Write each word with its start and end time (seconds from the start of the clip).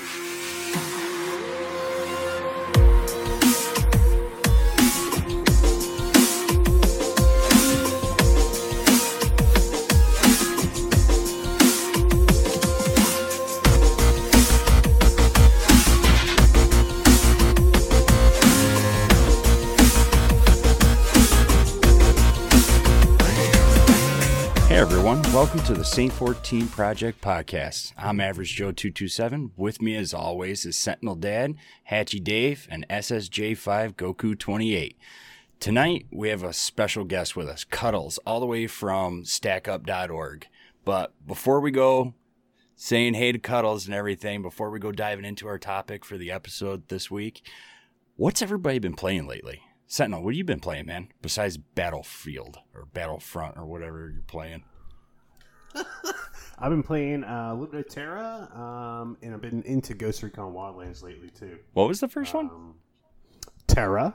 Everyone, 0.00 0.30
welcome 0.30 0.57
to 25.68 25.74
the 25.74 25.84
St. 25.84 26.10
14 26.10 26.66
Project 26.68 27.20
Podcast. 27.20 27.92
I'm 27.98 28.22
Average 28.22 28.54
Joe 28.54 28.72
227. 28.72 29.52
With 29.54 29.82
me 29.82 29.96
as 29.96 30.14
always 30.14 30.64
is 30.64 30.78
Sentinel 30.78 31.14
Dad, 31.14 31.56
Hatchie 31.90 32.24
Dave, 32.24 32.66
and 32.70 32.88
SSJ5 32.88 33.92
Goku 33.92 34.38
28. 34.38 34.96
Tonight 35.60 36.06
we 36.10 36.30
have 36.30 36.42
a 36.42 36.54
special 36.54 37.04
guest 37.04 37.36
with 37.36 37.50
us, 37.50 37.64
Cuddles, 37.64 38.16
all 38.24 38.40
the 38.40 38.46
way 38.46 38.66
from 38.66 39.24
stackup.org. 39.24 40.46
But 40.86 41.12
before 41.26 41.60
we 41.60 41.70
go 41.70 42.14
saying 42.74 43.12
hey 43.12 43.32
to 43.32 43.38
Cuddles 43.38 43.84
and 43.84 43.94
everything, 43.94 44.40
before 44.40 44.70
we 44.70 44.78
go 44.78 44.90
diving 44.90 45.26
into 45.26 45.48
our 45.48 45.58
topic 45.58 46.02
for 46.02 46.16
the 46.16 46.30
episode 46.30 46.88
this 46.88 47.10
week, 47.10 47.46
what's 48.16 48.40
everybody 48.40 48.78
been 48.78 48.96
playing 48.96 49.26
lately? 49.26 49.60
Sentinel, 49.86 50.22
what 50.22 50.32
have 50.32 50.38
you 50.38 50.44
been 50.44 50.60
playing, 50.60 50.86
man? 50.86 51.08
Besides 51.20 51.58
Battlefield 51.58 52.56
or 52.74 52.86
Battlefront 52.86 53.58
or 53.58 53.66
whatever 53.66 54.10
you're 54.10 54.22
playing. 54.22 54.64
I've 56.58 56.70
been 56.70 56.82
playing 56.82 57.22
uh, 57.24 57.50
a 57.50 57.54
little 57.54 57.66
bit 57.72 57.86
of 57.86 57.88
Terra, 57.92 58.48
um, 58.54 59.16
and 59.22 59.32
I've 59.34 59.40
been 59.40 59.62
into 59.62 59.94
Ghost 59.94 60.22
Recon 60.22 60.52
Wildlands 60.52 61.02
lately 61.02 61.30
too. 61.30 61.58
What 61.74 61.86
was 61.88 62.00
the 62.00 62.08
first 62.08 62.34
one? 62.34 62.46
Um, 62.46 62.74
Terra, 63.66 64.14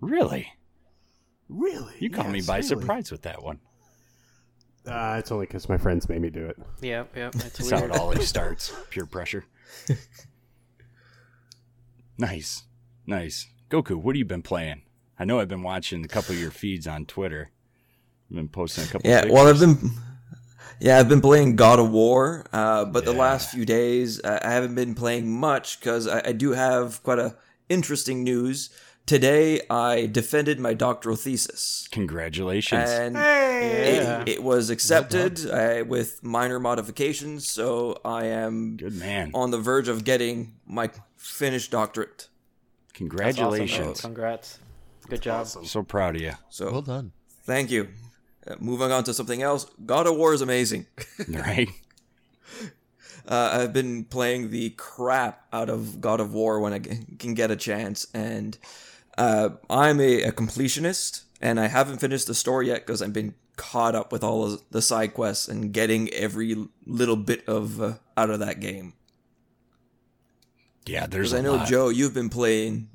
Really? 0.00 0.48
really? 1.48 1.94
You 1.98 2.10
caught 2.10 2.30
me 2.30 2.40
by 2.40 2.56
really. 2.56 2.68
surprise 2.68 3.10
with 3.12 3.22
that 3.22 3.42
one. 3.42 3.60
Uh, 4.86 5.16
it's 5.18 5.30
only 5.30 5.46
because 5.46 5.68
my 5.68 5.76
friends 5.76 6.08
made 6.08 6.20
me 6.22 6.30
do 6.30 6.46
it. 6.46 6.56
Yep, 6.80 7.14
yep. 7.16 7.34
It's 7.34 7.58
That's 7.58 7.70
how 7.70 7.84
it 7.84 7.92
always 7.92 8.26
starts. 8.28 8.72
Pure 8.88 9.06
pressure. 9.06 9.44
nice. 12.18 12.64
Nice. 13.06 13.48
Goku, 13.68 13.96
what 13.96 14.14
have 14.14 14.18
you 14.18 14.24
been 14.24 14.42
playing? 14.42 14.82
I 15.18 15.24
know 15.24 15.38
I've 15.40 15.48
been 15.48 15.62
watching 15.62 16.04
a 16.04 16.08
couple 16.08 16.34
of 16.34 16.40
your 16.40 16.50
feeds 16.50 16.86
on 16.86 17.04
Twitter. 17.06 17.50
I've 18.30 18.36
been 18.36 18.48
posting 18.48 18.84
a 18.84 18.86
couple 18.86 19.10
Yeah, 19.10 19.22
of 19.24 19.30
well, 19.30 19.46
I've 19.48 19.60
been, 19.60 19.90
yeah, 20.78 20.98
I've 20.98 21.08
been 21.08 21.20
playing 21.20 21.56
God 21.56 21.78
of 21.78 21.90
War, 21.90 22.44
uh, 22.52 22.84
but 22.84 23.04
the 23.04 23.12
last 23.12 23.50
few 23.50 23.64
days 23.64 24.20
I 24.24 24.40
I 24.44 24.50
haven't 24.52 24.74
been 24.74 24.94
playing 24.94 25.30
much 25.40 25.80
because 25.80 26.06
I, 26.06 26.22
I 26.28 26.32
do 26.32 26.52
have 26.52 27.02
quite 27.02 27.18
a 27.18 27.36
interesting 27.68 28.22
news. 28.24 28.70
Today 29.06 29.60
I 29.68 30.06
defended 30.06 30.60
my 30.60 30.72
doctoral 30.74 31.16
thesis, 31.16 31.88
Congratulations. 31.90 32.88
and 32.90 33.14
Yeah. 33.16 34.20
it, 34.22 34.28
it 34.28 34.42
was 34.42 34.70
accepted 34.70 35.50
uh, 35.50 35.84
with 35.86 36.22
minor 36.22 36.60
modifications. 36.60 37.48
So 37.48 37.98
I 38.04 38.26
am 38.26 38.76
Good 38.76 38.94
man. 38.94 39.30
on 39.34 39.50
the 39.50 39.58
verge 39.58 39.88
of 39.88 40.04
getting 40.04 40.54
my 40.66 40.90
finished 41.16 41.70
doctorate. 41.72 42.28
That's 42.28 42.28
awesome, 42.28 42.28
man. 42.28 42.94
Congratulations. 42.94 44.00
Congrats. 44.00 44.58
Good 45.08 45.22
job. 45.22 45.46
so 45.46 45.82
proud 45.82 46.14
of 46.16 46.22
you. 46.22 46.32
So 46.50 46.70
Well 46.70 46.82
done. 46.82 47.10
thank 47.44 47.70
you. 47.72 47.88
Uh, 48.46 48.54
moving 48.58 48.90
on 48.90 49.04
to 49.04 49.14
something 49.14 49.42
else, 49.42 49.66
God 49.84 50.06
of 50.06 50.16
War 50.16 50.32
is 50.32 50.40
amazing. 50.40 50.86
Right? 51.28 51.68
Uh, 53.28 53.60
I've 53.62 53.72
been 53.72 54.04
playing 54.04 54.50
the 54.50 54.70
crap 54.70 55.46
out 55.52 55.68
of 55.68 56.00
God 56.00 56.20
of 56.20 56.32
War 56.32 56.58
when 56.58 56.72
I 56.72 56.78
can 56.78 57.34
get 57.34 57.50
a 57.50 57.56
chance, 57.56 58.06
and 58.14 58.56
uh, 59.18 59.50
I'm 59.68 60.00
a, 60.00 60.22
a 60.22 60.32
completionist, 60.32 61.24
and 61.40 61.60
I 61.60 61.68
haven't 61.68 61.98
finished 61.98 62.26
the 62.26 62.34
story 62.34 62.68
yet 62.68 62.86
because 62.86 63.02
I've 63.02 63.12
been 63.12 63.34
caught 63.56 63.94
up 63.94 64.10
with 64.10 64.24
all 64.24 64.44
of 64.44 64.62
the 64.70 64.80
side 64.80 65.12
quests 65.12 65.46
and 65.46 65.72
getting 65.72 66.08
every 66.14 66.56
little 66.86 67.16
bit 67.16 67.46
of 67.46 67.80
uh, 67.80 67.92
out 68.16 68.30
of 68.30 68.40
that 68.40 68.58
game. 68.58 68.94
Yeah, 70.86 71.06
there's 71.06 71.34
I 71.34 71.40
know 71.40 71.56
lot. 71.56 71.68
Joe, 71.68 71.88
you've 71.90 72.14
been 72.14 72.30
playing, 72.30 72.88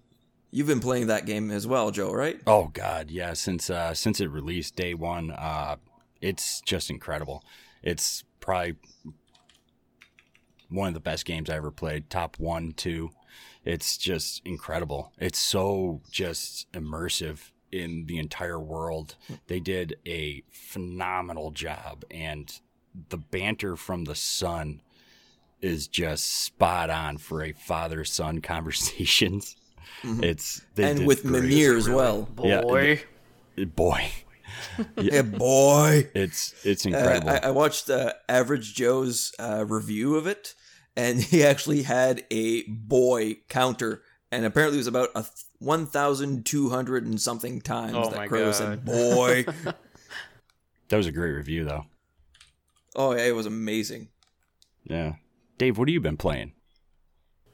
you've 0.55 0.67
been 0.67 0.79
playing 0.79 1.07
that 1.07 1.25
game 1.25 1.51
as 1.51 1.67
well, 1.67 1.91
Joe, 1.91 2.13
right? 2.13 2.39
Oh 2.47 2.69
God, 2.73 3.11
yeah. 3.11 3.33
Since 3.33 3.69
uh, 3.69 3.93
since 3.93 4.21
it 4.21 4.27
released 4.27 4.75
day 4.75 4.93
one, 4.93 5.31
uh, 5.31 5.75
it's 6.21 6.61
just 6.61 6.89
incredible. 6.89 7.43
It's 7.83 8.23
probably 8.39 8.75
one 10.69 10.87
of 10.87 10.93
the 10.93 11.01
best 11.01 11.25
games 11.25 11.49
I 11.49 11.57
ever 11.57 11.71
played. 11.71 12.09
Top 12.09 12.39
one, 12.39 12.71
two. 12.71 13.11
It's 13.65 13.97
just 13.97 14.41
incredible. 14.45 15.11
It's 15.17 15.39
so 15.39 16.01
just 16.09 16.71
immersive 16.71 17.51
in 17.71 18.05
the 18.05 18.17
entire 18.17 18.59
world. 18.59 19.15
They 19.47 19.59
did 19.59 19.97
a 20.07 20.43
phenomenal 20.49 21.51
job, 21.51 22.05
and 22.09 22.49
the 23.09 23.17
banter 23.17 23.75
from 23.75 24.05
the 24.05 24.15
son 24.15 24.81
is 25.59 25.87
just 25.87 26.25
spot 26.43 26.89
on 26.89 27.17
for 27.17 27.43
a 27.43 27.51
father 27.51 28.05
son 28.05 28.39
conversations. 28.53 29.57
It's 30.03 30.61
they 30.75 30.83
and 30.89 30.99
did 30.99 31.07
with 31.07 31.23
great. 31.23 31.43
Mimir 31.43 31.75
as 31.77 31.89
well. 31.89 32.29
Yeah, 32.43 32.61
Boy. 32.61 33.01
boy 33.75 34.11
Yeah, 34.97 35.21
boy. 35.23 36.09
it's 36.13 36.53
it's 36.63 36.85
Uh, 36.85 36.89
incredible 36.89 37.29
I, 37.29 37.37
I 37.37 37.51
watched 37.51 37.89
uh, 37.89 38.13
Average 38.29 38.75
Joe's 38.75 39.33
uh, 39.39 39.65
review 39.67 40.15
of 40.15 40.27
it, 40.27 40.53
and 40.95 41.19
he 41.21 41.43
actually 41.43 41.83
had 41.83 42.23
a 42.31 42.63
boy 42.67 43.37
counter, 43.49 44.03
and 44.31 44.45
apparently 44.45 44.77
it 44.77 44.81
was 44.81 44.87
about 44.87 45.09
a 45.15 45.21
th- 45.23 45.31
one 45.59 45.87
thousand 45.87 46.45
two 46.45 46.69
hundred 46.69 47.05
and 47.05 47.19
something 47.19 47.61
times 47.61 47.95
Oh 47.95 48.09
that 48.09 48.17
my 48.17 48.27
Crow 48.27 48.45
God. 48.45 48.55
said 48.55 48.85
"boy." 48.85 49.45
that 50.89 50.97
was 50.97 51.07
a 51.07 51.11
great 51.11 51.31
review 51.31 51.63
though 51.63 51.85
oh 52.95 53.13
yeah, 53.13 53.23
it 53.25 53.35
was 53.35 53.45
amazing. 53.45 54.09
yeah 54.83 55.13
dave 55.57 55.77
what 55.77 55.87
have 55.87 55.93
you 55.93 55.99
been 56.01 56.17
playing 56.17 56.53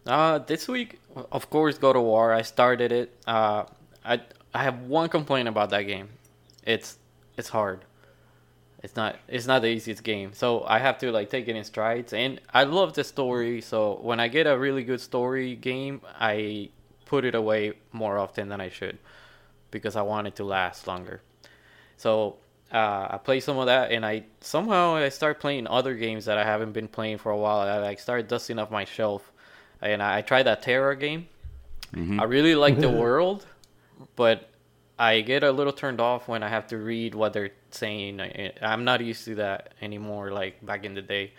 Uh, 0.05 0.39
this 0.39 0.67
week, 0.67 0.99
of 1.31 1.49
course, 1.49 1.77
God 1.77 1.95
of 1.95 2.03
War. 2.03 2.33
I 2.33 2.41
started 2.41 2.91
it. 2.91 3.15
Uh, 3.27 3.65
I 4.03 4.21
I 4.53 4.63
have 4.63 4.81
one 4.81 5.09
complaint 5.09 5.47
about 5.47 5.69
that 5.69 5.83
game. 5.83 6.09
It's 6.65 6.97
it's 7.37 7.49
hard. 7.49 7.85
It's 8.83 8.95
not 8.95 9.17
it's 9.27 9.45
not 9.45 9.61
the 9.61 9.67
easiest 9.67 10.03
game. 10.03 10.33
So 10.33 10.63
I 10.65 10.79
have 10.79 10.97
to 10.99 11.11
like 11.11 11.29
take 11.29 11.47
it 11.47 11.55
in 11.55 11.63
strides. 11.63 12.13
And 12.13 12.41
I 12.53 12.63
love 12.63 12.93
the 12.93 13.03
story. 13.03 13.61
So 13.61 13.99
when 14.01 14.19
I 14.19 14.27
get 14.27 14.47
a 14.47 14.57
really 14.57 14.83
good 14.83 15.01
story 15.01 15.55
game, 15.55 16.01
I 16.19 16.69
put 17.05 17.25
it 17.25 17.35
away 17.35 17.73
more 17.91 18.17
often 18.17 18.49
than 18.49 18.59
I 18.59 18.69
should 18.69 18.97
because 19.69 19.95
I 19.95 20.01
want 20.01 20.27
it 20.27 20.35
to 20.37 20.43
last 20.43 20.87
longer. 20.87 21.21
So 21.97 22.37
uh, 22.71 23.07
I 23.11 23.19
play 23.23 23.39
some 23.41 23.57
of 23.57 23.65
that, 23.65 23.91
and 23.91 24.05
I 24.05 24.23
somehow 24.39 24.95
I 24.95 25.09
start 25.09 25.39
playing 25.39 25.67
other 25.67 25.93
games 25.93 26.25
that 26.25 26.37
I 26.37 26.43
haven't 26.43 26.71
been 26.71 26.87
playing 26.87 27.17
for 27.17 27.31
a 27.31 27.37
while. 27.37 27.59
I 27.59 27.77
like 27.79 27.99
start 27.99 28.27
dusting 28.27 28.59
off 28.59 28.71
my 28.71 28.85
shelf, 28.85 29.31
and 29.81 30.01
I, 30.01 30.17
I 30.19 30.21
tried 30.21 30.43
that 30.43 30.61
Terra 30.61 30.95
game. 30.95 31.27
I 31.93 32.23
really 32.23 32.55
like 32.55 32.79
the 32.79 32.89
world, 33.03 33.45
but 34.15 34.47
I 34.97 35.21
get 35.21 35.43
a 35.43 35.51
little 35.51 35.73
turned 35.73 35.99
off 35.99 36.27
when 36.27 36.41
I 36.43 36.47
have 36.49 36.67
to 36.67 36.77
read 36.77 37.15
what 37.15 37.33
they're 37.33 37.51
saying. 37.71 38.21
I, 38.21 38.53
I'm 38.61 38.85
not 38.85 39.01
used 39.03 39.25
to 39.25 39.35
that 39.35 39.73
anymore, 39.81 40.31
like 40.31 40.65
back 40.65 40.85
in 40.85 40.93
the 40.93 41.01
day. 41.01 41.33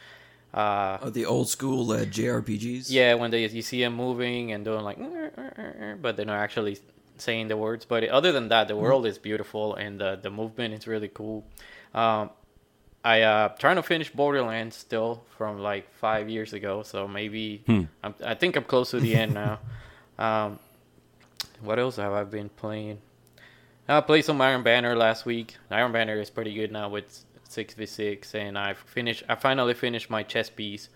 Uh, 0.52 0.98
Uh, 1.00 1.10
the 1.10 1.24
old 1.24 1.48
school 1.48 1.90
uh, 1.92 2.04
JRPGs. 2.04 2.86
yeah, 2.90 3.14
when 3.14 3.30
they 3.30 3.46
you 3.46 3.62
see 3.62 3.80
them 3.80 3.94
moving 3.94 4.52
and 4.52 4.64
doing 4.64 4.82
like, 4.84 4.98
but 6.02 6.16
they're 6.16 6.26
not 6.26 6.38
actually 6.40 6.78
saying 7.16 7.48
the 7.48 7.56
words. 7.56 7.84
But 7.86 8.04
other 8.08 8.32
than 8.32 8.48
that, 8.48 8.68
the 8.68 8.76
world 8.76 9.06
is 9.06 9.16
beautiful 9.18 9.74
and 9.76 9.98
the 9.98 10.18
the 10.22 10.30
movement 10.30 10.74
is 10.74 10.86
really 10.86 11.08
cool. 11.08 11.44
Um, 11.94 12.30
I 13.04 13.22
uh 13.22 13.48
trying 13.58 13.76
to 13.76 13.82
finish 13.82 14.10
Borderlands 14.10 14.76
still 14.76 15.24
from 15.36 15.58
like 15.58 15.92
five 15.94 16.28
years 16.28 16.52
ago, 16.52 16.82
so 16.82 17.08
maybe 17.08 17.62
I'm, 18.02 18.14
I 18.24 18.34
think 18.34 18.56
I'm 18.56 18.64
close 18.64 18.90
to 18.90 19.00
the 19.00 19.14
end 19.16 19.34
now. 19.34 19.58
Um, 20.18 20.58
what 21.62 21.78
else 21.78 21.96
have 21.96 22.12
I 22.12 22.22
been 22.24 22.48
playing? 22.50 22.98
I 23.88 24.00
played 24.02 24.24
some 24.24 24.40
Iron 24.40 24.62
Banner 24.62 24.94
last 24.94 25.24
week. 25.26 25.56
Iron 25.70 25.90
Banner 25.90 26.20
is 26.20 26.30
pretty 26.30 26.54
good 26.54 26.70
now 26.70 26.88
with 26.90 27.24
six 27.48 27.74
v 27.74 27.86
six, 27.86 28.34
and 28.34 28.56
I 28.56 28.74
finished. 28.74 29.24
I 29.28 29.34
finally 29.34 29.74
finished 29.74 30.10
my 30.10 30.22
chess 30.22 30.48
piece. 30.50 30.90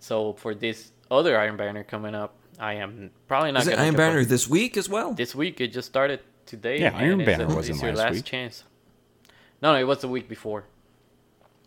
So 0.00 0.32
for 0.32 0.54
this 0.54 0.90
other 1.10 1.38
Iron 1.38 1.56
Banner 1.56 1.84
coming 1.84 2.14
up, 2.14 2.34
I 2.58 2.74
am 2.74 3.10
probably 3.28 3.52
not 3.52 3.62
Is 3.62 3.68
it 3.68 3.72
gonna 3.72 3.82
Iron 3.84 3.94
Banner 3.96 4.20
on- 4.20 4.26
this 4.28 4.48
week 4.48 4.76
as 4.76 4.88
well? 4.88 5.12
this 5.12 5.34
week. 5.34 5.60
It 5.60 5.68
just 5.68 5.86
started 5.86 6.20
today. 6.46 6.80
Yeah. 6.80 6.96
Iron 6.96 7.18
Banner 7.24 7.44
a- 7.44 7.54
wasn't 7.54 7.76
it's 7.76 7.82
your 7.82 7.92
last 7.92 8.04
last 8.04 8.14
week. 8.14 8.24
chance. 8.24 8.64
No, 9.62 9.74
no, 9.74 9.78
it 9.78 9.84
was 9.86 9.98
the 10.00 10.08
week 10.08 10.28
before. 10.28 10.64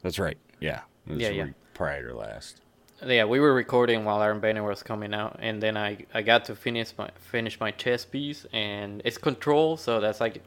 That's 0.04 0.20
right 0.20 0.38
yeah 0.60 0.82
it 1.08 1.14
was 1.14 1.22
Yeah, 1.22 1.30
the 1.30 1.36
yeah. 1.36 1.44
week 1.46 1.54
prior 1.74 2.08
to 2.10 2.16
last 2.16 2.62
Yeah, 3.06 3.26
we 3.26 3.40
were 3.40 3.54
recording 3.54 4.06
while 4.06 4.22
Iron 4.22 4.40
Banner 4.40 4.64
was 4.64 4.84
coming 4.84 5.14
out, 5.14 5.38
and 5.40 5.62
then 5.62 5.76
I 5.76 6.06
I 6.14 6.22
got 6.22 6.46
to 6.46 6.56
finish 6.56 6.94
my 6.98 7.10
finish 7.32 7.60
my 7.60 7.72
chess 7.72 8.06
piece, 8.06 8.46
and 8.54 9.02
it's 9.04 9.18
control, 9.18 9.76
so 9.76 10.00
that's 10.00 10.22
like 10.22 10.42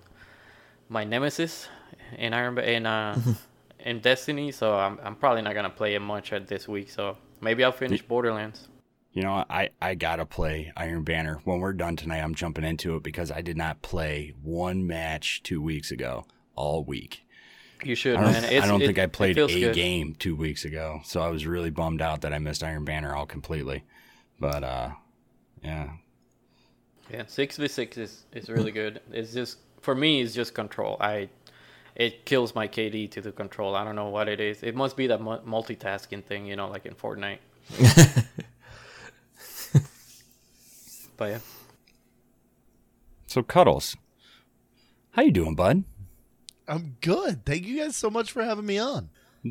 my 0.89 1.05
nemesis 1.05 1.69
in 2.17 2.33
Iron 2.33 2.55
Ba- 2.55 2.71
in 2.71 2.87
uh 2.87 3.21
in 3.81 4.01
Destiny. 4.01 4.53
So 4.53 4.75
I'm 4.75 4.99
I'm 5.03 5.17
probably 5.17 5.43
not 5.43 5.55
gonna 5.55 5.69
play 5.71 5.95
it 5.97 6.01
much 6.01 6.33
at 6.33 6.47
this 6.49 6.67
week. 6.67 6.89
So 6.91 7.19
maybe 7.43 7.63
I'll 7.65 7.73
finish 7.73 8.01
Borderlands. 8.03 8.69
You 9.13 9.23
know, 9.23 9.45
I, 9.49 9.71
I 9.81 9.95
gotta 9.95 10.25
play 10.27 10.73
Iron 10.77 11.03
Banner. 11.03 11.41
When 11.45 11.61
we're 11.61 11.73
done 11.73 11.97
tonight, 11.97 12.21
I'm 12.23 12.35
jumping 12.35 12.65
into 12.65 12.97
it 12.97 13.03
because 13.03 13.31
I 13.31 13.41
did 13.43 13.57
not 13.57 13.83
play 13.83 14.33
one 14.43 14.87
match 14.87 15.43
two 15.43 15.61
weeks 15.61 15.91
ago 15.91 16.25
all 16.55 16.85
week. 16.85 17.26
You 17.85 17.95
should, 17.95 18.17
I 18.17 18.33
don't. 18.33 18.45
I 18.63 18.67
don't 18.67 18.81
it- 18.83 18.87
think 18.87 18.99
I 18.99 19.07
played 19.07 19.37
a 19.39 19.47
good. 19.47 19.75
game 19.75 20.15
two 20.19 20.35
weeks 20.35 20.65
ago, 20.65 21.01
so 21.05 21.21
I 21.21 21.29
was 21.29 21.47
really 21.47 21.71
bummed 21.71 22.01
out 22.01 22.23
that 22.23 22.33
I 22.33 22.39
missed 22.39 22.63
Iron 22.65 22.85
Banner 22.85 23.15
all 23.15 23.27
completely. 23.27 23.85
But 24.41 24.65
uh, 24.65 24.91
yeah, 25.63 25.91
Yeah, 27.11 27.25
six 27.27 27.57
v 27.57 27.69
six 27.69 27.97
is 27.99 28.25
is 28.33 28.49
really 28.49 28.73
good. 28.73 29.01
It's 29.13 29.33
just 29.33 29.59
for 29.83 29.95
me, 29.95 30.21
it's 30.23 30.35
just 30.35 30.55
control. 30.55 30.97
I 31.01 31.29
it 31.95 32.25
kills 32.27 32.55
my 32.55 32.67
KD 32.69 33.11
to 33.13 33.21
the 33.21 33.33
control. 33.33 33.75
I 33.75 33.85
don't 33.85 33.97
know 33.97 34.09
what 34.09 34.29
it 34.29 34.41
is. 34.41 34.63
It 34.63 34.75
must 34.75 34.97
be 34.97 35.07
that 35.09 35.21
mu- 35.21 35.39
multitasking 35.41 36.25
thing, 36.25 36.47
you 36.47 36.57
know, 36.57 36.69
like 36.69 36.87
in 36.87 36.95
Fortnite. 36.95 37.39
but 41.17 41.25
yeah, 41.31 41.39
so 43.27 43.43
Cuddles, 43.43 43.97
how 45.13 45.23
you 45.23 45.33
doing, 45.33 45.55
bud? 45.55 45.85
I'm 46.69 46.97
good. 47.01 47.45
Thank 47.45 47.67
you 47.67 47.79
guys 47.79 47.97
so 47.97 48.11
much 48.11 48.33
for 48.33 48.43
having 48.43 48.67
me 48.67 48.79
on. 48.79 49.11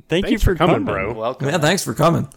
Thank 0.10 0.30
you 0.30 0.38
for, 0.38 0.46
for 0.46 0.56
coming, 0.56 0.86
coming, 0.86 0.86
bro. 0.86 1.14
welcome. 1.14 1.48
Yeah, 1.48 1.58
thanks 1.58 1.84
for 1.84 1.94
coming. 1.94 2.28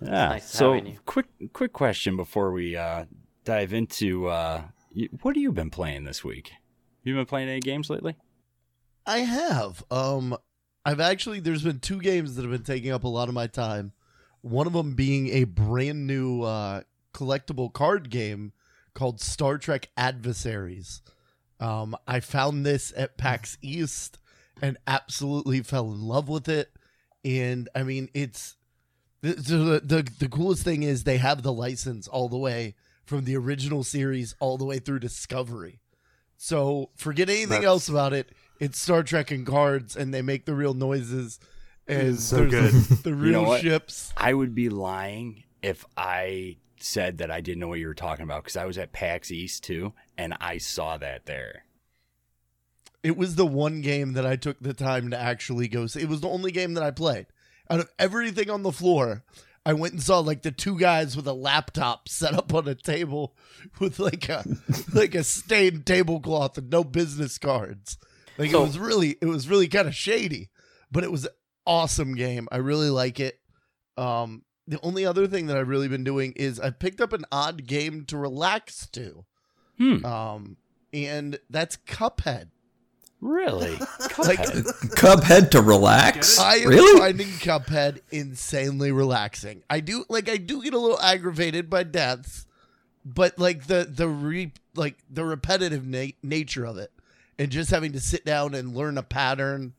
Yeah. 0.00 0.28
nice 0.28 0.50
so 0.50 0.80
quick, 1.06 1.26
quick 1.52 1.72
question 1.72 2.16
before 2.16 2.52
we 2.52 2.76
uh, 2.76 3.04
dive 3.44 3.72
into 3.72 4.28
uh, 4.28 4.62
what 5.22 5.36
have 5.36 5.42
you 5.42 5.52
been 5.52 5.70
playing 5.70 6.04
this 6.04 6.24
week? 6.24 6.52
You 7.02 7.14
been 7.14 7.26
playing 7.26 7.48
any 7.48 7.60
games 7.60 7.90
lately? 7.90 8.16
I 9.06 9.18
have. 9.18 9.84
Um, 9.90 10.36
I've 10.84 11.00
actually 11.00 11.40
there's 11.40 11.62
been 11.62 11.80
two 11.80 12.00
games 12.00 12.36
that 12.36 12.42
have 12.42 12.50
been 12.50 12.62
taking 12.62 12.92
up 12.92 13.04
a 13.04 13.08
lot 13.08 13.28
of 13.28 13.34
my 13.34 13.46
time. 13.46 13.92
One 14.40 14.66
of 14.66 14.72
them 14.72 14.94
being 14.94 15.28
a 15.28 15.44
brand 15.44 16.06
new 16.06 16.42
uh, 16.42 16.82
collectible 17.12 17.72
card 17.72 18.10
game 18.10 18.52
called 18.94 19.20
Star 19.20 19.58
Trek 19.58 19.90
Adversaries. 19.96 21.02
Um, 21.64 21.96
I 22.06 22.20
found 22.20 22.66
this 22.66 22.92
at 22.96 23.16
PAX 23.16 23.56
East 23.62 24.18
and 24.60 24.76
absolutely 24.86 25.62
fell 25.62 25.90
in 25.92 26.02
love 26.02 26.28
with 26.28 26.48
it. 26.48 26.70
And 27.24 27.68
I 27.74 27.82
mean, 27.84 28.10
it's 28.12 28.56
the 29.22 29.32
the 29.32 29.80
the, 29.82 30.10
the 30.18 30.28
coolest 30.28 30.62
thing 30.62 30.82
is 30.82 31.04
they 31.04 31.16
have 31.16 31.42
the 31.42 31.52
license 31.52 32.06
all 32.06 32.28
the 32.28 32.36
way 32.36 32.74
from 33.06 33.24
the 33.24 33.36
original 33.36 33.82
series 33.82 34.34
all 34.40 34.58
the 34.58 34.64
way 34.66 34.78
through 34.78 34.98
Discovery. 34.98 35.80
So 36.36 36.90
forget 36.96 37.28
anything 37.30 37.48
That's- 37.48 37.64
else 37.64 37.88
about 37.88 38.12
it. 38.12 38.30
It's 38.60 38.78
Star 38.78 39.02
Trek 39.02 39.30
and 39.30 39.46
cards, 39.46 39.96
and 39.96 40.12
they 40.14 40.22
make 40.22 40.44
the 40.44 40.54
real 40.54 40.74
noises. 40.74 41.40
And 41.88 42.18
so 42.20 42.44
there's 42.46 42.88
good. 42.88 42.98
The 43.04 43.14
real 43.14 43.42
know 43.42 43.58
ships. 43.58 44.12
I 44.16 44.32
would 44.32 44.54
be 44.54 44.68
lying 44.68 45.44
if 45.62 45.84
I 45.96 46.56
said 46.78 47.18
that 47.18 47.30
I 47.30 47.40
didn't 47.40 47.60
know 47.60 47.68
what 47.68 47.78
you 47.78 47.86
were 47.86 47.94
talking 47.94 48.24
about 48.24 48.42
because 48.44 48.56
I 48.56 48.64
was 48.64 48.78
at 48.78 48.92
PAX 48.92 49.30
East 49.30 49.64
too, 49.64 49.92
and 50.18 50.34
I 50.40 50.58
saw 50.58 50.96
that 50.98 51.26
there. 51.26 51.64
It 53.02 53.16
was 53.16 53.34
the 53.34 53.46
one 53.46 53.80
game 53.82 54.14
that 54.14 54.24
I 54.26 54.36
took 54.36 54.58
the 54.60 54.72
time 54.72 55.10
to 55.10 55.18
actually 55.18 55.68
go 55.68 55.86
see. 55.86 56.00
It 56.00 56.08
was 56.08 56.20
the 56.22 56.28
only 56.28 56.50
game 56.52 56.74
that 56.74 56.82
I 56.82 56.90
played. 56.90 57.26
Out 57.70 57.80
of 57.80 57.90
everything 57.98 58.48
on 58.50 58.62
the 58.62 58.72
floor, 58.72 59.24
I 59.66 59.74
went 59.74 59.92
and 59.94 60.02
saw 60.02 60.20
like 60.20 60.42
the 60.42 60.50
two 60.50 60.78
guys 60.78 61.16
with 61.16 61.26
a 61.26 61.32
laptop 61.34 62.08
set 62.08 62.34
up 62.34 62.52
on 62.54 62.66
a 62.66 62.74
table 62.74 63.36
with 63.78 63.98
like 63.98 64.28
a 64.28 64.44
like 64.94 65.14
a 65.14 65.24
stained 65.24 65.84
tablecloth 65.86 66.56
and 66.58 66.70
no 66.70 66.82
business 66.84 67.36
cards. 67.38 67.98
Like 68.38 68.50
So- 68.50 68.62
it 68.62 68.66
was 68.66 68.78
really 68.78 69.16
it 69.20 69.26
was 69.26 69.48
really 69.48 69.68
kind 69.68 69.86
of 69.88 69.94
shady, 69.94 70.50
but 70.90 71.04
it 71.04 71.12
was 71.12 71.24
an 71.26 71.32
awesome 71.66 72.14
game. 72.14 72.48
I 72.50 72.56
really 72.58 72.90
like 72.90 73.20
it. 73.20 73.38
Um 73.96 74.44
the 74.66 74.80
only 74.82 75.04
other 75.04 75.26
thing 75.26 75.46
that 75.46 75.56
I've 75.56 75.68
really 75.68 75.88
been 75.88 76.04
doing 76.04 76.32
is 76.36 76.58
I've 76.58 76.78
picked 76.78 77.00
up 77.00 77.12
an 77.12 77.24
odd 77.30 77.66
game 77.66 78.04
to 78.06 78.16
relax 78.16 78.86
to. 78.92 79.24
Hmm. 79.78 80.04
Um 80.04 80.56
and 80.92 81.38
that's 81.50 81.76
Cuphead. 81.78 82.48
Really? 83.20 83.76
Like 84.18 84.38
Cuphead 84.96 85.50
to 85.50 85.60
relax? 85.62 86.38
I 86.38 86.56
am 86.56 86.68
really? 86.68 86.98
finding 87.00 87.26
Cuphead 87.28 88.00
insanely 88.10 88.92
relaxing. 88.92 89.62
I 89.68 89.80
do 89.80 90.04
like 90.08 90.28
I 90.28 90.36
do 90.36 90.62
get 90.62 90.72
a 90.74 90.78
little 90.78 91.00
aggravated 91.00 91.68
by 91.68 91.82
deaths, 91.82 92.46
but 93.04 93.38
like 93.38 93.66
the 93.66 93.86
the 93.90 94.08
re 94.08 94.52
like 94.74 94.98
the 95.10 95.24
repetitive 95.24 95.86
na- 95.86 96.12
nature 96.22 96.64
of 96.64 96.78
it, 96.78 96.90
and 97.38 97.50
just 97.50 97.70
having 97.70 97.92
to 97.92 98.00
sit 98.00 98.24
down 98.24 98.54
and 98.54 98.74
learn 98.74 98.98
a 98.98 99.02
pattern, 99.02 99.74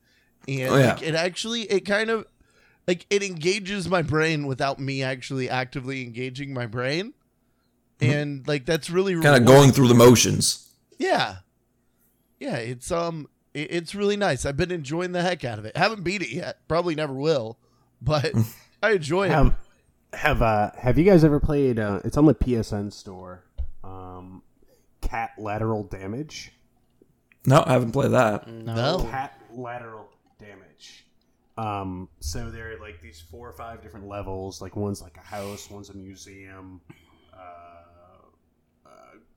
and 0.46 0.68
Oh, 0.68 0.76
yeah. 0.76 0.92
like, 0.94 1.02
it 1.02 1.14
actually 1.14 1.62
it 1.62 1.80
kind 1.86 2.10
of 2.10 2.26
like 2.86 3.06
it 3.10 3.22
engages 3.22 3.88
my 3.88 4.02
brain 4.02 4.46
without 4.46 4.78
me 4.78 5.02
actually 5.02 5.48
actively 5.50 6.02
engaging 6.02 6.52
my 6.54 6.66
brain, 6.66 7.14
and 8.00 8.46
like 8.46 8.64
that's 8.66 8.90
really 8.90 9.14
Kind 9.20 9.36
of 9.36 9.44
going 9.46 9.72
through 9.72 9.88
the 9.88 9.94
motions. 9.94 10.68
Yeah. 10.98 11.36
Yeah, 12.38 12.56
it's 12.56 12.90
um 12.90 13.28
it- 13.54 13.68
it's 13.70 13.94
really 13.94 14.16
nice. 14.16 14.44
I've 14.44 14.56
been 14.56 14.70
enjoying 14.70 15.12
the 15.12 15.22
heck 15.22 15.44
out 15.44 15.58
of 15.58 15.64
it. 15.64 15.76
Haven't 15.76 16.04
beat 16.04 16.22
it 16.22 16.30
yet. 16.30 16.58
Probably 16.68 16.94
never 16.94 17.14
will. 17.14 17.58
But 18.02 18.32
I 18.82 18.92
enjoy 18.92 19.26
it. 19.26 19.30
Have 19.30 19.56
have 20.12 20.42
uh 20.42 20.70
have 20.78 20.98
you 20.98 21.04
guys 21.04 21.24
ever 21.24 21.40
played? 21.40 21.78
Uh, 21.78 22.00
it's 22.04 22.16
on 22.16 22.26
the 22.26 22.34
PSN 22.34 22.92
store. 22.92 23.44
Um, 23.82 24.42
Catlateral 25.00 25.84
Damage. 25.84 26.52
No, 27.46 27.62
I 27.66 27.72
haven't 27.74 27.92
played 27.92 28.10
that. 28.12 28.48
No. 28.48 29.06
Cat 29.10 29.40
lateral 29.52 30.00
damage. 30.00 30.15
Um, 31.58 32.08
so 32.20 32.50
there 32.50 32.72
are 32.72 32.80
like 32.80 33.00
these 33.00 33.20
four 33.20 33.48
or 33.48 33.52
five 33.52 33.82
different 33.82 34.06
levels. 34.08 34.60
Like 34.60 34.76
one's 34.76 35.00
like 35.00 35.16
a 35.16 35.20
house, 35.26 35.70
one's 35.70 35.88
a 35.90 35.94
museum. 35.96 36.80
Uh, 37.32 38.86
uh, 38.86 38.90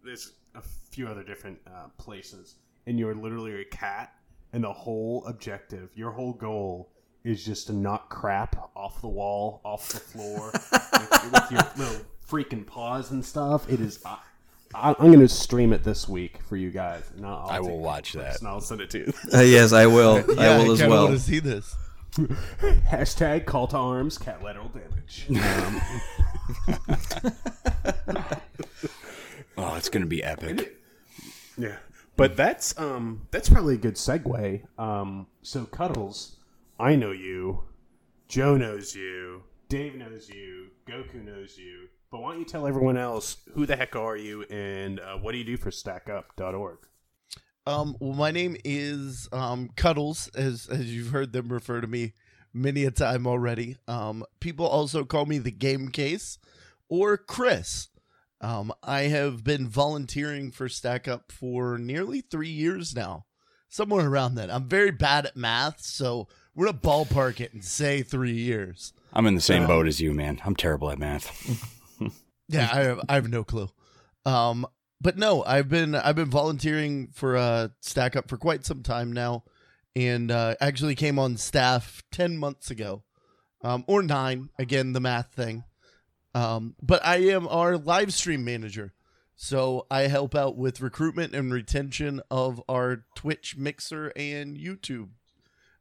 there's 0.03 0.33
a 0.55 0.61
few 0.91 1.07
other 1.07 1.23
different 1.23 1.59
uh, 1.67 1.87
places, 1.97 2.55
and 2.87 2.99
you're 2.99 3.15
literally 3.15 3.61
a 3.61 3.65
cat. 3.65 4.13
And 4.51 4.63
the 4.63 4.73
whole 4.73 5.23
objective, 5.27 5.91
your 5.95 6.09
whole 6.11 6.33
goal, 6.33 6.89
is 7.23 7.45
just 7.45 7.67
to 7.67 7.73
knock 7.73 8.09
crap 8.09 8.55
off 8.75 8.99
the 8.99 9.07
wall, 9.07 9.61
off 9.63 9.89
the 9.89 9.99
floor, 9.99 10.51
with, 10.71 11.31
with 11.33 11.51
your 11.51 11.61
little 11.77 12.05
freaking 12.27 12.65
paws 12.65 13.11
and 13.11 13.23
stuff. 13.23 13.69
It 13.71 13.79
is. 13.79 13.99
I, 14.03 14.17
I- 14.73 14.95
I'm 14.97 15.07
going 15.11 15.19
to 15.19 15.27
stream 15.29 15.71
it 15.71 15.83
this 15.83 16.09
week 16.09 16.41
for 16.47 16.55
you 16.57 16.71
guys. 16.71 17.03
And 17.15 17.25
I'll, 17.27 17.33
I'll 17.45 17.49
I 17.49 17.59
will 17.59 17.77
watch 17.79 18.13
that. 18.13 18.39
And 18.39 18.47
I'll 18.47 18.59
send 18.59 18.81
it 18.81 18.89
to 18.91 18.97
you. 18.99 19.13
Uh, 19.31 19.41
yes, 19.41 19.71
I 19.71 19.85
will. 19.85 20.15
yeah, 20.35 20.49
I 20.49 20.57
will 20.57 20.71
as 20.71 20.79
kinda 20.79 20.95
well. 20.95 21.03
want 21.05 21.17
to 21.17 21.23
see 21.23 21.39
this. 21.39 21.75
Hashtag 22.89 23.45
call 23.45 23.67
to 23.67 23.77
arms, 23.77 24.17
Catlateral 24.17 24.69
Damage. 24.69 25.27
Um, 25.29 25.81
oh, 29.57 29.75
it's 29.75 29.89
gonna 29.89 30.05
be 30.05 30.23
epic. 30.23 30.77
yeah, 31.57 31.77
but 32.15 32.35
that's 32.35 32.77
um 32.79 33.27
that's 33.31 33.49
probably 33.49 33.75
a 33.75 33.77
good 33.77 33.95
segue. 33.95 34.61
Um, 34.79 35.27
so 35.41 35.65
Cuddles, 35.65 36.37
I 36.79 36.95
know 36.95 37.11
you, 37.11 37.63
Joe 38.27 38.57
knows 38.57 38.95
you, 38.95 39.43
Dave 39.67 39.95
knows 39.95 40.29
you, 40.29 40.69
Goku 40.87 41.23
knows 41.23 41.57
you. 41.57 41.89
But 42.11 42.21
why 42.21 42.31
don't 42.31 42.39
you 42.39 42.45
tell 42.45 42.65
everyone 42.65 42.97
else 42.97 43.37
who 43.53 43.67
the 43.67 43.75
heck 43.75 43.95
are 43.95 44.17
you 44.17 44.41
and 44.43 44.99
uh, 44.99 45.17
what 45.17 45.33
do 45.33 45.37
you 45.37 45.43
do 45.43 45.57
for 45.57 45.69
StackUp.org? 45.69 46.79
Um 47.65 47.95
well 47.99 48.13
my 48.13 48.31
name 48.31 48.55
is 48.63 49.27
um 49.31 49.69
Cuddles, 49.75 50.27
as 50.35 50.67
as 50.67 50.93
you've 50.93 51.11
heard 51.11 51.33
them 51.33 51.49
refer 51.51 51.81
to 51.81 51.87
me 51.87 52.13
many 52.53 52.83
a 52.85 52.91
time 52.91 53.27
already. 53.27 53.77
Um 53.87 54.23
people 54.39 54.65
also 54.67 55.03
call 55.03 55.25
me 55.25 55.37
the 55.37 55.51
game 55.51 55.89
case 55.89 56.37
or 56.87 57.17
Chris. 57.17 57.89
Um 58.41 58.71
I 58.81 59.01
have 59.03 59.43
been 59.43 59.67
volunteering 59.67 60.51
for 60.51 60.69
Stack 60.69 61.07
Up 61.07 61.31
for 61.31 61.77
nearly 61.77 62.21
three 62.21 62.49
years 62.49 62.95
now. 62.95 63.25
Somewhere 63.67 64.07
around 64.07 64.35
that. 64.35 64.49
I'm 64.49 64.67
very 64.67 64.91
bad 64.91 65.27
at 65.27 65.35
math, 65.37 65.81
so 65.81 66.27
we're 66.55 66.65
gonna 66.67 66.79
ballpark 66.79 67.39
it 67.39 67.53
and 67.53 67.63
say 67.63 68.01
three 68.01 68.33
years. 68.33 68.93
I'm 69.13 69.27
in 69.27 69.35
the 69.35 69.41
same 69.41 69.67
boat 69.67 69.85
as 69.87 69.99
you, 70.01 70.13
man. 70.13 70.41
I'm 70.43 70.55
terrible 70.55 70.89
at 70.91 70.99
math. 70.99 71.29
Yeah, 72.51 72.67
I 72.73 72.79
have 72.79 73.01
I 73.07 73.13
have 73.13 73.29
no 73.29 73.43
clue. 73.43 73.69
Um, 74.25 74.65
but 75.01 75.17
no, 75.17 75.43
I've 75.43 75.69
been 75.69 75.95
I've 75.95 76.15
been 76.15 76.29
volunteering 76.29 77.09
for 77.13 77.37
uh 77.37 77.69
Stack 77.81 78.15
Up 78.15 78.29
for 78.29 78.37
quite 78.37 78.65
some 78.65 78.83
time 78.83 79.11
now, 79.11 79.43
and 79.95 80.31
uh, 80.31 80.55
actually 80.59 80.95
came 80.95 81.17
on 81.19 81.37
staff 81.37 82.03
ten 82.11 82.37
months 82.37 82.69
ago, 82.69 83.03
um, 83.63 83.83
or 83.87 84.01
nine. 84.01 84.49
Again, 84.57 84.93
the 84.93 84.99
math 84.99 85.33
thing. 85.33 85.63
Um, 86.35 86.75
but 86.81 87.03
I 87.05 87.17
am 87.17 87.47
our 87.47 87.77
live 87.77 88.13
stream 88.13 88.45
manager, 88.45 88.93
so 89.35 89.87
I 89.89 90.01
help 90.01 90.35
out 90.35 90.57
with 90.57 90.81
recruitment 90.81 91.33
and 91.33 91.51
retention 91.51 92.21
of 92.29 92.61
our 92.69 93.05
Twitch, 93.15 93.55
Mixer, 93.57 94.11
and 94.15 94.57
YouTube 94.57 95.09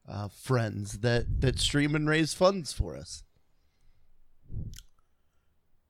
uh, 0.09 0.29
friends 0.29 1.01
that 1.01 1.41
that 1.41 1.59
stream 1.59 1.95
and 1.95 2.09
raise 2.09 2.33
funds 2.33 2.73
for 2.73 2.97
us. 2.97 3.25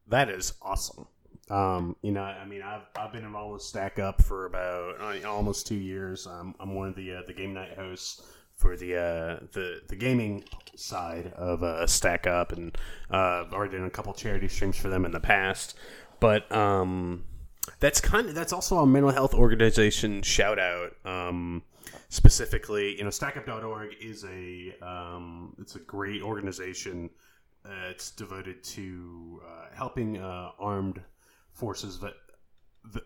That 0.07 0.29
is 0.31 0.55
awesome. 0.63 1.07
Um, 1.51 1.97
you 2.03 2.13
know, 2.13 2.23
I 2.23 2.45
mean, 2.45 2.63
I've 2.63 2.83
I've 2.97 3.13
been 3.13 3.25
involved 3.25 3.55
with 3.55 3.63
Stack 3.63 3.99
Up 3.99 4.23
for 4.23 4.47
about 4.47 5.01
uh, 5.01 5.29
almost 5.29 5.67
two 5.67 5.77
years. 5.77 6.27
Um, 6.27 6.55
I'm 6.61 6.75
one 6.75 6.89
of 6.89 6.95
the 6.95 7.15
uh, 7.15 7.23
the 7.27 7.33
game 7.33 7.55
night 7.55 7.75
hosts 7.75 8.23
for 8.57 8.77
the 8.77 8.97
uh, 8.97 9.47
the 9.53 9.81
the 9.89 9.97
gaming 9.97 10.45
side 10.77 11.33
of 11.37 11.63
uh, 11.63 11.87
Stack 11.87 12.27
Up, 12.27 12.53
and 12.53 12.77
uh, 13.11 13.45
already 13.53 13.77
done 13.77 13.87
a 13.87 13.91
couple 13.91 14.13
charity 14.13 14.49
streams 14.49 14.77
for 14.77 14.89
them 14.89 15.05
in 15.05 15.13
the 15.13 15.21
past. 15.21 15.75
But 16.21 16.51
um, 16.53 17.25
that's 17.81 18.01
kind 18.01 18.29
of 18.29 18.35
that's 18.35 18.53
also 18.53 18.79
a 18.79 18.87
mental 18.87 19.13
health 19.13 19.35
organization 19.35 20.23
shout 20.23 20.59
out. 20.59 20.97
Um, 21.05 21.63
specifically, 22.09 22.97
you 22.97 23.05
know, 23.05 23.11
StackUp.org 23.11 23.95
is 24.01 24.25
a 24.25 24.75
um, 24.83 25.55
it's 25.61 25.77
a 25.77 25.81
great 25.81 26.23
organization. 26.23 27.11
Uh, 27.65 27.91
it's 27.91 28.11
devoted 28.11 28.63
to 28.65 29.43
uh, 29.47 29.75
helping 29.75 30.17
uh, 30.19 30.51
armed 30.59 31.01
forces 31.59 31.97
vet- 31.97 32.15
v- 32.85 33.01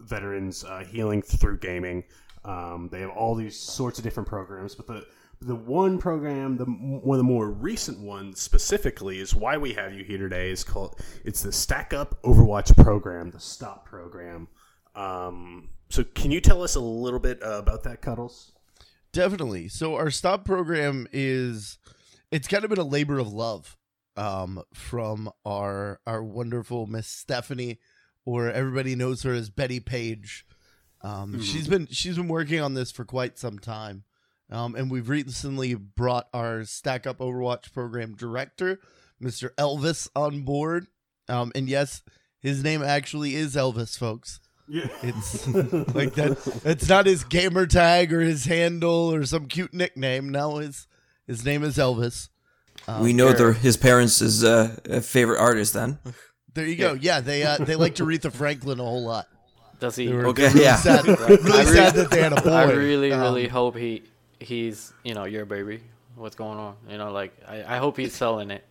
veterans 0.00 0.64
uh, 0.64 0.84
healing 0.84 1.22
through 1.22 1.58
gaming. 1.58 2.04
Um, 2.44 2.88
they 2.90 3.00
have 3.00 3.10
all 3.10 3.34
these 3.34 3.58
sorts 3.58 3.98
of 3.98 4.04
different 4.04 4.28
programs, 4.28 4.74
but 4.74 4.86
the 4.86 5.06
the 5.42 5.54
one 5.54 5.98
program, 5.98 6.58
the 6.58 6.66
one 6.66 7.18
of 7.18 7.18
the 7.18 7.32
more 7.32 7.50
recent 7.50 7.98
ones 8.00 8.40
specifically, 8.40 9.20
is 9.20 9.34
why 9.34 9.56
we 9.56 9.72
have 9.72 9.94
you 9.94 10.04
here 10.04 10.18
today. 10.18 10.50
Is 10.50 10.64
called 10.64 11.00
it's 11.24 11.42
the 11.42 11.52
Stack 11.52 11.94
Up 11.94 12.20
Overwatch 12.22 12.76
program, 12.82 13.30
the 13.30 13.40
Stop 13.40 13.86
program. 13.86 14.48
Um, 14.94 15.70
so, 15.88 16.04
can 16.04 16.30
you 16.30 16.40
tell 16.40 16.62
us 16.62 16.74
a 16.74 16.80
little 16.80 17.18
bit 17.20 17.42
uh, 17.42 17.58
about 17.58 17.82
that, 17.84 18.02
Cuddles? 18.02 18.52
Definitely. 19.12 19.68
So 19.68 19.96
our 19.96 20.10
stop 20.10 20.44
program 20.44 21.08
is 21.12 21.78
it's 22.30 22.46
kind 22.46 22.62
of 22.64 22.70
been 22.70 22.78
a 22.78 22.84
labor 22.84 23.18
of 23.18 23.32
love 23.32 23.76
um, 24.16 24.62
from 24.72 25.30
our 25.44 26.00
our 26.06 26.22
wonderful 26.22 26.86
Miss 26.86 27.08
Stephanie, 27.08 27.80
or 28.24 28.50
everybody 28.50 28.94
knows 28.94 29.22
her 29.22 29.32
as 29.32 29.50
Betty 29.50 29.80
Page. 29.80 30.46
Um, 31.02 31.40
She's 31.40 31.66
been 31.66 31.86
she's 31.90 32.16
been 32.16 32.28
working 32.28 32.60
on 32.60 32.74
this 32.74 32.90
for 32.92 33.04
quite 33.04 33.38
some 33.38 33.58
time, 33.58 34.04
um, 34.50 34.74
and 34.74 34.90
we've 34.90 35.08
recently 35.08 35.74
brought 35.74 36.28
our 36.34 36.64
Stack 36.64 37.06
Up 37.06 37.18
Overwatch 37.18 37.72
program 37.72 38.14
director, 38.14 38.80
Mr. 39.22 39.50
Elvis, 39.56 40.08
on 40.14 40.42
board. 40.42 40.86
Um, 41.28 41.52
and 41.54 41.68
yes, 41.68 42.02
his 42.40 42.62
name 42.62 42.82
actually 42.82 43.34
is 43.34 43.54
Elvis, 43.56 43.98
folks. 43.98 44.40
Yeah, 44.68 44.88
It's 45.02 45.46
like 45.94 46.14
that. 46.14 46.60
It's 46.64 46.88
not 46.88 47.06
his 47.06 47.24
gamer 47.24 47.66
tag 47.66 48.12
or 48.12 48.20
his 48.20 48.44
handle 48.44 49.12
or 49.12 49.24
some 49.24 49.46
cute 49.46 49.72
nickname. 49.72 50.28
No, 50.28 50.56
his 50.58 50.86
his 51.26 51.44
name 51.44 51.64
is 51.64 51.76
Elvis. 51.76 52.28
we 53.00 53.12
know 53.12 53.32
they're 53.32 53.52
his 53.54 53.76
parents' 53.76 54.20
is 54.20 54.44
uh, 54.44 54.76
a 54.84 55.00
favorite 55.00 55.40
artist. 55.40 55.72
Then 55.74 55.98
There 56.54 56.66
you 56.66 56.76
go. 56.76 56.94
Yeah, 56.94 57.20
they 57.20 57.42
uh, 57.44 57.58
they 57.58 57.76
liked 57.76 57.98
Aretha 57.98 58.32
Franklin 58.32 58.80
a 58.80 58.84
whole 58.84 59.04
lot. 59.04 59.28
Does 59.78 59.96
he? 59.96 60.06
They 60.06 60.12
were 60.12 60.26
Okay, 60.28 60.48
really 60.48 60.62
yeah. 60.62 60.76
sad, 60.76 61.06
really 61.06 61.52
I 61.52 61.58
re- 61.60 61.64
sad 61.64 61.94
that 61.94 62.10
they 62.10 62.20
had 62.22 62.32
a 62.32 62.40
boy. 62.42 62.50
I 62.50 62.70
really, 62.72 63.12
Um, 63.12 63.20
really 63.20 63.48
hope 63.48 63.76
he 63.76 64.02
he's 64.40 64.92
you 65.04 65.14
know 65.14 65.24
your 65.24 65.44
baby. 65.46 65.80
What's 66.16 66.36
going 66.36 66.58
on? 66.58 66.76
You 66.88 66.98
know, 66.98 67.12
like 67.12 67.32
I, 67.48 67.76
I 67.76 67.78
hope 67.78 67.96
he's 67.96 68.12
selling 68.14 68.50
it. 68.50 68.64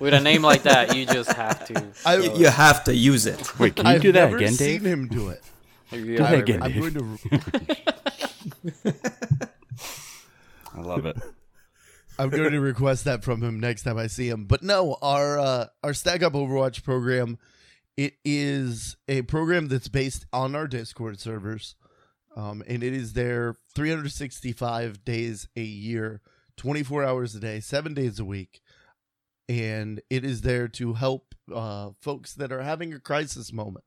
With 0.00 0.14
a 0.14 0.20
name 0.20 0.42
like 0.42 0.64
that, 0.64 0.96
you 0.96 1.06
just 1.06 1.30
have 1.32 1.64
to. 1.68 1.84
I- 2.04 2.18
Y- 2.18 2.34
you 2.34 2.46
have 2.48 2.82
to 2.84 2.94
use 2.94 3.26
it. 3.26 3.58
Wait, 3.60 3.76
can 3.76 3.86
you 3.86 3.92
I've 3.92 4.02
do 4.02 4.10
that 4.12 4.24
never 4.24 4.36
again, 4.38 4.52
seen 4.54 4.82
Dave? 4.82 4.86
him 4.86 5.06
do 5.08 5.28
it. 5.28 5.42
Do 5.92 6.16
that 6.16 6.34
again. 6.34 6.62
I'm 6.62 6.72
Dave. 6.72 6.94
going 6.94 7.18
to 7.18 7.76
I 10.74 10.80
love 10.80 11.06
it. 11.06 11.16
I'm 12.18 12.30
going 12.30 12.50
to 12.52 12.60
request 12.60 13.04
that 13.04 13.24
from 13.24 13.42
him 13.42 13.60
next 13.60 13.82
time 13.82 13.98
I 13.98 14.06
see 14.06 14.28
him. 14.28 14.44
But 14.44 14.62
no, 14.62 14.96
our 15.02 15.38
uh, 15.38 15.66
our 15.82 15.94
Stack 15.94 16.22
Up 16.22 16.32
Overwatch 16.32 16.82
program, 16.82 17.38
it 17.96 18.14
is 18.24 18.96
a 19.08 19.22
program 19.22 19.68
that's 19.68 19.88
based 19.88 20.26
on 20.32 20.54
our 20.54 20.66
Discord 20.66 21.20
servers, 21.20 21.74
um, 22.36 22.62
and 22.66 22.82
it 22.82 22.92
is 22.92 23.12
there 23.14 23.56
365 23.74 25.04
days 25.04 25.48
a 25.56 25.62
year, 25.62 26.20
24 26.56 27.04
hours 27.04 27.34
a 27.34 27.40
day, 27.40 27.60
seven 27.60 27.94
days 27.94 28.18
a 28.18 28.24
week, 28.24 28.60
and 29.48 30.00
it 30.10 30.24
is 30.24 30.42
there 30.42 30.68
to 30.68 30.94
help 30.94 31.34
uh, 31.54 31.90
folks 32.00 32.34
that 32.34 32.52
are 32.52 32.62
having 32.62 32.92
a 32.92 33.00
crisis 33.00 33.52
moment. 33.52 33.84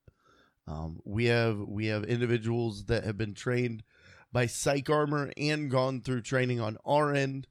Um, 0.67 0.99
we 1.03 1.25
have 1.25 1.57
we 1.59 1.87
have 1.87 2.03
individuals 2.03 2.85
that 2.85 3.03
have 3.03 3.17
been 3.17 3.33
trained 3.33 3.83
by 4.31 4.45
PsychArmor 4.45 5.33
and 5.35 5.71
gone 5.71 6.01
through 6.01 6.21
training 6.21 6.59
on 6.59 6.77
our 6.85 7.13
end. 7.13 7.47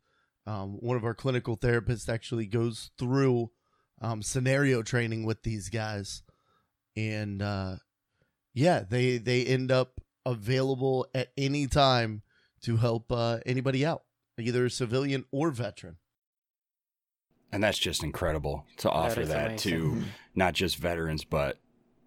Um, 0.48 0.78
one 0.80 0.96
of 0.96 1.04
our 1.04 1.12
clinical 1.12 1.58
therapists 1.58 2.08
actually 2.08 2.46
goes 2.46 2.90
through 2.98 3.50
um, 4.00 4.22
scenario 4.22 4.82
training 4.82 5.26
with 5.26 5.42
these 5.42 5.68
guys, 5.68 6.22
and 6.96 7.42
uh, 7.42 7.76
yeah, 8.54 8.82
they 8.88 9.18
they 9.18 9.44
end 9.44 9.70
up 9.70 10.00
available 10.24 11.06
at 11.14 11.32
any 11.36 11.66
time 11.66 12.22
to 12.62 12.78
help 12.78 13.12
uh, 13.12 13.40
anybody 13.44 13.84
out, 13.84 14.04
either 14.38 14.70
civilian 14.70 15.26
or 15.30 15.50
veteran. 15.50 15.98
And 17.52 17.62
that's 17.62 17.78
just 17.78 18.02
incredible 18.02 18.64
to 18.78 18.90
offer 18.90 19.20
is 19.20 19.28
that 19.28 19.58
to 19.58 20.02
not 20.34 20.54
just 20.54 20.76
veterans, 20.76 21.24
but 21.24 21.58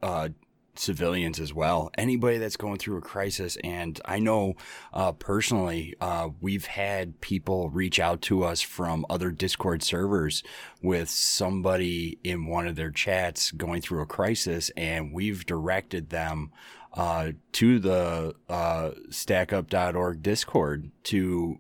uh, 0.02 0.30
civilians 0.76 1.40
as 1.40 1.54
well. 1.54 1.92
Anybody 1.98 2.38
that's 2.38 2.58
going 2.58 2.78
through 2.78 2.98
a 2.98 3.02
crisis. 3.02 3.58
And 3.64 4.00
I 4.06 4.20
know 4.20 4.56
uh, 4.94 5.12
personally, 5.14 5.96
uh, 6.00 6.30
we've 6.40 6.66
had 6.66 7.22
people 7.22 7.70
reach 7.70 8.00
out 8.00 8.22
to 8.24 8.44
us 8.44 8.62
from 8.62 9.06
other 9.10 9.32
Discord 9.32 9.84
servers 9.84 10.44
with 10.82 11.10
somebody 11.10 12.20
in 12.24 12.48
one 12.48 12.68
of 12.68 12.76
their 12.76 12.92
chats 12.92 13.52
going 13.52 13.82
through 13.82 14.02
a 14.02 14.06
crisis, 14.08 14.72
and 14.78 15.14
we've 15.14 15.46
directed 15.46 16.10
them 16.10 16.52
uh, 16.94 17.32
to 17.54 17.80
the 17.80 18.36
uh, 18.50 18.92
stackup.org 19.10 20.22
Discord 20.22 20.92
to 21.04 21.58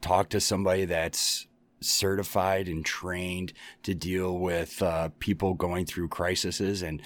talk 0.00 0.28
to 0.30 0.40
somebody 0.40 0.84
that's 0.84 1.46
certified 1.80 2.66
and 2.66 2.84
trained 2.84 3.52
to 3.82 3.94
deal 3.94 4.38
with 4.38 4.82
uh, 4.82 5.10
people 5.18 5.54
going 5.54 5.86
through 5.86 6.08
crises 6.08 6.82
and 6.82 7.02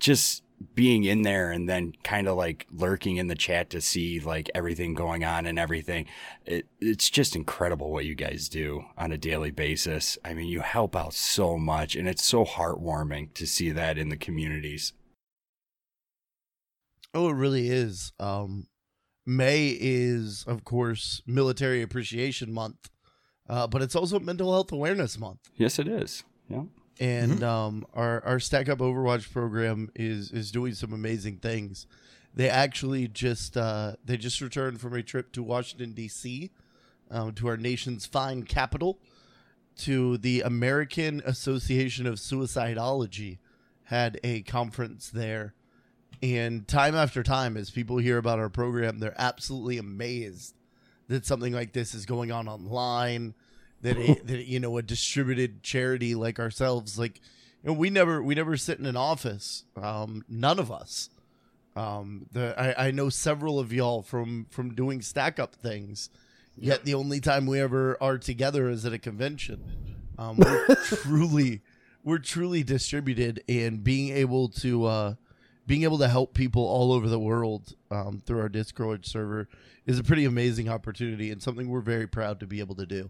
just 0.00 0.42
being 0.74 1.04
in 1.04 1.22
there 1.22 1.50
and 1.50 1.68
then 1.68 1.92
kind 2.04 2.28
of 2.28 2.36
like 2.36 2.66
lurking 2.70 3.16
in 3.16 3.28
the 3.28 3.34
chat 3.34 3.70
to 3.70 3.80
see 3.80 4.20
like 4.20 4.50
everything 4.54 4.92
going 4.92 5.24
on 5.24 5.46
and 5.46 5.58
everything 5.58 6.04
it, 6.44 6.66
it's 6.80 7.08
just 7.08 7.34
incredible 7.34 7.90
what 7.90 8.04
you 8.04 8.14
guys 8.14 8.46
do 8.48 8.84
on 8.98 9.10
a 9.10 9.16
daily 9.16 9.50
basis 9.50 10.18
i 10.22 10.34
mean 10.34 10.46
you 10.48 10.60
help 10.60 10.94
out 10.94 11.14
so 11.14 11.56
much 11.56 11.96
and 11.96 12.06
it's 12.06 12.22
so 12.24 12.44
heartwarming 12.44 13.32
to 13.32 13.46
see 13.46 13.70
that 13.70 13.96
in 13.96 14.08
the 14.10 14.16
communities 14.18 14.92
Oh, 17.12 17.28
it 17.30 17.34
really 17.34 17.68
is. 17.70 18.12
Um, 18.20 18.68
May 19.26 19.76
is, 19.80 20.44
of 20.46 20.62
course, 20.62 21.22
Military 21.26 21.82
Appreciation 21.82 22.52
Month, 22.52 22.88
uh, 23.48 23.66
but 23.66 23.82
it's 23.82 23.96
also 23.96 24.20
Mental 24.20 24.52
Health 24.52 24.70
Awareness 24.70 25.18
Month. 25.18 25.40
yes 25.56 25.80
it 25.80 25.88
is 25.88 26.22
yeah 26.48 26.62
and 27.00 27.42
um, 27.42 27.86
our 27.94 28.22
our 28.24 28.38
Stack 28.38 28.68
Up 28.68 28.78
Overwatch 28.78 29.32
program 29.32 29.90
is 29.96 30.30
is 30.30 30.52
doing 30.52 30.74
some 30.74 30.92
amazing 30.92 31.38
things. 31.38 31.86
They 32.34 32.48
actually 32.48 33.08
just 33.08 33.56
uh, 33.56 33.94
they 34.04 34.18
just 34.18 34.40
returned 34.40 34.80
from 34.80 34.94
a 34.94 35.02
trip 35.02 35.32
to 35.32 35.42
Washington 35.42 35.92
D.C. 35.92 36.50
Um, 37.10 37.32
to 37.32 37.48
our 37.48 37.56
nation's 37.56 38.06
fine 38.06 38.44
capital, 38.44 39.00
to 39.78 40.18
the 40.18 40.42
American 40.42 41.22
Association 41.24 42.06
of 42.06 42.16
Suicidology, 42.16 43.38
had 43.84 44.20
a 44.22 44.42
conference 44.42 45.08
there, 45.08 45.54
and 46.22 46.68
time 46.68 46.94
after 46.94 47.22
time, 47.22 47.56
as 47.56 47.70
people 47.70 47.96
hear 47.96 48.18
about 48.18 48.38
our 48.38 48.50
program, 48.50 48.98
they're 48.98 49.14
absolutely 49.18 49.78
amazed 49.78 50.54
that 51.08 51.26
something 51.26 51.52
like 51.52 51.72
this 51.72 51.94
is 51.94 52.06
going 52.06 52.30
on 52.30 52.46
online 52.46 53.34
that 53.82 53.96
it, 53.96 54.26
that 54.26 54.46
you 54.46 54.60
know 54.60 54.76
a 54.78 54.82
distributed 54.82 55.62
charity 55.62 56.14
like 56.14 56.38
ourselves 56.38 56.98
like 56.98 57.20
you 57.62 57.70
know, 57.70 57.72
we 57.72 57.90
never 57.90 58.22
we 58.22 58.34
never 58.34 58.56
sit 58.56 58.78
in 58.78 58.86
an 58.86 58.96
office 58.96 59.64
um 59.76 60.24
none 60.28 60.58
of 60.58 60.70
us. 60.70 61.10
Um 61.76 62.26
the 62.32 62.54
I, 62.58 62.88
I 62.88 62.90
know 62.90 63.08
several 63.08 63.58
of 63.58 63.72
y'all 63.72 64.02
from 64.02 64.46
from 64.50 64.74
doing 64.74 65.02
stack 65.02 65.38
up 65.38 65.54
things 65.54 66.10
yet 66.56 66.84
the 66.84 66.94
only 66.94 67.20
time 67.20 67.46
we 67.46 67.60
ever 67.60 67.96
are 68.00 68.18
together 68.18 68.68
is 68.68 68.84
at 68.84 68.92
a 68.92 68.98
convention. 68.98 69.62
Um 70.18 70.36
we're 70.38 70.74
truly 70.74 71.62
we're 72.02 72.18
truly 72.18 72.62
distributed 72.62 73.42
and 73.48 73.84
being 73.84 74.10
able 74.16 74.48
to 74.48 74.84
uh 74.86 75.14
being 75.70 75.84
able 75.84 75.98
to 75.98 76.08
help 76.08 76.34
people 76.34 76.64
all 76.64 76.92
over 76.92 77.08
the 77.08 77.20
world 77.20 77.76
um, 77.92 78.20
through 78.26 78.40
our 78.40 78.48
Discord 78.48 79.06
server 79.06 79.48
is 79.86 80.00
a 80.00 80.02
pretty 80.02 80.24
amazing 80.24 80.68
opportunity 80.68 81.30
and 81.30 81.40
something 81.40 81.68
we're 81.68 81.80
very 81.80 82.08
proud 82.08 82.40
to 82.40 82.46
be 82.46 82.58
able 82.58 82.74
to 82.74 82.86
do. 82.86 83.08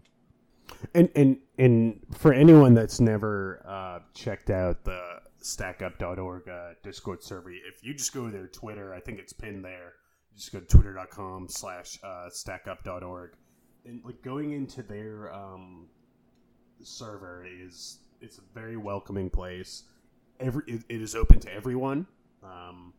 And 0.93 1.09
and 1.15 1.37
and 1.57 1.99
for 2.17 2.33
anyone 2.33 2.73
that's 2.73 2.99
never 2.99 3.63
uh, 3.67 3.99
checked 4.13 4.49
out 4.49 4.83
the 4.83 5.21
StackUp.org 5.41 6.47
uh, 6.49 6.69
Discord 6.83 7.23
server, 7.23 7.51
if 7.51 7.83
you 7.83 7.93
just 7.93 8.13
go 8.13 8.25
to 8.25 8.31
their 8.31 8.47
Twitter, 8.47 8.93
I 8.93 8.99
think 8.99 9.19
it's 9.19 9.33
pinned 9.33 9.63
there. 9.65 9.93
Just 10.35 10.51
go 10.51 10.59
to 10.59 10.65
twitter.com 10.65 11.47
slash 11.49 11.99
uh, 12.03 12.29
StackUp.org, 12.29 13.31
and 13.85 14.01
like 14.05 14.21
going 14.21 14.51
into 14.51 14.81
their 14.81 15.33
um, 15.33 15.87
server 16.81 17.45
is 17.45 17.99
it's 18.21 18.37
a 18.37 18.41
very 18.53 18.77
welcoming 18.77 19.29
place. 19.29 19.83
Every 20.39 20.63
it, 20.67 20.83
it 20.89 21.01
is 21.01 21.15
open 21.15 21.39
to 21.41 21.53
everyone, 21.53 22.07
um, 22.43 22.93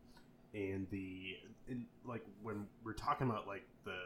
and 0.53 0.87
the 0.91 1.37
and 1.67 1.85
like 2.05 2.23
when 2.41 2.67
we're 2.83 2.93
talking 2.93 3.29
about 3.29 3.47
like 3.47 3.63
the 3.85 3.97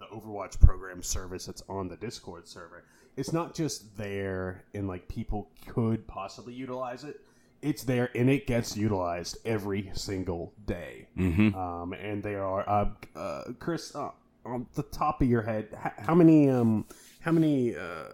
the 0.00 0.06
the 0.10 0.16
Overwatch 0.16 0.58
program 0.58 1.02
service 1.02 1.46
that's 1.46 1.62
on 1.68 1.88
the 1.88 1.96
Discord 1.96 2.48
server. 2.48 2.84
It's 3.16 3.32
not 3.32 3.54
just 3.54 3.96
there 3.96 4.64
and 4.74 4.88
like 4.88 5.06
people 5.08 5.50
could 5.68 6.06
possibly 6.08 6.54
utilize 6.54 7.04
it. 7.04 7.20
It's 7.62 7.84
there 7.84 8.08
and 8.14 8.30
it 8.30 8.46
gets 8.46 8.76
utilized 8.76 9.38
every 9.44 9.90
single 9.92 10.54
day. 10.66 11.08
Mm-hmm. 11.16 11.54
Um, 11.54 11.92
and 11.92 12.22
they 12.22 12.34
are 12.34 12.68
uh, 12.68 12.88
uh, 13.14 13.42
Chris 13.58 13.94
uh, 13.94 14.10
on 14.46 14.66
the 14.74 14.82
top 14.84 15.20
of 15.20 15.28
your 15.28 15.42
head. 15.42 15.68
How, 15.78 15.92
how 15.98 16.14
many 16.14 16.48
um 16.48 16.86
how 17.20 17.32
many 17.32 17.76
uh, 17.76 18.04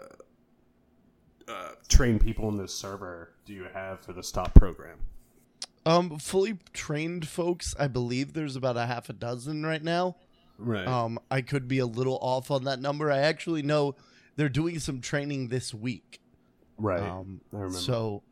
uh, 1.47 1.69
trained 1.89 2.21
people 2.21 2.49
in 2.49 2.57
this 2.57 2.75
server 2.75 3.33
do 3.45 3.53
you 3.53 3.67
have 3.73 4.01
for 4.01 4.13
the 4.13 4.25
stop 4.25 4.53
program? 4.55 4.99
Um, 5.85 6.19
fully 6.19 6.59
trained 6.73 7.29
folks, 7.29 7.73
I 7.79 7.87
believe 7.87 8.33
there's 8.33 8.57
about 8.57 8.77
a 8.77 8.87
half 8.87 9.09
a 9.09 9.13
dozen 9.13 9.65
right 9.65 9.83
now. 9.85 10.17
Right. 10.59 10.87
Um, 10.87 11.19
I 11.31 11.43
could 11.43 11.69
be 11.69 11.79
a 11.79 11.87
little 11.87 12.19
off 12.21 12.51
on 12.51 12.65
that 12.65 12.81
number. 12.81 13.11
I 13.11 13.19
actually 13.19 13.63
know 13.63 13.97
they're 14.37 14.49
doing 14.49 14.79
some 14.79 15.01
training 15.01 15.49
this 15.49 15.75
week. 15.75 16.21
right. 16.79 17.03
Um, 17.03 17.41
I 17.53 17.57
remember. 17.57 17.79
so, 17.79 18.23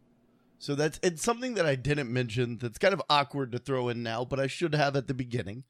so 0.58 0.74
that's 0.74 0.98
it's 1.02 1.22
something 1.22 1.54
that 1.54 1.66
I 1.66 1.74
didn't 1.74 2.12
mention. 2.12 2.58
That's 2.58 2.78
kind 2.78 2.94
of 2.94 3.02
awkward 3.10 3.52
to 3.52 3.58
throw 3.58 3.88
in 3.88 4.02
now, 4.02 4.24
but 4.24 4.40
I 4.40 4.46
should 4.46 4.74
have 4.74 4.96
at 4.96 5.06
the 5.06 5.14
beginning. 5.14 5.64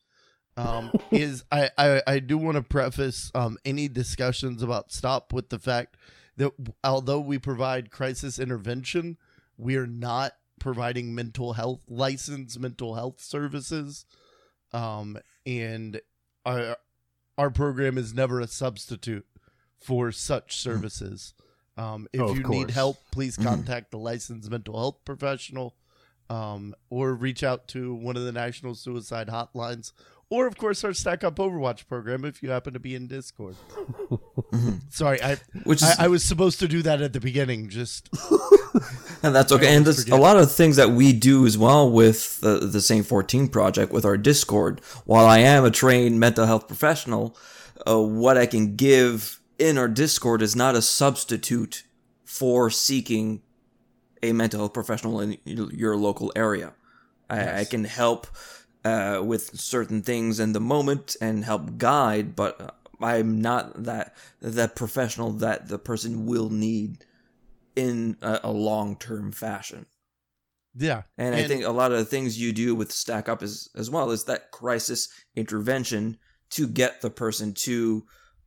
Um, 0.56 0.92
is 1.10 1.44
I, 1.50 1.70
I 1.76 2.02
I 2.06 2.18
do 2.20 2.38
want 2.38 2.56
to 2.56 2.62
preface 2.62 3.32
um 3.34 3.58
any 3.64 3.88
discussions 3.88 4.62
about 4.62 4.92
stop 4.92 5.32
with 5.32 5.48
the 5.48 5.58
fact 5.58 5.96
that 6.36 6.52
although 6.82 7.20
we 7.20 7.38
provide 7.38 7.90
crisis 7.90 8.38
intervention, 8.38 9.18
we 9.56 9.76
are 9.76 9.86
not 9.86 10.32
providing 10.60 11.14
mental 11.14 11.54
health 11.54 11.80
licensed 11.88 12.58
mental 12.58 12.94
health 12.94 13.20
services. 13.20 14.06
Um, 14.72 15.18
and 15.46 16.00
our 16.44 16.76
our 17.36 17.50
program 17.50 17.98
is 17.98 18.14
never 18.14 18.38
a 18.40 18.46
substitute 18.46 19.26
for 19.80 20.12
such 20.12 20.56
services. 20.56 21.34
Um, 21.76 22.06
if 22.12 22.20
Oh, 22.20 22.32
you 22.34 22.44
need 22.44 22.70
help, 22.70 22.98
please 23.10 23.36
Mhm. 23.36 23.42
contact 23.44 23.90
the 23.90 23.98
licensed 23.98 24.48
mental 24.50 24.78
health 24.78 25.04
professional, 25.04 25.74
um, 26.30 26.74
or 26.90 27.12
reach 27.14 27.42
out 27.42 27.66
to 27.68 27.92
one 27.92 28.16
of 28.16 28.22
the 28.22 28.30
national 28.30 28.76
suicide 28.76 29.26
hotlines, 29.28 29.92
or 30.30 30.46
of 30.46 30.56
course 30.56 30.84
our 30.84 30.92
Stack 30.92 31.24
Up 31.24 31.36
Overwatch 31.36 31.86
program 31.86 32.24
if 32.24 32.42
you 32.42 32.50
happen 32.50 32.72
to 32.72 32.80
be 32.80 32.94
in 32.94 33.06
Discord. 33.06 33.56
Sorry, 34.90 35.22
I, 35.22 35.36
Which 35.64 35.82
is 35.82 35.98
I 35.98 36.04
I 36.04 36.08
was 36.08 36.24
supposed 36.24 36.58
to 36.60 36.68
do 36.68 36.82
that 36.82 37.00
at 37.02 37.12
the 37.12 37.20
beginning. 37.20 37.68
Just 37.68 38.08
and 39.22 39.34
that's 39.34 39.52
okay. 39.52 39.74
And 39.74 39.84
there's 39.84 40.08
a 40.08 40.16
lot 40.16 40.36
of 40.36 40.50
things 40.50 40.76
that 40.76 40.90
we 40.90 41.12
do 41.12 41.46
as 41.46 41.56
well 41.56 41.90
with 41.90 42.40
the, 42.40 42.60
the 42.60 42.80
Saint 42.80 43.06
14 43.06 43.48
project 43.48 43.92
with 43.92 44.04
our 44.04 44.16
Discord. 44.16 44.80
While 45.04 45.26
I 45.26 45.38
am 45.38 45.64
a 45.64 45.70
trained 45.70 46.20
mental 46.20 46.46
health 46.46 46.66
professional, 46.66 47.36
uh, 47.88 48.00
what 48.00 48.36
I 48.36 48.46
can 48.46 48.76
give 48.76 49.40
in 49.58 49.78
our 49.78 49.88
Discord 49.88 50.42
is 50.42 50.56
not 50.56 50.74
a 50.74 50.82
substitute 50.82 51.84
for 52.24 52.70
seeking 52.70 53.42
a 54.22 54.32
mental 54.32 54.60
health 54.60 54.72
professional 54.72 55.20
in 55.20 55.38
your 55.44 55.96
local 55.96 56.32
area. 56.34 56.72
I, 57.28 57.60
I 57.60 57.64
can 57.64 57.84
help 57.84 58.26
uh, 58.84 59.20
with 59.24 59.58
certain 59.58 60.02
things 60.02 60.38
in 60.38 60.52
the 60.52 60.60
moment 60.60 61.16
and 61.20 61.44
help 61.44 61.78
guide, 61.78 62.36
but 62.36 62.76
I'm 63.00 63.40
not 63.40 63.84
that 63.84 64.14
that 64.40 64.76
professional 64.76 65.30
that 65.32 65.68
the 65.68 65.78
person 65.78 66.26
will 66.26 66.50
need 66.50 67.04
in 67.76 68.16
a, 68.22 68.40
a 68.44 68.52
long 68.52 68.96
term 68.96 69.32
fashion. 69.32 69.86
yeah, 70.76 71.02
And, 71.18 71.34
I 71.34 71.44
think 71.44 71.64
a 71.64 71.70
lot 71.70 71.92
of 71.92 71.98
the 71.98 72.04
things 72.04 72.40
you 72.40 72.52
do 72.52 72.74
with 72.74 72.92
Stack 72.92 73.28
Up 73.28 73.42
is 73.42 73.70
as 73.74 73.90
well 73.90 74.10
is 74.10 74.24
that 74.24 74.50
crisis 74.50 75.08
intervention 75.34 76.18
to 76.50 76.68
get 76.68 77.00
the 77.00 77.10
person 77.10 77.52
to 77.54 78.04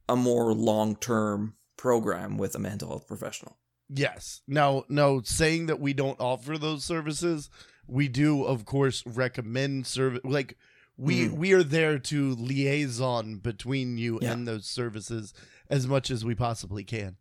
a 0.08 0.15
more 0.15 0.53
long 0.53 0.96
term 0.96 1.56
program 1.77 2.38
with 2.38 2.56
a 2.56 2.60
mental 2.60 2.89
health 2.89 3.08
professional. 3.08 3.58
Yes. 3.89 4.41
Now, 4.48 4.84
no, 4.89 5.22
saying 5.24 5.67
that 5.67 5.79
we 5.79 5.94
don't 5.94 6.20
offer 6.20 6.58
those 6.58 6.84
services, 6.84 7.50
we 7.88 8.08
do, 8.08 8.44
of 8.44 8.65
course, 8.65 9.04
recommend 9.06 9.88
service. 9.88 10.21
Like 10.23 10.58
we 10.97 11.28
Mhm. 11.28 11.32
we 11.38 11.54
are 11.54 11.63
there 11.63 12.00
to 12.00 12.34
liaison 12.36 13.38
between 13.38 13.97
you 13.97 14.19
Yeah. 14.21 14.34
and 14.34 14.47
those 14.47 14.65
services 14.67 15.34
as 15.69 15.88
much 15.88 16.10
as 16.12 16.26
we 16.26 16.36
possibly 16.36 16.84
can. 16.84 17.17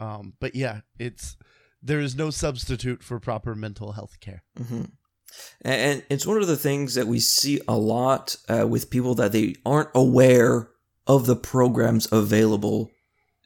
Um, 0.00 0.34
but 0.40 0.54
yeah, 0.54 0.80
it's 0.98 1.36
there 1.82 2.00
is 2.00 2.14
no 2.16 2.30
substitute 2.30 3.02
for 3.02 3.20
proper 3.20 3.54
mental 3.54 3.92
health 3.92 4.18
care. 4.20 4.42
hmm 4.56 4.84
And 5.62 6.04
it's 6.08 6.24
one 6.26 6.40
of 6.40 6.46
the 6.46 6.56
things 6.56 6.94
that 6.94 7.06
we 7.08 7.18
see 7.20 7.60
a 7.66 7.76
lot 7.76 8.36
uh, 8.48 8.66
with 8.68 8.88
people 8.88 9.14
that 9.16 9.32
they 9.32 9.56
aren't 9.66 9.90
aware 9.94 10.70
of 11.06 11.26
the 11.26 11.36
programs 11.36 12.10
available 12.12 12.90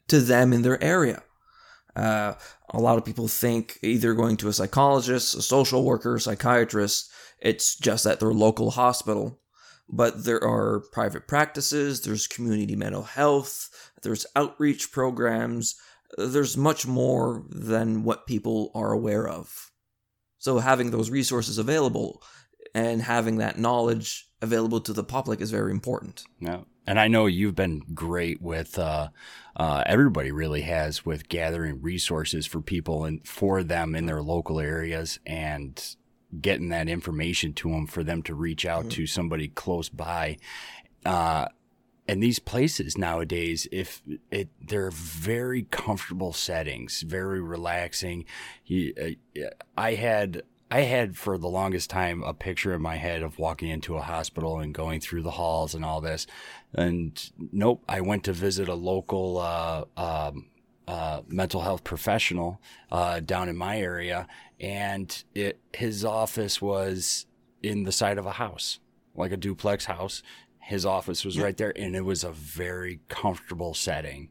to 0.07 0.21
them 0.21 0.53
in 0.53 0.61
their 0.61 0.81
area. 0.83 1.23
Uh, 1.95 2.33
a 2.69 2.79
lot 2.79 2.97
of 2.97 3.05
people 3.05 3.27
think 3.27 3.79
either 3.81 4.13
going 4.13 4.37
to 4.37 4.47
a 4.47 4.53
psychologist, 4.53 5.35
a 5.35 5.41
social 5.41 5.83
worker, 5.83 6.19
psychiatrist, 6.19 7.11
it's 7.41 7.75
just 7.75 8.05
at 8.05 8.19
their 8.19 8.33
local 8.33 8.71
hospital. 8.71 9.39
But 9.91 10.23
there 10.23 10.43
are 10.43 10.83
private 10.91 11.27
practices, 11.27 12.01
there's 12.01 12.27
community 12.27 12.75
mental 12.75 13.03
health, 13.03 13.69
there's 14.03 14.25
outreach 14.35 14.91
programs, 14.91 15.75
there's 16.17 16.55
much 16.55 16.85
more 16.85 17.43
than 17.49 18.03
what 18.03 18.27
people 18.27 18.71
are 18.75 18.91
aware 18.91 19.27
of. 19.27 19.71
So 20.37 20.59
having 20.59 20.91
those 20.91 21.09
resources 21.09 21.57
available 21.57 22.21
and 22.73 23.01
having 23.01 23.37
that 23.37 23.57
knowledge 23.57 24.27
available 24.41 24.79
to 24.81 24.93
the 24.93 25.03
public 25.03 25.41
is 25.41 25.51
very 25.51 25.71
important. 25.71 26.23
Yeah. 26.39 26.61
And 26.89 26.99
I 26.99 27.07
know 27.07 27.27
you've 27.27 27.53
been 27.53 27.83
great 27.93 28.41
with, 28.41 28.79
uh, 28.79 29.09
uh, 29.55 29.83
everybody 29.85 30.31
really 30.31 30.61
has 30.61 31.05
with 31.05 31.29
gathering 31.29 31.83
resources 31.83 32.47
for 32.47 32.61
people 32.61 33.05
and 33.05 33.25
for 33.27 33.61
them 33.61 33.93
in 33.93 34.07
their 34.07 34.23
local 34.23 34.59
areas 34.59 35.19
and 35.23 35.95
getting 36.41 36.69
that 36.69 36.89
information 36.89 37.53
to 37.53 37.69
them 37.69 37.85
for 37.85 38.03
them 38.03 38.23
to 38.23 38.33
reach 38.33 38.65
out 38.65 38.89
to 38.89 39.05
somebody 39.05 39.49
close 39.49 39.87
by. 39.87 40.37
Uh, 41.05 41.45
and 42.07 42.23
these 42.23 42.39
places 42.39 42.97
nowadays, 42.97 43.67
if 43.71 44.01
it, 44.31 44.49
they're 44.59 44.89
very 44.89 45.67
comfortable 45.69 46.33
settings, 46.33 47.03
very 47.03 47.39
relaxing. 47.39 48.25
You, 48.65 48.95
uh, 49.39 49.49
I 49.77 49.93
had, 49.93 50.41
I 50.71 50.81
had 50.81 51.17
for 51.17 51.37
the 51.37 51.49
longest 51.49 51.89
time 51.89 52.23
a 52.23 52.33
picture 52.33 52.73
in 52.73 52.81
my 52.81 52.95
head 52.95 53.21
of 53.21 53.37
walking 53.39 53.69
into 53.69 53.95
a 53.97 54.01
hospital 54.01 54.59
and 54.59 54.73
going 54.73 55.01
through 55.01 55.23
the 55.23 55.31
halls 55.31 55.75
and 55.75 55.85
all 55.85 56.01
this. 56.01 56.25
And 56.73 57.31
nope, 57.51 57.83
I 57.89 58.01
went 58.01 58.23
to 58.25 58.33
visit 58.33 58.69
a 58.69 58.75
local, 58.75 59.37
uh, 59.39 59.85
um, 59.97 60.47
uh, 60.87 61.21
mental 61.27 61.61
health 61.61 61.83
professional, 61.83 62.61
uh, 62.91 63.19
down 63.19 63.49
in 63.49 63.55
my 63.55 63.79
area. 63.79 64.27
And 64.59 65.23
it, 65.33 65.59
his 65.73 66.03
office 66.05 66.61
was 66.61 67.25
in 67.61 67.83
the 67.83 67.91
side 67.91 68.17
of 68.17 68.25
a 68.25 68.33
house, 68.33 68.79
like 69.15 69.31
a 69.31 69.37
duplex 69.37 69.85
house. 69.85 70.23
His 70.59 70.85
office 70.85 71.25
was 71.25 71.39
right 71.39 71.57
there 71.57 71.73
and 71.75 71.95
it 71.95 72.05
was 72.05 72.23
a 72.23 72.31
very 72.31 72.99
comfortable 73.07 73.73
setting. 73.73 74.29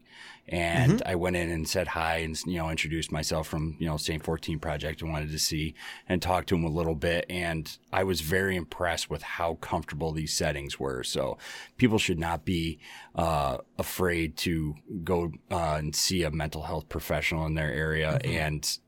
And 0.49 1.03
I 1.05 1.15
went 1.15 1.35
in 1.35 1.51
and 1.51 1.67
said 1.67 1.87
hi 1.87 2.17
and, 2.17 2.39
you 2.45 2.57
know, 2.57 2.69
introduced 2.69 3.11
myself 3.11 3.47
from, 3.47 3.77
you 3.79 3.85
know, 3.85 3.97
St. 3.97 4.23
14 4.23 4.59
Project 4.59 5.01
and 5.01 5.11
wanted 5.11 5.31
to 5.31 5.39
see 5.39 5.75
and 6.07 6.21
talk 6.21 6.47
to 6.47 6.55
him 6.55 6.63
a 6.63 6.69
little 6.69 6.95
bit. 6.95 7.25
And 7.29 7.77
I 7.93 8.03
was 8.03 8.21
very 8.21 8.55
impressed 8.55 9.09
with 9.09 9.21
how 9.21 9.55
comfortable 9.55 10.11
these 10.11 10.33
settings 10.33 10.79
were. 10.79 11.03
So 11.03 11.37
people 11.77 11.99
should 11.99 12.19
not 12.19 12.45
be, 12.45 12.79
uh, 13.15 13.59
afraid 13.77 14.37
to 14.37 14.75
go, 15.03 15.31
uh, 15.51 15.75
and 15.77 15.95
see 15.95 16.23
a 16.23 16.31
mental 16.31 16.63
health 16.63 16.89
professional 16.89 17.45
in 17.45 17.53
their 17.53 17.71
area 17.71 18.19
and 18.23 18.79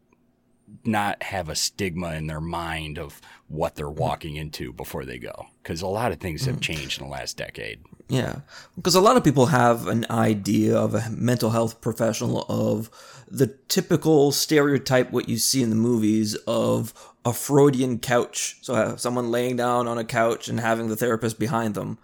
not 0.86 1.22
have 1.24 1.50
a 1.50 1.56
stigma 1.56 2.14
in 2.14 2.28
their 2.28 2.42
mind 2.42 2.98
of 2.98 3.22
what 3.48 3.76
they're 3.76 3.90
walking 3.90 4.36
into 4.36 4.72
before 4.74 5.06
they 5.06 5.20
go. 5.20 5.48
Cause 5.64 5.82
a 5.82 5.88
lot 5.88 6.12
of 6.12 6.20
things 6.20 6.46
have 6.46 6.62
changed 6.62 7.02
in 7.02 7.08
the 7.08 7.12
last 7.12 7.38
decade. 7.38 7.82
Yeah, 8.12 8.42
because 8.76 8.94
a 8.94 9.00
lot 9.00 9.16
of 9.16 9.24
people 9.24 9.46
have 9.46 9.88
an 9.88 10.06
idea 10.10 10.76
of 10.76 10.94
a 10.94 11.10
mental 11.10 11.52
health 11.52 11.80
professional 11.80 12.46
of 12.50 12.90
the 13.26 13.48
typical 13.70 14.34
stereotype 14.34 15.12
what 15.12 15.30
you 15.30 15.38
see 15.38 15.64
in 15.64 15.70
the 15.70 15.78
movies 15.78 16.36
of 16.46 16.94
a 17.24 17.32
Freudian 17.32 18.00
couch. 18.00 18.58
So 18.64 18.76
uh, 18.76 18.98
someone 18.98 19.32
laying 19.32 19.56
down 19.56 19.88
on 19.88 19.98
a 19.98 20.04
couch 20.04 20.50
and 20.50 20.60
having 20.60 20.90
the 20.90 20.98
therapist 20.98 21.40
behind 21.40 21.74
them. 21.74 22.00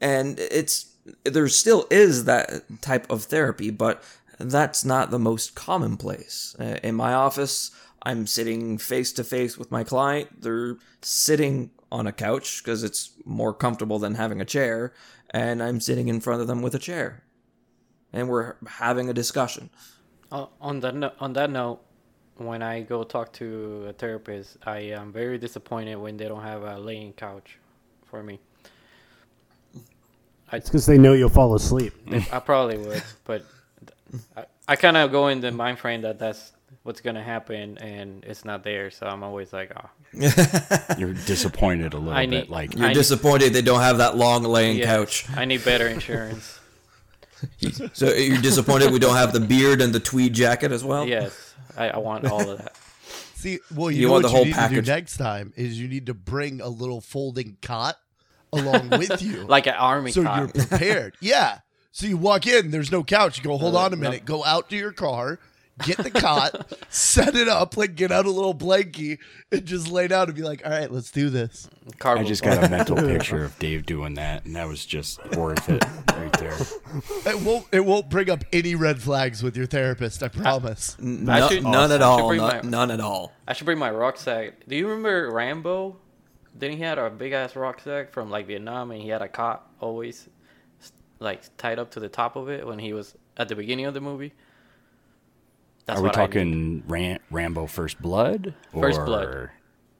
And 0.00 0.40
it's 0.40 0.96
there 1.22 1.46
still 1.46 1.86
is 1.92 2.24
that 2.24 2.64
type 2.80 3.08
of 3.08 3.22
therapy, 3.22 3.70
but 3.70 4.02
that's 4.40 4.84
not 4.84 5.12
the 5.12 5.18
most 5.20 5.54
commonplace. 5.54 6.56
Uh, 6.58 6.80
in 6.82 6.96
my 6.96 7.14
office, 7.14 7.70
I'm 8.02 8.26
sitting 8.26 8.78
face 8.78 9.12
to 9.12 9.22
face 9.22 9.56
with 9.56 9.70
my 9.70 9.84
client. 9.84 10.42
They're 10.42 10.78
sitting 11.02 11.70
on 11.92 12.06
a 12.08 12.12
couch 12.12 12.64
because 12.64 12.82
it's 12.82 13.10
more 13.24 13.52
comfortable 13.52 13.98
than 14.00 14.14
having 14.14 14.40
a 14.40 14.46
chair, 14.46 14.92
and 15.32 15.62
I'm 15.62 15.80
sitting 15.80 16.08
in 16.08 16.20
front 16.20 16.40
of 16.40 16.46
them 16.46 16.62
with 16.62 16.74
a 16.74 16.78
chair. 16.78 17.22
And 18.12 18.28
we're 18.28 18.54
having 18.66 19.08
a 19.08 19.14
discussion. 19.14 19.70
Uh, 20.30 20.46
on 20.60 20.80
that 20.80 20.94
no- 20.94 21.12
on 21.20 21.32
that 21.34 21.50
note, 21.50 21.80
when 22.36 22.62
I 22.62 22.82
go 22.82 23.04
talk 23.04 23.32
to 23.34 23.86
a 23.88 23.92
therapist, 23.92 24.58
I 24.66 24.78
am 24.78 25.12
very 25.12 25.38
disappointed 25.38 25.96
when 25.96 26.16
they 26.16 26.26
don't 26.28 26.42
have 26.42 26.62
a 26.62 26.78
laying 26.78 27.12
couch 27.14 27.58
for 28.04 28.22
me. 28.22 28.38
I, 30.50 30.56
It's 30.56 30.68
because 30.68 30.84
they 30.86 30.98
know 30.98 31.14
you'll 31.14 31.28
fall 31.30 31.54
asleep. 31.54 31.94
I 32.32 32.38
probably 32.40 32.76
would, 32.78 33.02
but 33.24 33.44
I, 34.36 34.44
I 34.68 34.76
kind 34.76 34.96
of 34.98 35.10
go 35.10 35.28
in 35.28 35.40
the 35.40 35.50
mind 35.50 35.78
frame 35.78 36.02
that 36.02 36.18
that's 36.18 36.52
what's 36.82 37.00
gonna 37.00 37.22
happen, 37.22 37.78
and 37.78 38.24
it's 38.24 38.44
not 38.44 38.64
there. 38.64 38.90
So 38.90 39.06
I'm 39.06 39.22
always 39.22 39.52
like, 39.52 39.72
oh, 39.76 39.88
You're 40.98 41.14
disappointed 41.14 41.94
a 41.94 41.98
little 41.98 42.12
I 42.12 42.26
bit. 42.26 42.30
need- 42.44 42.48
Like 42.50 42.76
You're 42.76 42.88
I- 42.88 42.92
disappointed 42.92 43.52
they 43.52 43.62
don't 43.62 43.80
have 43.80 43.98
that 43.98 44.16
long 44.16 44.42
laying 44.44 44.78
yeah, 44.78 44.86
couch. 44.86 45.26
I 45.36 45.44
need 45.44 45.64
better 45.64 45.86
insurance. 45.88 46.58
So 47.92 48.12
you're 48.14 48.40
disappointed 48.40 48.92
we 48.92 49.00
don't 49.00 49.16
have 49.16 49.32
the 49.32 49.40
beard 49.40 49.80
and 49.80 49.92
the 49.92 49.98
tweed 49.98 50.32
jacket 50.32 50.70
as 50.70 50.84
well. 50.84 51.08
yes, 51.08 51.54
I, 51.76 51.88
I 51.90 51.98
want 51.98 52.24
all 52.24 52.48
of 52.48 52.58
that. 52.58 52.76
See, 53.34 53.58
well, 53.74 53.90
you, 53.90 54.02
You 54.02 54.06
know 54.06 54.12
want 54.12 54.22
what 54.24 54.28
the 54.28 54.32
you 54.32 54.36
whole 54.36 54.44
need 54.46 54.54
package. 54.54 54.76
to 54.76 54.82
do 54.82 54.90
next 54.92 55.16
time 55.16 55.52
is 55.56 55.80
you 55.80 55.88
need 55.88 56.06
to 56.06 56.14
bring 56.14 56.60
a 56.60 56.68
little 56.68 57.00
folding 57.00 57.56
cot 57.60 57.96
along 58.52 58.90
with 58.90 59.20
you, 59.22 59.42
Like 59.44 59.66
an 59.66 59.74
army 59.74 60.12
so 60.12 60.22
cop. 60.22 60.38
you're 60.38 60.48
prepared. 60.66 61.16
yeah. 61.20 61.58
So 61.90 62.06
you 62.06 62.16
walk 62.16 62.46
in, 62.46 62.70
there's 62.70 62.92
no 62.92 63.02
couch. 63.02 63.38
You 63.38 63.44
go, 63.44 63.58
hold 63.58 63.74
Uh, 63.74 63.78
on 63.78 63.92
a 63.92 63.96
no. 63.96 64.02
minute. 64.02 64.24
Go 64.24 64.44
out 64.44 64.70
to 64.70 64.76
your 64.76 64.92
car, 64.92 65.40
get 65.84 65.96
the 65.98 66.10
cot, 66.10 66.72
set 66.90 67.34
it 67.34 67.48
up, 67.48 67.76
like 67.76 67.94
get 67.94 68.12
out 68.12 68.26
a 68.26 68.30
little 68.30 68.54
blankie, 68.54 69.18
and 69.50 69.64
just 69.64 69.88
lay 69.88 70.08
down 70.08 70.26
and 70.28 70.34
be 70.36 70.42
like, 70.42 70.62
all 70.64 70.70
right, 70.70 70.90
let's 70.90 71.10
do 71.10 71.30
this. 71.30 71.68
I 72.04 72.22
just 72.24 72.42
got 72.42 72.62
a 72.64 72.68
mental 72.68 72.96
picture 73.08 73.44
of 73.44 73.58
Dave 73.58 73.86
doing 73.86 74.14
that, 74.14 74.44
and 74.44 74.54
that 74.56 74.68
was 74.68 74.84
just 74.86 75.18
worth 75.36 75.68
it 75.68 75.84
right 76.16 76.32
there. 76.34 76.56
It 77.24 77.40
won't. 77.42 77.66
It 77.72 77.84
won't 77.84 78.10
bring 78.10 78.28
up 78.28 78.44
any 78.52 78.74
red 78.74 79.00
flags 79.00 79.42
with 79.42 79.56
your 79.56 79.64
therapist. 79.66 80.22
I 80.22 80.28
promise. 80.28 80.96
N- 81.00 81.26
I 81.28 81.40
no- 81.40 81.48
should- 81.48 81.62
none 81.64 81.90
at 81.90 82.02
all. 82.02 82.28
bring 82.28 82.40
None, 82.40 82.64
my- 82.64 82.68
none 82.70 82.90
at 82.90 83.00
all. 83.00 83.32
I 83.48 83.54
should 83.54 83.64
bring 83.64 83.78
my 83.78 83.90
rucksack. 83.90 84.66
Do 84.68 84.76
you 84.76 84.86
remember 84.88 85.30
Rambo? 85.30 85.96
Didn't 86.58 86.76
he 86.76 86.82
had 86.82 86.98
a 86.98 87.08
big 87.08 87.32
ass 87.32 87.56
rucksack 87.56 88.12
from 88.12 88.28
like 88.30 88.46
Vietnam, 88.46 88.90
and 88.90 89.00
he 89.00 89.08
had 89.08 89.22
a 89.22 89.28
cot 89.28 89.70
always 89.80 90.28
like 91.18 91.42
tied 91.56 91.78
up 91.78 91.92
to 91.92 92.00
the 92.00 92.08
top 92.08 92.36
of 92.36 92.48
it 92.50 92.66
when 92.66 92.78
he 92.78 92.92
was 92.92 93.14
at 93.36 93.48
the 93.48 93.54
beginning 93.56 93.86
of 93.86 93.94
the 93.94 94.00
movie. 94.00 94.32
That's 95.86 96.00
Are 96.00 96.02
we 96.02 96.10
talking 96.10 96.84
Ram- 96.86 97.18
Rambo 97.30 97.66
First 97.66 98.00
Blood? 98.00 98.54
First 98.72 99.04
Blood. 99.04 99.50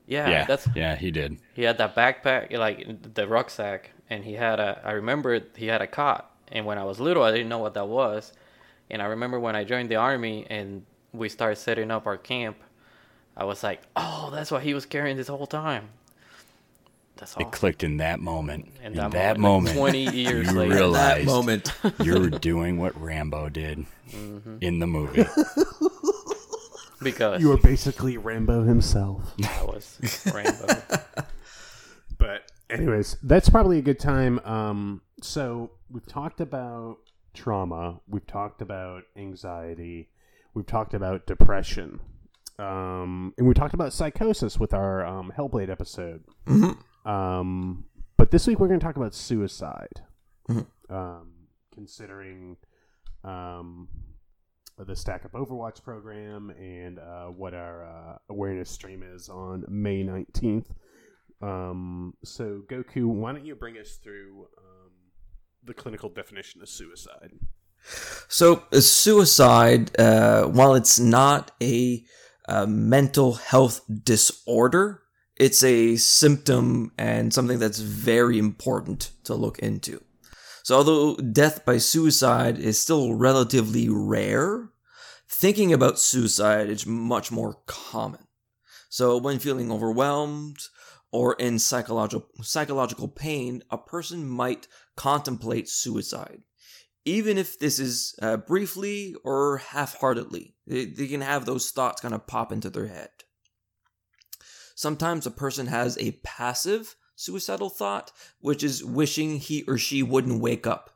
Yeah, 0.05 0.29
Yeah, 0.29 0.45
that's 0.45 0.67
yeah, 0.75 0.95
he 0.95 1.11
did. 1.11 1.37
he 1.53 1.63
had 1.63 1.77
that 1.77 1.95
backpack, 1.95 2.51
like 2.57 3.13
the 3.13 3.27
rucksack, 3.27 3.91
and 4.09 4.23
he 4.23 4.33
had 4.33 4.59
a. 4.59 4.81
I 4.83 4.91
remember 4.93 5.39
he 5.55 5.67
had 5.67 5.81
a 5.81 5.87
cot, 5.87 6.29
and 6.51 6.65
when 6.65 6.77
I 6.77 6.83
was 6.83 6.99
little, 6.99 7.23
I 7.23 7.31
didn't 7.31 7.49
know 7.49 7.59
what 7.59 7.73
that 7.75 7.87
was, 7.87 8.33
and 8.89 9.01
I 9.01 9.05
remember 9.05 9.39
when 9.39 9.55
I 9.55 9.63
joined 9.63 9.89
the 9.89 9.95
army 9.95 10.45
and 10.49 10.85
we 11.13 11.29
started 11.29 11.55
setting 11.57 11.89
up 11.91 12.05
our 12.05 12.17
camp, 12.17 12.57
I 13.37 13.45
was 13.45 13.63
like, 13.63 13.81
"Oh, 13.95 14.29
that's 14.33 14.51
what 14.51 14.63
he 14.63 14.73
was 14.73 14.85
carrying 14.85 15.15
this 15.17 15.27
whole 15.29 15.47
time." 15.47 15.89
That's 17.23 17.37
all. 17.37 17.43
It 17.47 17.51
clicked 17.53 17.83
in 17.83 17.97
that 17.97 18.19
moment. 18.19 18.69
In 18.81 18.87
In 18.91 18.93
that 18.97 19.11
that, 19.11 19.37
moment, 19.39 19.75
moment, 19.77 19.93
20 20.09 20.15
years 20.17 20.47
you 20.51 20.59
later. 20.59 20.75
realized 20.75 21.21
That 21.21 21.31
moment. 21.31 21.73
you 22.03 22.19
were 22.19 22.29
doing 22.29 22.77
what 22.77 22.99
Rambo 22.99 23.49
did 23.49 23.85
Mm-hmm. 24.11 24.57
in 24.61 24.77
the 24.79 24.85
movie. 24.85 25.25
because 27.01 27.41
You 27.41 27.51
are 27.51 27.57
basically 27.57 28.17
Rambo 28.17 28.63
himself. 28.63 29.33
I 29.43 29.63
was 29.63 29.99
Rambo. 30.33 30.67
But 32.17 32.41
anyways, 32.69 33.17
that's 33.23 33.49
probably 33.49 33.79
a 33.79 33.81
good 33.81 33.99
time. 33.99 34.39
Um, 34.45 35.01
so 35.21 35.71
we've 35.89 36.05
talked 36.05 36.39
about 36.41 36.97
trauma, 37.33 37.99
we've 38.07 38.27
talked 38.27 38.61
about 38.61 39.03
anxiety, 39.17 40.09
we've 40.53 40.67
talked 40.67 40.93
about 40.93 41.25
depression, 41.25 41.99
um, 42.59 43.33
and 43.37 43.47
we 43.47 43.53
talked 43.53 43.73
about 43.73 43.91
psychosis 43.93 44.59
with 44.59 44.73
our 44.73 45.05
um, 45.05 45.33
Hellblade 45.35 45.69
episode. 45.69 46.23
Um, 47.05 47.85
but 48.17 48.31
this 48.31 48.47
week 48.47 48.59
we're 48.59 48.67
going 48.67 48.79
to 48.79 48.85
talk 48.85 48.95
about 48.95 49.13
suicide, 49.13 50.01
um, 50.89 51.33
considering 51.73 52.57
um, 53.23 53.87
the 54.77 54.95
Stack 54.95 55.25
Up 55.25 55.33
Overwatch 55.33 55.83
program 55.83 56.49
and 56.51 56.99
uh, 56.99 57.25
what 57.25 57.53
our 57.53 57.83
uh, 57.85 58.17
awareness 58.29 58.69
stream 58.69 59.03
is 59.03 59.29
on 59.29 59.65
May 59.67 60.03
nineteenth. 60.03 60.73
Um, 61.41 62.13
so 62.23 62.61
Goku, 62.69 63.05
why 63.05 63.33
don't 63.33 63.45
you 63.45 63.55
bring 63.55 63.77
us 63.77 63.99
through 64.01 64.47
um, 64.57 64.91
the 65.63 65.73
clinical 65.73 66.09
definition 66.09 66.61
of 66.61 66.69
suicide? 66.69 67.31
So, 68.29 68.63
uh, 68.71 68.79
suicide, 68.79 69.91
uh, 69.99 70.45
while 70.45 70.73
it's 70.73 70.99
not 70.99 71.51
a 71.61 72.05
uh, 72.47 72.65
mental 72.65 73.33
health 73.33 73.81
disorder, 74.03 75.02
it's 75.37 75.63
a 75.63 75.95
symptom 75.95 76.91
and 76.97 77.33
something 77.33 77.59
that's 77.59 77.79
very 77.79 78.37
important 78.37 79.11
to 79.23 79.35
look 79.35 79.59
into. 79.59 80.01
So, 80.63 80.77
although 80.77 81.15
death 81.17 81.65
by 81.65 81.77
suicide 81.77 82.57
is 82.57 82.79
still 82.79 83.15
relatively 83.15 83.89
rare, 83.89 84.69
thinking 85.27 85.73
about 85.73 85.99
suicide 85.99 86.69
is 86.69 86.85
much 86.85 87.31
more 87.31 87.57
common. 87.65 88.27
So, 88.89 89.17
when 89.17 89.39
feeling 89.39 89.71
overwhelmed 89.71 90.57
or 91.11 91.33
in 91.33 91.59
psychological 91.59 92.29
psychological 92.41 93.07
pain, 93.07 93.63
a 93.69 93.77
person 93.77 94.27
might 94.27 94.67
contemplate 94.95 95.67
suicide 95.67 96.43
even 97.05 97.37
if 97.37 97.59
this 97.59 97.79
is 97.79 98.15
uh, 98.21 98.37
briefly 98.37 99.15
or 99.23 99.57
half-heartedly 99.57 100.55
they, 100.65 100.85
they 100.85 101.07
can 101.07 101.21
have 101.21 101.45
those 101.45 101.71
thoughts 101.71 102.01
kind 102.01 102.13
of 102.13 102.27
pop 102.27 102.51
into 102.51 102.69
their 102.69 102.87
head 102.87 103.09
sometimes 104.75 105.25
a 105.25 105.31
person 105.31 105.67
has 105.67 105.97
a 105.97 106.19
passive 106.23 106.95
suicidal 107.15 107.69
thought 107.69 108.11
which 108.39 108.63
is 108.63 108.83
wishing 108.83 109.37
he 109.37 109.63
or 109.67 109.77
she 109.77 110.01
wouldn't 110.01 110.41
wake 110.41 110.65
up 110.65 110.89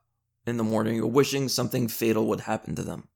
in 0.46 0.58
the 0.58 0.64
morning 0.64 1.00
or 1.00 1.08
wishing 1.08 1.48
something 1.48 1.88
fatal 1.88 2.26
would 2.28 2.42
happen 2.42 2.76
to 2.76 2.84
them. 2.84 3.08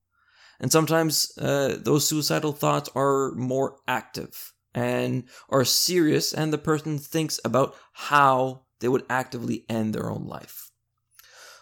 And 0.60 0.72
sometimes 0.72 1.36
uh, 1.38 1.78
those 1.80 2.08
suicidal 2.08 2.52
thoughts 2.52 2.90
are 2.96 3.32
more 3.32 3.78
active 3.88 4.54
and 4.76 5.24
are 5.50 5.66
serious 5.66 6.34
and 6.34 6.54
the 6.54 6.58
person 6.58 7.00
thinks 7.00 7.40
about 7.44 7.76
how 7.94 8.64
they 8.80 8.88
would 8.88 9.06
actively 9.10 9.66
end 9.68 9.94
their 9.94 10.10
own 10.10 10.28
life. 10.28 10.72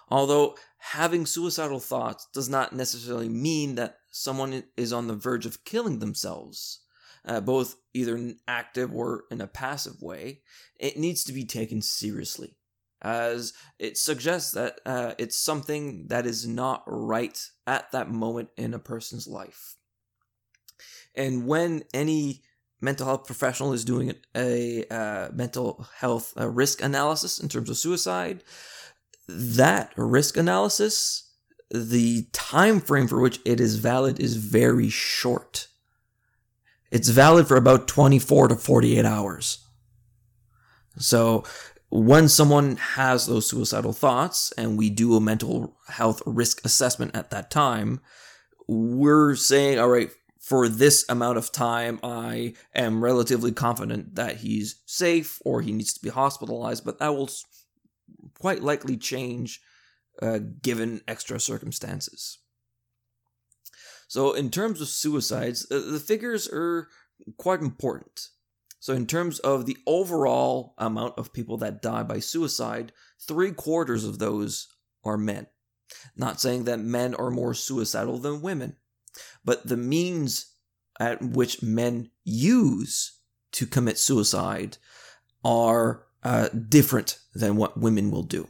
Although 0.10 0.58
having 0.80 1.26
suicidal 1.26 1.80
thoughts 1.80 2.28
does 2.34 2.50
not 2.50 2.74
necessarily 2.74 3.30
mean 3.30 3.76
that 3.76 3.98
someone 4.10 4.64
is 4.76 4.92
on 4.92 5.08
the 5.08 5.16
verge 5.16 5.46
of 5.46 5.64
killing 5.64 6.00
themselves, 6.00 6.80
uh, 7.26 7.42
both 7.42 7.76
either 7.94 8.16
in 8.16 8.30
an 8.30 8.40
active 8.48 8.94
or 8.94 9.26
in 9.32 9.42
a 9.42 9.48
passive 9.48 10.02
way, 10.02 10.42
it 10.80 10.98
needs 10.98 11.24
to 11.24 11.34
be 11.34 11.46
taken 11.46 11.82
seriously, 11.82 12.56
as 13.02 13.54
it 13.78 13.98
suggests 13.98 14.52
that 14.52 14.80
uh, 14.86 15.14
it's 15.18 15.38
something 15.38 16.08
that 16.08 16.26
is 16.26 16.48
not 16.48 16.84
right 16.86 17.40
at 17.68 17.92
that 17.92 18.10
moment 18.10 18.50
in 18.58 18.74
a 18.74 18.80
person's 18.80 19.28
life. 19.28 19.76
And 21.16 21.48
when 21.48 21.84
any 21.94 22.44
mental 22.82 23.06
health 23.06 23.26
professional 23.26 23.74
is 23.74 23.84
doing 23.84 24.14
a 24.36 24.86
uh, 24.90 25.30
mental 25.34 25.88
health 25.98 26.34
uh, 26.40 26.48
risk 26.48 26.82
analysis 26.82 27.40
in 27.40 27.50
terms 27.50 27.70
of 27.70 27.78
suicide, 27.78 28.44
that 29.28 29.94
risk 29.96 30.38
analysis 30.38 31.30
the 31.72 32.28
time 32.34 32.80
frame 32.80 33.08
for 33.08 33.20
which 33.20 33.40
it 33.46 33.60
is 33.60 33.76
valid 33.78 34.20
is 34.20 34.38
very 34.38 34.90
short 34.90 35.68
it's 36.92 37.10
valid 37.10 37.48
for 37.48 37.58
about 37.58 37.88
24 37.88 38.50
to 38.50 38.56
48 38.56 39.06
hours 39.06 39.66
so 40.98 41.44
when 41.90 42.28
someone 42.28 42.76
has 42.78 43.26
those 43.26 43.48
suicidal 43.48 43.94
thoughts 43.94 44.52
and 44.58 44.78
we 44.78 44.90
do 44.90 45.16
a 45.16 45.22
mental 45.22 45.78
health 45.88 46.22
risk 46.26 46.64
assessment 46.66 47.16
at 47.16 47.30
that 47.30 47.50
time 47.50 48.00
we're 48.68 49.36
saying 49.36 49.80
all 49.80 49.90
right 49.90 50.12
for 50.40 50.68
this 50.68 51.06
amount 51.10 51.38
of 51.38 51.52
time 51.52 52.00
i 52.04 52.54
am 52.76 53.04
relatively 53.04 53.52
confident 53.52 54.16
that 54.16 54.38
he's 54.38 54.82
safe 54.86 55.40
or 55.46 55.62
he 55.62 55.72
needs 55.72 55.94
to 55.94 56.02
be 56.02 56.10
hospitalized 56.10 56.86
but 56.86 57.00
that 57.00 57.14
will 57.14 57.30
quite 58.40 58.62
likely 58.62 58.98
change 58.98 59.62
uh, 60.22 60.40
given 60.62 61.02
extra 61.08 61.40
circumstances. 61.40 62.40
So, 64.10 64.34
in 64.34 64.50
terms 64.50 64.82
of 64.82 64.88
suicides, 64.88 65.68
uh, 65.70 65.80
the 65.86 66.00
figures 66.00 66.50
are 66.52 66.90
quite 67.38 67.62
important. 67.62 68.30
So, 68.80 68.94
in 68.94 69.06
terms 69.06 69.38
of 69.38 69.68
the 69.68 69.78
overall 69.86 70.74
amount 70.80 71.20
of 71.20 71.32
people 71.32 71.58
that 71.58 71.84
die 71.84 72.02
by 72.02 72.20
suicide, 72.20 72.92
three 73.22 73.52
quarters 73.52 74.04
of 74.06 74.18
those 74.18 74.68
are 75.06 75.16
men. 75.16 75.46
Not 76.18 76.42
saying 76.42 76.64
that 76.64 76.80
men 76.80 77.14
are 77.14 77.30
more 77.30 77.54
suicidal 77.54 78.18
than 78.18 78.42
women, 78.42 78.78
but 79.46 79.68
the 79.68 79.78
means 79.78 80.56
at 81.00 81.22
which 81.22 81.62
men 81.62 82.10
use 82.24 83.20
to 83.52 83.68
commit 83.68 84.00
suicide 84.00 84.78
are 85.46 86.08
uh, 86.24 86.50
different 86.50 87.20
than 87.36 87.58
what 87.58 87.80
women 87.80 88.10
will 88.10 88.24
do. 88.24 88.48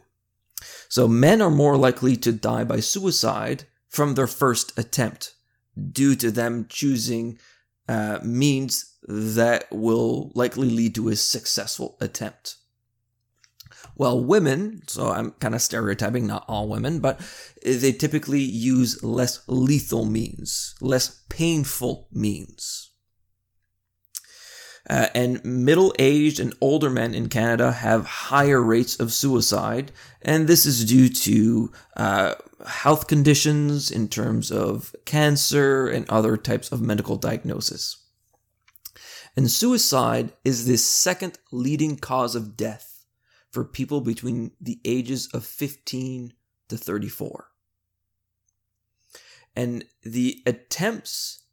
So 0.87 1.05
men 1.05 1.41
are 1.41 1.51
more 1.51 1.75
likely 1.75 2.15
to 2.15 2.31
die 2.31 2.63
by 2.63 2.79
suicide 2.79 3.65
from 3.89 4.15
their 4.15 4.27
first 4.27 4.77
attempt 4.79 5.35
due 5.91 6.15
to 6.15 6.31
them 6.31 6.65
choosing 6.69 7.39
uh, 7.87 8.19
means 8.23 8.97
that 9.07 9.65
will 9.71 10.31
likely 10.35 10.69
lead 10.69 10.95
to 10.95 11.09
a 11.09 11.15
successful 11.15 11.97
attempt. 11.99 12.57
Well, 13.95 14.23
women, 14.23 14.83
so 14.87 15.09
I'm 15.09 15.31
kind 15.31 15.55
of 15.55 15.61
stereotyping, 15.61 16.25
not 16.25 16.45
all 16.47 16.69
women, 16.69 16.99
but 16.99 17.19
they 17.65 17.91
typically 17.91 18.39
use 18.39 19.03
less 19.03 19.41
lethal 19.47 20.05
means, 20.05 20.75
less 20.79 21.23
painful 21.29 22.07
means. 22.11 22.88
Uh, 24.89 25.07
and 25.15 25.43
middle 25.43 25.93
aged 25.99 26.39
and 26.39 26.53
older 26.61 26.89
men 26.89 27.13
in 27.13 27.29
Canada 27.29 27.71
have 27.71 28.05
higher 28.05 28.61
rates 28.61 28.99
of 28.99 29.11
suicide, 29.11 29.91
and 30.21 30.47
this 30.47 30.65
is 30.65 30.85
due 30.85 31.09
to 31.09 31.71
uh, 31.97 32.35
health 32.65 33.07
conditions 33.07 33.91
in 33.91 34.07
terms 34.07 34.51
of 34.51 34.95
cancer 35.05 35.87
and 35.87 36.09
other 36.09 36.37
types 36.37 36.71
of 36.71 36.81
medical 36.81 37.15
diagnosis. 37.15 37.97
And 39.35 39.49
suicide 39.49 40.33
is 40.43 40.65
the 40.65 40.77
second 40.77 41.37
leading 41.51 41.97
cause 41.97 42.35
of 42.35 42.57
death 42.57 43.05
for 43.51 43.63
people 43.63 44.01
between 44.01 44.51
the 44.59 44.79
ages 44.85 45.29
of 45.33 45.45
15 45.45 46.33
to 46.69 46.77
34. 46.77 47.47
And 49.55 49.85
the 50.03 50.41
attempts 50.45 51.43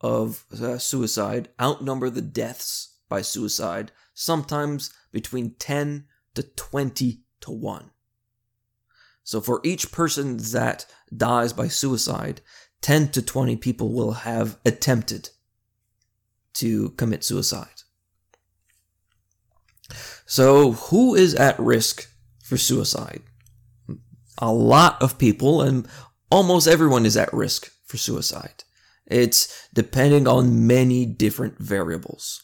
of 0.00 0.44
uh, 0.60 0.78
suicide 0.78 1.48
outnumber 1.60 2.10
the 2.10 2.22
deaths 2.22 2.98
by 3.08 3.22
suicide, 3.22 3.92
sometimes 4.14 4.92
between 5.12 5.54
10 5.58 6.06
to 6.34 6.42
20 6.42 7.22
to 7.40 7.50
1. 7.50 7.90
So 9.24 9.40
for 9.40 9.60
each 9.64 9.90
person 9.90 10.36
that 10.52 10.86
dies 11.14 11.52
by 11.52 11.68
suicide, 11.68 12.40
10 12.82 13.08
to 13.12 13.22
20 13.22 13.56
people 13.56 13.92
will 13.92 14.12
have 14.12 14.58
attempted 14.64 15.30
to 16.54 16.90
commit 16.90 17.24
suicide. 17.24 17.82
So 20.24 20.72
who 20.72 21.14
is 21.14 21.34
at 21.34 21.58
risk 21.58 22.08
for 22.42 22.56
suicide? 22.56 23.22
A 24.38 24.52
lot 24.52 25.00
of 25.00 25.18
people 25.18 25.62
and 25.62 25.88
almost 26.30 26.68
everyone 26.68 27.06
is 27.06 27.16
at 27.16 27.32
risk 27.32 27.70
for 27.84 27.96
suicide. 27.96 28.64
It's 29.06 29.68
depending 29.72 30.26
on 30.26 30.66
many 30.66 31.06
different 31.06 31.58
variables. 31.58 32.42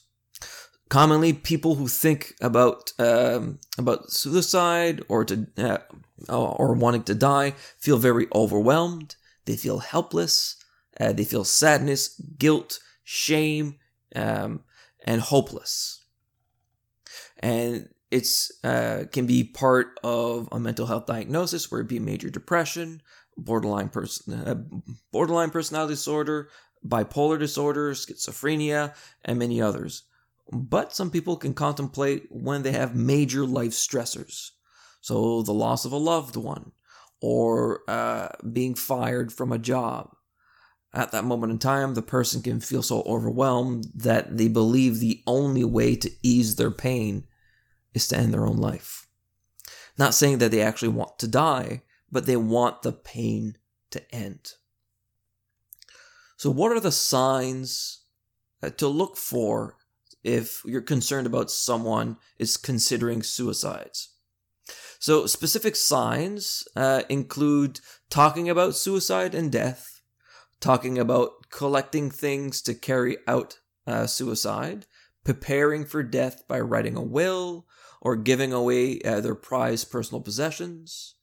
Commonly, 0.89 1.33
people 1.33 1.77
who 1.77 1.89
think 1.89 2.35
about 2.41 2.93
um, 2.99 3.59
about 3.79 4.11
suicide 4.11 5.03
or 5.09 5.25
to 5.25 5.47
uh, 5.57 5.79
or 6.29 6.75
wanting 6.75 7.03
to 7.05 7.15
die 7.15 7.55
feel 7.79 7.97
very 7.97 8.27
overwhelmed. 8.35 9.17
They 9.47 9.57
feel 9.57 9.79
helpless. 9.79 10.57
Uh, 11.01 11.13
they 11.13 11.25
feel 11.25 11.45
sadness, 11.45 12.21
guilt, 12.39 12.79
shame, 13.03 13.77
um, 14.15 14.61
and 15.05 15.23
hopeless. 15.23 16.05
And 17.39 17.89
it's 18.11 18.53
uh, 18.63 19.05
can 19.11 19.27
be 19.27 19.43
part 19.43 19.99
of 20.05 20.47
a 20.53 20.61
mental 20.61 20.87
health 20.87 21.07
diagnosis, 21.07 21.71
where 21.71 21.81
it 21.81 21.89
be 21.89 21.99
major 21.99 22.29
depression, 22.29 23.01
borderline 23.37 23.89
person, 23.89 24.35
uh, 24.35 24.55
borderline 25.13 25.51
personality 25.51 25.95
disorder, 25.95 26.49
bipolar 26.87 27.39
disorder, 27.39 27.93
schizophrenia, 27.93 28.95
and 29.25 29.39
many 29.39 29.61
others. 29.61 30.05
But 30.53 30.93
some 30.93 31.11
people 31.11 31.37
can 31.37 31.55
contemplate 31.55 32.27
when 32.31 32.63
they 32.63 32.73
have 32.73 32.95
major 32.95 33.47
life 33.47 33.71
stressors, 33.73 34.51
so 35.01 35.43
the 35.43 35.55
loss 35.55 35.85
of 35.85 35.93
a 35.93 35.97
loved 35.97 36.37
one, 36.37 36.73
or 37.21 37.83
uh, 37.89 38.29
being 38.53 38.75
fired 38.75 39.33
from 39.33 39.53
a 39.53 39.59
job. 39.59 40.15
At 40.95 41.13
that 41.13 41.25
moment 41.25 41.53
in 41.53 41.59
time, 41.59 41.95
the 41.95 42.03
person 42.03 42.43
can 42.43 42.61
feel 42.61 42.83
so 42.83 43.03
overwhelmed 43.03 43.87
that 43.95 44.37
they 44.37 44.49
believe 44.49 44.99
the 44.99 45.23
only 45.27 45.65
way 45.65 45.97
to 45.97 46.11
ease 46.23 46.57
their 46.57 46.71
pain 46.71 47.25
is 47.95 48.09
to 48.09 48.17
end 48.17 48.35
their 48.35 48.47
own 48.47 48.59
life. 48.59 49.07
Not 49.97 50.15
saying 50.15 50.39
that 50.39 50.51
they 50.51 50.61
actually 50.61 50.89
want 50.89 51.19
to 51.21 51.29
die, 51.29 51.83
but 52.13 52.27
they 52.27 52.37
want 52.37 52.83
the 52.83 52.93
pain 52.93 53.57
to 53.91 54.15
end. 54.15 54.53
So, 56.37 56.51
what 56.51 56.73
are 56.73 56.81
the 56.81 56.93
signs 56.93 58.03
uh, 58.63 58.71
to 58.71 58.87
look 58.87 59.17
for 59.17 59.77
if 60.23 60.63
you're 60.65 60.83
concerned 60.83 61.27
about 61.27 61.51
someone 61.51 62.19
is 62.39 62.57
considering 62.57 63.23
suicides? 63.23 64.11
So, 64.99 65.27
specific 65.27 65.75
signs 65.75 66.65
uh, 66.77 67.03
include 67.09 67.81
talking 68.11 68.51
about 68.51 68.77
suicide 68.77 69.35
and 69.35 69.51
death, 69.51 70.03
talking 70.61 70.99
about 70.99 71.49
collecting 71.51 72.11
things 72.11 72.61
to 72.63 72.75
carry 72.75 73.17
out 73.27 73.59
uh, 73.87 74.07
suicide, 74.07 74.87
preparing 75.25 75.85
for 75.85 76.03
death 76.03 76.47
by 76.47 76.61
writing 76.61 76.97
a 76.97 77.03
will, 77.03 77.67
or 78.01 78.17
giving 78.17 78.53
away 78.53 79.01
uh, 79.01 79.21
their 79.21 79.35
prized 79.35 79.91
personal 79.91 80.21
possessions, 80.21 81.15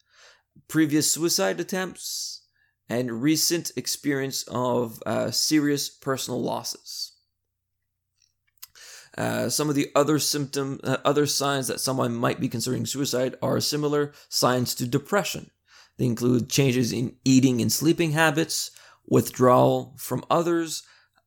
previous 0.68 1.12
suicide 1.12 1.60
attempts, 1.60 2.44
and 2.90 3.22
recent 3.22 3.72
experience 3.76 4.44
of 4.48 5.02
uh, 5.06 5.30
serious 5.32 5.90
personal 5.90 6.42
losses. 6.42 7.14
Uh, 9.18 9.50
some 9.50 9.70
of 9.70 9.76
the 9.76 9.90
other 9.96 10.18
symptom, 10.18 10.80
uh, 10.84 10.98
other 11.06 11.26
signs 11.26 11.68
that 11.68 11.80
someone 11.80 12.16
might 12.16 12.40
be 12.40 12.50
considering 12.50 12.86
suicide 12.86 13.36
are 13.42 13.60
similar 13.60 14.14
signs 14.30 14.74
to 14.74 14.88
depression. 14.88 15.52
They 15.98 16.06
include 16.06 16.50
changes 16.50 16.94
in 16.94 17.16
eating 17.26 17.62
and 17.62 17.72
sleeping 17.72 18.12
habits, 18.12 18.72
withdrawal 19.08 19.96
from 19.98 20.24
others, 20.30 20.84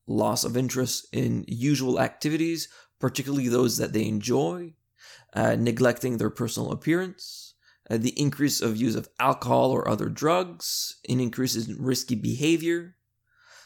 loss 0.07 0.45
of 0.45 0.57
interest 0.57 1.07
in 1.12 1.45
usual 1.47 2.01
activities, 2.01 2.68
particularly 2.99 3.49
those 3.49 3.77
that 3.77 3.92
they 3.92 4.07
enjoy, 4.07 4.75
uh, 5.35 5.57
neglecting 5.57 6.16
their 6.16 6.31
personal 6.31 6.73
appearance, 6.73 7.52
the 7.98 8.18
increase 8.20 8.61
of 8.61 8.76
use 8.76 8.94
of 8.94 9.09
alcohol 9.18 9.70
or 9.70 9.88
other 9.88 10.09
drugs, 10.09 10.96
an 11.09 11.20
increase 11.20 11.57
in 11.57 11.76
risky 11.83 12.14
behavior. 12.14 12.96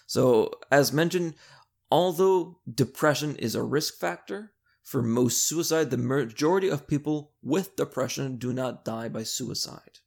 So, 0.07 0.53
as 0.71 0.93
mentioned, 0.93 1.35
although 1.91 2.61
depression 2.73 3.37
is 3.37 3.55
a 3.55 3.63
risk 3.63 3.99
factor 3.99 4.53
for 4.83 5.03
most 5.03 5.47
suicide, 5.47 5.91
the 5.91 5.97
majority 5.97 6.69
of 6.69 6.87
people 6.87 7.33
with 7.43 7.77
depression 7.77 8.39
do 8.39 8.53
not 8.53 8.85
die 8.85 9.09
by 9.09 9.25
suicide. 9.25 9.99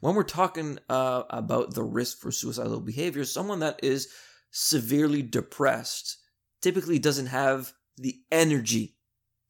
When 0.00 0.14
we're 0.14 0.24
talking 0.24 0.78
uh, 0.88 1.24
about 1.30 1.74
the 1.74 1.82
risk 1.82 2.18
for 2.18 2.30
suicidal 2.30 2.80
behavior, 2.80 3.24
someone 3.24 3.60
that 3.60 3.80
is 3.82 4.08
severely 4.50 5.22
depressed 5.22 6.18
typically 6.62 6.98
doesn't 6.98 7.26
have 7.26 7.72
the 7.96 8.20
energy 8.30 8.96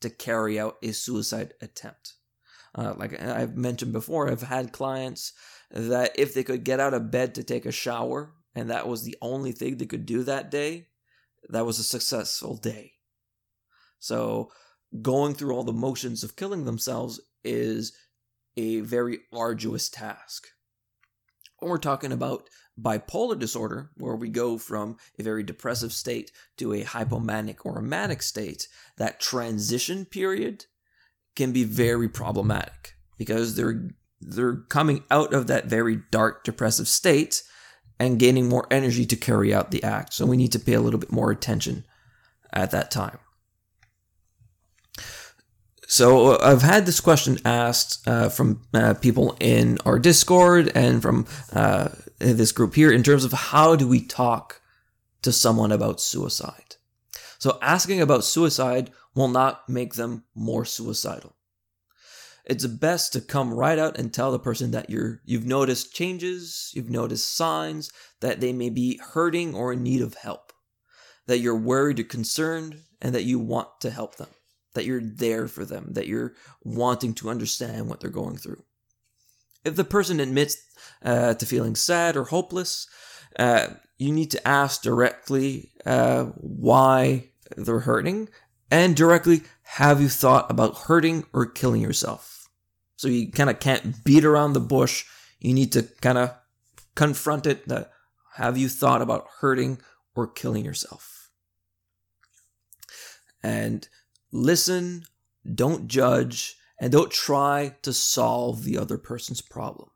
to 0.00 0.10
carry 0.10 0.58
out 0.58 0.76
a 0.82 0.92
suicide 0.92 1.54
attempt. 1.60 2.14
Uh, 2.74 2.94
like 2.96 3.20
I've 3.20 3.56
mentioned 3.56 3.92
before, 3.92 4.30
I've 4.30 4.42
had 4.42 4.72
clients 4.72 5.32
that 5.70 6.12
if 6.16 6.34
they 6.34 6.44
could 6.44 6.64
get 6.64 6.80
out 6.80 6.94
of 6.94 7.10
bed 7.10 7.34
to 7.34 7.42
take 7.42 7.66
a 7.66 7.72
shower 7.72 8.32
and 8.54 8.70
that 8.70 8.88
was 8.88 9.02
the 9.02 9.16
only 9.20 9.52
thing 9.52 9.76
they 9.76 9.86
could 9.86 10.06
do 10.06 10.22
that 10.24 10.50
day, 10.50 10.88
that 11.48 11.66
was 11.66 11.78
a 11.78 11.84
successful 11.84 12.56
day. 12.56 12.92
So 13.98 14.50
going 15.02 15.34
through 15.34 15.54
all 15.54 15.64
the 15.64 15.72
motions 15.72 16.24
of 16.24 16.36
killing 16.36 16.64
themselves 16.64 17.20
is 17.44 17.92
a 18.56 18.80
very 18.80 19.20
arduous 19.32 19.88
task. 19.88 20.48
When 21.58 21.70
we're 21.70 21.78
talking 21.78 22.12
about 22.12 22.48
bipolar 22.80 23.38
disorder, 23.38 23.90
where 23.96 24.16
we 24.16 24.28
go 24.28 24.58
from 24.58 24.96
a 25.18 25.22
very 25.22 25.42
depressive 25.42 25.92
state 25.92 26.30
to 26.56 26.72
a 26.72 26.84
hypomanic 26.84 27.58
or 27.64 27.78
a 27.78 27.82
manic 27.82 28.22
state, 28.22 28.68
that 28.96 29.20
transition 29.20 30.04
period 30.04 30.66
can 31.38 31.52
be 31.52 31.64
very 31.64 32.08
problematic 32.08 32.96
because 33.16 33.54
they're 33.54 33.88
they're 34.20 34.56
coming 34.68 35.04
out 35.10 35.32
of 35.32 35.46
that 35.46 35.66
very 35.66 36.00
dark 36.10 36.42
depressive 36.42 36.88
state 36.88 37.44
and 38.00 38.18
gaining 38.18 38.48
more 38.48 38.66
energy 38.70 39.06
to 39.06 39.16
carry 39.16 39.54
out 39.54 39.70
the 39.70 39.82
act. 39.84 40.12
So 40.12 40.26
we 40.26 40.36
need 40.36 40.52
to 40.52 40.58
pay 40.58 40.74
a 40.74 40.80
little 40.80 40.98
bit 40.98 41.12
more 41.12 41.30
attention 41.30 41.84
at 42.52 42.72
that 42.72 42.90
time. 42.90 43.18
So 45.86 46.32
uh, 46.32 46.38
I've 46.42 46.62
had 46.62 46.84
this 46.84 47.00
question 47.00 47.38
asked 47.44 48.06
uh, 48.06 48.28
from 48.28 48.62
uh, 48.74 48.94
people 48.94 49.36
in 49.38 49.78
our 49.86 49.98
Discord 49.98 50.72
and 50.74 51.00
from 51.00 51.26
uh, 51.52 51.90
this 52.18 52.50
group 52.50 52.74
here 52.74 52.90
in 52.90 53.04
terms 53.04 53.24
of 53.24 53.32
how 53.32 53.76
do 53.76 53.86
we 53.86 54.04
talk 54.04 54.60
to 55.22 55.30
someone 55.30 55.70
about 55.70 56.00
suicide. 56.00 56.76
So 57.38 57.58
asking 57.62 58.00
about 58.00 58.24
suicide 58.24 58.90
will 59.14 59.28
not 59.28 59.68
make 59.68 59.94
them 59.94 60.24
more 60.34 60.64
suicidal. 60.64 61.34
It's 62.44 62.66
best 62.66 63.12
to 63.12 63.20
come 63.20 63.52
right 63.52 63.78
out 63.78 63.98
and 63.98 64.12
tell 64.12 64.32
the 64.32 64.38
person 64.38 64.70
that 64.70 64.88
you're 64.88 65.20
you've 65.24 65.46
noticed 65.46 65.94
changes, 65.94 66.70
you've 66.74 66.90
noticed 66.90 67.36
signs 67.36 67.92
that 68.20 68.40
they 68.40 68.52
may 68.52 68.70
be 68.70 68.98
hurting 69.12 69.54
or 69.54 69.72
in 69.72 69.82
need 69.82 70.00
of 70.00 70.14
help, 70.14 70.52
that 71.26 71.38
you're 71.40 71.56
worried 71.56 72.00
or 72.00 72.04
concerned, 72.04 72.82
and 73.02 73.14
that 73.14 73.24
you 73.24 73.38
want 73.38 73.68
to 73.80 73.90
help 73.90 74.16
them 74.16 74.28
that 74.78 74.84
you're 74.84 75.02
there 75.02 75.48
for 75.48 75.64
them, 75.64 75.88
that 75.94 76.06
you're 76.06 76.34
wanting 76.62 77.12
to 77.12 77.28
understand 77.28 77.88
what 77.88 77.98
they're 77.98 78.10
going 78.10 78.36
through. 78.36 78.62
If 79.64 79.74
the 79.74 79.82
person 79.82 80.20
admits 80.20 80.56
uh, 81.02 81.34
to 81.34 81.46
feeling 81.46 81.74
sad 81.74 82.16
or 82.16 82.22
hopeless, 82.22 82.86
uh, 83.38 83.70
you 83.98 84.12
need 84.12 84.30
to 84.30 84.48
ask 84.48 84.82
directly 84.82 85.70
uh, 85.84 86.24
why 86.36 87.30
they're 87.56 87.80
hurting 87.80 88.28
And 88.70 88.94
directly, 88.94 89.42
have 89.62 90.00
you 90.00 90.08
thought 90.08 90.50
about 90.50 90.76
hurting 90.76 91.24
or 91.32 91.46
killing 91.46 91.80
yourself? 91.80 92.48
So 92.96 93.08
you 93.08 93.30
kind 93.30 93.50
of 93.50 93.60
can't 93.60 94.04
beat 94.04 94.24
around 94.24 94.52
the 94.52 94.60
bush. 94.60 95.04
You 95.40 95.54
need 95.54 95.72
to 95.72 95.82
kind 96.00 96.18
of 96.18 96.34
confront 96.94 97.46
it 97.46 97.68
that 97.68 97.92
have 98.34 98.58
you 98.58 98.68
thought 98.68 99.02
about 99.02 99.26
hurting 99.40 99.80
or 100.14 100.26
killing 100.26 100.64
yourself? 100.64 101.30
And 103.42 103.88
listen, 104.32 105.04
don't 105.54 105.88
judge, 105.88 106.56
and 106.80 106.92
don't 106.92 107.10
try 107.10 107.76
to 107.82 107.92
solve 107.92 108.64
the 108.64 108.78
other 108.78 108.98
person's 108.98 109.40
problem. 109.40 109.90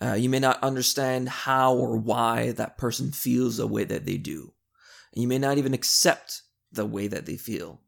Uh, 0.00 0.14
you 0.14 0.28
may 0.28 0.38
not 0.38 0.62
understand 0.62 1.28
how 1.28 1.74
or 1.74 1.96
why 1.96 2.52
that 2.52 2.78
person 2.78 3.10
feels 3.10 3.56
the 3.56 3.66
way 3.66 3.84
that 3.84 4.04
they 4.04 4.16
do. 4.16 4.52
You 5.12 5.26
may 5.26 5.38
not 5.38 5.58
even 5.58 5.74
accept 5.74 6.42
the 6.70 6.86
way 6.86 7.08
that 7.08 7.26
they 7.26 7.36
feel, 7.36 7.80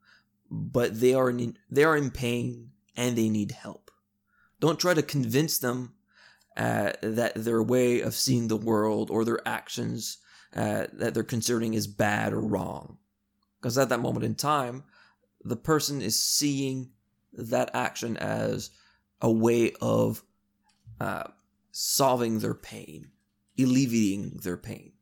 but 0.51 0.99
they 1.01 1.15
are 1.15 1.31
in, 1.31 1.57
they 1.71 1.85
are 1.85 1.97
in 1.97 2.11
pain 2.11 2.71
and 2.97 3.17
they 3.17 3.29
need 3.29 3.53
help. 3.53 3.91
Don't 4.59 4.81
try 4.81 4.95
to 4.95 5.03
convince 5.03 5.59
them 5.59 5.95
uh, 6.57 6.93
that 7.03 7.33
their 7.37 7.63
way 7.63 8.01
of 8.01 8.15
seeing 8.15 8.49
the 8.49 8.57
world 8.57 9.11
or 9.11 9.25
their 9.25 9.47
actions 9.47 10.19
uh, 10.55 10.87
that 10.93 11.15
they're 11.15 11.23
considering 11.23 11.75
is 11.75 11.87
bad 11.87 12.33
or 12.33 12.41
wrong. 12.41 12.99
Because 13.61 13.79
at 13.79 13.89
that 13.91 14.01
moment 14.01 14.25
in 14.25 14.35
time, 14.35 14.83
the 15.45 15.57
person 15.57 16.03
is 16.03 16.21
seeing 16.21 16.91
that 17.33 17.71
action 17.75 18.17
as 18.17 18.71
a 19.21 19.31
way 19.31 19.73
of 19.81 20.23
uh, 21.01 21.25
solving 21.73 22.39
their 22.39 22.55
pain, 22.55 23.11
alleviating 23.59 24.41
their 24.43 24.57
pain. 24.57 24.93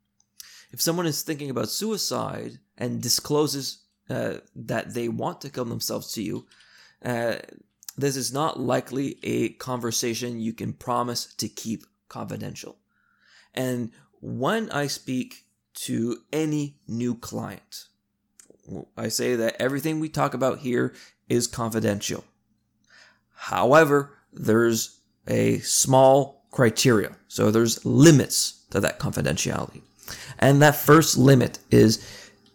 If 0.71 0.81
someone 0.81 1.07
is 1.07 1.23
thinking 1.23 1.51
about 1.51 1.71
suicide 1.71 2.59
and 2.77 3.01
discloses 3.01 3.85
uh, 4.11 4.39
that 4.55 4.95
they 4.95 5.09
want 5.09 5.41
to 5.43 5.51
kill 5.51 5.65
themselves 5.65 6.13
to 6.13 6.23
you, 6.23 6.47
uh, 7.05 7.37
this 7.97 8.17
is 8.17 8.33
not 8.33 8.61
likely 8.61 9.19
a 9.23 9.51
conversation 9.51 10.41
you 10.41 10.53
can 10.53 10.73
promise 10.73 11.35
to 11.35 11.49
keep 11.49 11.85
confidential. 12.09 12.77
And 13.55 13.91
when 14.21 14.71
I 14.71 14.87
speak 14.87 15.47
to 15.75 16.19
any 16.33 16.79
new 16.87 17.15
client, 17.15 17.87
I 18.97 19.09
say 19.09 19.35
that 19.37 19.57
everything 19.59 19.99
we 19.99 20.09
talk 20.09 20.35
about 20.35 20.59
here 20.59 20.95
is 21.29 21.47
confidential. 21.47 22.25
However, 23.35 24.15
there's 24.33 25.01
a 25.27 25.59
small 25.61 26.38
criteria. 26.51 27.17
So 27.29 27.51
there's 27.51 27.85
limits 27.85 28.65
to 28.71 28.81
that 28.81 28.99
confidentiality. 28.99 29.83
And 30.39 30.63
that 30.63 30.77
first 30.77 31.19
limit 31.19 31.59
is 31.71 32.05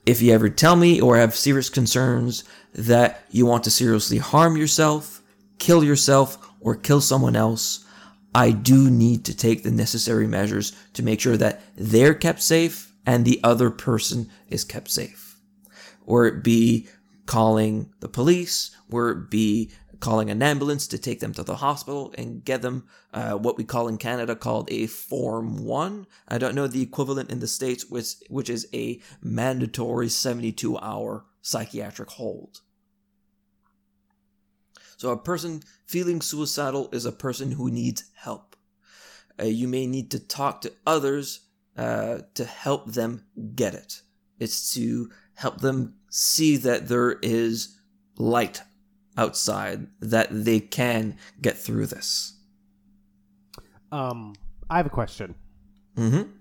if 0.06 0.22
you 0.22 0.34
ever 0.34 0.50
tell 0.50 0.76
me 0.76 1.00
or 1.00 1.18
have 1.18 1.36
serious 1.36 1.70
concerns 1.70 2.44
that 2.74 3.26
you 3.30 3.46
want 3.46 3.64
to 3.66 3.72
seriously 3.72 4.18
harm 4.18 4.58
yourself, 4.58 5.22
kill 5.60 5.84
yourself, 5.84 6.38
or 6.60 6.76
kill 6.76 7.02
someone 7.02 7.36
else, 7.36 7.86
I 8.36 8.52
do 8.52 8.90
need 8.90 9.26
to 9.26 9.38
take 9.38 9.64
the 9.64 9.72
necessary 9.72 10.28
measures 10.28 10.74
to 10.94 11.04
make 11.04 11.22
sure 11.22 11.38
that 11.38 11.62
they're 11.76 12.16
kept 12.16 12.42
safe 12.42 12.92
and 13.06 13.26
the 13.26 13.40
other 13.44 13.70
person 13.70 14.30
is 14.50 14.64
kept 14.64 14.90
safe. 14.90 15.38
Or 16.06 16.26
it 16.26 16.44
be 16.44 16.88
calling 17.26 17.92
the 18.00 18.10
police, 18.10 18.76
or 18.90 19.12
it 19.12 19.30
be 19.30 19.72
calling 20.00 20.30
an 20.30 20.42
ambulance 20.42 20.88
to 20.88 20.98
take 20.98 21.20
them 21.20 21.34
to 21.34 21.44
the 21.44 21.58
hospital 21.58 22.14
and 22.18 22.44
get 22.44 22.62
them 22.62 22.86
uh, 23.14 23.34
what 23.34 23.58
we 23.58 23.64
call 23.64 23.88
in 23.88 23.98
Canada 23.98 24.36
called 24.36 24.70
a 24.72 24.88
Form 24.88 25.64
1. 25.64 26.08
I 26.28 26.38
don't 26.38 26.56
know 26.56 26.68
the 26.68 26.82
equivalent 26.82 27.32
in 27.32 27.40
the 27.40 27.48
States, 27.48 27.90
which, 27.90 28.16
which 28.30 28.50
is 28.50 28.68
a 28.74 29.02
mandatory 29.22 30.10
72 30.10 30.78
hour 30.78 31.26
psychiatric 31.42 32.10
hold. 32.12 32.62
So, 34.98 35.10
a 35.12 35.18
person 35.18 35.64
feeling 35.86 36.22
suicidal 36.22 36.90
is 36.94 37.06
a 37.06 37.12
person 37.12 37.52
who 37.52 37.70
needs 37.70 38.06
help. 38.16 38.56
Uh, 39.40 39.46
you 39.46 39.68
may 39.68 39.86
need 39.86 40.12
to 40.12 40.20
talk 40.20 40.62
to 40.62 40.72
others 40.86 41.42
uh, 41.76 42.20
to 42.36 42.46
help 42.46 42.94
them 42.94 43.26
get 43.56 43.74
it. 43.74 44.02
It's 44.40 44.74
to 44.76 45.10
help 45.36 45.62
them 45.62 45.96
see 46.10 46.58
that 46.58 46.88
there 46.88 47.18
is 47.22 47.78
light 48.18 48.62
outside 49.18 49.88
that 50.00 50.28
they 50.32 50.60
can 50.60 51.18
get 51.42 51.58
through 51.58 51.88
this. 51.88 52.38
Um, 53.92 54.34
I 54.70 54.78
have 54.78 54.86
a 54.86 54.90
question. 54.90 55.36
Mm-hmm. 55.96 56.32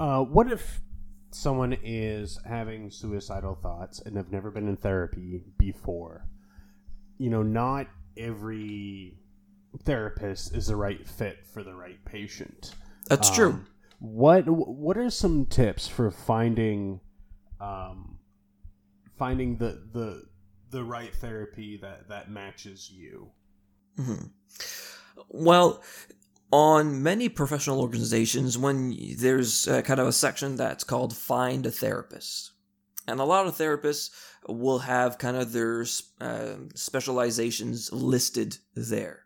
Uh, 0.00 0.22
what 0.24 0.50
if 0.50 0.80
someone 1.30 1.76
is 1.82 2.38
having 2.44 2.90
suicidal 2.90 3.54
thoughts 3.62 4.00
and 4.00 4.16
have 4.16 4.32
never 4.32 4.50
been 4.50 4.68
in 4.68 4.76
therapy 4.76 5.42
before? 5.58 6.26
You 7.18 7.30
know, 7.30 7.42
not 7.42 7.86
every 8.16 9.18
therapist 9.84 10.54
is 10.56 10.66
the 10.68 10.76
right 10.76 11.06
fit 11.06 11.46
for 11.46 11.62
the 11.62 11.74
right 11.74 12.02
patient. 12.04 12.74
That's 13.08 13.28
Um, 13.28 13.34
true. 13.34 13.60
What 14.00 14.48
What 14.48 14.96
are 14.96 15.10
some 15.10 15.46
tips 15.46 15.88
for 15.88 16.10
finding, 16.10 17.00
um, 17.60 18.18
finding 19.16 19.56
the 19.58 19.82
the 19.92 20.24
the 20.70 20.84
right 20.84 21.14
therapy 21.14 21.78
that 21.78 22.08
that 22.08 22.30
matches 22.30 22.90
you? 22.90 23.30
Mhm. 23.98 24.30
Well, 25.28 25.82
on 26.50 27.02
many 27.02 27.28
professional 27.28 27.80
organizations, 27.80 28.56
when 28.56 28.96
there's 29.16 29.64
kind 29.66 30.00
of 30.00 30.06
a 30.06 30.12
section 30.12 30.56
that's 30.56 30.84
called 30.84 31.16
Find 31.16 31.66
a 31.66 31.70
Therapist. 31.70 32.52
And 33.06 33.20
a 33.20 33.24
lot 33.24 33.46
of 33.46 33.56
therapists 33.56 34.10
will 34.46 34.80
have 34.80 35.18
kind 35.18 35.36
of 35.36 35.52
their 35.52 35.86
uh, 36.20 36.56
specializations 36.74 37.90
listed 37.92 38.58
there, 38.74 39.24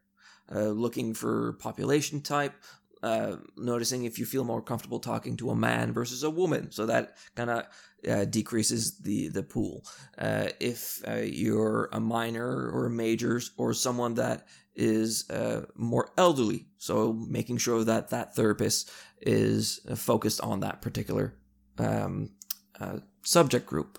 uh, 0.55 0.69
looking 0.69 1.15
for 1.15 1.55
population 1.55 2.21
type, 2.21 2.55
uh, 3.03 3.37
noticing 3.57 4.05
if 4.05 4.19
you 4.19 4.25
feel 4.25 4.45
more 4.45 4.63
comfortable 4.63 5.01
talking 5.01 5.37
to 5.37 5.51
a 5.51 5.57
man 5.57 5.93
versus 5.93 6.23
a 6.23 6.31
woman. 6.31 6.71
So 6.71 6.87
that 6.87 7.17
kind 7.35 7.51
of 7.51 7.67
uh, 8.09 8.25
decreases 8.25 8.99
the, 8.99 9.29
the 9.29 9.43
pool. 9.43 9.85
Uh, 10.19 10.49
if 10.61 11.03
uh, 11.09 11.17
you're 11.17 11.89
a 11.93 12.01
minor 12.01 12.71
or 12.71 12.87
a 12.87 12.91
major 12.91 13.41
or 13.57 13.73
someone 13.73 14.15
that 14.15 14.47
is 14.75 15.29
uh, 15.31 15.63
more 15.77 16.11
elderly, 16.17 16.67
so 16.79 17.13
making 17.13 17.59
sure 17.59 17.85
that 17.85 18.09
that 18.09 18.35
therapist 18.35 18.91
is 19.21 19.81
uh, 19.89 19.95
focused 19.95 20.41
on 20.41 20.61
that 20.61 20.83
particular 20.83 21.35
um, 21.79 22.31
subject 23.23 23.67
group. 23.67 23.99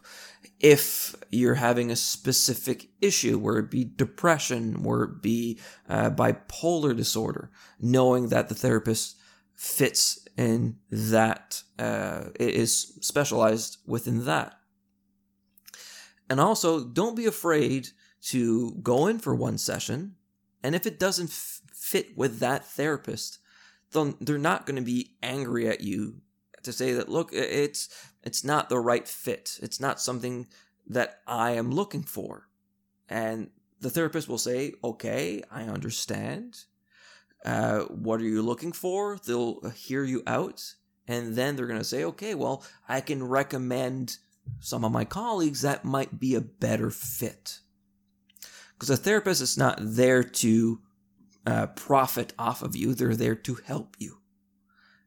If 0.59 1.15
you're 1.29 1.55
having 1.55 1.91
a 1.91 1.95
specific 1.95 2.89
issue, 3.01 3.37
where 3.37 3.57
it 3.57 3.69
be 3.69 3.85
depression, 3.85 4.83
where 4.83 5.03
it 5.03 5.21
be 5.21 5.59
bipolar 5.89 6.95
disorder, 6.95 7.51
knowing 7.79 8.29
that 8.29 8.49
the 8.49 8.55
therapist 8.55 9.17
fits 9.55 10.27
in 10.37 10.77
that, 10.89 11.63
uh, 11.79 12.25
is 12.39 12.97
specialized 13.01 13.77
within 13.85 14.25
that. 14.25 14.59
And 16.29 16.39
also, 16.39 16.83
don't 16.83 17.15
be 17.15 17.25
afraid 17.25 17.89
to 18.23 18.75
go 18.81 19.07
in 19.07 19.19
for 19.19 19.35
one 19.35 19.57
session, 19.57 20.15
and 20.63 20.73
if 20.75 20.85
it 20.85 20.99
doesn't 20.99 21.29
f- 21.29 21.61
fit 21.73 22.17
with 22.17 22.39
that 22.39 22.65
therapist, 22.65 23.39
then 23.91 24.15
they're 24.21 24.37
not 24.37 24.65
going 24.65 24.77
to 24.77 24.81
be 24.81 25.15
angry 25.21 25.67
at 25.67 25.81
you 25.81 26.21
to 26.63 26.73
say 26.73 26.93
that 26.93 27.09
look, 27.09 27.29
it's 27.33 27.89
it's 28.23 28.43
not 28.43 28.69
the 28.69 28.79
right 28.79 29.07
fit. 29.07 29.59
It's 29.61 29.79
not 29.79 30.01
something 30.01 30.47
that 30.87 31.19
I 31.27 31.51
am 31.51 31.71
looking 31.71 32.03
for. 32.03 32.47
And 33.09 33.49
the 33.79 33.89
therapist 33.89 34.27
will 34.27 34.37
say, 34.37 34.73
"Okay, 34.83 35.43
I 35.51 35.63
understand. 35.63 36.63
Uh, 37.43 37.81
what 37.85 38.21
are 38.21 38.25
you 38.25 38.41
looking 38.41 38.71
for?" 38.71 39.19
They'll 39.25 39.61
hear 39.71 40.03
you 40.03 40.23
out, 40.27 40.75
and 41.07 41.35
then 41.35 41.55
they're 41.55 41.67
going 41.67 41.79
to 41.79 41.85
say, 41.85 42.03
"Okay, 42.03 42.35
well, 42.35 42.63
I 42.87 43.01
can 43.01 43.23
recommend 43.23 44.17
some 44.59 44.83
of 44.83 44.91
my 44.91 45.05
colleagues 45.05 45.61
that 45.61 45.85
might 45.85 46.19
be 46.19 46.35
a 46.35 46.41
better 46.41 46.89
fit." 46.89 47.59
Because 48.73 48.89
a 48.89 48.97
therapist 48.97 49.41
is 49.41 49.57
not 49.57 49.77
there 49.79 50.23
to 50.23 50.81
uh, 51.45 51.67
profit 51.67 52.33
off 52.37 52.61
of 52.61 52.75
you; 52.75 52.93
they're 52.93 53.15
there 53.15 53.35
to 53.35 53.55
help 53.65 53.95
you. 53.99 54.19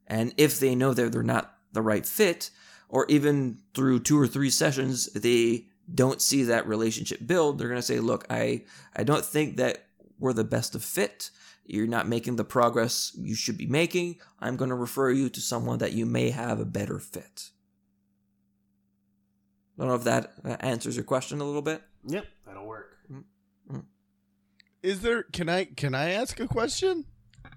And 0.06 0.32
if 0.36 0.60
they 0.60 0.74
know 0.74 0.94
that 0.94 1.12
they're 1.12 1.22
not 1.22 1.56
the 1.72 1.82
right 1.82 2.06
fit, 2.06 2.50
or 2.88 3.06
even 3.08 3.58
through 3.74 4.00
two 4.00 4.18
or 4.18 4.26
three 4.26 4.50
sessions, 4.50 5.06
they 5.12 5.66
don't 5.92 6.22
see 6.22 6.44
that 6.44 6.66
relationship 6.66 7.26
build, 7.26 7.58
they're 7.58 7.68
going 7.68 7.80
to 7.80 7.86
say, 7.86 8.00
look, 8.00 8.26
I, 8.30 8.64
I 8.94 9.04
don't 9.04 9.24
think 9.24 9.56
that 9.56 9.86
we're 10.18 10.32
the 10.32 10.44
best 10.44 10.74
of 10.74 10.84
fit. 10.84 11.30
You're 11.68 11.86
not 11.86 12.06
making 12.08 12.36
the 12.36 12.44
progress 12.44 13.12
you 13.18 13.34
should 13.34 13.58
be 13.58 13.66
making. 13.66 14.16
I'm 14.40 14.56
going 14.56 14.68
to 14.70 14.76
refer 14.76 15.10
you 15.10 15.28
to 15.30 15.40
someone 15.40 15.78
that 15.78 15.92
you 15.92 16.06
may 16.06 16.30
have 16.30 16.60
a 16.60 16.64
better 16.64 16.98
fit. 16.98 17.50
I 19.76 19.82
don't 19.82 19.88
know 19.88 19.94
if 19.96 20.04
that 20.04 20.32
uh, 20.44 20.56
answers 20.60 20.96
your 20.96 21.04
question 21.04 21.40
a 21.40 21.44
little 21.44 21.62
bit. 21.62 21.82
Yep, 22.06 22.24
that'll 22.46 22.66
work. 22.66 22.96
Is 24.82 25.00
there? 25.00 25.24
Can 25.24 25.48
I? 25.48 25.64
Can 25.64 25.94
I 25.94 26.10
ask 26.12 26.38
a 26.38 26.46
question? 26.46 27.04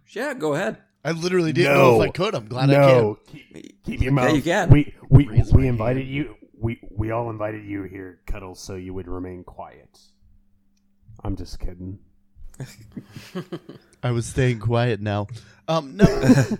Yeah, 0.09 0.33
go 0.33 0.53
ahead. 0.55 0.77
I 1.05 1.11
literally 1.11 1.53
didn't 1.53 1.73
know 1.75 1.97
No. 1.97 2.01
if 2.01 2.09
I 2.09 2.11
could. 2.11 2.33
I'm 2.35 2.47
glad 2.47 2.71
I 2.71 2.73
no, 2.73 3.19
can. 3.27 3.33
keep, 3.53 3.83
keep 3.85 4.01
your 4.01 4.09
Yeah, 4.11 4.15
mouth. 4.15 4.35
you 4.35 4.41
can. 4.41 4.69
We 4.69 4.93
we 5.09 5.27
Raise 5.27 5.53
we 5.53 5.61
my 5.63 5.67
invited 5.69 6.07
you. 6.07 6.35
we 6.59 6.81
we 6.89 7.11
all 7.11 7.29
invited 7.29 7.63
you 7.65 7.83
here, 7.83 8.19
Cuddles, 8.25 8.59
so 8.59 8.75
you 8.75 8.93
would 8.95 9.07
remain 9.07 9.43
quiet. 9.43 9.99
I'm 11.23 11.35
just 11.35 11.59
kidding. 11.59 11.99
I 14.03 14.11
was 14.11 14.25
staying 14.25 14.59
quiet 14.59 15.01
now. 15.01 15.27
Um, 15.67 15.97
no, 15.97 16.05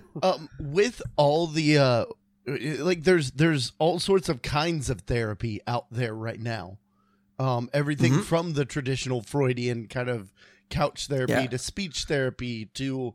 um, 0.22 0.48
with 0.58 1.02
all 1.16 1.46
the 1.46 1.78
uh, 1.78 2.04
like, 2.46 3.02
there's 3.04 3.30
there's 3.32 3.72
all 3.78 3.98
sorts 3.98 4.28
of 4.28 4.42
kinds 4.42 4.90
of 4.90 5.02
therapy 5.02 5.60
out 5.66 5.86
there 5.90 6.14
right 6.14 6.40
now. 6.40 6.78
Um, 7.38 7.70
everything 7.72 8.12
Mhm. 8.12 8.24
from 8.24 8.52
the 8.52 8.64
traditional 8.66 9.22
Freudian 9.22 9.86
kind 9.88 10.10
of 10.10 10.32
couch 10.68 11.06
therapy 11.06 11.32
Yeah. 11.32 11.46
to 11.46 11.58
speech 11.58 12.04
therapy 12.04 12.66
to 12.74 13.14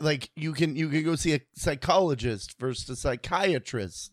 like 0.00 0.30
you 0.36 0.52
can 0.52 0.76
you 0.76 0.88
can 0.88 1.04
go 1.04 1.14
see 1.16 1.34
a 1.34 1.40
psychologist 1.54 2.56
versus 2.58 2.88
a 2.90 2.96
psychiatrist. 2.96 4.10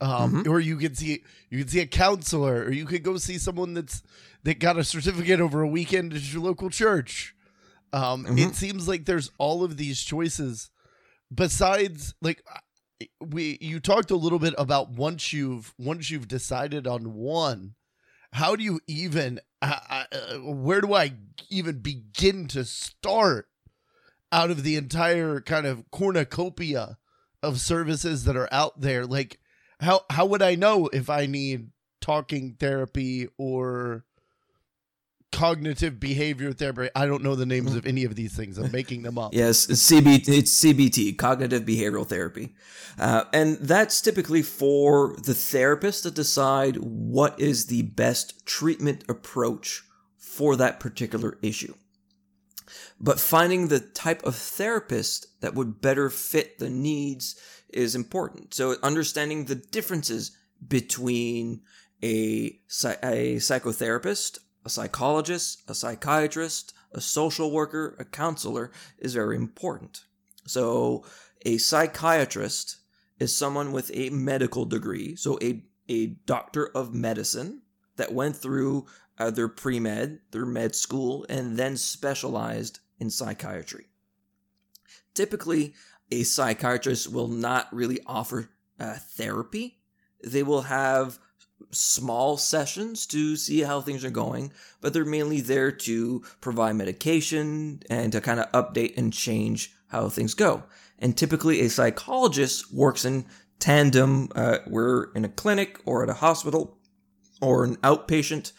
Um, 0.00 0.44
or 0.48 0.60
you 0.60 0.76
could 0.76 0.98
see 0.98 1.22
you 1.50 1.60
can 1.60 1.68
see 1.68 1.80
a 1.80 1.86
counselor, 1.86 2.64
or 2.64 2.72
you 2.72 2.84
could 2.84 3.02
go 3.02 3.16
see 3.16 3.38
someone 3.38 3.74
that's 3.74 4.02
that 4.42 4.58
got 4.58 4.78
a 4.78 4.84
certificate 4.84 5.40
over 5.40 5.62
a 5.62 5.68
weekend 5.68 6.12
at 6.12 6.32
your 6.32 6.42
local 6.42 6.68
church. 6.68 7.34
Um, 7.92 8.24
Mhm. 8.26 8.50
It 8.50 8.54
seems 8.56 8.88
like 8.88 9.04
there's 9.06 9.30
all 9.38 9.62
of 9.64 9.76
these 9.76 10.02
choices. 10.02 10.70
Besides, 11.32 12.14
like 12.20 12.42
we, 13.20 13.56
you 13.60 13.80
talked 13.80 14.10
a 14.10 14.16
little 14.16 14.38
bit 14.38 14.54
about 14.58 14.90
once 14.90 15.32
you've 15.32 15.72
once 15.78 16.10
you've 16.10 16.28
decided 16.28 16.86
on 16.86 17.14
one, 17.14 17.74
how 18.32 18.56
do 18.56 18.62
you 18.64 18.80
even? 18.86 19.40
Uh, 19.62 20.04
where 20.42 20.80
do 20.82 20.92
I 20.92 21.14
even 21.48 21.78
begin 21.78 22.46
to 22.48 22.64
start 22.64 23.48
out 24.30 24.50
of 24.50 24.62
the 24.62 24.76
entire 24.76 25.40
kind 25.40 25.64
of 25.66 25.90
cornucopia 25.90 26.98
of 27.42 27.60
services 27.60 28.24
that 28.24 28.36
are 28.36 28.48
out 28.52 28.80
there? 28.80 29.06
Like, 29.06 29.38
how 29.84 30.04
how 30.10 30.26
would 30.26 30.42
I 30.42 30.54
know 30.54 30.88
if 30.88 31.08
I 31.08 31.26
need 31.26 31.70
talking 32.00 32.56
therapy 32.58 33.28
or 33.38 34.04
cognitive 35.30 36.00
behavior 36.00 36.52
therapy? 36.52 36.88
I 36.94 37.06
don't 37.06 37.22
know 37.22 37.34
the 37.34 37.46
names 37.46 37.76
of 37.76 37.86
any 37.86 38.04
of 38.04 38.14
these 38.14 38.34
things. 38.34 38.58
I'm 38.58 38.72
making 38.72 39.02
them 39.02 39.18
up. 39.18 39.34
Yes, 39.34 39.66
CBT, 39.66 40.28
it's 40.28 40.64
CBT, 40.64 41.16
cognitive 41.18 41.64
behavioral 41.64 42.06
therapy. 42.06 42.54
Uh, 42.98 43.24
and 43.32 43.56
that's 43.58 44.00
typically 44.00 44.42
for 44.42 45.16
the 45.22 45.34
therapist 45.34 46.04
to 46.04 46.10
decide 46.10 46.76
what 46.76 47.38
is 47.38 47.66
the 47.66 47.82
best 47.82 48.46
treatment 48.46 49.04
approach 49.08 49.82
for 50.16 50.56
that 50.56 50.80
particular 50.80 51.38
issue. 51.42 51.74
But 53.00 53.20
finding 53.20 53.68
the 53.68 53.80
type 53.80 54.22
of 54.24 54.36
therapist 54.36 55.40
that 55.40 55.54
would 55.54 55.80
better 55.80 56.10
fit 56.10 56.58
the 56.58 56.70
needs 56.70 57.36
is 57.74 57.94
important. 57.94 58.54
So 58.54 58.76
understanding 58.82 59.44
the 59.44 59.56
differences 59.56 60.36
between 60.66 61.60
a, 62.02 62.58
a 63.02 63.36
psychotherapist, 63.36 64.38
a 64.64 64.70
psychologist, 64.70 65.62
a 65.68 65.74
psychiatrist, 65.74 66.72
a 66.92 67.00
social 67.00 67.50
worker, 67.50 67.96
a 67.98 68.04
counselor 68.04 68.70
is 68.98 69.14
very 69.14 69.36
important. 69.36 70.04
So 70.46 71.04
a 71.44 71.58
psychiatrist 71.58 72.78
is 73.18 73.36
someone 73.36 73.72
with 73.72 73.90
a 73.94 74.10
medical 74.10 74.64
degree, 74.64 75.16
so 75.16 75.38
a, 75.42 75.64
a 75.88 76.06
doctor 76.26 76.66
of 76.74 76.94
medicine 76.94 77.62
that 77.96 78.12
went 78.12 78.36
through 78.36 78.86
uh, 79.18 79.30
their 79.30 79.48
pre-med, 79.48 80.20
their 80.30 80.46
med 80.46 80.74
school, 80.74 81.24
and 81.28 81.56
then 81.56 81.76
specialized 81.76 82.80
in 82.98 83.10
psychiatry. 83.10 83.86
Typically, 85.14 85.74
a 86.10 86.22
psychiatrist 86.22 87.10
will 87.10 87.28
not 87.28 87.72
really 87.72 88.00
offer 88.06 88.50
uh, 88.78 88.94
therapy. 88.94 89.78
They 90.22 90.42
will 90.42 90.62
have 90.62 91.18
small 91.70 92.36
sessions 92.36 93.06
to 93.06 93.36
see 93.36 93.60
how 93.60 93.80
things 93.80 94.04
are 94.04 94.10
going, 94.10 94.52
but 94.80 94.92
they're 94.92 95.04
mainly 95.04 95.40
there 95.40 95.72
to 95.72 96.22
provide 96.40 96.76
medication 96.76 97.82
and 97.88 98.12
to 98.12 98.20
kind 98.20 98.40
of 98.40 98.50
update 98.52 98.96
and 98.96 99.12
change 99.12 99.72
how 99.88 100.08
things 100.08 100.34
go. 100.34 100.64
And 100.98 101.16
typically, 101.16 101.60
a 101.60 101.70
psychologist 101.70 102.72
works 102.72 103.04
in 103.04 103.26
tandem. 103.58 104.28
Uh, 104.34 104.58
we're 104.66 105.12
in 105.12 105.24
a 105.24 105.28
clinic 105.28 105.80
or 105.84 106.02
at 106.02 106.10
a 106.10 106.14
hospital 106.14 106.78
or 107.40 107.64
an 107.64 107.76
outpatient 107.76 108.52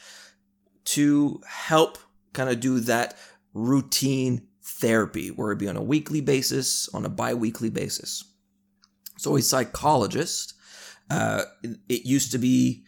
to 0.86 1.42
help 1.48 1.98
kind 2.34 2.50
of 2.50 2.60
do 2.60 2.80
that 2.82 3.18
routine 3.54 4.48
therapy, 4.66 5.30
where 5.30 5.52
it 5.52 5.60
be 5.60 5.68
on 5.68 5.78
a 5.78 5.84
weekly 5.84 6.22
basis, 6.22 6.90
on 6.90 7.06
a 7.06 7.10
bi 7.10 7.34
weekly 7.34 7.70
basis. 7.70 8.24
So, 9.18 9.38
a 9.38 9.42
psychologist, 9.42 10.56
uh, 11.10 11.44
it- 11.88 12.06
used 12.06 12.32
to 12.32 12.38
be 12.38 12.86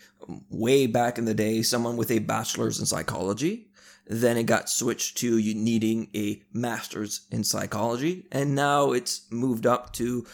way 0.49 0.87
back 0.87 1.17
in 1.17 1.25
the 1.25 1.33
day 1.33 1.61
someone 1.61 1.95
with 1.95 2.11
a 2.11 2.19
bachelor's 2.19 2.79
in 2.79 2.85
psychology. 2.85 3.69
Then 4.07 4.37
it 4.37 4.43
got 4.43 4.69
switched 4.69 5.17
to 5.17 5.37
you 5.37 5.53
needing 5.53 6.09
a 6.15 6.41
master's 6.51 7.27
in 7.29 7.43
psychology. 7.43 8.27
And 8.31 8.55
now 8.55 8.91
it's 8.91 9.21
moved 9.29 9.65
up 9.65 9.93
to 9.93 10.25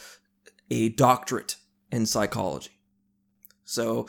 a 0.70 0.90
doctorate 0.90 1.58
in 1.92 2.06
psychology. 2.06 2.72
So, 3.66 4.08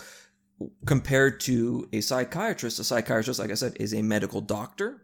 compared 0.86 1.40
to 1.40 1.88
a 1.92 2.00
psychiatrist, 2.00 2.78
a 2.78 2.84
psychiatrist, 2.84 3.40
like 3.40 3.50
I 3.50 3.54
said, 3.54 3.76
is 3.80 3.92
a 3.92 4.02
medical 4.02 4.40
doctor, 4.40 5.03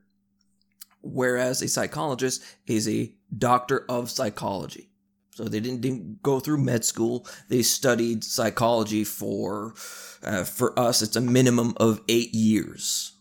whereas 1.03 1.63
a 1.63 1.69
psychologist 1.69 2.43
is 2.67 2.89
a 2.89 3.13
doctor 3.37 3.85
of 3.89 4.11
psychology. 4.11 4.91
So 5.33 5.45
they 5.45 5.61
didn't, 5.61 5.81
didn't 5.81 6.23
go 6.23 6.41
through 6.41 6.59
med 6.59 6.85
school. 6.85 7.27
They 7.49 7.63
studied 7.63 8.25
psychology 8.25 9.05
for, 9.05 9.75
uh, 10.23 10.45
for 10.45 10.79
us, 10.79 11.03
it's 11.03 11.17
a 11.17 11.21
minimum 11.21 11.75
of 11.79 12.03
eight 12.09 12.35
years 12.35 13.13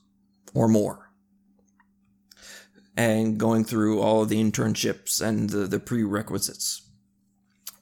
or 0.54 0.68
more. 0.68 1.12
And 2.98 3.38
going 3.38 3.64
through 3.64 4.02
all 4.02 4.24
of 4.24 4.30
the 4.30 4.44
internships 4.44 5.22
and 5.22 5.50
the, 5.50 5.68
the 5.68 5.80
prerequisites. 5.80 6.82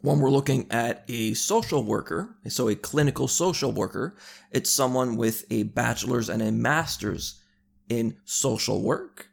When 0.02 0.20
we're 0.20 0.30
looking 0.30 0.68
at 0.72 1.04
a 1.08 1.34
social 1.34 1.84
worker, 1.84 2.36
so 2.48 2.70
a 2.70 2.76
clinical 2.76 3.28
social 3.28 3.72
worker, 3.72 4.16
it's 4.52 4.70
someone 4.70 5.16
with 5.16 5.46
a 5.50 5.64
bachelor's 5.64 6.30
and 6.30 6.44
a 6.44 6.52
master's 6.52 7.42
in 7.90 8.18
social 8.26 8.84
work, 8.84 9.30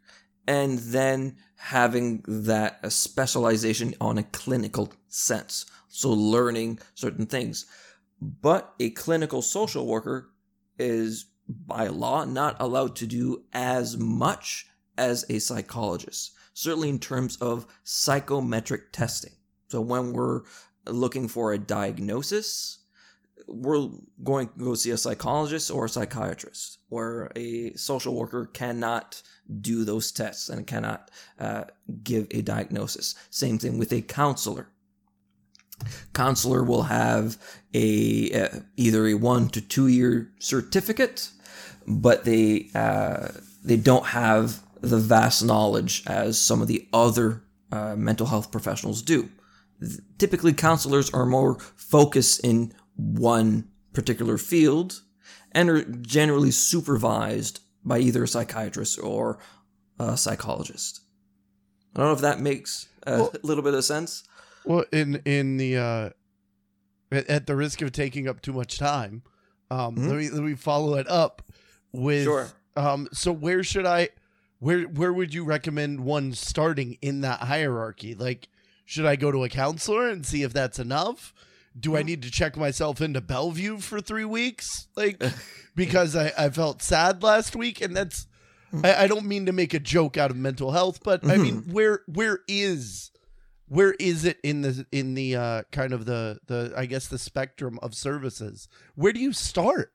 and 0.46 0.78
then 0.78 1.36
having 1.56 2.22
that 2.26 2.78
a 2.82 2.90
specialization 2.90 3.94
on 4.00 4.18
a 4.18 4.22
clinical 4.22 4.92
sense. 5.08 5.66
So 5.88 6.10
learning 6.10 6.80
certain 6.94 7.26
things. 7.26 7.66
But 8.20 8.74
a 8.80 8.90
clinical 8.90 9.42
social 9.42 9.86
worker 9.86 10.30
is 10.78 11.26
by 11.48 11.88
law 11.88 12.24
not 12.24 12.56
allowed 12.60 12.96
to 12.96 13.06
do 13.06 13.44
as 13.52 13.96
much 13.96 14.66
as 14.96 15.24
a 15.28 15.38
psychologist, 15.38 16.32
certainly 16.52 16.88
in 16.88 16.98
terms 16.98 17.36
of 17.36 17.66
psychometric 17.82 18.92
testing. 18.92 19.32
So 19.68 19.80
when 19.80 20.12
we're 20.12 20.42
looking 20.86 21.28
for 21.28 21.52
a 21.52 21.58
diagnosis, 21.58 22.78
we're 23.46 23.88
going 24.22 24.48
to 24.48 24.64
go 24.64 24.74
see 24.74 24.90
a 24.90 24.96
psychologist 24.96 25.70
or 25.70 25.84
a 25.84 25.88
psychiatrist, 25.88 26.78
where 26.88 27.30
a 27.36 27.74
social 27.74 28.14
worker 28.14 28.46
cannot 28.46 29.22
do 29.60 29.84
those 29.84 30.10
tests 30.12 30.48
and 30.48 30.66
cannot 30.66 31.10
uh, 31.38 31.64
give 32.02 32.26
a 32.30 32.42
diagnosis. 32.42 33.14
Same 33.30 33.58
thing 33.58 33.78
with 33.78 33.92
a 33.92 34.02
counselor. 34.02 34.68
Counselor 36.12 36.62
will 36.62 36.84
have 36.84 37.36
a 37.74 38.30
uh, 38.32 38.48
either 38.76 39.06
a 39.06 39.14
one 39.14 39.48
to 39.48 39.60
two 39.60 39.88
year 39.88 40.32
certificate, 40.38 41.30
but 41.86 42.24
they 42.24 42.70
uh, 42.74 43.28
they 43.64 43.76
don't 43.76 44.06
have 44.06 44.62
the 44.80 44.98
vast 44.98 45.44
knowledge 45.44 46.04
as 46.06 46.40
some 46.40 46.62
of 46.62 46.68
the 46.68 46.86
other 46.92 47.42
uh, 47.72 47.96
mental 47.96 48.26
health 48.26 48.52
professionals 48.52 49.02
do. 49.02 49.28
Typically, 50.18 50.52
counselors 50.52 51.12
are 51.12 51.26
more 51.26 51.58
focused 51.58 52.40
in 52.44 52.72
one 52.96 53.68
particular 53.92 54.38
field 54.38 55.02
and 55.52 55.68
are 55.70 55.84
generally 55.84 56.50
supervised 56.50 57.60
by 57.84 57.98
either 57.98 58.24
a 58.24 58.28
psychiatrist 58.28 58.98
or 59.00 59.38
a 59.98 60.16
psychologist. 60.16 61.00
I 61.94 61.98
don't 62.00 62.08
know 62.08 62.12
if 62.14 62.20
that 62.22 62.40
makes 62.40 62.88
a 63.06 63.18
Well- 63.18 63.32
little 63.42 63.62
bit 63.62 63.74
of 63.74 63.84
sense. 63.84 64.24
Well, 64.64 64.84
in 64.92 65.16
in 65.26 65.58
the 65.58 65.76
uh, 65.76 66.10
at, 67.12 67.26
at 67.28 67.46
the 67.46 67.54
risk 67.54 67.82
of 67.82 67.92
taking 67.92 68.26
up 68.26 68.40
too 68.40 68.52
much 68.52 68.78
time, 68.78 69.22
um, 69.70 69.96
Mhm. 69.96 70.08
let 70.08 70.16
me 70.16 70.30
let 70.30 70.42
me 70.42 70.54
follow 70.54 70.94
it 70.96 71.06
up 71.08 71.42
with 71.92 72.24
Sure. 72.24 72.48
um. 72.74 73.08
So 73.12 73.30
where 73.30 73.62
should 73.62 73.84
I, 73.86 74.08
where 74.60 74.84
where 74.84 75.12
would 75.12 75.34
you 75.34 75.44
recommend 75.44 76.00
one 76.00 76.32
starting 76.32 76.96
in 77.02 77.20
that 77.20 77.40
hierarchy? 77.40 78.14
Like, 78.14 78.48
should 78.86 79.04
I 79.04 79.16
go 79.16 79.30
to 79.30 79.44
a 79.44 79.48
counselor 79.50 80.08
and 80.08 80.24
see 80.24 80.42
if 80.42 80.52
that's 80.54 80.78
enough? 80.78 81.34
Do 81.78 81.96
I 81.96 82.02
need 82.02 82.22
to 82.22 82.30
check 82.30 82.56
myself 82.56 83.00
into 83.00 83.20
Bellevue 83.20 83.78
for 83.78 84.00
three 84.00 84.24
weeks? 84.24 84.86
Like, 84.96 85.22
because 85.74 86.14
I, 86.14 86.32
I 86.38 86.50
felt 86.50 86.82
sad 86.82 87.22
last 87.22 87.56
week, 87.56 87.80
and 87.80 87.96
that's 87.96 88.26
I, 88.82 89.04
I 89.04 89.06
don't 89.06 89.26
mean 89.26 89.46
to 89.46 89.52
make 89.52 89.74
a 89.74 89.78
joke 89.78 90.16
out 90.16 90.30
of 90.30 90.36
mental 90.36 90.72
health, 90.72 91.00
but 91.04 91.28
I 91.28 91.36
mean 91.36 91.62
where 91.70 92.00
where 92.06 92.40
is 92.48 93.10
where 93.68 93.94
is 94.00 94.24
it 94.24 94.38
in 94.42 94.62
the 94.62 94.86
in 94.90 95.14
the 95.14 95.36
uh, 95.36 95.62
kind 95.70 95.92
of 95.92 96.06
the 96.06 96.38
the 96.46 96.72
I 96.76 96.86
guess 96.86 97.06
the 97.06 97.18
spectrum 97.18 97.78
of 97.82 97.94
services? 97.94 98.68
Where 98.94 99.12
do 99.12 99.20
you 99.20 99.32
start? 99.32 99.92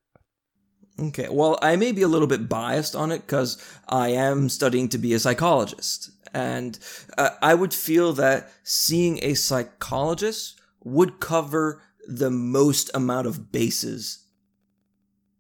Okay, 1.00 1.28
well, 1.30 1.58
I 1.62 1.78
may 1.78 1.94
be 1.94 2.02
a 2.02 2.10
little 2.10 2.28
bit 2.28 2.50
biased 2.50 2.94
on 2.96 3.12
it 3.12 3.20
because 3.20 3.64
I 3.88 4.10
am 4.10 4.50
studying 4.50 4.90
to 4.90 4.98
be 4.98 5.14
a 5.14 5.20
psychologist. 5.20 6.12
And 6.34 6.78
uh, 7.18 7.30
I 7.42 7.54
would 7.54 7.74
feel 7.74 8.12
that 8.14 8.52
seeing 8.64 9.18
a 9.24 9.34
psychologist 9.34 10.59
would 10.84 11.20
cover 11.20 11.82
the 12.08 12.32
most 12.32 12.90
amount 12.94 13.28
of 13.28 13.52
bases 13.52 14.26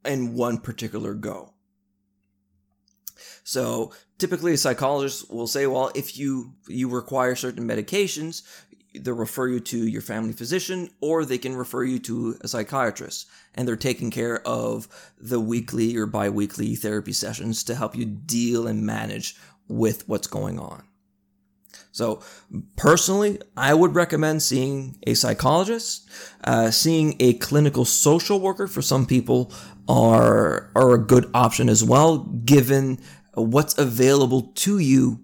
in 0.05 0.35
one 0.35 0.57
particular 0.57 1.13
go. 1.13 1.53
So 3.43 3.93
typically 4.17 4.53
a 4.53 4.57
psychologist 4.57 5.31
will 5.31 5.47
say, 5.47 5.65
well, 5.65 5.91
if 5.95 6.17
you, 6.17 6.53
you 6.67 6.87
require 6.87 7.35
certain 7.35 7.67
medications, 7.67 8.43
they'll 8.93 9.15
refer 9.15 9.47
you 9.47 9.59
to 9.59 9.87
your 9.87 10.01
family 10.01 10.33
physician 10.33 10.89
or 11.01 11.25
they 11.25 11.37
can 11.37 11.55
refer 11.55 11.83
you 11.83 11.99
to 11.99 12.37
a 12.41 12.47
psychiatrist 12.47 13.27
and 13.55 13.67
they're 13.67 13.75
taking 13.75 14.11
care 14.11 14.45
of 14.47 14.87
the 15.19 15.39
weekly 15.39 15.95
or 15.97 16.05
bi-weekly 16.05 16.75
therapy 16.75 17.13
sessions 17.13 17.63
to 17.63 17.75
help 17.75 17.95
you 17.95 18.05
deal 18.05 18.67
and 18.67 18.85
manage 18.85 19.35
with 19.67 20.07
what's 20.07 20.27
going 20.27 20.59
on 20.59 20.83
so 21.91 22.21
personally 22.75 23.39
i 23.57 23.73
would 23.73 23.95
recommend 23.95 24.41
seeing 24.41 24.97
a 25.07 25.13
psychologist 25.13 26.09
uh, 26.43 26.69
seeing 26.71 27.15
a 27.19 27.33
clinical 27.33 27.85
social 27.85 28.39
worker 28.39 28.67
for 28.67 28.81
some 28.81 29.05
people 29.05 29.51
are 29.87 30.71
are 30.75 30.93
a 30.93 30.99
good 30.99 31.29
option 31.33 31.69
as 31.69 31.83
well 31.83 32.19
given 32.45 32.97
what's 33.33 33.77
available 33.77 34.51
to 34.55 34.79
you 34.79 35.23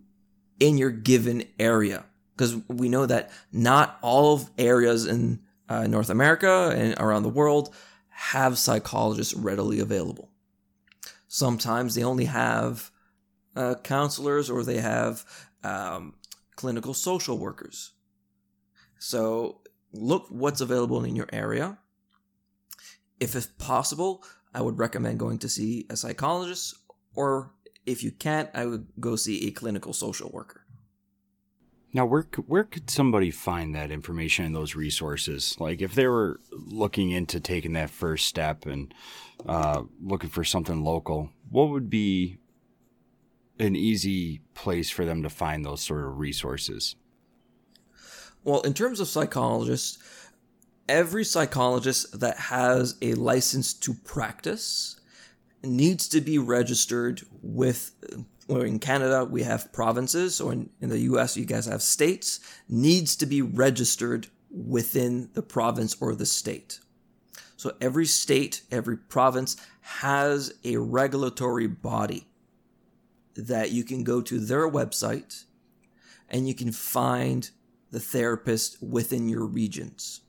in 0.60 0.78
your 0.78 0.92
given 0.92 1.44
area 1.60 2.06
because 2.36 2.56
we 2.68 2.90
know 2.90 3.06
that 3.06 3.32
not 3.52 3.98
all 4.02 4.42
areas 4.58 5.06
in 5.06 5.40
uh, 5.70 5.88
North 5.88 6.10
America 6.10 6.74
and 6.76 6.96
around 7.00 7.24
the 7.24 7.30
world 7.30 7.74
have 8.10 8.58
psychologists 8.58 9.34
readily 9.34 9.80
available. 9.80 10.30
Sometimes 11.28 11.96
they 11.96 12.04
only 12.04 12.26
have 12.26 12.92
uh, 13.56 13.76
counselors 13.84 14.50
or 14.50 14.64
they 14.64 14.80
have 14.80 15.26
um, 15.64 16.14
clinical 16.56 16.94
social 16.94 17.38
workers. 17.38 17.92
So 19.00 19.62
look 19.92 20.28
what's 20.30 20.62
available 20.62 21.04
in 21.04 21.16
your 21.16 21.28
area. 21.32 21.78
If 23.20 23.36
it's 23.36 23.48
possible, 23.48 24.24
I 24.54 24.62
would 24.62 24.78
recommend 24.78 25.20
going 25.20 25.40
to 25.40 25.50
see 25.50 25.86
a 25.90 25.96
psychologist, 25.96 26.76
or 27.14 27.52
if 27.86 28.04
you 28.04 28.12
can't, 28.12 28.50
I 28.54 28.66
would 28.66 28.88
go 29.00 29.16
see 29.16 29.48
a 29.48 29.52
clinical 29.52 29.94
social 29.94 30.30
worker. 30.32 30.62
Now, 31.94 32.06
where 32.06 32.28
where 32.48 32.66
could 32.66 32.90
somebody 32.90 33.32
find 33.32 33.74
that 33.74 33.90
information 33.90 34.44
and 34.44 34.56
those 34.56 34.76
resources? 34.76 35.56
Like, 35.60 35.82
if 35.82 35.96
they 35.96 36.08
were 36.08 36.42
looking 36.52 37.12
into 37.12 37.40
taking 37.40 37.72
that 37.74 37.90
first 37.90 38.28
step 38.28 38.66
and 38.66 38.94
uh, 39.46 39.84
looking 40.02 40.30
for 40.30 40.44
something 40.44 40.84
local, 40.84 41.30
what 41.50 41.70
would 41.70 41.90
be 41.90 42.38
an 43.60 43.76
easy 43.76 44.42
place 44.54 44.90
for 44.90 45.06
them 45.06 45.24
to 45.24 45.30
find 45.30 45.66
those 45.66 45.82
sort 45.82 46.06
of 46.06 46.18
resources? 46.18 46.96
Well, 48.44 48.62
in 48.62 48.74
terms 48.74 49.00
of 49.00 49.08
psychologists, 49.08 49.98
every 50.88 51.24
psychologist 51.24 52.20
that 52.20 52.38
has 52.38 52.96
a 53.02 53.14
license 53.16 53.74
to 53.74 53.94
practice 53.94 55.00
needs 55.64 56.08
to 56.10 56.22
be 56.22 56.38
registered 56.38 57.24
with 57.42 57.92
well, 58.48 58.62
in 58.62 58.78
Canada, 58.78 59.26
we 59.26 59.42
have 59.42 59.74
provinces, 59.74 60.40
or 60.40 60.54
in, 60.54 60.70
in 60.80 60.90
the 60.90 61.00
US, 61.00 61.36
you 61.36 61.46
guys 61.46 61.66
have 61.66 61.82
states, 61.82 62.40
needs 62.70 63.16
to 63.16 63.26
be 63.26 63.42
registered 63.42 64.28
within 64.52 65.30
the 65.34 65.42
province 65.42 65.98
or 66.00 66.14
the 66.14 66.28
state. 66.28 66.80
So 67.58 67.74
every 67.82 68.06
state, 68.06 68.62
every 68.72 68.98
province 68.98 69.58
has 69.82 70.54
a 70.64 70.78
regulatory 70.78 71.68
body 71.68 72.28
that 73.36 73.72
you 73.72 73.84
can 73.84 74.04
go 74.04 74.22
to 74.22 74.40
their 74.40 74.70
website 74.70 75.44
and 76.30 76.48
you 76.48 76.56
can 76.56 76.72
find 76.72 77.50
the 77.92 78.00
therapist 78.00 78.82
within 78.82 79.30
your 79.30 79.46
regions. 79.46 80.22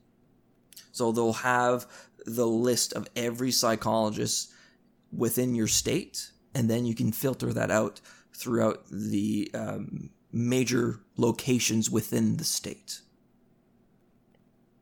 So 0.91 1.11
they'll 1.11 1.33
have 1.33 1.85
the 2.25 2.47
list 2.47 2.93
of 2.93 3.07
every 3.15 3.51
psychologist 3.51 4.51
within 5.11 5.55
your 5.55 5.67
state 5.67 6.31
and 6.53 6.69
then 6.69 6.85
you 6.85 6.95
can 6.95 7.11
filter 7.11 7.53
that 7.53 7.69
out 7.69 8.01
throughout 8.33 8.83
the 8.89 9.49
um, 9.53 10.09
major 10.31 11.01
locations 11.15 11.89
within 11.89 12.37
the 12.37 12.43
state. 12.43 13.01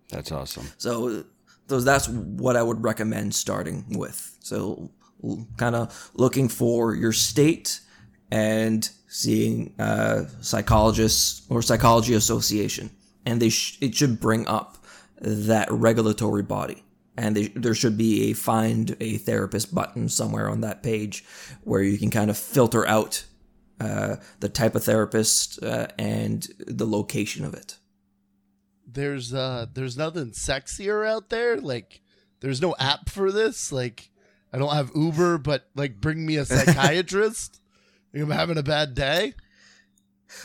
That's 0.09 0.31
awesome. 0.31 0.67
So, 0.77 1.25
so 1.67 1.81
that's 1.81 2.07
what 2.07 2.55
I 2.55 2.63
would 2.63 2.83
recommend 2.83 3.35
starting 3.35 3.85
with. 3.89 4.37
So, 4.39 4.91
kind 5.57 5.75
of 5.75 6.11
looking 6.13 6.47
for 6.47 6.95
your 6.95 7.11
state 7.11 7.81
and 8.31 8.89
seeing 9.07 9.73
uh, 9.79 10.25
psychologists 10.41 11.45
or 11.49 11.61
psychology 11.61 12.13
association, 12.13 12.89
and 13.25 13.41
they 13.41 13.49
sh- 13.49 13.77
it 13.81 13.95
should 13.95 14.19
bring 14.19 14.47
up 14.47 14.77
that 15.21 15.71
regulatory 15.71 16.43
body 16.43 16.83
and 17.17 17.35
they, 17.35 17.47
there 17.47 17.73
should 17.73 17.97
be 17.97 18.29
a 18.29 18.33
find 18.33 18.95
a 18.99 19.17
therapist 19.17 19.73
button 19.73 20.09
somewhere 20.09 20.49
on 20.49 20.61
that 20.61 20.83
page 20.83 21.23
where 21.63 21.81
you 21.81 21.97
can 21.97 22.09
kind 22.09 22.29
of 22.29 22.37
filter 22.37 22.85
out 22.87 23.25
uh, 23.79 24.17
the 24.39 24.49
type 24.49 24.75
of 24.75 24.83
therapist 24.83 25.61
uh, 25.63 25.87
and 25.97 26.47
the 26.59 26.85
location 26.85 27.45
of 27.45 27.53
it. 27.53 27.77
There's 28.87 29.33
uh 29.33 29.65
there's 29.73 29.97
nothing 29.97 30.31
sexier 30.31 31.05
out 31.05 31.29
there. 31.29 31.59
Like 31.59 32.01
there's 32.39 32.61
no 32.61 32.75
app 32.79 33.09
for 33.09 33.29
this. 33.29 33.71
Like 33.71 34.09
I 34.53 34.57
don't 34.57 34.73
have 34.73 34.91
Uber, 34.95 35.39
but 35.39 35.67
like 35.75 35.99
bring 35.99 36.25
me 36.25 36.37
a 36.37 36.45
psychiatrist. 36.45 37.59
I'm 38.15 38.29
having 38.31 38.57
a 38.57 38.63
bad 38.63 38.95
day. 38.95 39.33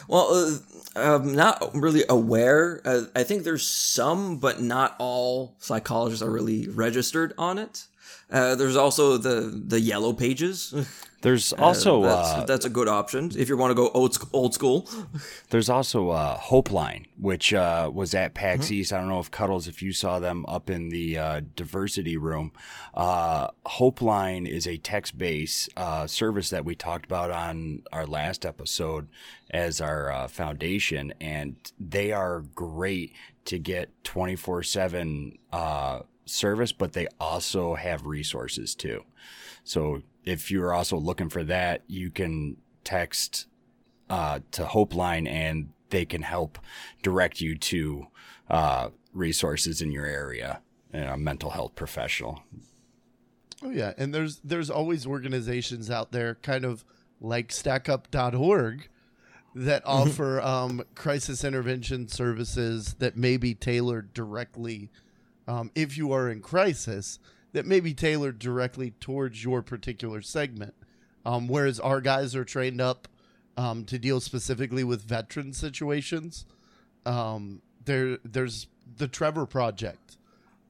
Well, 0.08 0.28
uh, 0.32 0.58
I'm 0.96 1.34
not 1.34 1.74
really 1.74 2.04
aware. 2.08 2.80
Uh, 2.84 3.02
I 3.14 3.22
think 3.22 3.44
there's 3.44 3.66
some, 3.66 4.38
but 4.38 4.60
not 4.60 4.96
all 4.98 5.56
psychologists 5.58 6.22
are 6.22 6.30
really 6.30 6.68
registered 6.68 7.32
on 7.38 7.58
it. 7.58 7.86
Uh, 8.30 8.54
there's 8.54 8.76
also 8.76 9.16
the 9.16 9.62
the 9.66 9.80
yellow 9.80 10.12
pages. 10.12 10.74
There's 11.22 11.52
also 11.52 12.02
that's, 12.02 12.28
uh, 12.28 12.44
that's, 12.46 12.64
a 12.64 12.70
good 12.70 12.88
option 12.88 13.30
if 13.36 13.50
you 13.50 13.56
want 13.56 13.72
to 13.72 13.74
go 13.74 13.90
old 13.90 14.16
old 14.32 14.54
school. 14.54 14.88
There's 15.50 15.68
also 15.68 16.10
uh, 16.10 16.36
Hope 16.38 16.70
Line, 16.70 17.06
which 17.18 17.52
uh, 17.52 17.90
was 17.92 18.14
at 18.14 18.32
PAX 18.32 18.66
mm-hmm. 18.66 18.74
East. 18.74 18.92
I 18.92 18.98
don't 18.98 19.08
know 19.08 19.20
if 19.20 19.30
Cuddles, 19.30 19.68
if 19.68 19.82
you 19.82 19.92
saw 19.92 20.18
them 20.18 20.46
up 20.48 20.70
in 20.70 20.88
the 20.88 21.18
uh, 21.18 21.40
diversity 21.56 22.16
room. 22.16 22.52
Uh, 22.94 23.48
Hope 23.66 24.00
Line 24.00 24.46
is 24.46 24.66
a 24.66 24.78
text 24.78 25.18
based 25.18 25.68
uh, 25.76 26.06
service 26.06 26.48
that 26.50 26.64
we 26.64 26.74
talked 26.74 27.04
about 27.04 27.30
on 27.30 27.82
our 27.92 28.06
last 28.06 28.46
episode 28.46 29.08
as 29.50 29.80
our 29.80 30.10
uh, 30.10 30.26
foundation, 30.26 31.12
and 31.20 31.56
they 31.78 32.12
are 32.12 32.40
great 32.54 33.12
to 33.44 33.58
get 33.58 33.90
24 34.04 34.62
7 34.62 35.38
service, 36.30 36.72
but 36.72 36.92
they 36.92 37.06
also 37.18 37.74
have 37.74 38.06
resources 38.06 38.74
too. 38.74 39.04
So 39.64 40.02
if 40.24 40.50
you're 40.50 40.72
also 40.72 40.96
looking 40.96 41.28
for 41.28 41.44
that, 41.44 41.82
you 41.86 42.10
can 42.10 42.56
text 42.84 43.46
uh, 44.08 44.40
to 44.52 44.66
Hopeline 44.66 45.26
and 45.26 45.70
they 45.90 46.04
can 46.04 46.22
help 46.22 46.58
direct 47.02 47.40
you 47.40 47.56
to 47.56 48.06
uh, 48.48 48.88
resources 49.12 49.82
in 49.82 49.92
your 49.92 50.06
area 50.06 50.60
and 50.92 51.04
a 51.04 51.16
mental 51.16 51.50
health 51.50 51.74
professional. 51.74 52.42
Oh 53.62 53.70
yeah, 53.70 53.92
and 53.98 54.14
there's 54.14 54.40
there's 54.42 54.70
always 54.70 55.06
organizations 55.06 55.90
out 55.90 56.12
there, 56.12 56.36
kind 56.36 56.64
of 56.64 56.84
like 57.20 57.48
StackUp.org, 57.48 58.88
that 59.54 59.84
mm-hmm. 59.84 60.10
offer 60.10 60.40
um, 60.40 60.82
crisis 60.94 61.44
intervention 61.44 62.08
services 62.08 62.94
that 62.94 63.16
may 63.16 63.36
be 63.36 63.54
tailored 63.54 64.14
directly 64.14 64.90
um, 65.50 65.72
if 65.74 65.98
you 65.98 66.12
are 66.12 66.30
in 66.30 66.40
crisis 66.40 67.18
that 67.52 67.66
may 67.66 67.80
be 67.80 67.92
tailored 67.92 68.38
directly 68.38 68.92
towards 68.92 69.42
your 69.42 69.62
particular 69.62 70.22
segment. 70.22 70.74
Um, 71.26 71.48
whereas 71.48 71.80
our 71.80 72.00
guys 72.00 72.36
are 72.36 72.44
trained 72.44 72.80
up 72.80 73.08
um, 73.56 73.84
to 73.86 73.98
deal 73.98 74.20
specifically 74.20 74.84
with 74.84 75.02
veteran 75.02 75.52
situations. 75.52 76.46
Um, 77.04 77.62
there, 77.84 78.18
there's 78.24 78.68
the 78.96 79.08
Trevor 79.08 79.44
Project 79.44 80.18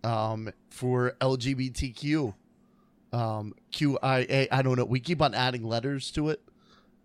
um, 0.03 0.51
for 0.71 1.15
LGBTQ, 1.21 2.35
um, 3.13 3.53
QIA. 3.73 4.49
I 4.51 4.63
don't 4.63 4.77
know. 4.77 4.87
We 4.87 5.01
keep 5.01 5.21
on 5.21 5.35
adding 5.35 5.63
letters 5.63 6.11
to 6.13 6.31
it. 6.31 6.41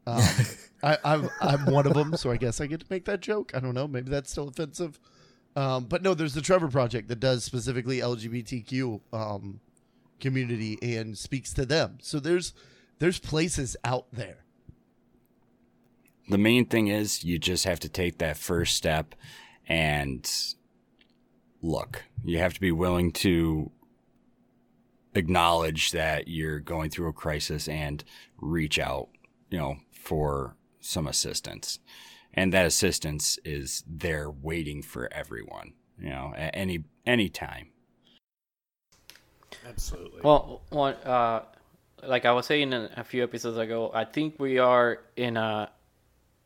Um, 0.07 0.23
I, 0.83 0.97
I'm 1.03 1.29
I'm 1.41 1.65
one 1.65 1.87
of 1.87 1.93
them, 1.93 2.15
so 2.15 2.31
I 2.31 2.37
guess 2.37 2.61
I 2.61 2.67
get 2.67 2.79
to 2.81 2.85
make 2.89 3.05
that 3.05 3.19
joke. 3.19 3.51
I 3.55 3.59
don't 3.59 3.73
know. 3.73 3.87
Maybe 3.87 4.09
that's 4.11 4.31
still 4.31 4.47
offensive. 4.47 4.99
Um, 5.55 5.85
but 5.85 6.03
no, 6.03 6.13
there's 6.13 6.33
the 6.33 6.41
Trevor 6.41 6.67
Project 6.67 7.07
that 7.09 7.19
does 7.19 7.43
specifically 7.43 7.99
LGBTQ 7.99 9.01
um, 9.13 9.59
community 10.19 10.77
and 10.81 11.17
speaks 11.17 11.53
to 11.53 11.65
them. 11.65 11.97
So 12.01 12.19
there's 12.19 12.53
there's 12.99 13.19
places 13.19 13.77
out 13.83 14.07
there. 14.11 14.45
The 16.29 16.37
main 16.37 16.65
thing 16.65 16.87
is 16.87 17.23
you 17.23 17.39
just 17.39 17.65
have 17.65 17.79
to 17.81 17.89
take 17.89 18.17
that 18.17 18.37
first 18.37 18.75
step 18.75 19.15
And 19.67 20.29
look, 21.61 22.03
you 22.23 22.39
have 22.39 22.53
to 22.53 22.61
be 22.61 22.71
willing 22.71 23.11
to 23.13 23.71
acknowledge 25.15 25.91
that 25.91 26.27
you're 26.27 26.59
going 26.59 26.89
through 26.89 27.09
a 27.09 27.13
crisis 27.13 27.67
and 27.67 28.03
reach 28.37 28.77
out, 28.79 29.09
you 29.49 29.57
know, 29.57 29.77
for 29.91 30.55
some 30.79 31.07
assistance. 31.07 31.79
And 32.35 32.51
that 32.53 32.65
assistance 32.65 33.39
is 33.45 33.83
there 33.87 34.29
waiting 34.29 34.81
for 34.81 35.11
everyone, 35.11 35.73
you 35.99 36.09
know, 36.09 36.33
at 36.35 36.51
any 36.53 36.83
any 37.05 37.29
time. 37.29 37.69
Absolutely. 39.67 40.21
Well, 40.21 40.61
one, 40.69 40.95
uh, 40.95 41.43
like 42.03 42.25
I 42.25 42.33
was 42.33 42.45
saying 42.45 42.73
a, 42.73 42.89
a 42.97 43.03
few 43.03 43.23
episodes 43.23 43.57
ago, 43.57 43.91
I 43.93 44.05
think 44.05 44.39
we 44.39 44.59
are 44.59 44.99
in 45.15 45.37
a 45.37 45.71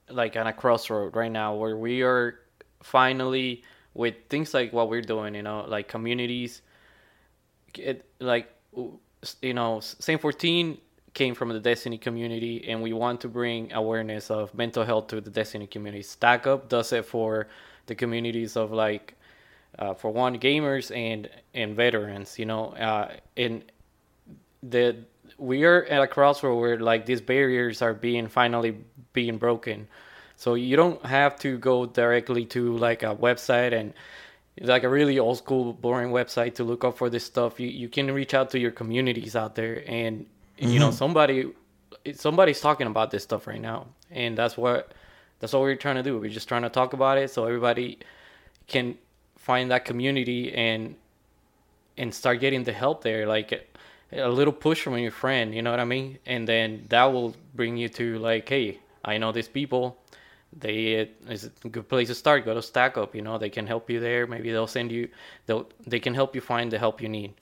like 0.10 0.36
on 0.36 0.48
a 0.48 0.54
crossroad 0.54 1.16
right 1.16 1.32
now 1.32 1.56
where 1.56 1.78
we 1.78 2.02
are 2.04 2.40
finally 2.82 3.64
with 3.94 4.16
things 4.30 4.54
like 4.54 4.72
what 4.74 4.90
we're 4.90 5.02
doing, 5.02 5.36
you 5.36 5.44
know, 5.44 5.66
like 5.68 5.88
communities. 5.88 6.62
It 7.78 8.06
like 8.20 8.54
you 9.42 9.54
know, 9.54 9.80
Saint 9.82 10.22
14 10.22 10.78
came 11.14 11.36
from 11.36 11.50
the 11.50 11.60
Destiny 11.60 11.98
community, 11.98 12.68
and 12.68 12.82
we 12.82 12.94
want 12.94 13.22
to 13.22 13.28
bring 13.28 13.72
awareness 13.74 14.30
of 14.30 14.54
mental 14.54 14.84
health 14.84 15.08
to 15.08 15.22
the 15.22 15.30
Destiny 15.30 15.68
community. 15.68 16.04
Stack 16.04 16.48
Up 16.48 16.70
does 16.70 16.94
it 16.94 17.06
for 17.06 17.48
the 17.88 17.96
communities 17.96 18.56
of 18.56 18.72
like, 18.72 19.16
uh, 19.78 19.94
for 19.94 20.12
one, 20.12 20.40
gamers 20.40 20.96
and 20.96 21.30
and 21.54 21.76
veterans. 21.76 22.38
You 22.38 22.46
know, 22.46 22.74
uh, 22.74 23.12
and 23.38 23.64
the 24.64 24.98
we 25.38 25.64
are 25.64 25.84
at 25.86 26.02
a 26.02 26.08
crossroad 26.08 26.60
where 26.60 26.80
like 26.80 27.06
these 27.06 27.22
barriers 27.22 27.82
are 27.82 27.94
being 27.94 28.28
finally 28.28 28.78
being 29.14 29.38
broken. 29.38 29.88
So 30.36 30.54
you 30.54 30.76
don't 30.78 31.06
have 31.06 31.38
to 31.40 31.58
go 31.58 31.86
directly 31.86 32.46
to 32.46 32.78
like 32.78 33.04
a 33.04 33.16
website 33.16 33.74
and 33.74 33.94
like 34.62 34.84
a 34.84 34.90
really 34.90 35.20
old 35.20 35.38
school 35.38 35.74
boring 35.74 36.12
website 36.12 36.56
to 36.56 36.64
look 36.64 36.84
up 36.84 36.98
for 36.98 37.10
this 37.10 37.26
stuff. 37.26 37.60
You 37.60 37.68
you 37.68 37.90
can 37.90 38.12
reach 38.12 38.34
out 38.34 38.50
to 38.52 38.60
your 38.60 38.72
communities 38.72 39.36
out 39.36 39.56
there 39.56 39.84
and 39.88 40.26
mm-hmm. 40.60 40.72
you 40.72 40.80
know 40.80 40.92
somebody 40.92 41.52
somebody's 42.14 42.62
talking 42.62 42.88
about 42.88 43.12
this 43.12 43.24
stuff 43.24 43.48
right 43.48 43.62
now. 43.62 43.88
And 44.12 44.38
that's 44.38 44.58
what 44.58 44.94
that's 45.40 45.54
what 45.54 45.62
we're 45.62 45.76
trying 45.76 45.96
to 45.96 46.04
do. 46.04 46.18
We're 46.20 46.30
just 46.30 46.48
trying 46.48 46.64
to 46.64 46.70
talk 46.70 46.94
about 46.94 47.18
it 47.18 47.32
so 47.32 47.46
everybody 47.46 48.00
can 48.68 48.98
find 49.38 49.72
that 49.72 49.86
community 49.86 50.54
and 50.54 50.96
and 51.98 52.14
start 52.14 52.40
getting 52.40 52.64
the 52.64 52.74
help 52.74 53.04
there 53.04 53.28
like 53.28 53.70
a 54.12 54.30
little 54.30 54.54
push 54.54 54.82
from 54.82 54.98
your 54.98 55.12
friend, 55.12 55.54
you 55.54 55.62
know 55.62 55.72
what 55.72 55.80
I 55.80 55.86
mean? 55.86 56.18
And 56.26 56.48
then 56.48 56.86
that 56.90 57.06
will 57.06 57.36
bring 57.54 57.78
you 57.78 57.90
to 57.90 58.18
like, 58.20 58.50
hey, 58.50 58.80
I 59.06 59.18
know 59.18 59.32
these 59.32 59.48
people. 59.48 59.98
They 60.52 61.12
is 61.28 61.52
a 61.64 61.70
good 61.70 61.88
place 61.88 62.08
to 62.08 62.16
start. 62.16 62.44
Go 62.44 62.56
to 62.56 62.62
Stack 62.62 62.98
Up, 62.98 63.14
you 63.14 63.22
know, 63.22 63.38
they 63.38 63.52
can 63.52 63.68
help 63.68 63.88
you 63.88 64.00
there. 64.00 64.26
Maybe 64.26 64.52
they'll 64.52 64.66
send 64.66 64.92
you, 64.92 65.10
they'll 65.46 65.70
they 65.86 66.00
can 66.00 66.16
help 66.16 66.34
you 66.34 66.42
find 66.42 66.72
the 66.72 66.80
help 66.80 67.02
you 67.02 67.10
need. 67.10 67.36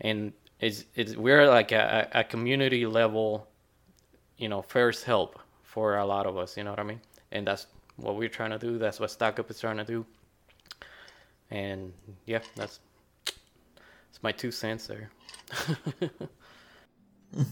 And 0.00 0.32
it's 0.60 0.84
it's 0.94 1.16
we're 1.16 1.48
like 1.48 1.72
a, 1.72 2.08
a 2.12 2.24
community 2.24 2.86
level, 2.86 3.48
you 4.38 4.48
know, 4.48 4.62
first 4.62 5.04
help 5.04 5.38
for 5.62 5.98
a 5.98 6.06
lot 6.06 6.26
of 6.26 6.36
us. 6.36 6.56
You 6.56 6.64
know 6.64 6.70
what 6.70 6.80
I 6.80 6.84
mean? 6.84 7.00
And 7.32 7.46
that's 7.46 7.66
what 7.96 8.16
we're 8.16 8.28
trying 8.28 8.50
to 8.50 8.58
do. 8.58 8.78
That's 8.78 9.00
what 9.00 9.10
Stack 9.10 9.38
Up 9.38 9.50
is 9.50 9.60
trying 9.60 9.76
to 9.78 9.84
do. 9.84 10.06
And 11.50 11.92
yeah, 12.24 12.40
that's 12.54 12.80
it's 14.10 14.22
my 14.22 14.32
two 14.32 14.50
cents 14.50 14.86
there. 14.86 15.10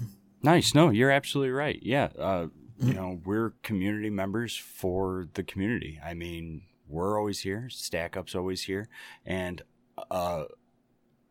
nice. 0.42 0.74
No, 0.74 0.90
you're 0.90 1.10
absolutely 1.10 1.52
right. 1.52 1.78
Yeah. 1.82 2.08
Uh, 2.18 2.46
you 2.78 2.94
know, 2.94 3.20
we're 3.24 3.52
community 3.62 4.10
members 4.10 4.56
for 4.56 5.28
the 5.34 5.42
community. 5.42 6.00
I 6.04 6.14
mean, 6.14 6.62
we're 6.88 7.18
always 7.18 7.40
here. 7.40 7.68
Stack 7.70 8.16
Up's 8.16 8.34
always 8.34 8.62
here. 8.62 8.88
And 9.24 9.62
uh, 10.10 10.44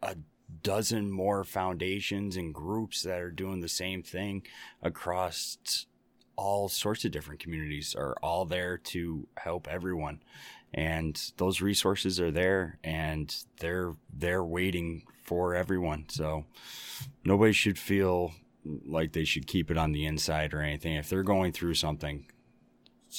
a 0.01 0.15
dozen 0.61 1.09
more 1.11 1.43
foundations 1.43 2.37
and 2.37 2.53
groups 2.53 3.03
that 3.03 3.19
are 3.19 3.31
doing 3.31 3.61
the 3.61 3.69
same 3.69 4.03
thing 4.03 4.43
across 4.81 5.85
all 6.35 6.67
sorts 6.67 7.05
of 7.05 7.11
different 7.11 7.39
communities 7.39 7.95
are 7.95 8.15
all 8.23 8.45
there 8.45 8.77
to 8.77 9.27
help 9.37 9.67
everyone 9.67 10.19
and 10.73 11.31
those 11.37 11.61
resources 11.61 12.19
are 12.19 12.31
there 12.31 12.79
and 12.83 13.35
they're 13.59 13.93
they're 14.11 14.43
waiting 14.43 15.03
for 15.23 15.55
everyone. 15.55 16.05
So 16.09 16.45
nobody 17.23 17.53
should 17.53 17.77
feel 17.77 18.33
like 18.65 19.13
they 19.13 19.25
should 19.25 19.47
keep 19.47 19.69
it 19.69 19.77
on 19.77 19.91
the 19.91 20.05
inside 20.05 20.53
or 20.53 20.61
anything. 20.61 20.95
If 20.95 21.09
they're 21.09 21.23
going 21.23 21.51
through 21.51 21.75
something, 21.75 22.25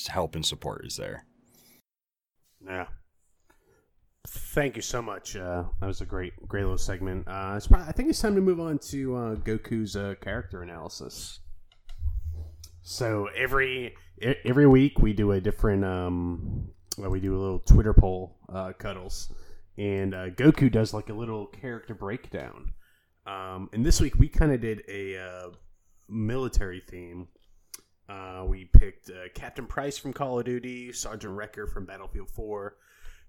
help 0.09 0.35
and 0.35 0.45
support 0.45 0.85
is 0.85 0.97
there. 0.97 1.27
Yeah. 2.67 2.87
Thank 4.35 4.75
you 4.75 4.83
so 4.83 5.01
much. 5.01 5.37
Uh, 5.37 5.63
that 5.81 5.87
was 5.87 6.01
a 6.01 6.05
great, 6.05 6.33
great 6.49 6.63
little 6.63 6.77
segment. 6.77 7.29
Uh, 7.29 7.61
probably, 7.69 7.87
I 7.87 7.93
think 7.93 8.09
it's 8.11 8.21
time 8.21 8.35
to 8.35 8.41
move 8.41 8.59
on 8.59 8.79
to 8.91 9.15
uh, 9.15 9.35
Goku's 9.37 9.95
uh, 9.95 10.15
character 10.21 10.63
analysis. 10.63 11.39
So 12.83 13.29
every 13.37 13.95
every 14.45 14.67
week 14.67 14.99
we 14.99 15.13
do 15.13 15.31
a 15.33 15.41
different. 15.41 15.85
Um, 15.85 16.69
well, 16.99 17.11
we 17.11 17.21
do 17.21 17.37
a 17.37 17.41
little 17.41 17.61
Twitter 17.61 17.95
poll, 17.95 18.37
uh, 18.53 18.73
cuddles, 18.77 19.33
and 19.79 20.15
uh, 20.15 20.31
Goku 20.31 20.71
does 20.71 20.93
like 20.93 21.11
a 21.11 21.15
little 21.15 21.47
character 21.47 21.95
breakdown. 21.95 22.73
Um, 23.27 23.71
and 23.73 23.87
this 23.87 24.01
week 24.01 24.17
we 24.19 24.29
kind 24.29 24.53
of 24.53 24.61
did 24.61 24.83
a 24.89 25.51
military 26.09 26.83
theme. 26.89 27.29
We 28.49 28.65
picked 28.65 29.11
Captain 29.35 29.67
Price 29.67 29.97
from 29.97 30.13
Call 30.13 30.41
of 30.41 30.45
Duty, 30.45 30.93
Sergeant 30.93 31.37
Recker 31.37 31.73
from 31.73 31.87
Battlefield 31.87 32.31
4, 32.31 32.77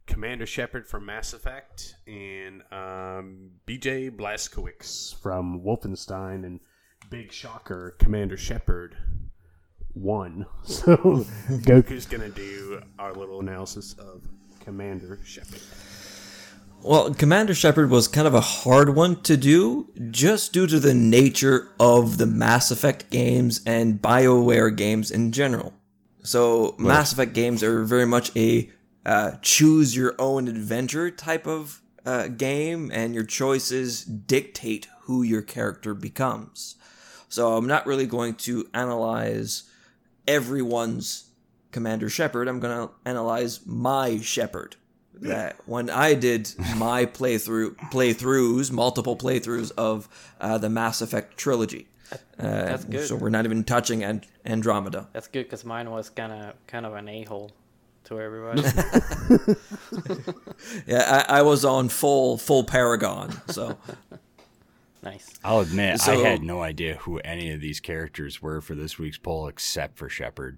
Commander 0.07 0.45
Shepard 0.45 0.87
from 0.87 1.05
Mass 1.05 1.33
Effect, 1.33 1.95
and 2.07 2.61
um, 2.71 3.51
BJ 3.67 4.11
Blazkowicz 4.11 5.19
from 5.21 5.61
Wolfenstein, 5.61 6.45
and 6.45 6.59
big 7.09 7.31
shocker, 7.31 7.95
Commander 7.99 8.37
Shepard 8.37 8.95
won. 9.93 10.45
So 10.63 10.97
Goku's 11.49 12.05
gonna 12.05 12.29
do 12.29 12.81
our 12.99 13.13
little 13.13 13.39
analysis 13.39 13.93
of 13.93 14.23
Commander 14.59 15.19
Shepard. 15.23 15.61
Well, 16.81 17.13
Commander 17.15 17.55
Shepard 17.55 17.89
was 17.89 18.07
kind 18.07 18.27
of 18.27 18.35
a 18.35 18.41
hard 18.41 18.95
one 18.95 19.21
to 19.23 19.37
do 19.37 19.91
just 20.11 20.53
due 20.53 20.67
to 20.67 20.79
the 20.79 20.93
nature 20.93 21.69
of 21.79 22.19
the 22.19 22.27
Mass 22.27 22.69
Effect 22.69 23.09
games 23.09 23.61
and 23.65 23.99
BioWare 23.99 24.75
games 24.75 25.09
in 25.09 25.31
general. 25.31 25.73
So, 26.21 26.75
Mass 26.77 27.11
Effect 27.11 27.33
games 27.33 27.63
are 27.63 27.83
very 27.83 28.05
much 28.05 28.35
a 28.35 28.69
uh, 29.05 29.33
choose 29.41 29.95
your 29.95 30.15
own 30.19 30.47
adventure 30.47 31.11
type 31.11 31.45
of 31.47 31.81
uh, 32.05 32.27
game, 32.27 32.91
and 32.93 33.13
your 33.13 33.23
choices 33.23 34.03
dictate 34.03 34.87
who 35.01 35.23
your 35.23 35.41
character 35.41 35.93
becomes. 35.93 36.75
So, 37.29 37.57
I'm 37.57 37.67
not 37.67 37.85
really 37.85 38.05
going 38.05 38.35
to 38.35 38.67
analyze 38.73 39.63
everyone's 40.27 41.29
Commander 41.71 42.09
Shepard. 42.09 42.47
I'm 42.47 42.59
going 42.59 42.87
to 42.87 42.93
analyze 43.05 43.65
my 43.65 44.19
Shepard 44.19 44.75
that 45.21 45.57
when 45.65 45.89
I 45.89 46.13
did 46.13 46.53
my 46.77 47.05
playthrough 47.05 47.75
playthroughs, 47.91 48.71
multiple 48.71 49.15
playthroughs 49.17 49.71
of 49.77 50.07
uh, 50.39 50.57
the 50.57 50.69
Mass 50.69 51.01
Effect 51.01 51.37
trilogy. 51.37 51.87
Uh, 52.11 52.17
That's 52.37 52.85
good. 52.85 53.07
So 53.07 53.15
we're 53.15 53.29
not 53.29 53.45
even 53.45 53.63
touching 53.63 54.03
and- 54.03 54.25
Andromeda. 54.45 55.07
That's 55.13 55.27
good 55.27 55.43
because 55.45 55.65
mine 55.65 55.89
was 55.89 56.09
kind 56.09 56.31
of 56.31 56.53
kind 56.67 56.85
of 56.85 56.93
an 56.93 57.09
a 57.09 57.23
hole 57.23 57.51
to 58.05 58.19
everybody. 58.19 58.61
yeah, 60.87 61.25
I, 61.27 61.39
I, 61.39 61.41
was 61.41 61.65
on 61.65 61.89
full 61.89 62.37
full 62.37 62.63
Paragon. 62.63 63.39
So 63.47 63.77
nice. 65.03 65.39
I'll 65.43 65.59
admit 65.59 65.99
so, 65.99 66.13
I 66.13 66.15
had 66.17 66.43
no 66.43 66.61
idea 66.61 66.95
who 66.95 67.19
any 67.19 67.51
of 67.51 67.61
these 67.61 67.79
characters 67.79 68.41
were 68.41 68.61
for 68.61 68.75
this 68.75 68.97
week's 68.97 69.17
poll 69.17 69.47
except 69.47 69.97
for 69.97 70.09
Shepard 70.09 70.57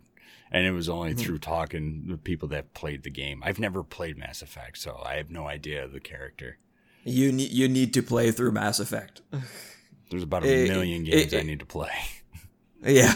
and 0.52 0.66
it 0.66 0.72
was 0.72 0.89
only 0.89 1.12
mm-hmm. 1.12 1.20
through 1.20 1.39
talking 1.39 2.06
with 2.08 2.24
people 2.24 2.48
that 2.50 2.74
played 2.74 3.04
the 3.04 3.10
game. 3.10 3.41
I've 3.45 3.60
never 3.60 3.84
played 3.84 4.18
Mass 4.18 4.41
Effect, 4.41 4.78
so 4.78 5.02
I 5.06 5.16
have 5.16 5.30
no 5.30 5.48
idea 5.48 5.84
of 5.84 5.91
the 5.91 6.00
character. 6.00 6.58
You 7.04 7.32
need 7.32 7.52
you 7.52 7.68
need 7.68 7.93
to 7.93 8.04
play 8.04 8.32
through 8.32 8.52
Mass 8.52 8.80
Effect. 8.80 9.22
There's 10.10 10.24
about 10.24 10.43
a 10.43 10.64
it, 10.64 10.70
million 10.70 11.04
games 11.04 11.34
it, 11.34 11.34
it, 11.34 11.39
I 11.39 11.43
need 11.43 11.60
to 11.60 11.66
play. 11.66 11.91
Yeah. 12.86 13.12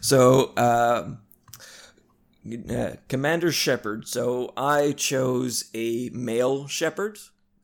so, 0.00 0.52
uh, 0.56 1.12
uh, 2.70 2.96
Commander 3.08 3.52
Shepard. 3.52 4.08
So 4.08 4.52
I 4.56 4.92
chose 4.92 5.70
a 5.74 6.10
male 6.10 6.66
Shepard 6.66 7.18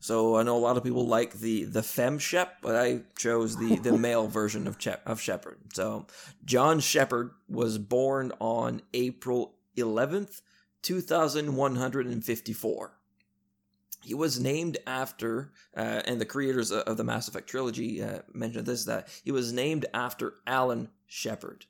so 0.05 0.35
I 0.35 0.43
know 0.43 0.55
a 0.55 0.59
lot 0.59 0.77
of 0.77 0.83
people 0.83 1.07
like 1.07 1.33
the 1.33 1.63
the 1.63 1.81
fem 1.81 2.19
shep, 2.19 2.57
but 2.61 2.75
I 2.75 3.01
chose 3.17 3.57
the 3.57 3.77
the 3.77 3.97
male 3.97 4.27
version 4.27 4.67
of 4.67 4.75
Shep, 4.77 5.01
of 5.03 5.19
Shepard. 5.19 5.57
So 5.73 6.05
John 6.43 6.79
Shepard 6.79 7.31
was 7.49 7.79
born 7.79 8.31
on 8.39 8.83
April 8.93 9.55
11th, 9.75 10.41
2154. 10.83 12.91
He 14.03 14.13
was 14.13 14.39
named 14.39 14.77
after, 14.85 15.51
uh, 15.75 16.03
and 16.05 16.21
the 16.21 16.25
creators 16.25 16.71
of 16.71 16.97
the 16.97 17.03
Mass 17.03 17.27
Effect 17.27 17.49
trilogy 17.49 18.03
uh, 18.03 18.19
mentioned 18.31 18.67
this 18.67 18.85
that 18.85 19.07
he 19.23 19.31
was 19.31 19.51
named 19.51 19.87
after 19.91 20.35
Alan 20.45 20.89
Shepard, 21.07 21.65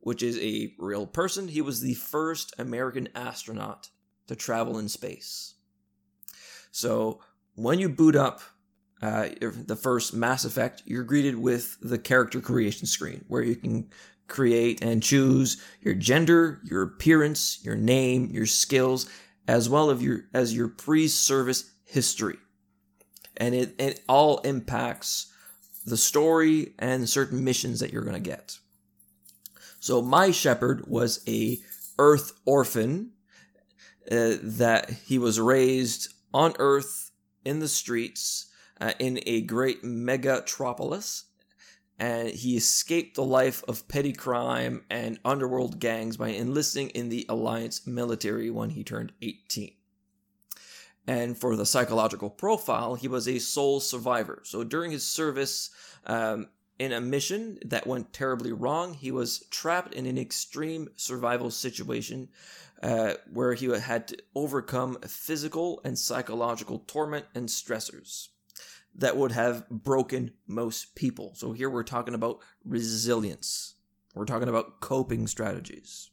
which 0.00 0.22
is 0.22 0.38
a 0.38 0.74
real 0.78 1.06
person. 1.06 1.48
He 1.48 1.60
was 1.60 1.80
the 1.80 1.94
first 1.94 2.54
American 2.58 3.08
astronaut 3.14 3.90
to 4.26 4.36
travel 4.36 4.78
in 4.78 4.88
space. 4.88 5.54
So 6.70 7.20
when 7.54 7.78
you 7.78 7.88
boot 7.88 8.16
up 8.16 8.40
uh, 9.02 9.28
the 9.40 9.76
first 9.76 10.14
Mass 10.14 10.44
Effect, 10.44 10.82
you're 10.86 11.04
greeted 11.04 11.36
with 11.36 11.76
the 11.80 11.98
character 11.98 12.40
creation 12.40 12.86
screen 12.86 13.24
where 13.28 13.42
you 13.42 13.56
can 13.56 13.88
create 14.28 14.82
and 14.82 15.02
choose 15.02 15.62
your 15.80 15.94
gender, 15.94 16.60
your 16.64 16.82
appearance, 16.82 17.58
your 17.64 17.76
name, 17.76 18.30
your 18.30 18.46
skills, 18.46 19.08
as 19.48 19.68
well 19.68 19.90
as 19.90 20.02
your 20.02 20.26
as 20.32 20.54
your 20.54 20.68
pre-service 20.68 21.72
history. 21.84 22.36
And 23.36 23.54
it, 23.54 23.74
it 23.78 24.00
all 24.08 24.38
impacts 24.38 25.32
the 25.86 25.96
story 25.96 26.74
and 26.78 27.08
certain 27.08 27.42
missions 27.42 27.80
that 27.80 27.92
you're 27.92 28.04
going 28.04 28.22
to 28.22 28.30
get. 28.30 28.58
So 29.80 30.02
my 30.02 30.30
Shepard 30.30 30.86
was 30.86 31.24
a 31.26 31.58
Earth 31.98 32.32
orphan 32.44 33.12
uh, 34.10 34.36
that 34.42 34.90
he 34.90 35.18
was 35.18 35.40
raised 35.40 36.14
on 36.32 36.54
Earth 36.58 37.10
in 37.44 37.58
the 37.58 37.68
streets 37.68 38.46
uh, 38.80 38.92
in 38.98 39.20
a 39.26 39.40
great 39.40 39.82
megatropolis. 39.82 41.24
And 41.98 42.28
he 42.28 42.56
escaped 42.56 43.16
the 43.16 43.24
life 43.24 43.62
of 43.68 43.86
petty 43.88 44.12
crime 44.12 44.84
and 44.88 45.18
underworld 45.24 45.80
gangs 45.80 46.16
by 46.16 46.28
enlisting 46.28 46.88
in 46.90 47.10
the 47.10 47.26
Alliance 47.28 47.86
military 47.86 48.50
when 48.50 48.70
he 48.70 48.84
turned 48.84 49.12
18. 49.20 49.72
And 51.06 51.36
for 51.36 51.56
the 51.56 51.66
psychological 51.66 52.30
profile, 52.30 52.94
he 52.94 53.08
was 53.08 53.28
a 53.28 53.38
sole 53.38 53.80
survivor. 53.80 54.40
So 54.44 54.64
during 54.64 54.92
his 54.92 55.06
service 55.06 55.70
um, 56.06 56.48
in 56.80 56.92
a 56.92 57.00
mission 57.00 57.58
that 57.66 57.86
went 57.86 58.10
terribly 58.10 58.52
wrong, 58.52 58.94
he 58.94 59.10
was 59.10 59.44
trapped 59.50 59.92
in 59.92 60.06
an 60.06 60.16
extreme 60.16 60.88
survival 60.96 61.50
situation 61.50 62.30
uh, 62.82 63.12
where 63.30 63.52
he 63.52 63.66
had 63.66 64.08
to 64.08 64.16
overcome 64.34 64.96
physical 65.06 65.82
and 65.84 65.98
psychological 65.98 66.78
torment 66.86 67.26
and 67.34 67.50
stressors 67.50 68.28
that 68.94 69.14
would 69.18 69.32
have 69.32 69.68
broken 69.68 70.32
most 70.46 70.94
people. 70.94 71.34
So 71.34 71.52
here 71.52 71.68
we're 71.68 71.82
talking 71.82 72.14
about 72.14 72.38
resilience. 72.64 73.74
We're 74.14 74.24
talking 74.24 74.48
about 74.48 74.80
coping 74.80 75.26
strategies. 75.26 76.08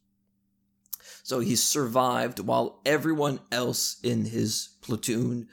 So 1.23 1.39
he 1.39 1.55
survived 1.55 2.41
while 2.41 2.81
everyone 2.85 3.39
else 3.53 4.01
in 4.03 4.25
his 4.25 4.75
platoon 4.81 5.47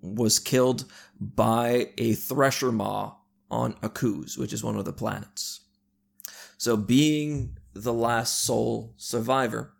was 0.00 0.40
killed 0.40 0.84
by 1.20 1.90
a 1.96 2.14
thresher 2.14 2.72
maw 2.72 3.17
on 3.50 3.74
Akuze, 3.74 4.36
which 4.38 4.52
is 4.52 4.64
one 4.64 4.76
of 4.76 4.84
the 4.84 4.92
planets. 4.92 5.60
So 6.56 6.76
being 6.76 7.56
the 7.72 7.92
last 7.92 8.42
sole 8.42 8.94
survivor, 8.96 9.72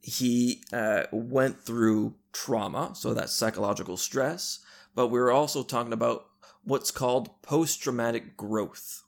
he 0.00 0.62
uh, 0.72 1.04
went 1.12 1.60
through 1.60 2.14
trauma, 2.32 2.92
so 2.94 3.12
that's 3.12 3.34
psychological 3.34 3.96
stress, 3.96 4.60
but 4.94 5.08
we 5.08 5.18
are 5.18 5.30
also 5.30 5.62
talking 5.62 5.92
about 5.92 6.26
what's 6.64 6.90
called 6.90 7.42
post 7.42 7.82
traumatic 7.82 8.36
growth. 8.36 9.02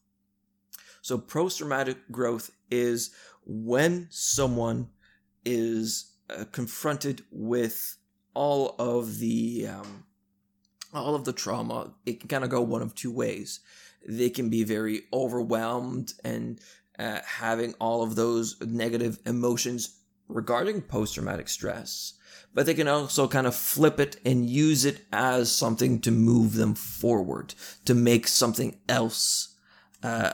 So, 1.00 1.18
post 1.18 1.58
traumatic 1.58 1.98
growth 2.10 2.50
is 2.70 3.10
when 3.44 4.06
someone 4.10 4.88
is 5.44 6.12
uh, 6.30 6.44
confronted 6.52 7.22
with 7.30 7.96
all 8.34 8.76
of 8.78 9.18
the 9.18 9.66
um, 9.66 10.04
all 10.92 11.14
of 11.14 11.24
the 11.24 11.32
trauma. 11.32 11.92
It 12.06 12.20
can 12.20 12.28
kind 12.28 12.44
of 12.44 12.50
go 12.50 12.60
one 12.60 12.82
of 12.82 12.94
two 12.94 13.12
ways. 13.12 13.60
They 14.06 14.30
can 14.30 14.48
be 14.50 14.64
very 14.64 15.02
overwhelmed 15.12 16.14
and 16.24 16.60
uh, 16.98 17.20
having 17.24 17.74
all 17.80 18.02
of 18.02 18.16
those 18.16 18.60
negative 18.60 19.18
emotions 19.24 19.98
regarding 20.28 20.82
post 20.82 21.14
traumatic 21.14 21.48
stress, 21.48 22.14
but 22.54 22.66
they 22.66 22.74
can 22.74 22.88
also 22.88 23.28
kind 23.28 23.46
of 23.46 23.54
flip 23.54 24.00
it 24.00 24.16
and 24.24 24.48
use 24.48 24.84
it 24.84 25.04
as 25.12 25.50
something 25.50 26.00
to 26.00 26.10
move 26.10 26.54
them 26.54 26.74
forward, 26.74 27.54
to 27.84 27.94
make 27.94 28.26
something 28.26 28.78
else 28.88 29.56
uh, 30.02 30.32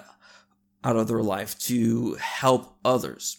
out 0.85 0.97
of 0.97 1.09
their 1.09 1.23
life, 1.23 1.59
to 1.59 2.15
help 2.15 2.77
others. 2.85 3.39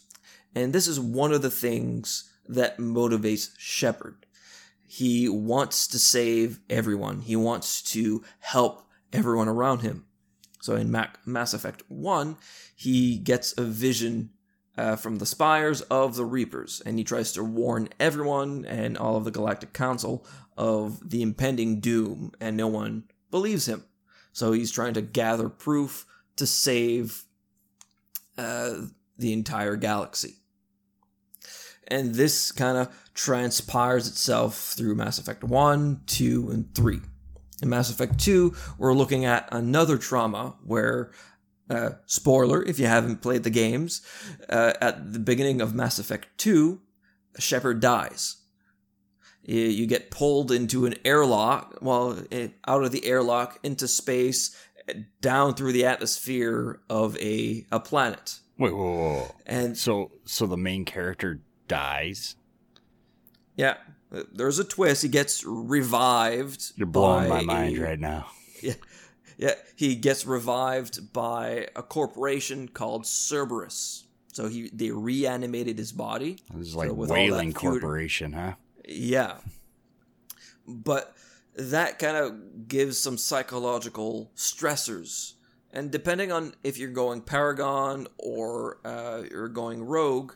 And 0.55 0.73
this 0.73 0.87
is 0.87 0.99
one 0.99 1.31
of 1.31 1.41
the 1.41 1.51
things 1.51 2.31
that 2.47 2.77
motivates 2.77 3.51
Shepard. 3.57 4.25
He 4.91 5.29
wants 5.29 5.85
to 5.89 5.99
save 5.99 6.61
everyone. 6.67 7.21
He 7.21 7.35
wants 7.35 7.83
to 7.93 8.23
help 8.39 8.87
everyone 9.13 9.47
around 9.47 9.81
him. 9.81 10.05
So 10.61 10.75
in 10.75 10.91
Mass 11.27 11.53
Effect 11.53 11.83
1, 11.89 12.35
he 12.75 13.19
gets 13.19 13.55
a 13.55 13.61
vision 13.61 14.31
uh, 14.75 14.95
from 14.95 15.19
the 15.19 15.27
spires 15.27 15.81
of 15.81 16.15
the 16.15 16.25
Reapers, 16.25 16.81
and 16.83 16.97
he 16.97 17.03
tries 17.03 17.31
to 17.33 17.43
warn 17.43 17.89
everyone 17.99 18.65
and 18.65 18.97
all 18.97 19.15
of 19.15 19.25
the 19.25 19.31
Galactic 19.31 19.73
Council 19.73 20.25
of 20.57 21.07
the 21.07 21.21
impending 21.21 21.79
doom, 21.79 22.31
and 22.41 22.57
no 22.57 22.67
one 22.67 23.03
believes 23.29 23.67
him. 23.67 23.83
So 24.33 24.53
he's 24.53 24.71
trying 24.71 24.95
to 24.95 25.03
gather 25.03 25.49
proof 25.49 26.07
to 26.37 26.47
save 26.47 27.25
uh, 28.39 28.85
the 29.19 29.33
entire 29.33 29.75
galaxy. 29.75 30.37
And 31.87 32.15
this 32.15 32.51
kind 32.51 32.77
of 32.77 33.08
transpires 33.23 34.07
itself 34.07 34.73
through 34.77 34.95
Mass 34.95 35.19
Effect 35.19 35.43
1, 35.43 36.01
2, 36.05 36.49
and 36.51 36.73
3. 36.73 37.01
In 37.61 37.69
Mass 37.69 37.89
Effect 37.89 38.17
2, 38.17 38.55
we're 38.77 38.93
looking 38.93 39.25
at 39.25 39.49
another 39.51 39.97
trauma 39.97 40.55
where 40.63 41.11
uh, 41.69 41.91
spoiler 42.05 42.63
if 42.63 42.79
you 42.79 42.87
haven't 42.87 43.21
played 43.21 43.43
the 43.43 43.49
games, 43.49 44.01
uh, 44.47 44.73
at 44.79 45.11
the 45.11 45.19
beginning 45.19 45.59
of 45.59 45.75
Mass 45.75 45.99
Effect 45.99 46.27
2, 46.37 46.79
Shepard 47.37 47.81
dies. 47.81 48.37
You 49.43 49.85
get 49.85 50.11
pulled 50.11 50.51
into 50.51 50.85
an 50.85 50.95
airlock, 51.03 51.79
well, 51.81 52.19
eh, 52.31 52.49
out 52.67 52.83
of 52.83 52.91
the 52.91 53.05
airlock 53.05 53.59
into 53.63 53.87
space, 53.87 54.55
down 55.19 55.55
through 55.55 55.73
the 55.73 55.85
atmosphere 55.85 56.79
of 56.89 57.17
a, 57.17 57.65
a 57.69 57.79
planet. 57.81 58.39
Wait, 58.57 58.73
whoa, 58.73 58.91
whoa, 58.91 59.13
whoa. 59.13 59.35
And 59.45 59.77
So, 59.77 60.11
so 60.25 60.45
the 60.45 60.57
main 60.57 60.85
character 60.85 61.41
dies. 61.67 62.35
Yeah, 63.59 63.75
there's 64.31 64.57
a 64.57 64.63
twist. 64.63 65.03
He 65.03 65.09
gets 65.09 65.43
revived. 65.45 66.71
You're 66.77 66.87
blowing 66.87 67.27
by 67.27 67.41
my 67.41 67.53
mind 67.53 67.77
a- 67.77 67.81
right 67.81 67.99
now. 67.99 68.27
Yeah, 68.61 68.73
yeah. 69.37 69.53
He 69.77 69.95
gets 69.95 70.25
revived 70.25 71.13
by 71.13 71.67
a 71.73 71.81
corporation 71.81 72.67
called 72.67 73.05
Cerberus. 73.05 74.03
So 74.33 74.47
he 74.49 74.69
they 74.73 74.91
reanimated 74.91 75.77
his 75.77 75.93
body. 75.93 76.39
This 76.53 76.67
is 76.67 76.73
So 76.73 76.79
like 76.79 76.91
with 76.91 77.09
Weyland 77.09 77.55
Corporation, 77.55 78.33
huh? 78.33 78.55
Yeah. 78.85 79.37
But 80.67 81.15
that 81.55 81.99
kind 81.99 82.17
of 82.17 82.67
gives 82.67 82.97
some 82.97 83.17
psychological 83.17 84.31
stressors. 84.35 85.33
And 85.71 85.89
depending 85.91 86.31
on 86.33 86.53
if 86.63 86.77
you're 86.77 86.89
going 86.89 87.21
Paragon 87.21 88.07
or 88.17 88.79
uh, 88.83 89.23
you're 89.29 89.47
going 89.47 89.83
Rogue, 89.83 90.33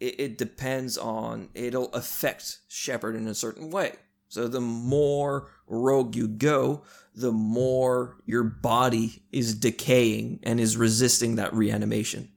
it, 0.00 0.20
it 0.20 0.38
depends 0.38 0.98
on, 0.98 1.50
it'll 1.54 1.92
affect 1.92 2.58
Shepard 2.68 3.14
in 3.14 3.28
a 3.28 3.34
certain 3.34 3.70
way. 3.70 3.92
So 4.28 4.48
the 4.48 4.60
more 4.60 5.48
Rogue 5.66 6.16
you 6.16 6.28
go, 6.28 6.82
the 7.14 7.32
more 7.32 8.16
your 8.24 8.44
body 8.44 9.22
is 9.32 9.54
decaying 9.54 10.40
and 10.42 10.60
is 10.60 10.76
resisting 10.76 11.36
that 11.36 11.52
reanimation. 11.52 12.30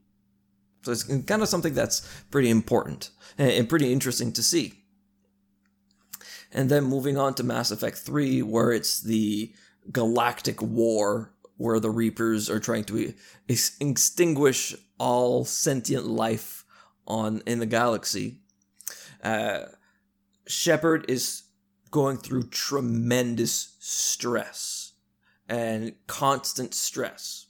So 0.83 0.91
it's 0.91 1.03
kind 1.03 1.41
of 1.41 1.47
something 1.47 1.73
that's 1.73 2.01
pretty 2.29 2.49
important 2.49 3.11
and 3.37 3.69
pretty 3.69 3.93
interesting 3.93 4.33
to 4.33 4.43
see. 4.43 4.73
And 6.51 6.69
then 6.69 6.83
moving 6.83 7.17
on 7.17 7.33
to 7.35 7.43
Mass 7.43 7.71
Effect 7.71 7.97
3, 7.97 8.41
where 8.43 8.71
it's 8.71 8.99
the 8.99 9.53
galactic 9.91 10.61
war, 10.61 11.31
where 11.57 11.79
the 11.79 11.89
Reapers 11.89 12.49
are 12.49 12.59
trying 12.59 12.83
to 12.85 13.13
ex- 13.47 13.77
extinguish 13.79 14.75
all 14.99 15.45
sentient 15.45 16.05
life 16.05 16.62
on 17.07 17.41
in 17.45 17.59
the 17.59 17.65
galaxy. 17.65 18.37
Uh, 19.23 19.63
Shepard 20.47 21.05
is 21.09 21.43
going 21.91 22.17
through 22.17 22.43
tremendous 22.49 23.75
stress 23.79 24.93
and 25.47 25.93
constant 26.07 26.73
stress. 26.73 27.47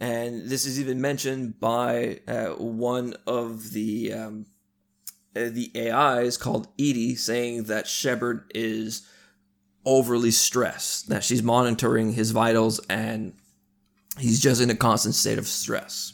And 0.00 0.48
this 0.48 0.66
is 0.66 0.80
even 0.80 1.00
mentioned 1.00 1.58
by 1.58 2.20
uh, 2.28 2.48
one 2.50 3.14
of 3.26 3.72
the 3.72 4.12
um, 4.12 4.46
uh, 5.34 5.50
the 5.50 5.70
AIs 5.76 6.36
called 6.36 6.68
EDI 6.78 7.14
saying 7.14 7.64
that 7.64 7.86
Shepard 7.86 8.50
is 8.54 9.06
overly 9.84 10.30
stressed, 10.30 11.08
that 11.08 11.24
she's 11.24 11.42
monitoring 11.42 12.12
his 12.12 12.30
vitals 12.30 12.80
and 12.88 13.34
he's 14.18 14.40
just 14.40 14.60
in 14.60 14.70
a 14.70 14.74
constant 14.74 15.14
state 15.14 15.38
of 15.38 15.46
stress. 15.46 16.12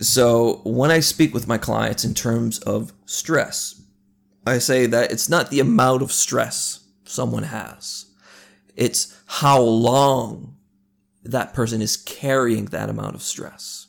So 0.00 0.60
when 0.64 0.92
I 0.92 1.00
speak 1.00 1.34
with 1.34 1.48
my 1.48 1.58
clients 1.58 2.04
in 2.04 2.14
terms 2.14 2.60
of 2.60 2.92
stress, 3.04 3.82
I 4.46 4.58
say 4.58 4.86
that 4.86 5.10
it's 5.10 5.28
not 5.28 5.50
the 5.50 5.58
amount 5.60 6.02
of 6.02 6.12
stress 6.12 6.86
someone 7.04 7.42
has, 7.44 8.06
it's 8.76 9.16
how 9.26 9.60
long 9.60 10.56
that 11.24 11.52
person 11.52 11.82
is 11.82 11.96
carrying 11.96 12.66
that 12.66 12.88
amount 12.88 13.14
of 13.14 13.22
stress. 13.22 13.86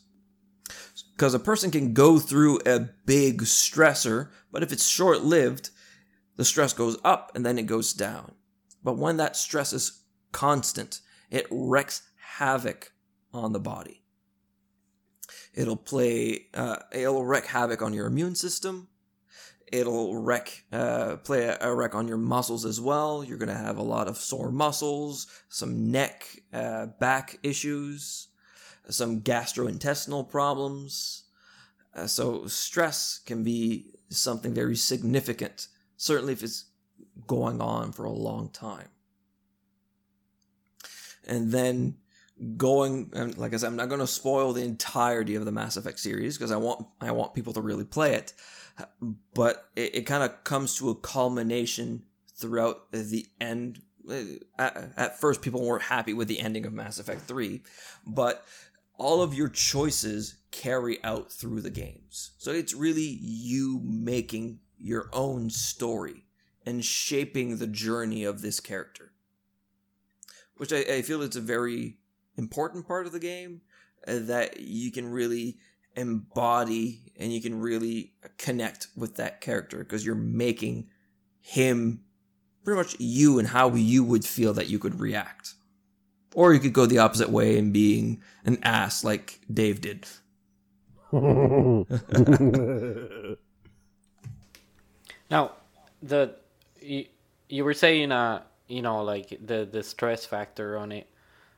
because 1.16 1.34
a 1.34 1.40
person 1.40 1.70
can 1.70 1.94
go 1.94 2.18
through 2.18 2.60
a 2.66 2.80
big 3.06 3.42
stressor, 3.42 4.30
but 4.54 4.64
if 4.64 4.72
it's 4.72 4.88
short 4.88 5.22
lived, 5.22 5.70
the 6.38 6.46
stress 6.46 6.72
goes 6.72 6.98
up 7.04 7.30
and 7.36 7.46
then 7.46 7.60
it 7.60 7.66
goes 7.66 7.92
down. 7.92 8.32
But 8.82 8.98
when 8.98 9.18
that 9.18 9.36
stress 9.36 9.74
is 9.74 10.02
constant, 10.32 11.02
it 11.30 11.46
wreaks 11.52 12.04
havoc 12.38 12.94
on 13.34 13.52
the 13.52 13.60
body. 13.60 13.99
It'll 15.54 15.76
play, 15.76 16.48
uh, 16.54 16.78
it'll 16.92 17.26
wreak 17.26 17.46
havoc 17.48 17.82
on 17.82 17.94
your 17.94 18.08
immune 18.08 18.36
system. 18.36 18.88
It'll 19.72 20.18
wreck, 20.18 20.64
uh, 20.72 21.18
play 21.18 21.46
a, 21.46 21.58
a 21.62 21.76
wreck 21.76 21.94
on 21.94 22.08
your 22.08 22.18
muscles 22.18 22.66
as 22.66 22.82
well. 22.82 23.24
You're 23.24 23.38
gonna 23.38 23.54
have 23.58 23.78
a 23.78 23.84
lot 23.84 24.08
of 24.08 24.18
sore 24.18 24.52
muscles, 24.52 25.28
some 25.48 25.92
neck, 25.92 26.26
uh, 26.54 26.88
back 27.00 27.40
issues, 27.44 28.28
some 28.90 29.22
gastrointestinal 29.22 30.30
problems. 30.30 31.24
Uh, 31.96 32.08
so 32.08 32.48
stress 32.48 33.20
can 33.26 33.44
be 33.44 33.92
something 34.10 34.54
very 34.54 34.76
significant, 34.76 35.68
certainly 35.98 36.34
if 36.34 36.44
it's 36.44 36.66
going 37.28 37.62
on 37.62 37.92
for 37.92 38.06
a 38.06 38.12
long 38.12 38.50
time. 38.50 38.90
And 41.28 41.52
then 41.52 41.98
going 42.58 43.12
like 43.38 43.54
I 43.54 43.58
said, 43.58 43.68
I'm 43.68 43.76
not 43.76 43.90
going 43.90 44.00
to 44.00 44.08
spoil 44.08 44.54
the 44.54 44.64
entirety 44.64 45.36
of 45.36 45.46
the 45.46 45.52
Mass 45.52 45.78
Effect 45.78 46.00
series 46.00 46.38
because 46.38 46.52
I 46.52 46.58
want 46.58 46.86
I 47.02 47.12
want 47.12 47.34
people 47.34 47.54
to 47.54 47.62
really 47.62 47.86
play 47.86 48.14
it. 48.14 48.34
But 49.34 49.70
it, 49.76 49.96
it 49.96 50.02
kind 50.04 50.24
of 50.24 50.44
comes 50.44 50.76
to 50.78 50.90
a 50.90 50.96
culmination 50.96 52.04
throughout 52.36 52.92
the 52.92 53.28
end. 53.42 53.82
Uh, 54.10 54.22
at, 54.58 54.94
at 54.96 55.20
first, 55.20 55.42
people 55.42 55.66
weren't 55.66 55.84
happy 55.84 56.14
with 56.14 56.28
the 56.28 56.40
ending 56.40 56.66
of 56.66 56.74
Mass 56.74 56.98
Effect 56.98 57.22
3, 57.22 57.62
but 58.08 58.46
all 58.98 59.22
of 59.22 59.34
your 59.34 59.50
choices 59.50 60.36
carry 60.52 61.04
out 61.04 61.32
through 61.32 61.62
the 61.62 61.70
games. 61.70 62.32
So 62.38 62.52
it's 62.52 62.74
really 62.74 63.20
you 63.22 63.82
making 63.84 64.60
your 64.78 65.10
own 65.14 65.50
story 65.50 66.26
and 66.66 66.84
shaping 66.84 67.58
the 67.58 67.68
journey 67.68 68.24
of 68.24 68.42
this 68.42 68.60
character. 68.60 69.12
Which 70.58 70.74
I, 70.74 70.80
I 70.80 71.02
feel 71.02 71.22
it's 71.22 71.36
a 71.36 71.42
very 71.42 71.98
important 72.40 72.88
part 72.88 73.06
of 73.06 73.12
the 73.12 73.20
game 73.20 73.62
uh, 74.08 74.20
that 74.22 74.60
you 74.60 74.92
can 74.92 75.12
really 75.12 75.58
embody 75.96 77.12
and 77.18 77.34
you 77.34 77.42
can 77.42 77.60
really 77.60 78.14
connect 78.38 78.88
with 78.96 79.16
that 79.18 79.42
character 79.42 79.80
because 79.80 80.06
you're 80.06 80.16
making 80.16 80.88
him 81.42 82.02
pretty 82.64 82.78
much 82.78 82.96
you 83.00 83.40
and 83.40 83.50
how 83.50 83.74
you 83.76 84.04
would 84.04 84.26
feel 84.26 84.54
that 84.54 84.70
you 84.70 84.80
could 84.80 85.00
react. 85.00 85.54
Or 86.34 86.54
you 86.54 86.60
could 86.60 86.74
go 86.74 86.86
the 86.86 87.00
opposite 87.00 87.30
way 87.30 87.58
and 87.58 87.74
being 87.74 88.22
an 88.46 88.60
ass 88.64 89.04
like 89.04 89.42
Dave 89.52 89.82
did. 89.82 90.08
Now, 95.30 95.52
the 96.02 96.36
you, 96.82 97.06
you 97.48 97.64
were 97.64 97.74
saying 97.74 98.12
uh 98.12 98.44
you 98.68 98.82
know 98.82 99.04
like 99.04 99.38
the 99.46 99.68
the 99.72 99.84
stress 99.84 100.26
factor 100.26 100.78
on 100.78 100.92
it, 100.92 101.08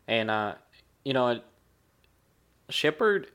and 0.08 0.30
uh 0.30 0.56
you 1.04 1.14
know 1.14 1.39
Shepard 2.70 3.28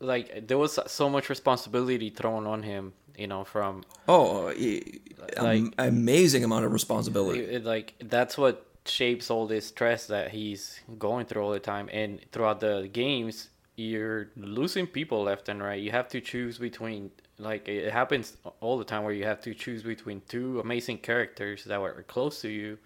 like 0.00 0.46
there 0.46 0.58
was 0.58 0.78
so 0.86 1.08
much 1.08 1.28
responsibility 1.28 2.10
thrown 2.10 2.46
on 2.46 2.62
him 2.62 2.92
you 3.16 3.26
know 3.26 3.44
from 3.44 3.82
Oh, 4.08 4.48
oh 4.48 4.52
e- 4.52 5.00
Like- 5.36 5.60
am- 5.60 5.74
amazing 5.78 6.44
amount 6.44 6.64
of 6.64 6.72
responsibility. 6.72 7.40
it, 7.40 7.50
it, 7.50 7.64
like 7.64 7.94
that's 8.00 8.36
what 8.36 8.66
shapes 8.86 9.30
all 9.30 9.46
this 9.46 9.66
stress 9.66 10.06
that 10.08 10.30
he's 10.30 10.80
going 10.98 11.26
through 11.26 11.42
all 11.42 11.52
the 11.52 11.58
time. 11.58 11.88
And 11.92 12.20
throughout 12.32 12.60
the 12.60 12.88
games 12.92 13.48
you're 13.76 14.28
losing 14.36 14.86
people 14.86 15.24
left 15.24 15.48
and 15.48 15.62
right. 15.62 15.80
You 15.80 15.90
have 15.90 16.08
to 16.08 16.20
choose 16.20 16.58
between 16.58 17.10
like 17.38 17.68
it 17.68 17.92
happens 17.92 18.36
all 18.60 18.78
the 18.78 18.84
time 18.84 19.02
where 19.02 19.12
you 19.12 19.24
have 19.24 19.40
to 19.42 19.54
choose 19.54 19.82
between 19.82 20.22
two 20.28 20.60
amazing 20.60 20.98
characters 20.98 21.64
that 21.64 21.80
were 21.80 22.04
close 22.06 22.40
to 22.42 22.48
you 22.48 22.78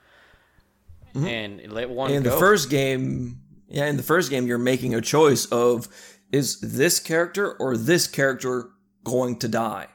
mm-hmm. 1.15 1.27
and 1.27 1.73
let 1.73 1.91
one 1.91 2.11
in 2.11 2.23
the 2.23 2.31
first 2.31 2.71
game 2.71 3.41
yeah 3.69 3.87
in 3.87 3.97
the 3.97 4.03
first 4.03 4.31
game 4.31 4.47
you're 4.47 4.59
making 4.59 4.95
a 4.95 5.01
choice 5.01 5.47
of 5.47 5.89
is 6.33 6.61
this 6.61 7.01
character 7.01 7.53
or 7.53 7.77
this 7.77 8.07
character 8.07 8.71
going 9.05 9.39
to 9.39 9.49
die? 9.49 9.89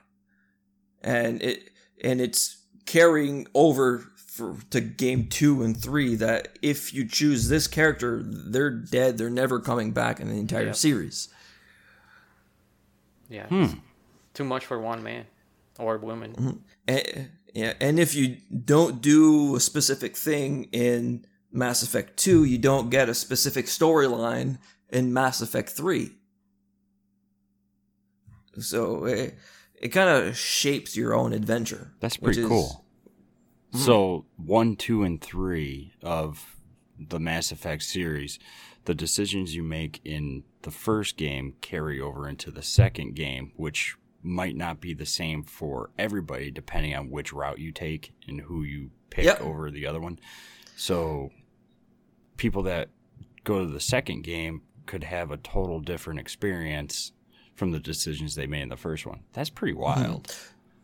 And 1.02 1.42
it 1.42 1.70
and 2.04 2.22
it's 2.22 2.64
carrying 2.86 3.48
over 3.54 4.12
for 4.16 4.58
to 4.72 4.82
game 4.82 5.28
two 5.28 5.64
and 5.64 5.80
three 5.80 6.16
that 6.16 6.58
if 6.62 6.94
you 6.94 7.08
choose 7.08 7.50
this 7.50 7.68
character 7.68 8.22
they're 8.24 8.72
dead 8.72 9.18
they're 9.18 9.30
never 9.30 9.60
coming 9.60 9.92
back 9.92 10.20
in 10.20 10.28
the 10.30 10.40
entire 10.40 10.68
Yeah. 10.68 10.72
series. 10.72 11.30
Yeah 13.30 13.48
it's 13.50 13.74
hmm. 13.74 13.80
too 14.34 14.44
much 14.44 14.66
for 14.66 14.80
one 14.80 15.04
man 15.04 15.26
or 15.78 15.98
woman. 15.98 16.34
Mm-hmm. 16.34 16.58
And, 16.88 17.30
yeah, 17.54 17.74
and 17.80 18.00
if 18.00 18.16
you 18.16 18.38
don't 18.66 19.02
do 19.02 19.56
a 19.56 19.60
specific 19.60 20.18
thing 20.18 20.66
in 20.72 21.26
Mass 21.54 21.84
Effect 21.84 22.18
2, 22.18 22.44
you 22.44 22.58
don't 22.58 22.90
get 22.90 23.08
a 23.10 23.14
specific 23.14 23.68
storyline 23.68 24.58
in 24.90 25.14
Mass 25.14 25.40
Effect 25.42 25.70
3. 25.70 26.12
So 28.60 29.06
it, 29.06 29.36
it 29.80 29.90
kind 29.90 30.10
of 30.10 30.38
shapes 30.38 30.96
your 30.98 31.14
own 31.14 31.34
adventure. 31.34 31.92
That's 32.00 32.18
pretty 32.18 32.42
is- 32.42 32.48
cool. 32.48 32.86
Hmm. 33.72 33.78
So 33.80 34.26
one, 34.38 34.76
two, 34.76 35.04
and 35.04 35.20
three 35.22 35.94
of 36.04 36.56
the 37.00 37.20
Mass 37.20 37.52
Effect 37.52 37.84
series, 37.84 38.38
the 38.86 38.94
decisions 38.94 39.56
you 39.56 39.64
make 39.64 40.00
in 40.06 40.44
the 40.62 40.72
first 40.72 41.18
game 41.18 41.56
carry 41.62 42.00
over 42.00 42.28
into 42.28 42.52
the 42.52 42.62
second 42.62 43.16
game, 43.16 43.52
which 43.56 43.96
might 44.22 44.56
not 44.56 44.80
be 44.80 44.94
the 44.94 45.06
same 45.06 45.44
for 45.44 45.90
everybody 45.98 46.50
depending 46.50 46.96
on 46.96 47.10
which 47.10 47.34
route 47.34 47.60
you 47.60 47.72
take 47.72 48.14
and 48.28 48.42
who 48.42 48.64
you 48.64 48.90
pick 49.10 49.26
Yep. 49.26 49.42
over 49.42 49.70
the 49.70 49.86
other 49.86 50.00
one. 50.00 50.18
So 50.78 51.32
people 52.44 52.64
that 52.64 52.90
go 53.46 53.66
to 53.66 53.72
the 53.72 53.80
second 53.80 54.22
game 54.22 54.62
could 54.86 55.06
have 55.06 55.32
a 55.32 55.38
total 55.38 55.80
different 55.80 56.20
experience 56.20 57.14
from 57.56 57.72
the 57.72 57.80
decisions 57.80 58.36
they 58.36 58.46
made 58.46 58.64
in 58.64 58.68
the 58.68 58.76
first 58.76 59.06
one. 59.06 59.22
That's 59.32 59.50
pretty 59.50 59.74
mm-hmm. 59.74 59.82
wild. 59.82 60.36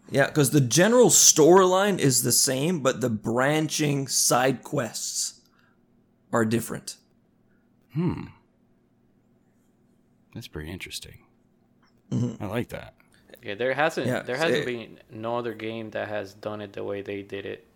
Yeah, 0.10 0.28
because 0.28 0.51
the 0.51 0.62
general 0.62 1.10
storyline 1.10 1.99
is 1.99 2.24
the 2.24 2.32
same, 2.32 2.80
but 2.80 3.01
the 3.01 3.10
branching 3.10 4.07
side 4.07 4.64
quests 4.64 5.41
are 6.32 6.45
different. 6.45 6.95
Hmm. 7.93 8.28
That's 10.34 10.47
pretty 10.47 10.72
interesting. 10.72 11.26
Mm-hmm. 12.10 12.41
I 12.41 12.47
like 12.47 12.70
that. 12.70 12.93
yeah 13.43 13.55
there 13.55 13.74
hasn't 13.74 14.07
Yeah, 14.07 14.22
there 14.22 14.38
hasn't 14.38 14.60
it- 14.60 14.66
been 14.66 14.99
no 15.12 15.38
other 15.38 15.53
game 15.53 15.89
that 15.89 16.07
has 16.07 16.34
done 16.34 16.62
it 16.62 16.72
the 16.72 16.86
way 16.86 17.01
they 17.01 17.22
did 17.22 17.45
it 17.45 17.68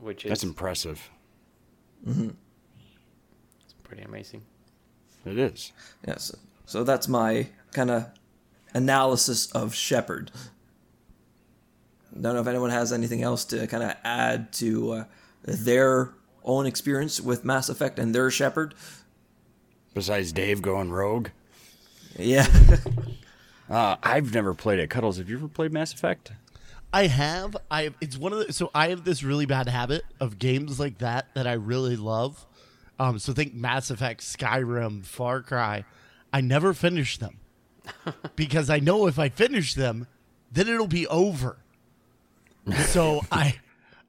which 0.00 0.24
is 0.24 0.30
That's 0.30 0.42
impressive. 0.42 1.10
Mm-hmm. 2.06 2.30
Pretty 3.94 4.08
amazing 4.08 4.42
It 5.24 5.38
is. 5.38 5.72
Yes. 6.06 6.34
So 6.66 6.82
that's 6.82 7.06
my 7.08 7.46
kind 7.72 7.90
of 7.90 8.06
analysis 8.74 9.50
of 9.52 9.74
Shepard. 9.74 10.30
Don't 12.20 12.34
know 12.34 12.40
if 12.40 12.46
anyone 12.46 12.70
has 12.70 12.92
anything 12.92 13.22
else 13.22 13.44
to 13.46 13.66
kind 13.68 13.82
of 13.84 13.96
add 14.04 14.52
to 14.54 14.92
uh, 14.92 15.04
their 15.44 16.10
own 16.44 16.66
experience 16.66 17.20
with 17.20 17.44
Mass 17.44 17.68
Effect 17.68 17.98
and 17.98 18.14
their 18.14 18.30
Shepard. 18.30 18.74
Besides 19.94 20.32
Dave 20.32 20.60
going 20.60 20.90
rogue, 20.90 21.28
Yeah. 22.16 22.46
uh, 23.70 23.96
I've 24.02 24.34
never 24.34 24.54
played 24.54 24.78
it. 24.80 24.90
Cuddles, 24.90 25.18
have 25.18 25.28
you 25.30 25.36
ever 25.36 25.48
played 25.48 25.72
Mass 25.72 25.92
Effect? 25.92 26.32
I 26.92 27.06
have. 27.06 27.56
I 27.70 27.84
have, 27.84 27.94
it's 28.00 28.16
one 28.16 28.32
of 28.32 28.38
the 28.46 28.52
so 28.52 28.70
I 28.74 28.88
have 28.88 29.04
this 29.04 29.22
really 29.22 29.46
bad 29.46 29.68
habit 29.68 30.04
of 30.20 30.38
games 30.38 30.80
like 30.80 30.98
that 30.98 31.32
that 31.34 31.46
I 31.46 31.54
really 31.54 31.96
love. 31.96 32.44
Um, 32.98 33.18
so 33.18 33.32
think 33.32 33.54
Mass 33.54 33.90
Effect, 33.90 34.20
Skyrim, 34.20 35.04
Far 35.04 35.42
Cry. 35.42 35.84
I 36.32 36.40
never 36.40 36.74
finish 36.74 37.18
them 37.18 37.38
because 38.36 38.70
I 38.70 38.78
know 38.78 39.06
if 39.06 39.18
I 39.18 39.28
finish 39.28 39.74
them, 39.74 40.06
then 40.50 40.68
it'll 40.68 40.86
be 40.86 41.06
over. 41.08 41.58
so 42.86 43.22
I, 43.32 43.58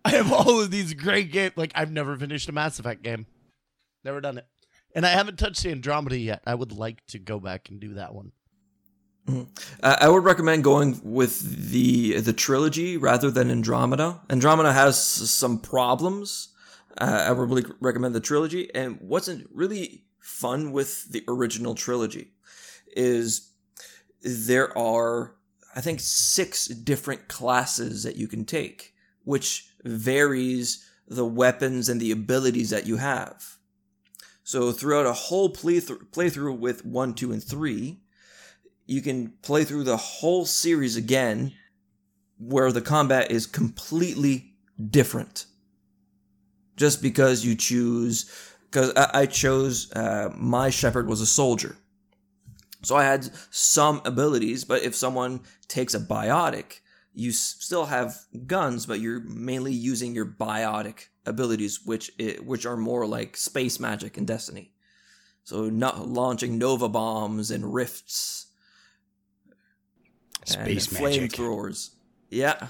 I 0.03 0.11
have 0.11 0.31
all 0.31 0.61
of 0.61 0.71
these 0.71 0.93
great 0.93 1.31
games. 1.31 1.53
Like 1.55 1.71
I've 1.75 1.91
never 1.91 2.15
finished 2.15 2.49
a 2.49 2.51
Mass 2.51 2.79
Effect 2.79 3.01
game, 3.01 3.25
never 4.03 4.21
done 4.21 4.37
it, 4.37 4.45
and 4.93 5.05
I 5.05 5.09
haven't 5.09 5.37
touched 5.39 5.65
Andromeda 5.65 6.17
yet. 6.17 6.41
I 6.45 6.55
would 6.55 6.71
like 6.71 7.05
to 7.07 7.19
go 7.19 7.39
back 7.39 7.69
and 7.69 7.79
do 7.79 7.95
that 7.95 8.13
one. 8.13 8.31
I 9.27 9.97
I 10.01 10.09
would 10.09 10.23
recommend 10.23 10.63
going 10.63 11.01
with 11.03 11.71
the 11.71 12.19
the 12.19 12.33
trilogy 12.33 12.97
rather 12.97 13.31
than 13.31 13.49
Andromeda. 13.49 14.21
Andromeda 14.29 14.71
has 14.73 15.03
some 15.03 15.59
problems. 15.59 16.49
Uh, 16.99 17.25
I 17.27 17.31
would 17.31 17.49
really 17.49 17.65
recommend 17.79 18.15
the 18.15 18.19
trilogy. 18.19 18.73
And 18.73 18.97
what's 19.01 19.29
really 19.51 20.05
fun 20.19 20.71
with 20.71 21.11
the 21.11 21.23
original 21.27 21.75
trilogy 21.75 22.31
is 22.95 23.51
there 24.21 24.75
are, 24.77 25.35
I 25.75 25.81
think, 25.81 25.99
six 25.99 26.67
different 26.67 27.27
classes 27.27 28.03
that 28.03 28.15
you 28.15 28.27
can 28.27 28.45
take, 28.45 28.93
which 29.23 29.69
varies 29.83 30.89
the 31.07 31.25
weapons 31.25 31.89
and 31.89 32.01
the 32.01 32.11
abilities 32.11 32.71
that 32.71 32.87
you 32.87 32.97
have. 32.97 33.57
So 34.43 34.71
throughout 34.71 35.05
a 35.05 35.13
whole 35.13 35.51
playthrough, 35.51 36.09
playthrough 36.11 36.57
with 36.57 36.85
one, 36.85 37.13
two, 37.13 37.31
and 37.31 37.43
three, 37.43 37.99
you 38.85 39.01
can 39.01 39.33
play 39.41 39.63
through 39.63 39.83
the 39.83 39.97
whole 39.97 40.45
series 40.45 40.95
again 40.95 41.53
where 42.37 42.71
the 42.71 42.81
combat 42.81 43.31
is 43.31 43.47
completely 43.47 44.53
different. 44.89 45.45
Just 46.75 47.01
because 47.01 47.45
you 47.45 47.55
choose, 47.55 48.29
because 48.69 48.91
I, 48.95 49.09
I 49.21 49.25
chose 49.27 49.91
uh, 49.93 50.29
my 50.35 50.69
Shepard 50.69 51.07
was 51.07 51.21
a 51.21 51.25
soldier. 51.25 51.77
So 52.83 52.95
I 52.95 53.03
had 53.03 53.29
some 53.49 54.01
abilities, 54.05 54.63
but 54.65 54.83
if 54.83 54.93
someone 54.93 55.41
takes 55.67 55.93
a 55.95 55.99
biotic, 55.99 56.81
you 57.13 57.29
s- 57.31 57.55
still 57.59 57.85
have 57.85 58.15
guns, 58.45 58.85
but 58.85 58.99
you're 58.99 59.21
mainly 59.21 59.71
using 59.73 60.13
your 60.13 60.25
biotic 60.25 61.07
abilities, 61.25 61.79
which 61.85 62.11
i 62.19 62.35
which 62.43 62.65
are 62.65 62.77
more 62.77 63.07
like 63.07 63.37
space 63.37 63.79
magic 63.79 64.17
in 64.17 64.25
Destiny. 64.25 64.71
So 65.45 65.69
not 65.69 66.07
launching 66.09 66.57
nova 66.59 66.89
bombs 66.89 67.49
and 67.51 67.73
rifts, 67.73 68.47
Space 70.43 70.91
and 70.91 71.01
magic. 71.01 71.31
flamethrowers. 71.31 71.91
Yeah. 72.29 72.67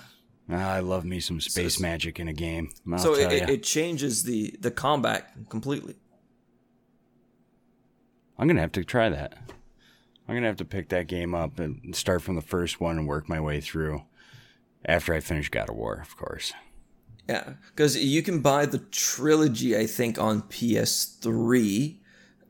Ah, 0.50 0.74
I 0.74 0.80
love 0.80 1.06
me 1.06 1.20
some 1.20 1.42
space 1.42 1.76
it's- 1.76 1.80
magic 1.80 2.20
in 2.20 2.28
a 2.28 2.34
game. 2.34 2.70
I'll 2.92 3.00
so 3.00 3.16
it, 3.16 3.32
it, 3.32 3.50
it 3.50 3.64
changes 3.64 4.24
the 4.24 4.56
the 4.60 4.72
combat 4.72 5.32
completely. 5.50 5.96
I'm 8.38 8.48
gonna 8.48 8.62
have 8.62 8.72
to 8.74 8.84
try 8.84 9.10
that. 9.10 9.38
I'm 10.28 10.36
gonna 10.36 10.48
have 10.48 10.58
to 10.58 10.66
pick 10.66 10.90
that 10.90 11.08
game 11.08 11.34
up 11.34 11.60
and 11.60 11.96
start 11.96 12.22
from 12.22 12.36
the 12.36 12.42
first 12.42 12.80
one 12.80 12.98
and 12.98 13.08
work 13.08 13.30
my 13.30 13.40
way 13.40 13.62
through. 13.62 14.04
After 14.88 15.16
I 15.16 15.20
finish 15.20 15.50
God 15.50 15.70
of 15.70 15.76
War, 15.76 15.96
of 16.00 16.16
course. 16.16 16.54
Yeah, 17.28 17.54
because 17.72 17.98
you 17.98 18.22
can 18.22 18.42
buy 18.42 18.68
the 18.68 18.78
trilogy, 18.78 19.76
I 19.76 19.88
think, 19.88 20.20
on 20.20 20.44
PS3. 20.44 21.98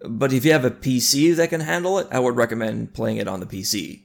But 0.05 0.33
if 0.33 0.43
you 0.43 0.51
have 0.51 0.65
a 0.65 0.71
PC 0.71 1.33
that 1.37 1.49
can 1.49 1.61
handle 1.61 1.97
it, 1.97 2.07
I 2.11 2.19
would 2.19 2.35
recommend 2.35 2.93
playing 2.93 3.17
it 3.17 3.29
on 3.29 3.39
the 3.39 3.45
PC. 3.45 4.01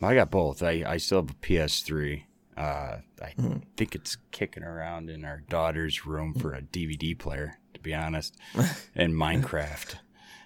I 0.00 0.14
got 0.14 0.30
both. 0.30 0.62
I, 0.62 0.84
I 0.86 0.96
still 0.98 1.22
have 1.22 1.30
a 1.30 1.34
PS3. 1.34 2.22
Uh, 2.56 2.98
I 3.22 3.30
Hmm. 3.36 3.58
think 3.76 3.94
it's 3.94 4.16
kicking 4.30 4.62
around 4.62 5.08
in 5.10 5.24
our 5.24 5.38
daughter's 5.48 6.04
room 6.06 6.34
for 6.34 6.52
a 6.52 6.60
DVD 6.62 7.18
player, 7.18 7.58
to 7.74 7.80
be 7.80 7.94
honest, 7.94 8.36
and 8.94 9.14
Minecraft. 9.14 9.94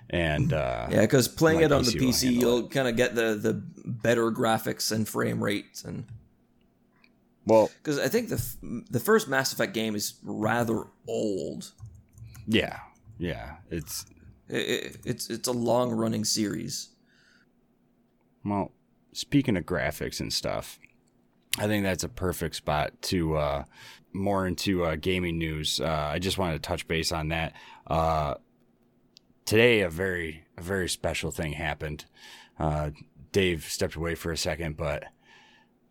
And 0.08 0.52
uh, 0.52 0.86
Yeah, 0.88 1.00
because 1.00 1.26
playing 1.26 1.62
it 1.62 1.72
on 1.72 1.82
the 1.82 1.90
PC 1.90 2.00
will 2.00 2.12
PC, 2.12 2.32
you'll 2.40 2.68
kind 2.68 2.86
of 2.86 2.96
get 2.96 3.14
the 3.16 3.34
the 3.34 3.54
better 3.84 4.30
graphics 4.30 4.92
and 4.92 5.06
frame 5.08 5.42
rates, 5.42 5.82
and 5.84 6.04
well, 7.44 7.70
because 7.82 7.98
I 7.98 8.06
think 8.08 8.28
the 8.28 8.36
f- 8.36 8.56
the 8.90 9.00
first 9.00 9.26
Mass 9.28 9.52
Effect 9.52 9.74
game 9.74 9.96
is 9.96 10.14
rather 10.22 10.84
old. 11.08 11.72
yeah, 12.46 12.78
yeah. 13.18 13.56
It's 13.68 14.06
I 14.48 14.54
i 14.54 14.90
it's 15.04 15.28
it's 15.28 15.48
a 15.48 15.52
long 15.52 15.90
running 15.90 16.24
series. 16.24 16.90
Well, 18.44 18.70
speaking 19.12 19.56
of 19.56 19.64
graphics 19.64 20.20
and 20.20 20.32
stuff, 20.32 20.78
I 21.58 21.66
think 21.66 21.84
that's 21.84 22.04
a 22.04 22.08
perfect 22.08 22.56
spot 22.56 22.92
to 23.02 23.36
uh, 23.36 23.64
more 24.12 24.46
into 24.46 24.84
uh, 24.84 24.96
gaming 24.96 25.38
news. 25.38 25.80
Uh, 25.80 26.10
I 26.12 26.18
just 26.18 26.38
wanted 26.38 26.54
to 26.54 26.68
touch 26.68 26.86
base 26.86 27.12
on 27.12 27.28
that. 27.28 27.54
Uh, 27.86 28.34
today, 29.44 29.80
a 29.80 29.90
very 29.90 30.44
a 30.58 30.62
very 30.62 30.88
special 30.88 31.30
thing 31.30 31.52
happened. 31.52 32.04
Uh, 32.58 32.90
Dave 33.32 33.64
stepped 33.64 33.94
away 33.94 34.14
for 34.14 34.32
a 34.32 34.36
second, 34.36 34.76
but 34.76 35.04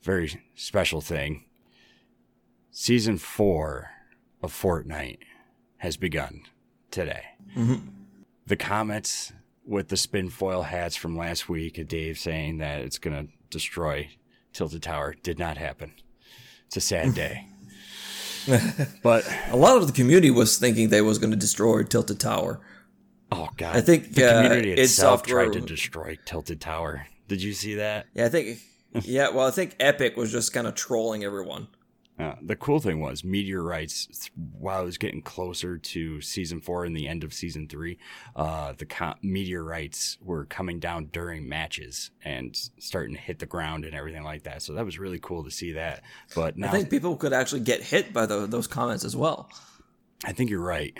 very 0.02 0.42
special 0.56 1.02
thing. 1.02 1.46
Season 2.72 3.18
four 3.18 3.92
of 4.42 4.52
Fortnite 4.52 5.20
has 5.78 5.98
begun 5.98 6.42
today. 6.92 7.24
The 8.48 8.56
comments 8.56 9.34
with 9.66 9.88
the 9.88 9.98
spin 9.98 10.30
foil 10.30 10.64
hats 10.64 10.96
from 10.96 11.18
last 11.18 11.50
week, 11.50 11.88
Dave 11.88 12.20
saying 12.20 12.58
that 12.60 12.82
it's 12.82 13.00
going 13.00 13.28
to 13.28 13.32
destroy 13.50 14.10
Tilted 14.56 14.84
Tower 14.84 15.14
did 15.22 15.38
not 15.38 15.58
happen. 15.58 15.92
It's 16.68 16.78
a 16.78 16.82
sad 16.82 17.14
day. 17.14 17.46
but 19.04 19.28
A 19.52 19.58
lot 19.58 19.76
of 19.78 19.88
the 19.88 19.92
community 19.92 20.32
was 20.32 20.58
thinking 20.58 20.88
they 20.88 21.02
was 21.02 21.18
going 21.18 21.32
to 21.32 21.38
destroy 21.38 21.84
Tilted 21.84 22.22
Tower. 22.22 22.62
oh 23.34 23.50
god, 23.58 23.76
I 23.76 23.82
think, 23.82 24.14
the 24.14 24.26
uh, 24.26 24.42
community 24.44 24.72
id 24.72 24.80
itself 24.80 25.24
tried 25.24 25.52
to 25.54 25.60
destroy 25.62 26.18
Tilted 26.24 26.62
Tower. 26.62 27.06
Did 27.28 27.44
you 27.44 27.52
see 27.54 27.76
that? 27.76 28.08
Yeah, 28.14 28.26
I 28.26 28.30
think. 28.30 28.60
Yeah, 29.02 29.32
well, 29.32 29.46
I 29.46 29.52
think 29.52 29.76
Epic 29.78 30.16
was 30.16 30.32
just 30.32 30.54
kind 30.54 30.66
of 30.66 30.74
trolling 30.74 31.26
everyone. 31.26 31.68
Uh, 32.18 32.36
the 32.42 32.56
cool 32.56 32.80
thing 32.80 33.02
was 33.02 33.26
meteorites. 33.26 34.30
While 34.58 34.84
it 34.84 34.86
was 34.86 34.98
getting 34.98 35.22
closer 35.22 35.78
to 35.78 36.22
season 36.22 36.62
four 36.62 36.86
and 36.86 36.96
the 36.96 37.10
end 37.10 37.26
of 37.26 37.34
season 37.34 37.68
three, 37.68 37.98
uh, 38.38 38.72
the 38.78 38.86
co- 38.86 39.16
meteorites 39.22 40.18
were 40.22 40.46
coming 40.46 40.80
down 40.80 41.08
during 41.12 41.50
matches 41.50 42.12
and 42.24 42.58
starting 42.80 43.16
to 43.16 43.20
hit 43.22 43.40
the 43.40 43.46
ground 43.46 43.84
and 43.84 43.94
everything 43.94 44.24
like 44.24 44.44
that. 44.44 44.62
So 44.62 44.74
that 44.76 44.86
was 44.86 44.98
really 44.98 45.20
cool 45.20 45.44
to 45.44 45.52
see 45.52 45.74
that. 45.74 46.04
But 46.34 46.56
now 46.58 46.70
I 46.70 46.72
think 46.72 46.90
people 46.90 47.18
could 47.18 47.34
actually 47.34 47.62
get 47.62 47.82
hit 47.82 48.14
by 48.14 48.26
tho- 48.26 48.46
those 48.46 48.68
comments 48.68 49.04
as 49.04 49.16
well. 49.16 49.50
I 50.24 50.32
think 50.32 50.50
you're 50.50 50.62
right. 50.62 50.98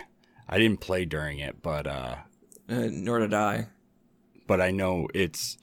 I 0.50 0.58
didn't 0.58 0.82
play 0.82 1.06
during 1.06 1.40
it, 1.40 1.62
but 1.62 1.88
uh, 1.88 2.16
Uh, 2.68 2.90
nor 2.92 3.20
did 3.20 3.34
I. 3.34 3.68
but 4.48 4.60
I 4.60 4.72
know 4.72 5.08
it's 5.14 5.58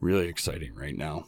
really 0.00 0.26
exciting 0.26 0.74
right 0.74 0.96
now. 0.96 1.26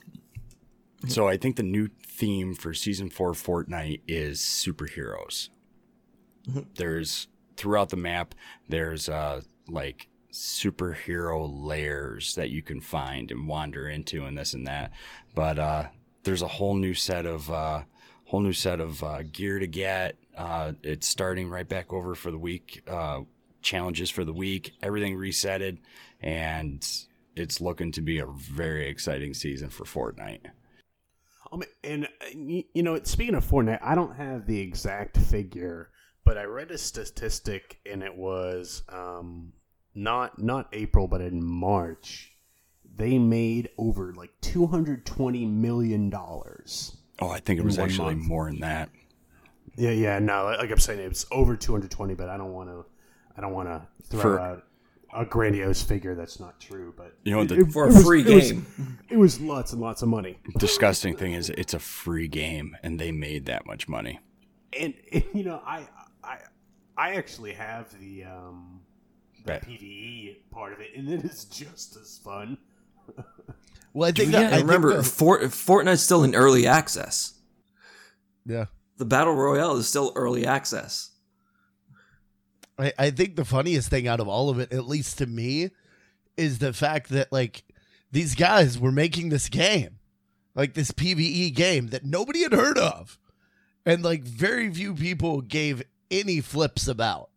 So 1.07 1.29
I 1.29 1.37
think 1.37 1.55
the 1.57 1.63
new 1.63 1.91
theme 2.19 2.55
for 2.55 2.75
season 2.75 3.09
four 3.09 3.33
Fortnite 3.33 4.01
is 4.09 4.41
superheroes. 4.41 5.49
There's 6.75 7.29
throughout 7.57 7.91
the 7.91 7.97
map. 7.97 8.35
There's 8.69 9.09
uh 9.09 9.43
like 9.69 10.09
superhero 10.33 11.49
layers 11.51 12.35
that 12.35 12.51
you 12.51 12.63
can 12.63 12.81
find 12.81 13.31
and 13.31 13.49
wander 13.49 13.89
into 13.89 14.25
and 14.25 14.37
this 14.37 14.55
and 14.55 14.67
that. 14.67 14.93
But 15.35 15.59
uh, 15.59 15.85
there's 16.25 16.43
a 16.43 16.49
whole 16.49 16.75
new 16.75 16.95
set 16.95 17.27
of 17.27 17.51
uh, 17.51 17.83
whole 18.27 18.41
new 18.41 18.53
set 18.53 18.81
of 18.81 19.03
uh, 19.03 19.23
gear 19.23 19.59
to 19.59 19.67
get. 19.67 20.17
Uh, 20.37 20.73
it's 20.83 21.09
starting 21.09 21.49
right 21.49 21.69
back 21.69 21.93
over 21.93 22.15
for 22.15 22.31
the 22.31 22.39
week. 22.39 22.83
Uh, 22.87 23.21
challenges 23.63 24.11
for 24.11 24.25
the 24.25 24.33
week. 24.33 24.73
Everything 24.83 25.17
resetted, 25.17 25.79
and 26.21 26.87
it's 27.35 27.61
looking 27.61 27.93
to 27.93 28.01
be 28.01 28.19
a 28.19 28.27
very 28.27 28.89
exciting 28.89 29.35
season 29.35 29.71
for 29.71 29.85
Fortnite. 29.85 30.47
Um, 31.51 31.63
and 31.83 32.05
uh, 32.05 32.09
you 32.35 32.83
know, 32.83 33.01
speaking 33.03 33.35
of 33.35 33.45
Fortnite, 33.45 33.81
I 33.83 33.95
don't 33.95 34.17
have 34.17 34.47
the 34.47 34.61
exact 34.61 35.17
figure, 35.17 35.91
but 36.25 36.37
I 36.37 36.45
read 36.45 36.71
a 36.71 36.79
statistic, 36.79 37.79
and 37.87 38.03
it 38.03 38.15
was 38.17 38.83
um, 38.89 39.53
not 39.95 40.41
not 40.43 40.69
April, 40.73 41.09
but 41.09 41.21
in 41.21 41.43
March, 41.43 42.33
they 42.97 43.19
made 43.19 43.71
over 43.79 44.13
like 44.15 44.31
two 44.41 44.67
hundred 44.67 45.07
twenty 45.07 45.47
million 45.47 46.11
dollars. 46.11 46.97
Oh, 47.21 47.31
I 47.31 47.41
think 47.41 47.59
it 47.59 47.65
was 47.65 47.79
actually 47.79 48.15
month. 48.15 48.29
more 48.29 48.51
than 48.51 48.61
that. 48.61 48.91
Yeah, 49.77 49.91
yeah, 49.91 50.19
no, 50.19 50.55
like 50.59 50.71
I'm 50.71 50.79
saying, 50.79 51.01
it's 51.01 51.27
over 51.31 51.57
two 51.57 51.73
hundred 51.73 51.91
twenty, 51.91 52.15
but 52.15 52.29
I 52.29 52.37
don't 52.37 52.53
want 52.53 52.69
to, 52.69 52.85
I 53.37 53.41
don't 53.41 53.53
want 53.53 53.69
to 53.69 53.87
throw 54.09 54.21
For- 54.21 54.41
out 54.41 54.65
a 55.15 55.25
grandiose 55.25 55.83
figure 55.83 56.15
that's 56.15 56.39
not 56.41 56.61
true. 56.61 56.93
But 56.97 57.17
You 57.25 57.33
know, 57.33 57.45
the- 57.45 57.61
it- 57.61 57.73
For 57.73 57.85
a 57.85 57.91
it 57.91 57.95
was- 57.95 58.05
free 58.05 58.21
it 58.23 58.35
was- 58.35 58.53
game. 58.53 58.99
it 59.09 59.17
was 59.17 59.41
lots 59.41 59.73
and 59.73 59.81
lots 59.81 60.03
of 60.03 60.09
money. 60.09 60.39
Disgusting 60.59 61.17
thing 61.17 61.33
is, 61.33 61.51
it's 61.51 61.75
a 61.75 61.79
free 61.79 62.29
game, 62.29 62.77
and 62.83 62.99
they 63.01 63.11
made 63.13 63.47
that 63.47 63.67
much 63.67 63.89
money. 63.89 64.21
and, 64.79 64.93
and, 65.13 65.25
you 65.33 65.45
know 65.45 65.63
i 65.65 65.89
i 66.23 66.37
i 66.99 67.15
actually 67.15 67.55
have 67.55 67.87
the 68.01 68.23
um 68.25 68.81
the 69.39 69.43
Bet. 69.45 69.67
pve 69.67 70.37
part 70.51 70.75
of 70.75 70.81
it 70.81 70.89
and 70.95 71.09
it 71.09 71.25
is 71.25 71.47
just 71.47 71.97
as 71.97 72.19
fun 72.23 72.59
Well, 73.95 74.07
I 74.11 74.13
think 74.13 74.31
Yeah, 74.33 74.41
that, 74.41 74.53
I 74.53 74.57
I 74.57 74.57
think 74.59 74.67
remember 74.67 74.97
that- 74.99 75.05
Fort, 75.05 75.41
Fortnite's 75.45 76.03
still 76.03 76.23
in 76.23 76.35
early 76.35 76.67
access. 76.67 77.33
yeah. 78.45 78.67
The 78.99 79.07
battle 79.07 79.35
royale 79.35 79.77
is 79.77 79.89
still 79.89 80.13
early 80.17 80.45
access. 80.47 81.13
I, 82.79 82.93
I 82.99 83.11
think 83.11 83.37
the 83.37 83.45
funniest 83.45 83.91
thing 83.91 84.07
out 84.07 84.21
of 84.21 84.29
all 84.29 84.51
of 84.51 84.59
it, 84.59 84.73
at 84.73 84.87
least 84.87 85.19
to 85.19 85.27
me, 85.27 85.71
is 86.37 86.59
the 86.59 86.73
fact 86.73 87.09
that 87.11 87.33
like 87.33 87.65
these 88.13 88.35
guys 88.35 88.79
were 88.79 88.93
making 88.93 89.29
this 89.29 89.49
game, 89.49 89.99
like 90.55 90.75
this 90.75 90.93
PVE 90.93 91.55
game 91.55 91.89
that 91.89 92.05
nobody 92.05 92.43
had 92.43 92.53
heard 92.53 92.79
of, 92.79 93.19
and 93.85 94.03
like 94.03 94.23
very 94.23 94.73
few 94.73 94.95
people 94.95 95.41
gave 95.41 95.83
any 96.11 96.41
flips 96.41 96.89
about. 96.89 97.31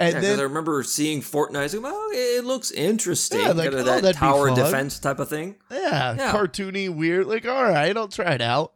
And 0.00 0.14
Yeah, 0.14 0.20
then 0.20 0.38
I 0.38 0.44
remember 0.44 0.80
seeing 0.84 1.20
Fortnite. 1.22 1.74
Like, 1.74 1.82
well, 1.82 2.08
it 2.12 2.44
looks 2.44 2.70
interesting. 2.70 3.40
Yeah, 3.40 3.48
like, 3.48 3.70
kind 3.70 3.80
of 3.80 3.88
oh, 3.88 4.00
that 4.00 4.14
tower 4.14 4.54
defense 4.54 5.00
type 5.00 5.18
of 5.18 5.28
thing. 5.28 5.56
yeah, 5.72 6.14
Yeah. 6.14 6.32
cartoony, 6.32 6.88
weird. 6.88 7.26
Like, 7.26 7.46
all 7.46 7.64
right, 7.64 7.96
I'll 7.96 8.06
try 8.06 8.34
it 8.34 8.40
out. 8.40 8.74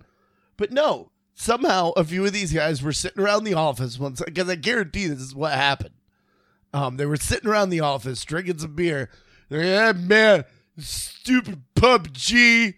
But 0.56 0.72
no, 0.72 1.11
somehow 1.34 1.92
a 1.96 2.04
few 2.04 2.24
of 2.24 2.32
these 2.32 2.52
guys 2.52 2.82
were 2.82 2.92
sitting 2.92 3.22
around 3.22 3.44
the 3.44 3.54
office 3.54 3.98
once 3.98 4.22
because 4.24 4.48
I 4.48 4.54
guarantee 4.54 5.06
this 5.06 5.20
is 5.20 5.34
what 5.34 5.52
happened. 5.52 5.94
Um, 6.74 6.96
they 6.96 7.06
were 7.06 7.16
sitting 7.16 7.48
around 7.48 7.70
the 7.70 7.80
office 7.80 8.24
drinking 8.24 8.58
some 8.58 8.74
beer. 8.74 9.10
They're 9.48 9.60
like, 9.60 9.96
yeah, 9.96 10.00
man, 10.00 10.44
stupid 10.78 11.62
PUBG 11.74 12.74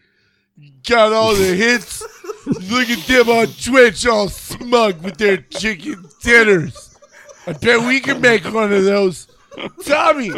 got 0.89 1.13
all 1.13 1.35
the 1.35 1.55
hits. 1.55 2.03
Look 2.47 2.91
at 2.91 3.07
them 3.07 3.29
on 3.29 3.47
Twitch, 3.47 4.07
all 4.07 4.29
smug 4.29 5.03
with 5.03 5.17
their 5.17 5.39
chicken 5.39 6.05
dinners. 6.23 6.99
I 7.47 7.53
bet 7.53 7.87
we 7.87 8.01
can 8.01 8.21
make 8.21 8.45
one 8.45 8.73
of 8.73 8.85
those. 8.85 9.29
Tommy, 9.85 10.33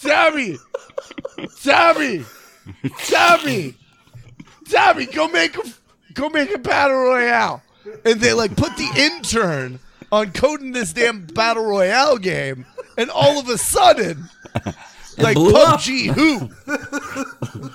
Tommy, 0.00 0.56
Tommy. 1.62 2.24
Tommy, 3.06 3.74
Tommy, 4.70 5.06
go 5.06 5.28
make 5.28 5.56
a 5.56 5.62
go 6.18 6.28
make 6.28 6.52
a 6.52 6.58
battle 6.58 6.96
royale, 6.96 7.62
and 8.04 8.20
they 8.20 8.32
like 8.32 8.56
put 8.56 8.76
the 8.76 8.90
intern 8.96 9.78
on 10.10 10.32
coding 10.32 10.72
this 10.72 10.92
damn 10.92 11.24
battle 11.26 11.64
royale 11.64 12.18
game, 12.18 12.66
and 12.96 13.10
all 13.10 13.38
of 13.38 13.48
a 13.48 13.56
sudden, 13.58 14.28
like. 15.16 15.36
PUBG, 15.36 16.12
who, 16.12 16.38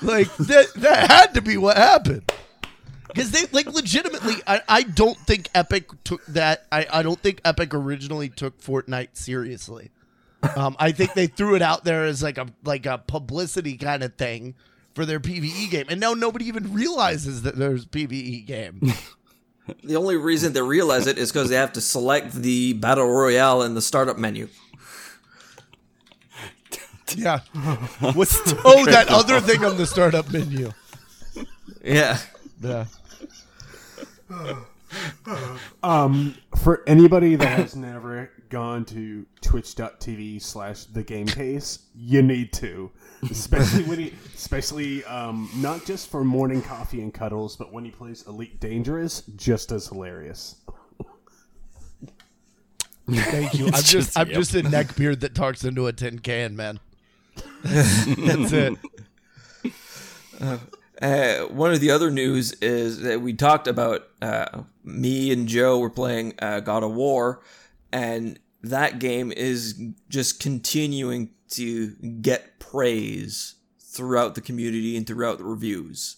like 0.06 0.36
that 0.38 0.74
that 0.76 1.10
had 1.10 1.34
to 1.36 1.42
be 1.42 1.58
what 1.58 1.78
happened. 1.78 2.30
Because 3.08 3.32
they 3.32 3.46
like 3.52 3.68
legitimately, 3.68 4.36
I, 4.48 4.62
I 4.68 4.84
don't 4.84 5.18
think 5.18 5.48
Epic 5.54 5.88
took 6.04 6.26
that. 6.28 6.66
I, 6.72 6.88
I 6.92 7.04
don't 7.04 7.20
think 7.20 7.42
Epic 7.46 7.74
originally 7.74 8.30
took 8.30 8.60
Fortnite 8.60 9.10
seriously. 9.14 9.92
Um, 10.56 10.76
I 10.80 10.92
think 10.92 11.14
they 11.14 11.28
threw 11.28 11.56
it 11.56 11.62
out 11.62 11.84
there 11.84 12.06
as 12.06 12.24
like 12.24 12.38
a 12.38 12.48
like 12.64 12.86
a 12.86 12.98
publicity 12.98 13.78
kind 13.78 14.04
of 14.04 14.16
thing 14.16 14.56
for 14.94 15.06
their 15.06 15.20
PVE 15.20 15.70
game, 15.70 15.86
and 15.90 16.00
now 16.00 16.14
nobody 16.14 16.46
even 16.46 16.74
realizes 16.74 17.42
that 17.44 17.56
there's 17.56 17.86
PVE 17.86 18.46
game. 18.46 18.94
The 19.84 19.96
only 19.96 20.18
reason 20.18 20.52
they 20.52 20.62
realize 20.62 21.08
it 21.08 21.18
is 21.18 21.32
because 21.32 21.50
they 21.50 21.56
have 21.56 21.72
to 21.74 21.82
select 21.82 22.34
the 22.34 22.74
battle 22.74 23.08
royale 23.08 23.62
in 23.62 23.76
the 23.76 23.82
startup 23.82 24.18
menu. 24.18 24.50
yeah. 27.16 27.40
What's 28.14 28.38
oh 28.66 28.86
that 28.88 29.08
other 29.08 29.40
thing 29.40 29.64
on 29.64 29.78
the 29.78 29.86
startup 29.86 30.32
menu? 30.34 30.72
Yeah. 31.84 32.18
Yeah. 32.62 32.86
Um, 35.82 36.36
for 36.62 36.84
anybody 36.86 37.36
that 37.36 37.58
has 37.58 37.76
never 37.76 38.30
gone 38.50 38.86
to 38.86 39.26
twitch.tv 39.42 40.40
slash 40.40 40.84
the 40.84 41.02
game 41.02 41.26
case, 41.26 41.80
you 41.96 42.22
need 42.22 42.54
to. 42.54 42.92
Especially 43.30 43.84
when 43.84 44.00
he 44.00 44.14
especially 44.36 45.04
um 45.06 45.50
not 45.56 45.86
just 45.86 46.10
for 46.10 46.24
morning 46.24 46.62
coffee 46.62 47.02
and 47.02 47.14
cuddles, 47.14 47.56
but 47.56 47.72
when 47.72 47.86
he 47.86 47.92
plays 47.92 48.26
Elite 48.28 48.60
Dangerous, 48.60 49.22
just 49.36 49.72
as 49.72 49.88
hilarious. 49.88 50.56
Thank 53.10 53.54
you. 53.56 53.66
I'm 53.68 53.72
just, 53.74 53.88
Just- 53.92 54.18
I'm 54.20 54.28
yep. 54.28 54.36
just 54.38 54.54
a 54.56 54.62
neckbeard 54.64 55.20
that 55.22 55.36
talks 55.36 55.64
into 55.64 55.88
a 55.88 55.94
tin 55.94 56.20
can, 56.20 56.56
man. 56.56 56.80
That's 57.64 58.52
it. 58.52 58.78
Uh, 61.02 61.40
one 61.48 61.74
of 61.74 61.80
the 61.82 61.92
other 61.92 62.10
news 62.12 62.54
is 62.54 63.02
that 63.02 63.22
we 63.22 63.34
talked 63.34 63.68
about 63.68 64.08
uh, 64.22 64.62
me 64.84 65.32
and 65.32 65.48
Joe 65.48 65.80
were 65.80 65.90
playing 65.90 66.34
uh, 66.40 66.60
God 66.62 66.84
of 66.84 66.94
War, 66.94 67.42
and 67.92 68.40
that 68.62 69.00
game 69.00 69.32
is 69.32 69.82
just 70.10 70.40
continuing 70.40 71.30
to 71.54 71.96
get 72.22 72.60
praise 72.60 73.56
throughout 73.80 74.36
the 74.36 74.42
community 74.42 74.96
and 74.98 75.06
throughout 75.08 75.38
the 75.38 75.44
reviews. 75.44 76.18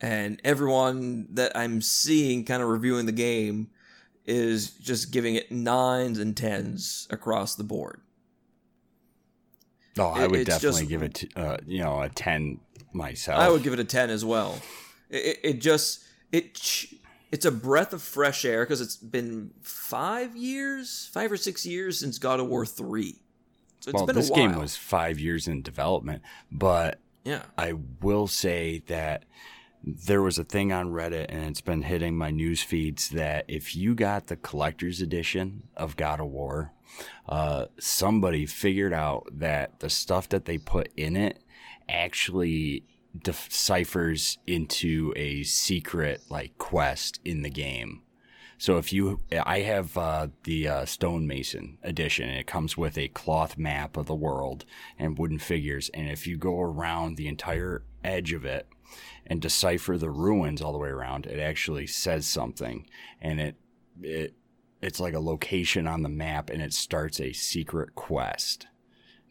And 0.00 0.40
everyone 0.44 1.26
that 1.32 1.54
I'm 1.56 1.82
seeing 1.82 2.44
kind 2.44 2.62
of 2.62 2.68
reviewing 2.68 3.06
the 3.06 3.12
game 3.12 3.68
is 4.24 4.70
just 4.70 5.12
giving 5.12 5.34
it 5.34 5.52
nines 5.52 6.18
and 6.18 6.36
tens 6.36 7.06
across 7.10 7.54
the 7.54 7.64
board. 7.64 8.00
Oh, 9.98 10.06
I 10.08 10.26
would 10.26 10.40
it's 10.40 10.48
definitely 10.48 10.80
just- 10.82 10.88
give 10.88 11.02
it, 11.02 11.24
uh, 11.36 11.58
you 11.66 11.80
know, 11.80 12.00
a 12.00 12.08
ten 12.08 12.60
myself. 12.92 13.38
I 13.40 13.50
would 13.50 13.62
give 13.62 13.72
it 13.72 13.80
a 13.80 13.84
ten 13.84 14.08
as 14.08 14.24
well. 14.24 14.58
It, 15.10 15.40
it, 15.42 15.60
just 15.60 16.04
it 16.32 16.54
ch- 16.54 16.94
it's 17.32 17.44
a 17.44 17.50
breath 17.50 17.92
of 17.92 18.02
fresh 18.02 18.44
air 18.44 18.64
because 18.64 18.80
it's 18.80 18.96
been 18.96 19.52
five 19.62 20.36
years, 20.36 21.08
five 21.12 21.30
or 21.30 21.36
six 21.36 21.64
years 21.64 21.98
since 21.98 22.18
God 22.18 22.40
of 22.40 22.48
War 22.48 22.66
three. 22.66 23.20
So 23.80 23.90
it's 23.90 23.94
well, 23.94 24.06
been 24.06 24.16
this 24.16 24.28
a 24.28 24.32
while. 24.32 24.42
This 24.42 24.52
game 24.52 24.60
was 24.60 24.76
five 24.76 25.18
years 25.18 25.48
in 25.48 25.62
development, 25.62 26.22
but 26.50 27.00
yeah. 27.24 27.42
I 27.56 27.74
will 28.00 28.26
say 28.26 28.82
that 28.86 29.24
there 29.82 30.20
was 30.20 30.38
a 30.38 30.44
thing 30.44 30.72
on 30.72 30.90
Reddit, 30.90 31.26
and 31.30 31.44
it's 31.44 31.62
been 31.62 31.82
hitting 31.82 32.16
my 32.16 32.30
news 32.30 32.62
feeds 32.62 33.08
that 33.10 33.46
if 33.48 33.74
you 33.74 33.94
got 33.94 34.26
the 34.26 34.36
collector's 34.36 35.00
edition 35.00 35.68
of 35.76 35.96
God 35.96 36.20
of 36.20 36.26
War, 36.26 36.72
uh, 37.28 37.66
somebody 37.78 38.44
figured 38.44 38.92
out 38.92 39.26
that 39.32 39.80
the 39.80 39.88
stuff 39.88 40.28
that 40.28 40.44
they 40.44 40.58
put 40.58 40.90
in 40.96 41.16
it 41.16 41.42
actually 41.88 42.84
deciphers 43.16 44.38
into 44.46 45.12
a 45.16 45.42
secret 45.42 46.22
like 46.28 46.56
quest 46.58 47.20
in 47.24 47.42
the 47.42 47.50
game. 47.50 48.02
So 48.58 48.76
if 48.76 48.92
you, 48.92 49.20
I 49.32 49.60
have 49.60 49.96
uh, 49.96 50.28
the 50.44 50.68
uh, 50.68 50.84
stonemason 50.84 51.78
edition. 51.82 52.28
And 52.28 52.38
it 52.38 52.46
comes 52.46 52.76
with 52.76 52.98
a 52.98 53.08
cloth 53.08 53.56
map 53.56 53.96
of 53.96 54.04
the 54.04 54.14
world 54.14 54.66
and 54.98 55.16
wooden 55.16 55.38
figures. 55.38 55.88
And 55.94 56.10
if 56.10 56.26
you 56.26 56.36
go 56.36 56.60
around 56.60 57.16
the 57.16 57.26
entire 57.26 57.84
edge 58.04 58.34
of 58.34 58.44
it 58.44 58.68
and 59.26 59.40
decipher 59.40 59.96
the 59.96 60.10
ruins 60.10 60.60
all 60.60 60.72
the 60.72 60.78
way 60.78 60.90
around, 60.90 61.26
it 61.26 61.38
actually 61.38 61.86
says 61.86 62.26
something, 62.26 62.86
and 63.20 63.40
it 63.40 63.56
it 64.02 64.34
it's 64.82 65.00
like 65.00 65.14
a 65.14 65.20
location 65.20 65.86
on 65.86 66.02
the 66.02 66.08
map, 66.08 66.50
and 66.50 66.60
it 66.60 66.72
starts 66.72 67.20
a 67.20 67.32
secret 67.32 67.94
quest 67.94 68.66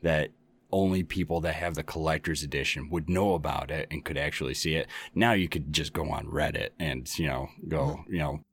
that 0.02 0.32
only 0.72 1.04
people 1.04 1.42
that 1.42 1.56
have 1.56 1.76
the 1.76 1.84
collector's 1.84 2.44
edition 2.44 2.90
would 2.90 3.10
know 3.10 3.34
about 3.34 3.72
it 3.72 3.88
and 3.90 4.06
could 4.06 4.18
actually 4.18 4.54
see 4.54 4.76
it. 4.76 4.88
Now 5.16 5.34
you 5.34 5.50
could 5.50 5.74
just 5.74 5.94
go 5.94 6.10
on 6.12 6.28
Reddit 6.28 6.70
and 6.80 7.10
you 7.18 7.28
know 7.28 7.50
go 7.68 8.04
you 8.08 8.20
know 8.20 8.44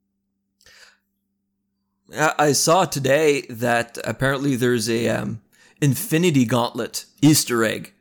I 2.15 2.53
saw 2.53 2.85
today 2.85 3.41
that 3.49 3.97
apparently 4.05 4.55
there's 4.55 4.89
a 4.89 5.09
um, 5.09 5.41
Infinity 5.81 6.45
Gauntlet 6.45 7.05
Easter 7.21 7.63
egg 7.65 7.93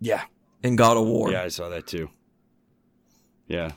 yeah 0.00 0.24
in 0.62 0.76
God 0.76 0.96
of 0.96 1.06
War. 1.06 1.30
Yeah, 1.30 1.42
I 1.42 1.48
saw 1.48 1.68
that 1.68 1.86
too. 1.86 2.10
Yeah. 3.46 3.72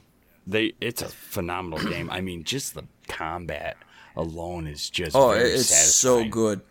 They 0.48 0.74
it's 0.80 1.02
a 1.02 1.10
phenomenal 1.10 1.80
game. 1.88 2.10
I 2.10 2.22
mean, 2.22 2.44
just 2.44 2.74
the 2.74 2.86
combat 3.08 3.78
alone 4.16 4.66
is 4.66 4.90
just 4.90 5.16
Oh, 5.16 5.34
very 5.34 5.52
it's 5.52 5.68
so 5.68 6.24
good. 6.24 6.62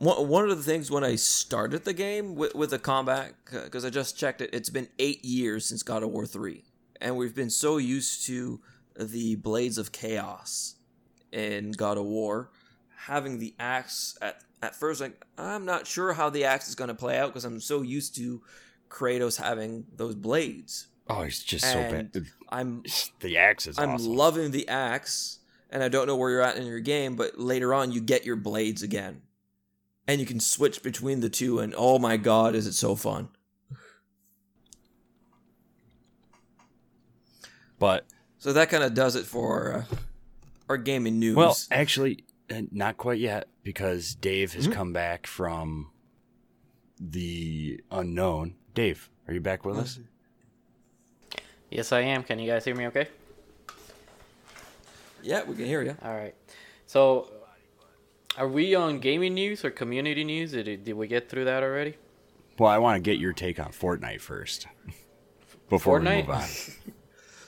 One, 0.00 0.28
one 0.28 0.48
of 0.48 0.56
the 0.56 0.64
things 0.64 0.90
when 0.90 1.04
I 1.04 1.16
started 1.16 1.84
the 1.84 1.92
game 1.92 2.34
with, 2.34 2.54
with 2.54 2.70
the 2.70 2.78
combat, 2.78 3.34
because 3.44 3.84
uh, 3.84 3.88
I 3.88 3.90
just 3.90 4.16
checked 4.16 4.40
it, 4.40 4.48
it's 4.50 4.70
been 4.70 4.88
eight 4.98 5.22
years 5.22 5.66
since 5.66 5.82
God 5.82 6.02
of 6.02 6.08
War 6.08 6.24
3. 6.24 6.64
And 7.02 7.18
we've 7.18 7.34
been 7.34 7.50
so 7.50 7.76
used 7.76 8.24
to 8.26 8.60
the 8.98 9.34
Blades 9.36 9.76
of 9.76 9.92
Chaos 9.92 10.76
in 11.32 11.72
God 11.72 11.98
of 11.98 12.06
War. 12.06 12.50
Having 12.96 13.40
the 13.40 13.54
axe 13.60 14.16
at, 14.22 14.42
at 14.62 14.74
first, 14.74 15.02
like, 15.02 15.22
I'm 15.36 15.66
not 15.66 15.86
sure 15.86 16.14
how 16.14 16.30
the 16.30 16.44
axe 16.44 16.66
is 16.66 16.74
going 16.74 16.88
to 16.88 16.94
play 16.94 17.18
out 17.18 17.26
because 17.26 17.44
I'm 17.44 17.60
so 17.60 17.82
used 17.82 18.16
to 18.16 18.40
Kratos 18.88 19.36
having 19.36 19.84
those 19.94 20.14
blades. 20.14 20.86
Oh, 21.10 21.20
it's 21.20 21.42
just 21.42 21.70
so 21.70 21.74
bad. 21.74 22.24
I'm 22.48 22.84
The 23.20 23.36
axe 23.36 23.66
is 23.66 23.78
I'm 23.78 23.90
awesome. 23.90 24.16
loving 24.16 24.50
the 24.50 24.66
axe, 24.66 25.40
and 25.68 25.82
I 25.82 25.88
don't 25.88 26.06
know 26.06 26.16
where 26.16 26.30
you're 26.30 26.40
at 26.40 26.56
in 26.56 26.64
your 26.64 26.80
game, 26.80 27.16
but 27.16 27.38
later 27.38 27.74
on 27.74 27.92
you 27.92 28.00
get 28.00 28.24
your 28.24 28.36
blades 28.36 28.82
again. 28.82 29.20
And 30.10 30.18
you 30.18 30.26
can 30.26 30.40
switch 30.40 30.82
between 30.82 31.20
the 31.20 31.28
two, 31.30 31.60
and 31.60 31.72
oh 31.76 31.96
my 32.00 32.16
god, 32.16 32.56
is 32.56 32.66
it 32.66 32.72
so 32.72 32.96
fun! 32.96 33.28
but 37.78 38.04
So 38.38 38.52
that 38.52 38.68
kind 38.70 38.82
of 38.82 38.92
does 38.94 39.14
it 39.14 39.24
for 39.24 39.72
uh, 39.88 39.94
our 40.68 40.76
gaming 40.76 41.20
news. 41.20 41.36
well, 41.36 41.56
actually, 41.70 42.24
uh, 42.50 42.62
not 42.72 42.96
quite 42.96 43.20
yet 43.20 43.46
because 43.62 44.16
Dave 44.16 44.50
Mm-hmm. 44.50 44.64
has 44.64 44.74
come 44.74 44.92
back 44.92 45.28
from 45.28 45.90
the 46.98 47.80
unknown. 47.92 48.54
Dave, 48.74 49.08
are 49.28 49.34
you 49.34 49.40
back 49.40 49.64
with 49.64 49.78
us? 49.78 50.00
Yes, 51.70 51.92
I 51.92 52.00
am. 52.00 52.24
Can 52.24 52.40
you 52.40 52.50
guys 52.50 52.64
hear 52.64 52.74
me 52.74 52.86
okay? 52.88 53.06
yeah, 55.22 55.44
we 55.44 55.54
can 55.54 55.66
hear 55.66 55.82
you. 55.82 55.96
All 56.02 56.14
right. 56.16 56.34
So, 56.86 57.30
are 58.40 58.48
we 58.48 58.74
on 58.74 59.00
gaming 59.00 59.34
news 59.34 59.66
or 59.66 59.70
community 59.70 60.24
news? 60.24 60.52
Did, 60.52 60.84
did 60.84 60.94
we 60.94 61.06
get 61.06 61.28
through 61.28 61.44
that 61.44 61.62
already? 61.62 61.94
Well, 62.58 62.70
I 62.70 62.78
want 62.78 62.96
to 62.96 63.00
get 63.02 63.18
your 63.18 63.34
take 63.34 63.60
on 63.60 63.70
Fortnite 63.70 64.22
first 64.22 64.66
before 65.68 66.00
we 66.00 66.06
move 66.06 66.30
on. 66.30 66.48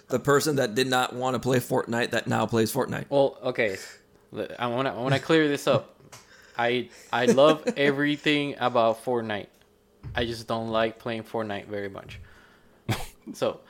The 0.09 0.19
person 0.19 0.57
that 0.57 0.75
did 0.75 0.89
not 0.89 1.15
want 1.15 1.37
to 1.37 1.41
play 1.41 1.59
Fortnite 1.59 2.11
that 2.11 2.27
now 2.27 2.45
plays 2.45 2.71
Fortnite. 2.71 3.07
Well, 3.09 3.39
okay. 3.45 3.79
L- 4.37 4.47
I 4.59 4.67
want 4.67 4.87
to 4.87 4.93
I 4.93 4.99
want 4.99 5.15
to 5.15 5.21
clear 5.21 5.49
this 5.49 5.67
up. 5.67 5.97
I 6.59 6.91
I 7.11 7.25
love 7.25 7.67
everything 7.79 8.57
about 8.59 9.03
Fortnite. 9.07 9.47
I 10.15 10.27
just 10.27 10.47
don't 10.47 10.69
like 10.69 10.99
playing 10.99 11.23
Fortnite 11.23 11.65
very 11.65 11.89
much. 11.89 12.21
So, 13.33 13.61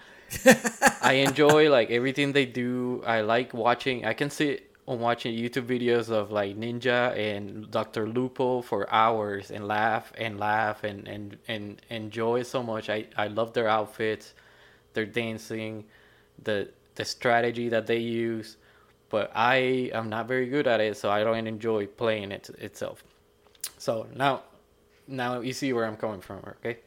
I 1.01 1.23
enjoy 1.29 1.71
like 1.71 1.93
everything 1.93 2.33
they 2.33 2.47
do. 2.47 3.05
I 3.07 3.21
like 3.21 3.55
watching. 3.55 4.05
I 4.05 4.13
can 4.13 4.29
sit 4.29 4.72
on 4.87 4.99
watching 4.99 5.35
YouTube 5.35 5.67
videos 5.67 6.11
of 6.11 6.33
like 6.33 6.57
Ninja 6.57 7.17
and 7.17 7.71
Dr. 7.71 8.09
Lupo 8.09 8.63
for 8.63 8.93
hours 8.93 9.51
and 9.51 9.69
laugh 9.69 10.13
and 10.19 10.39
laugh 10.39 10.83
and 10.85 11.07
and 11.07 11.39
and 11.49 11.81
enjoy 11.91 12.43
so 12.43 12.63
much. 12.63 12.91
I 12.91 13.07
I 13.17 13.29
love 13.29 13.53
their 13.53 13.69
outfits, 13.69 14.35
their 14.95 15.07
dancing, 15.07 15.85
the 16.43 16.71
the 16.95 17.05
strategy 17.05 17.69
that 17.69 17.87
they 17.87 17.99
use. 17.99 18.57
But 19.09 19.31
I 19.35 19.91
am 19.93 20.09
not 20.09 20.27
very 20.27 20.47
good 20.47 20.67
at 20.67 20.81
it, 20.81 20.97
so 20.97 21.11
I 21.11 21.23
don't 21.23 21.47
enjoy 21.47 21.87
playing 21.87 22.33
it 22.33 22.49
itself. 22.59 23.05
So 23.77 24.07
now, 24.17 24.45
now 25.07 25.41
you 25.41 25.53
see 25.53 25.75
where 25.75 25.85
I'm 25.85 25.99
coming 25.99 26.23
from, 26.23 26.39
okay? 26.49 26.79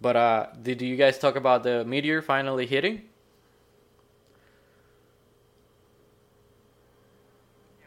But 0.00 0.16
uh, 0.16 0.46
did 0.62 0.80
you 0.80 0.96
guys 0.96 1.18
talk 1.18 1.36
about 1.36 1.62
the 1.62 1.84
meteor 1.84 2.22
finally 2.22 2.64
hitting? 2.66 3.09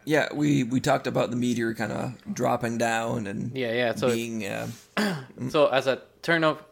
Yeah, 0.06 0.28
we 0.34 0.64
we 0.64 0.80
talked 0.80 1.08
about 1.08 1.30
the 1.30 1.36
meteor 1.36 1.74
kind 1.74 1.92
of 1.92 2.34
dropping 2.34 2.78
down 2.78 3.28
and 3.28 3.56
Yeah, 3.56 3.72
yeah. 3.72 3.96
So 3.96 4.10
being 4.10 4.46
uh, 4.46 4.68
so 5.50 5.68
as 5.68 5.88
a 5.88 6.02
turn 6.22 6.44
of 6.44 6.64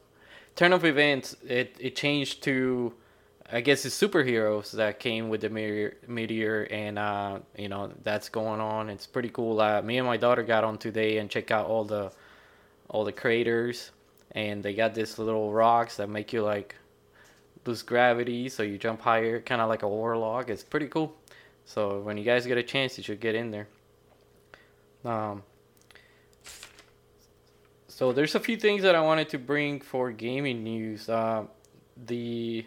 turn 0.56 0.74
of 0.74 0.86
events, 0.86 1.36
it 1.48 1.76
it 1.80 1.96
changed 1.96 2.44
to 2.44 2.94
I 3.54 3.60
guess 3.60 3.84
the 3.84 3.90
superheroes 3.90 4.72
that 4.72 5.00
came 5.00 5.28
with 5.28 5.42
the 5.42 5.50
meteor, 5.50 5.98
meteor 6.08 6.64
and 6.72 6.98
uh, 6.98 7.40
you 7.58 7.68
know 7.68 7.92
that's 8.04 8.30
going 8.30 8.62
on. 8.62 8.90
It's 8.90 9.06
pretty 9.06 9.30
cool. 9.30 9.60
Uh, 9.60 9.82
me 9.82 9.98
and 9.98 10.08
my 10.08 10.18
daughter 10.18 10.44
got 10.44 10.64
on 10.64 10.78
today 10.78 11.18
and 11.18 11.30
check 11.30 11.52
out 11.52 11.66
all 11.66 11.84
the 11.84 12.12
all 12.90 13.04
the 13.04 13.12
craters, 13.12 13.92
and 14.32 14.64
they 14.64 14.74
got 14.74 14.94
these 14.94 15.20
little 15.20 15.52
rocks 15.52 15.98
that 15.98 16.10
make 16.10 16.32
you 16.32 16.44
like 16.44 16.76
lose 17.66 17.84
gravity, 17.84 18.50
so 18.50 18.64
you 18.64 18.78
jump 18.78 19.02
higher, 19.02 19.40
kind 19.42 19.62
of 19.62 19.70
like 19.70 19.84
a 19.84 19.88
warlock. 19.88 20.50
It's 20.50 20.64
pretty 20.64 20.88
cool. 20.88 21.16
So 21.74 22.02
when 22.02 22.18
you 22.18 22.26
guys 22.26 22.46
get 22.46 22.58
a 22.58 22.64
chance, 22.64 22.98
you 22.98 23.04
should 23.04 23.22
get 23.22 23.34
in 23.34 23.50
there. 23.50 23.70
Um, 25.06 25.44
so 27.88 28.12
there's 28.12 28.36
a 28.36 28.42
few 28.42 28.58
things 28.58 28.84
that 28.84 28.94
I 28.94 29.00
wanted 29.00 29.30
to 29.30 29.38
bring 29.38 29.80
for 29.80 30.12
gaming 30.12 30.66
news. 30.66 31.08
Uh, 31.08 31.46
the 31.96 32.66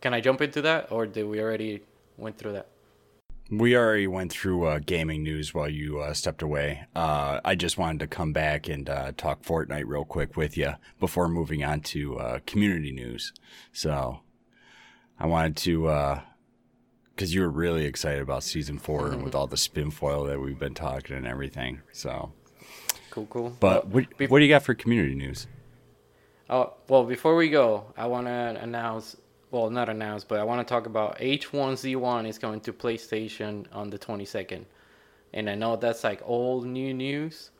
can 0.00 0.12
I 0.12 0.20
jump 0.20 0.42
into 0.42 0.60
that, 0.62 0.90
or 0.90 1.06
did 1.06 1.24
we 1.26 1.40
already 1.40 1.82
went 2.16 2.36
through 2.36 2.54
that? 2.54 2.66
We 3.48 3.76
already 3.76 4.08
went 4.08 4.32
through 4.32 4.64
uh, 4.66 4.80
gaming 4.84 5.22
news 5.22 5.54
while 5.54 5.68
you 5.68 6.00
uh, 6.00 6.12
stepped 6.12 6.42
away. 6.42 6.84
Uh, 6.96 7.38
I 7.44 7.54
just 7.54 7.78
wanted 7.78 8.00
to 8.00 8.08
come 8.08 8.32
back 8.32 8.68
and 8.68 8.90
uh, 8.90 9.12
talk 9.16 9.44
Fortnite 9.44 9.84
real 9.86 10.04
quick 10.04 10.36
with 10.36 10.56
you 10.56 10.72
before 10.98 11.28
moving 11.28 11.62
on 11.62 11.80
to 11.92 12.18
uh, 12.18 12.38
community 12.44 12.90
news. 12.90 13.32
So 13.72 14.18
I 15.16 15.26
wanted 15.26 15.56
to, 15.58 16.22
because 17.16 17.32
you 17.32 17.40
were 17.40 17.48
really 17.48 17.86
excited 17.86 18.20
about 18.20 18.42
season 18.42 18.78
4 18.78 19.06
and 19.06 19.22
with 19.24 19.32
mm-hmm. 19.32 19.38
all 19.38 19.46
the 19.46 19.56
spin 19.56 19.90
foil 19.90 20.24
that 20.24 20.38
we've 20.38 20.58
been 20.58 20.74
talking 20.74 21.16
and 21.16 21.26
everything. 21.26 21.80
So, 21.90 22.32
Cool, 23.10 23.26
cool. 23.30 23.56
but 23.58 23.88
Well, 23.88 24.04
what, 24.18 24.30
what 24.30 24.38
do 24.38 24.44
you 24.44 24.50
got 24.50 24.62
for 24.62 24.74
community 24.74 25.14
news? 25.14 25.46
Oh, 26.50 26.74
well, 26.88 27.04
before 27.04 27.34
we 27.34 27.48
go, 27.48 27.86
I 27.96 28.06
want 28.06 28.26
to 28.26 28.58
announce, 28.60 29.16
well, 29.50 29.70
not 29.70 29.88
announce, 29.88 30.24
but 30.24 30.38
I 30.38 30.44
want 30.44 30.66
to 30.66 30.70
talk 30.70 30.86
about 30.86 31.18
H1Z1 31.18 32.28
is 32.28 32.38
coming 32.38 32.60
to 32.60 32.72
PlayStation 32.74 33.64
on 33.72 33.88
the 33.88 33.98
22nd. 33.98 34.66
And 35.32 35.48
I 35.48 35.54
know 35.54 35.76
that's 35.76 36.04
like 36.04 36.20
old 36.22 36.66
new 36.66 36.92
news, 36.92 37.50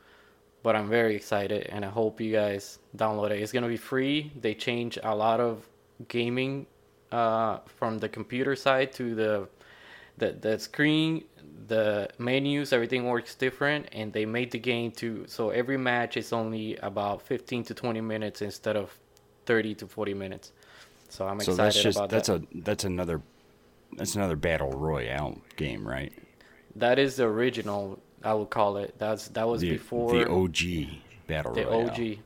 but 0.62 0.76
I'm 0.76 0.90
very 0.90 1.16
excited 1.16 1.66
and 1.72 1.82
I 1.82 1.88
hope 1.88 2.20
you 2.20 2.30
guys 2.30 2.78
download 2.94 3.30
it. 3.30 3.40
It's 3.40 3.52
going 3.52 3.62
to 3.62 3.68
be 3.68 3.78
free. 3.78 4.32
They 4.38 4.54
change 4.54 4.98
a 5.02 5.14
lot 5.16 5.40
of 5.40 5.66
gaming 6.08 6.66
uh, 7.12 7.58
from 7.66 7.98
the 7.98 8.08
computer 8.08 8.56
side 8.56 8.92
to 8.94 9.14
the 9.14 9.48
the 10.18 10.32
the 10.32 10.58
screen, 10.58 11.24
the 11.68 12.08
menus, 12.18 12.72
everything 12.72 13.06
works 13.06 13.34
different, 13.34 13.88
and 13.92 14.12
they 14.12 14.26
made 14.26 14.50
the 14.50 14.58
game 14.58 14.90
to 14.92 15.24
so 15.28 15.50
every 15.50 15.76
match 15.78 16.16
is 16.16 16.32
only 16.32 16.76
about 16.78 17.22
15 17.22 17.64
to 17.64 17.74
20 17.74 18.00
minutes 18.00 18.42
instead 18.42 18.76
of 18.76 18.98
30 19.46 19.74
to 19.76 19.86
40 19.86 20.14
minutes. 20.14 20.52
So 21.08 21.26
I'm 21.26 21.40
So 21.40 21.54
excited 21.54 21.56
that's 21.56 21.80
just 21.80 21.98
about 21.98 22.10
that's 22.10 22.28
that. 22.28 22.30
a 22.30 22.42
that's 22.54 22.84
another 22.84 23.22
that's 23.96 24.14
another 24.16 24.36
battle 24.36 24.72
royale 24.72 25.38
game, 25.56 25.86
right? 25.86 26.12
that 26.76 26.98
is 26.98 27.16
the 27.16 27.24
original. 27.24 27.98
I 28.22 28.34
would 28.34 28.50
call 28.50 28.76
it. 28.78 28.94
That's 28.98 29.28
that 29.28 29.46
was 29.48 29.62
The, 29.62 29.68
before 29.68 30.10
the 30.10 30.26
OG 30.28 30.58
battle 31.26 31.54
the 31.54 31.64
royale. 31.64 31.90
OG, 31.90 32.18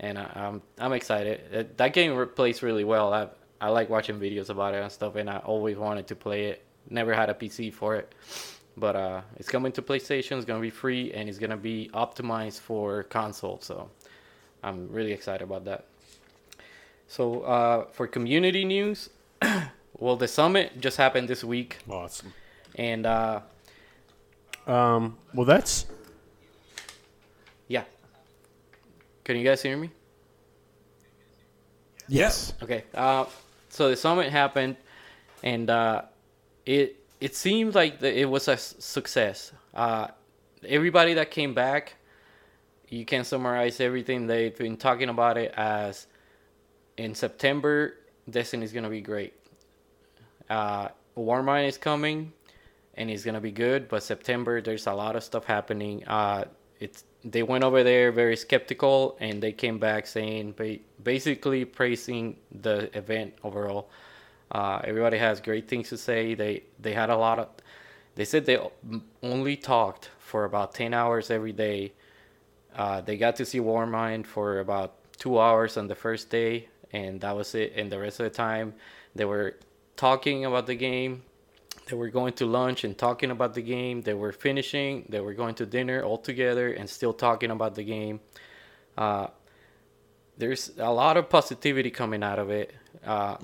and 0.00 0.18
I, 0.18 0.30
I'm 0.34 0.62
I'm 0.78 0.92
excited. 0.92 1.76
That- 1.76 1.92
game 1.92 2.26
plays 2.34 2.62
really 2.62 2.84
well. 2.84 3.12
I 3.12 3.28
I 3.60 3.68
like 3.70 3.88
watching 3.88 4.18
videos 4.20 4.50
about 4.50 4.74
it 4.74 4.82
and 4.82 4.92
stuff, 4.92 5.16
and 5.16 5.30
I 5.30 5.38
always 5.38 5.76
wanted 5.76 6.06
to 6.08 6.16
play 6.16 6.46
it. 6.46 6.62
Never 6.90 7.14
had 7.14 7.30
a 7.30 7.34
PC 7.34 7.72
for 7.72 7.96
it, 7.96 8.14
but 8.76 8.94
uh, 8.96 9.20
it's 9.36 9.48
coming 9.48 9.72
to 9.72 9.82
PlayStation. 9.82 10.36
It's 10.36 10.44
gonna 10.44 10.60
be 10.60 10.70
free, 10.70 11.12
and 11.12 11.28
it's 11.28 11.38
gonna 11.38 11.56
be 11.56 11.90
optimized 11.94 12.60
for 12.60 13.02
console. 13.04 13.58
So 13.60 13.88
I'm 14.62 14.88
really 14.92 15.12
excited 15.12 15.42
about 15.42 15.64
that. 15.64 15.86
So 17.08 17.42
uh, 17.42 17.84
for 17.92 18.06
community 18.06 18.64
news, 18.64 19.08
well, 19.98 20.16
the 20.16 20.28
summit 20.28 20.80
just 20.80 20.96
happened 20.96 21.28
this 21.28 21.42
week, 21.42 21.78
Awesome. 21.88 22.32
and 22.74 23.06
uh, 23.06 23.40
Um, 24.66 25.16
well, 25.32 25.46
that's 25.46 25.86
yeah. 27.68 27.84
Can 29.24 29.36
you 29.36 29.44
guys 29.44 29.62
hear 29.62 29.76
me? 29.76 29.90
yes. 32.08 32.52
Okay. 32.62 32.84
Uh, 32.94 33.24
so 33.76 33.90
the 33.90 33.96
summit 33.96 34.32
happened, 34.32 34.76
and 35.42 35.68
uh, 35.68 36.02
it 36.64 36.96
it 37.20 37.36
seemed 37.36 37.74
like 37.74 38.00
the, 38.00 38.20
it 38.20 38.24
was 38.24 38.48
a 38.48 38.56
success. 38.56 39.52
Uh, 39.74 40.06
everybody 40.66 41.12
that 41.12 41.30
came 41.30 41.52
back, 41.52 41.96
you 42.88 43.04
can 43.04 43.22
summarize 43.22 43.78
everything 43.78 44.26
they've 44.26 44.56
been 44.56 44.78
talking 44.78 45.10
about 45.10 45.36
it 45.36 45.52
as 45.58 46.06
in 46.96 47.14
September, 47.14 47.96
Destiny 48.30 48.64
is 48.64 48.72
gonna 48.72 48.88
be 48.88 49.02
great. 49.02 49.34
Uh, 50.48 50.88
Warmind 51.14 51.68
is 51.68 51.76
coming, 51.76 52.32
and 52.94 53.10
it's 53.10 53.24
gonna 53.26 53.42
be 53.42 53.52
good. 53.52 53.88
But 53.88 54.02
September, 54.02 54.62
there's 54.62 54.86
a 54.86 54.94
lot 54.94 55.16
of 55.16 55.22
stuff 55.22 55.44
happening. 55.44 56.02
Uh, 56.06 56.44
it's 56.80 57.04
they 57.26 57.42
went 57.42 57.64
over 57.64 57.82
there 57.82 58.12
very 58.12 58.36
skeptical, 58.36 59.16
and 59.20 59.42
they 59.42 59.52
came 59.52 59.78
back 59.78 60.06
saying 60.06 60.54
ba- 60.56 60.78
basically 61.02 61.64
praising 61.64 62.36
the 62.62 62.96
event 62.96 63.34
overall. 63.42 63.90
Uh, 64.52 64.80
everybody 64.84 65.18
has 65.18 65.40
great 65.40 65.68
things 65.68 65.88
to 65.88 65.98
say. 65.98 66.34
They 66.34 66.62
they 66.78 66.94
had 66.94 67.10
a 67.10 67.16
lot 67.16 67.38
of. 67.40 67.48
They 68.14 68.24
said 68.24 68.46
they 68.46 68.58
only 69.22 69.56
talked 69.56 70.10
for 70.18 70.44
about 70.44 70.74
ten 70.74 70.94
hours 70.94 71.30
every 71.30 71.52
day. 71.52 71.92
Uh, 72.76 73.00
they 73.00 73.16
got 73.16 73.36
to 73.36 73.44
see 73.44 73.58
Warmind 73.58 74.26
for 74.26 74.60
about 74.60 74.94
two 75.18 75.40
hours 75.40 75.76
on 75.76 75.88
the 75.88 75.96
first 75.96 76.30
day, 76.30 76.68
and 76.92 77.20
that 77.22 77.34
was 77.36 77.54
it. 77.54 77.72
And 77.76 77.90
the 77.90 77.98
rest 77.98 78.20
of 78.20 78.24
the 78.24 78.30
time, 78.30 78.74
they 79.14 79.24
were 79.24 79.56
talking 79.96 80.44
about 80.44 80.66
the 80.66 80.76
game. 80.76 81.22
They 81.86 81.96
were 81.96 82.10
going 82.10 82.32
to 82.34 82.46
lunch 82.46 82.84
and 82.84 82.96
talking 82.98 83.30
about 83.30 83.54
the 83.54 83.62
game. 83.62 84.02
They 84.02 84.14
were 84.14 84.32
finishing. 84.32 85.06
They 85.08 85.20
were 85.20 85.34
going 85.34 85.54
to 85.56 85.66
dinner 85.66 86.02
all 86.02 86.18
together 86.18 86.72
and 86.72 86.90
still 86.90 87.12
talking 87.12 87.50
about 87.50 87.74
the 87.74 87.84
game. 87.84 88.20
Uh, 88.98 89.28
there's 90.36 90.72
a 90.78 90.92
lot 90.92 91.16
of 91.16 91.28
positivity 91.30 91.90
coming 91.90 92.22
out 92.22 92.38
of 92.38 92.50
it. 92.50 92.74
Uh, 93.04 93.36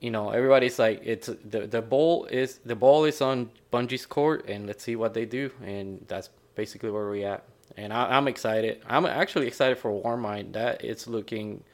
You 0.00 0.10
know, 0.10 0.28
everybody's 0.30 0.78
like, 0.78 1.00
it's 1.04 1.26
the 1.26 1.66
the 1.66 1.80
ball 1.80 2.26
is 2.26 2.60
the 2.66 2.76
ball 2.76 3.06
is 3.06 3.20
on 3.22 3.50
Bungie's 3.72 4.04
court, 4.06 4.44
and 4.46 4.66
let's 4.66 4.84
see 4.84 4.94
what 4.94 5.14
they 5.14 5.24
do. 5.24 5.50
And 5.64 6.04
that's 6.06 6.28
basically 6.54 6.90
where 6.90 7.08
we 7.10 7.24
at. 7.24 7.44
And 7.78 7.92
I, 7.92 8.16
I'm 8.16 8.28
excited. 8.28 8.82
I'm 8.86 9.06
actually 9.06 9.46
excited 9.46 9.78
for 9.78 9.90
Warmind. 9.90 10.52
That 10.52 10.84
it's 10.84 11.06
looking 11.06 11.64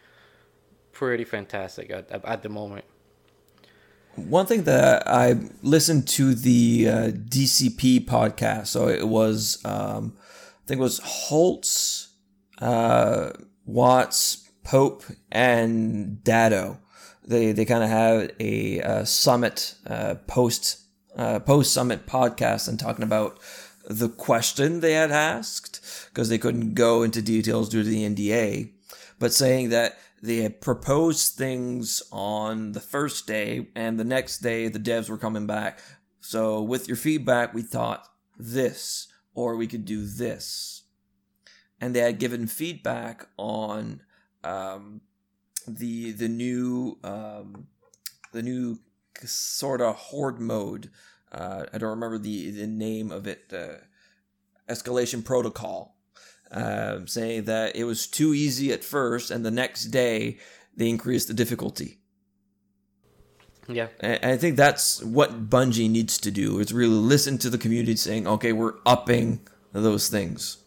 pretty 0.93 1.25
fantastic 1.25 1.91
at, 1.91 2.11
at 2.25 2.43
the 2.43 2.49
moment. 2.49 2.85
One 4.17 4.45
thing 4.45 4.65
that 4.65 5.09
I 5.09 5.37
listened 5.63 6.07
to 6.09 6.35
the 6.35 6.89
uh, 6.89 6.93
DCP 7.13 8.05
podcast, 8.05 8.67
so 8.67 8.89
it 8.89 9.09
was, 9.09 9.65
um, 9.65 10.15
I 10.19 10.67
think 10.67 10.81
it 10.81 10.83
was 10.83 11.01
Holtz, 11.03 12.09
uh, 12.61 13.31
Watts, 13.65 14.51
Pope, 14.65 15.05
and 15.31 16.23
Dado. 16.23 16.79
They 17.25 17.53
they 17.53 17.65
kind 17.65 17.83
of 17.83 17.89
had 17.89 18.35
a 18.39 18.83
uh, 18.83 19.05
summit 19.05 19.77
uh, 19.87 20.17
post 20.27 20.81
uh, 21.17 21.39
post 21.39 21.73
summit 21.73 22.07
podcast 22.07 22.69
and 22.69 22.79
talking 22.79 23.05
about 23.05 23.39
the 23.89 24.09
question 24.09 24.81
they 24.81 24.93
had 24.93 25.11
asked 25.11 25.81
because 26.11 26.29
they 26.29 26.39
couldn't 26.39 26.75
go 26.75 27.03
into 27.03 27.23
details 27.23 27.69
due 27.69 27.83
to 27.83 27.89
the 27.89 28.09
NDA, 28.09 28.73
but 29.19 29.33
saying 29.33 29.71
that 29.71 29.97
they 30.23 30.37
had 30.37 30.61
proposed 30.61 31.35
things 31.35 32.01
on 32.13 32.73
the 32.73 32.81
first 32.81 33.27
day 33.27 33.69
and 33.75 33.99
the 33.99 34.05
next 34.05 34.39
day 34.39 34.69
the 34.69 34.79
devs 34.79 35.11
were 35.11 35.19
coming 35.19 35.47
back. 35.47 35.81
So 36.21 36.63
with 36.63 36.87
your 36.87 36.97
feedback, 36.97 37.53
we 37.53 37.63
thought 37.63 38.07
this 38.39 39.09
or 39.35 39.57
we 39.57 39.67
could 39.67 39.85
do 39.85 40.07
this, 40.07 40.85
and 41.81 41.95
they 41.95 42.01
had 42.01 42.19
given 42.19 42.47
feedback 42.47 43.27
on 43.37 44.03
um, 44.45 45.01
the 45.67 46.13
the 46.13 46.29
new 46.29 46.99
um, 47.03 47.67
the 48.33 48.43
new 48.43 48.79
sort 49.25 49.81
of 49.81 49.97
horde 49.97 50.39
mode. 50.39 50.91
Uh, 51.33 51.65
I 51.73 51.79
don't 51.79 51.91
remember 51.91 52.19
the 52.19 52.51
the 52.51 52.67
name 52.67 53.11
of 53.11 53.27
it. 53.27 53.53
Uh, 53.53 53.79
escalation 54.69 55.25
protocol, 55.25 55.92
um, 56.53 57.07
saying 57.07 57.45
that 57.45 57.77
it 57.77 57.85
was 57.85 58.07
too 58.07 58.35
easy 58.35 58.73
at 58.73 58.85
first, 58.85 59.31
and 59.31 59.45
the 59.45 59.51
next 59.51 59.87
day 59.87 60.39
they 60.77 60.89
increased 60.89 61.29
the 61.29 61.35
difficulty. 61.35 61.99
Yeah. 63.69 63.89
And 64.01 64.25
I 64.25 64.37
think 64.37 64.57
that's 64.57 65.03
what 65.03 65.49
Bungie 65.49 65.91
needs 65.91 66.19
to 66.19 66.31
do 66.31 66.59
is 66.59 66.73
really 66.73 66.95
listen 66.95 67.39
to 67.39 67.51
the 67.51 67.59
community 67.59 67.97
saying, 67.97 68.27
okay, 68.27 68.53
we're 68.53 68.75
upping 68.85 69.41
those 69.73 70.09
things. 70.09 70.59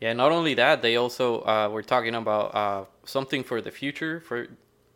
Yeah, 0.00 0.12
not 0.12 0.30
only 0.32 0.54
that, 0.54 0.82
they 0.82 0.96
also 0.96 1.40
uh, 1.42 1.68
were 1.72 1.82
talking 1.82 2.14
about 2.14 2.54
uh, 2.54 2.84
something 3.04 3.42
for 3.42 3.60
the 3.60 3.70
future 3.70 4.20
for 4.20 4.48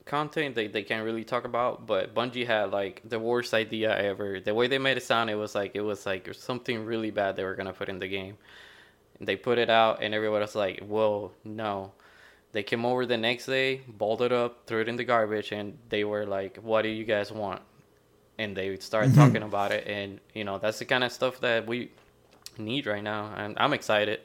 content 0.05 0.55
they, 0.55 0.67
they 0.67 0.83
can't 0.83 1.05
really 1.05 1.25
talk 1.25 1.45
about. 1.45 1.87
But 1.87 2.15
Bungie 2.15 2.47
had 2.47 2.71
like 2.71 3.03
the 3.05 3.19
worst 3.19 3.55
idea 3.55 3.97
ever. 3.97 4.41
The 4.41 4.55
way 4.55 4.69
they 4.69 4.79
made 4.79 4.97
it 4.97 5.03
sound, 5.03 5.31
it 5.31 5.35
was 5.35 5.55
like 5.55 5.73
it 5.75 5.81
was 5.81 6.07
like 6.07 6.33
something 6.35 6.85
really 6.85 7.11
bad 7.11 7.37
they 7.37 7.45
were 7.45 7.57
gonna 7.57 7.73
put 7.73 7.89
in 7.89 7.99
the 7.99 8.09
game. 8.09 8.37
They 9.23 9.37
put 9.37 9.59
it 9.59 9.71
out, 9.71 10.03
and 10.03 10.15
everybody 10.15 10.43
was 10.43 10.55
like, 10.55 10.81
"Whoa, 10.81 11.31
no!" 11.45 11.93
They 12.53 12.63
came 12.63 12.85
over 12.85 13.07
the 13.07 13.17
next 13.17 13.47
day, 13.47 13.81
balled 13.89 14.21
it 14.21 14.33
up, 14.33 14.67
threw 14.67 14.81
it 14.81 14.89
in 14.89 14.97
the 14.97 15.05
garbage, 15.05 15.53
and 15.53 15.79
they 15.89 16.05
were 16.05 16.27
like, 16.27 16.57
"What 16.57 16.83
do 16.83 16.89
you 16.89 17.05
guys 17.05 17.31
want?" 17.31 17.63
And 18.39 18.57
they 18.57 18.77
started 18.79 19.15
talking 19.15 19.43
about 19.43 19.71
it, 19.73 19.87
and 19.87 20.21
you 20.35 20.45
know 20.45 20.59
that's 20.59 20.79
the 20.79 20.85
kind 20.85 21.05
of 21.05 21.13
stuff 21.13 21.41
that 21.41 21.67
we 21.67 21.91
need 22.59 22.87
right 22.87 23.03
now, 23.03 23.33
and 23.37 23.55
I'm 23.59 23.73
excited. 23.73 24.21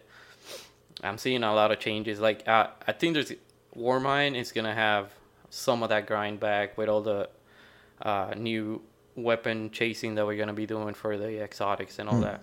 I'm 1.03 1.17
seeing 1.19 1.43
a 1.43 1.53
lot 1.53 1.71
of 1.71 1.79
changes. 1.79 2.19
Like 2.19 2.47
uh, 2.47 2.67
I 2.87 2.91
think 2.91 3.13
there's 3.13 3.31
War 3.75 3.99
Warmind 3.99 4.35
is 4.35 4.51
gonna 4.51 4.73
have 4.73 5.13
some 5.49 5.83
of 5.83 5.89
that 5.89 6.07
grind 6.07 6.39
back 6.39 6.77
with 6.77 6.89
all 6.89 7.01
the 7.01 7.29
uh, 8.01 8.33
new 8.35 8.81
weapon 9.15 9.69
chasing 9.71 10.15
that 10.15 10.25
we're 10.25 10.37
gonna 10.37 10.53
be 10.53 10.65
doing 10.65 10.95
for 10.95 11.17
the 11.17 11.43
exotics 11.43 11.99
and 11.99 12.09
all 12.09 12.19
that. 12.21 12.41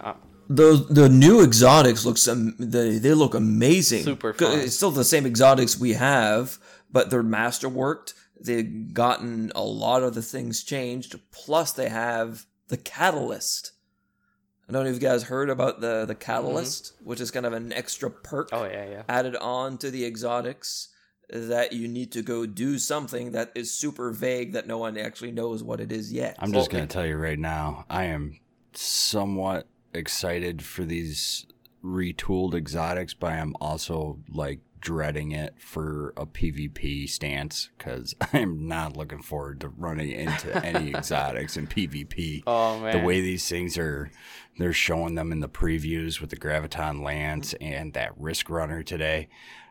Uh, 0.00 0.14
The 0.48 0.86
the 0.90 1.08
new 1.08 1.42
exotics 1.42 2.04
looks 2.04 2.26
um, 2.28 2.54
they 2.58 2.98
they 2.98 3.14
look 3.14 3.34
amazing. 3.34 4.04
Super 4.04 4.32
'Cause 4.32 4.48
fun. 4.48 4.60
It's 4.60 4.76
still 4.76 4.90
the 4.90 5.04
same 5.04 5.26
exotics 5.26 5.78
we 5.78 5.94
have, 5.94 6.58
but 6.90 7.10
they're 7.10 7.22
masterworked. 7.22 8.14
They've 8.40 8.92
gotten 8.92 9.52
a 9.54 9.62
lot 9.62 10.02
of 10.02 10.14
the 10.14 10.22
things 10.22 10.62
changed. 10.62 11.18
Plus, 11.32 11.72
they 11.72 11.88
have 11.88 12.46
the 12.68 12.76
catalyst. 12.76 13.72
I 14.68 14.72
don't 14.72 14.84
know 14.84 14.90
if 14.90 14.96
you 14.96 15.00
guys 15.00 15.24
heard 15.24 15.50
about 15.50 15.80
the 15.80 16.04
the 16.04 16.14
catalyst, 16.14 16.92
which 17.02 17.20
is 17.20 17.30
kind 17.30 17.46
of 17.46 17.52
an 17.52 17.72
extra 17.72 18.10
perk 18.10 18.48
oh 18.52 18.64
yeah, 18.64 18.88
yeah. 18.88 19.02
added 19.08 19.36
on 19.36 19.78
to 19.78 19.90
the 19.90 20.04
exotics 20.04 20.88
that 21.30 21.72
you 21.72 21.88
need 21.88 22.12
to 22.12 22.22
go 22.22 22.44
do 22.46 22.78
something 22.78 23.32
that 23.32 23.50
is 23.54 23.72
super 23.74 24.10
vague 24.10 24.52
that 24.52 24.66
no 24.66 24.76
one 24.78 24.96
actually 24.98 25.32
knows 25.32 25.62
what 25.62 25.80
it 25.80 25.90
is 25.90 26.12
yet. 26.12 26.36
I'm 26.38 26.52
just 26.52 26.70
Well, 26.70 26.78
going 26.80 26.88
to 26.88 26.92
tell 26.92 27.06
you 27.06 27.16
right 27.16 27.38
now, 27.38 27.86
I 27.88 28.04
am 28.04 28.38
somewhat 28.74 29.66
excited 29.94 30.62
for 30.62 30.84
these 30.84 31.46
retooled 31.84 32.54
exotics, 32.54 33.14
but 33.14 33.32
I 33.32 33.36
am 33.36 33.54
also 33.60 34.18
like 34.28 34.60
dreading 34.80 35.32
it 35.32 35.54
for 35.58 36.12
a 36.14 36.26
PvP 36.26 37.08
stance 37.08 37.70
because 37.78 38.14
I'm 38.32 38.68
not 38.68 38.96
looking 38.96 39.22
forward 39.22 39.60
to 39.60 39.68
running 39.68 40.10
into 40.10 40.64
any 40.64 40.90
exotics 40.94 41.56
in 41.56 41.66
PvP. 41.66 42.42
Oh 42.46 42.80
man. 42.80 42.98
The 42.98 43.04
way 43.04 43.20
these 43.20 43.48
things 43.48 43.78
are, 43.78 44.10
they're 44.58 44.72
showing 44.72 45.14
them 45.14 45.32
in 45.32 45.40
the 45.40 45.48
previews 45.48 46.20
with 46.20 46.30
the 46.30 46.36
Graviton 46.36 47.02
Lance 47.02 47.54
and 47.60 47.94
that 47.94 48.12
Risk 48.18 48.50
Runner 48.50 48.82
today. 48.82 49.28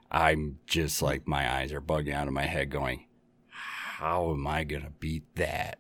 I'm 0.10 0.60
just 0.68 1.02
like, 1.02 1.28
my 1.28 1.52
eyes 1.52 1.72
are 1.74 1.82
bugging 1.82 2.14
out 2.14 2.28
of 2.28 2.34
my 2.34 2.46
head 2.46 2.70
going, 2.70 3.06
how 3.50 4.32
am 4.32 4.46
I 4.48 4.64
going 4.64 4.84
to 4.84 4.90
beat 4.90 5.24
that? 5.36 5.78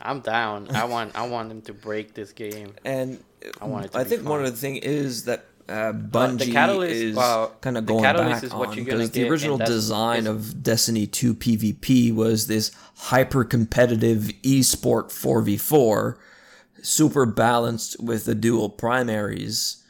I'm 0.00 0.20
down. 0.20 0.74
I 0.74 0.84
want 0.84 1.16
I 1.16 1.26
want 1.26 1.48
them 1.48 1.62
to 1.62 1.72
break 1.72 2.14
this 2.14 2.32
game. 2.32 2.74
and 2.84 3.22
I 3.60 3.66
want 3.66 3.86
it 3.86 3.92
to 3.92 3.98
I 3.98 4.04
think 4.04 4.28
one 4.28 4.44
of 4.44 4.50
the 4.50 4.56
thing 4.56 4.76
is 4.76 5.24
that 5.24 5.46
uh, 5.68 5.92
Uh, 5.92 6.46
the 6.46 6.52
Catalyst, 6.52 6.94
is 6.94 7.18
uh, 7.18 7.48
kind 7.60 7.76
of 7.76 7.86
the 7.86 7.92
going 7.92 8.04
Catalyst 8.04 8.34
back 8.36 8.42
is 8.44 8.54
what 8.54 8.68
on 8.70 8.74
because 8.76 9.10
the 9.10 9.28
original 9.28 9.58
design 9.58 10.26
of 10.26 10.62
Destiny 10.62 11.06
2 11.06 11.34
PvP 11.34 12.14
was 12.14 12.46
this 12.46 12.70
hyper 12.96 13.44
competitive 13.44 14.30
esport 14.42 15.10
4v4, 15.10 16.16
super 16.82 17.26
balanced 17.26 18.02
with 18.02 18.24
the 18.24 18.34
dual 18.34 18.70
primaries, 18.70 19.84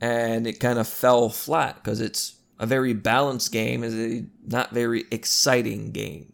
and 0.00 0.46
it 0.46 0.58
kind 0.60 0.78
of 0.78 0.88
fell 0.88 1.28
flat 1.28 1.76
because 1.76 2.00
it's 2.00 2.36
a 2.58 2.66
very 2.66 2.94
balanced 2.94 3.52
game, 3.52 3.84
is 3.84 3.94
a 3.94 4.24
not 4.46 4.70
very 4.70 5.04
exciting 5.10 5.90
game. 5.90 6.32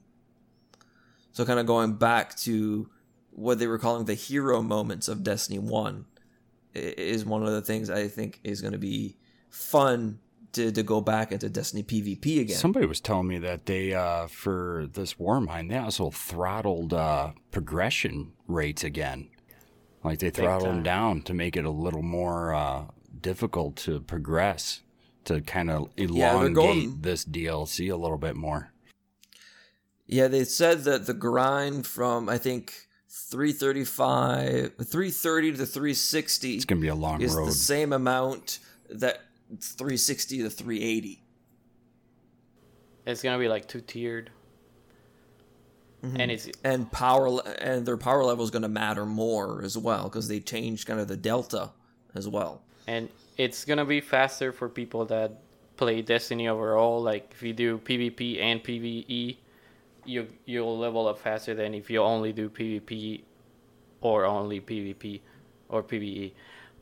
So 1.33 1.45
kind 1.45 1.59
of 1.59 1.67
going 1.67 1.95
back 1.95 2.37
to 2.39 2.91
what 3.39 3.59
they 3.59 3.67
were 3.67 3.79
calling 3.79 4.05
the 4.07 4.15
hero 4.15 4.61
moments 4.63 5.09
of 5.09 5.23
Destiny 5.23 5.59
1 5.59 6.05
is 6.75 7.25
one 7.25 7.43
of 7.43 7.51
the 7.53 7.63
things 7.63 7.89
I 7.91 8.09
think 8.09 8.41
is 8.45 8.61
going 8.61 8.73
to 8.73 8.79
be 8.79 9.17
fun 9.51 10.19
to, 10.53 10.73
to 10.73 10.83
go 10.83 11.01
back 11.01 11.33
into 11.33 11.49
Destiny 11.49 11.83
PvP 11.83 12.41
again. 12.41 12.57
Somebody 12.57 12.87
was 12.87 13.01
telling 13.01 13.29
me 13.29 13.39
that 13.39 13.67
they, 13.67 13.95
uh, 13.95 14.27
for 14.27 14.87
this 14.93 15.15
Warmind, 15.15 15.71
they 15.71 15.77
also 15.79 16.11
throttled 16.11 16.93
uh, 16.95 17.33
progression 17.51 18.33
rates 18.47 18.83
again. 18.85 19.29
Like 20.05 20.21
they 20.21 20.31
throttled 20.31 20.69
them 20.71 20.83
down 20.83 21.23
to 21.23 21.35
make 21.35 21.57
it 21.57 21.65
a 21.65 21.71
little 21.71 22.03
more 22.03 22.55
uh, 22.55 22.85
difficult 23.21 23.77
to 23.77 24.01
progress, 24.01 24.81
to 25.25 25.41
kind 25.41 25.71
of 25.71 25.91
elongate 25.97 26.55
going- 26.55 27.01
this 27.03 27.25
DLC 27.25 27.93
a 27.93 27.97
little 27.97 28.19
bit 28.19 28.37
more. 28.37 28.73
yeah, 30.07 30.29
they 30.29 30.45
said 30.45 30.85
that 30.85 31.07
the 31.07 31.15
grind 31.15 31.87
from 31.87 32.29
I 32.29 32.39
think 32.39 32.88
335 33.31 34.75
330 34.77 35.53
to 35.53 35.67
360 35.67 36.55
It's 36.57 36.65
going 36.65 36.81
to 36.81 36.83
be 36.83 36.89
a 36.89 36.95
long 36.95 37.21
is 37.21 37.35
road. 37.35 37.49
the 37.49 37.53
same 37.53 37.93
amount 37.93 38.59
that 38.91 39.21
360 39.61 40.43
to 40.43 40.51
380. 40.51 41.23
It's 43.07 43.23
gonna 43.23 43.39
be 43.39 43.49
like 43.49 43.67
two 43.67 43.81
tiered. 43.81 44.31
Mm-hmm. 46.05 46.21
And 46.21 46.31
it's 46.31 46.49
And 46.63 46.91
power 46.93 47.41
and 47.59 47.85
their 47.87 47.97
power 47.97 48.23
level 48.25 48.45
is 48.45 48.51
going 48.51 48.63
to 48.63 48.69
matter 48.69 49.05
more 49.07 49.63
as 49.65 49.77
well 49.77 50.05
because 50.05 50.29
they 50.29 50.41
changed 50.41 50.87
kind 50.87 51.01
of 51.01 51.09
the 51.09 51.17
delta 51.17 51.71
as 52.15 52.29
well. 52.29 52.63
and 52.87 53.09
it's 53.37 53.65
gonna 53.65 53.85
be 53.85 54.01
faster 54.01 54.51
for 54.53 54.69
people 54.69 55.05
that 55.07 55.41
play 55.77 56.03
Destiny 56.03 56.49
overall. 56.49 57.01
Like 57.03 57.31
if 57.33 57.43
you 57.43 57.53
do 57.53 57.79
PvP 57.79 58.41
and 58.41 58.63
PvE, 58.63 59.37
you 60.09 60.29
you'll 60.47 60.79
level 60.79 61.07
up 61.07 61.19
faster 61.19 61.55
than 61.55 61.75
if 61.75 61.91
you 61.91 62.03
only 62.03 62.33
do 62.33 62.49
PvP 62.49 63.23
or 64.01 64.25
only 64.25 64.61
PvP 64.61 65.21
or 65.69 65.83
PvE. 65.83 66.33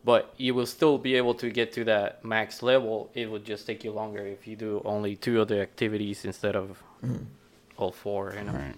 But 0.05 0.33
you 0.37 0.55
will 0.55 0.67
still 0.67 0.99
be 0.99 1.17
able 1.17 1.35
to 1.35 1.51
get 1.51 1.73
to 1.73 1.85
that 1.85 2.25
max 2.25 2.63
level. 2.63 3.11
It 3.15 3.29
would 3.31 3.45
just 3.45 3.67
take 3.67 3.83
you 3.83 3.91
longer 3.91 4.25
if 4.25 4.47
you 4.47 4.55
do 4.55 4.81
only 4.85 5.17
two 5.17 5.41
other 5.41 5.61
activities 5.61 6.25
instead 6.25 6.55
of 6.55 6.81
all 7.77 7.91
four. 7.91 8.33
You 8.39 8.45
know. 8.45 8.53
Right. 8.53 8.77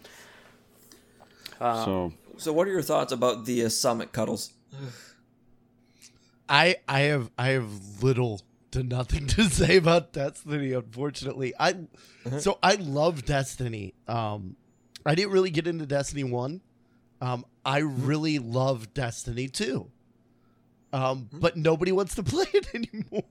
Uh, 1.60 1.84
so 1.84 2.12
So, 2.38 2.52
what 2.52 2.66
are 2.68 2.70
your 2.70 2.82
thoughts 2.82 3.12
about 3.12 3.44
the 3.44 3.64
uh, 3.64 3.68
summit 3.68 4.12
cuddles? 4.12 4.52
I 6.48 6.76
I 6.88 7.00
have 7.00 7.30
I 7.36 7.48
have 7.48 8.02
little 8.02 8.40
to 8.72 8.82
nothing 8.82 9.26
to 9.28 9.44
say 9.50 9.76
about 9.76 10.12
Destiny. 10.12 10.72
Unfortunately, 10.72 11.54
I 11.58 11.74
so 12.38 12.58
I 12.62 12.74
love 12.74 13.24
Destiny. 13.24 13.94
Um, 14.06 14.56
I 15.06 15.14
didn't 15.14 15.32
really 15.32 15.50
get 15.50 15.66
into 15.66 15.86
Destiny 15.86 16.24
one. 16.24 16.60
Um, 17.20 17.44
I 17.64 17.78
really 17.78 18.38
love 18.38 18.92
Destiny 18.94 19.48
two. 19.48 19.90
Um, 20.92 21.28
but 21.32 21.56
nobody 21.56 21.92
wants 21.92 22.14
to 22.16 22.22
play 22.24 22.46
it 22.54 22.68
anymore. 22.74 23.24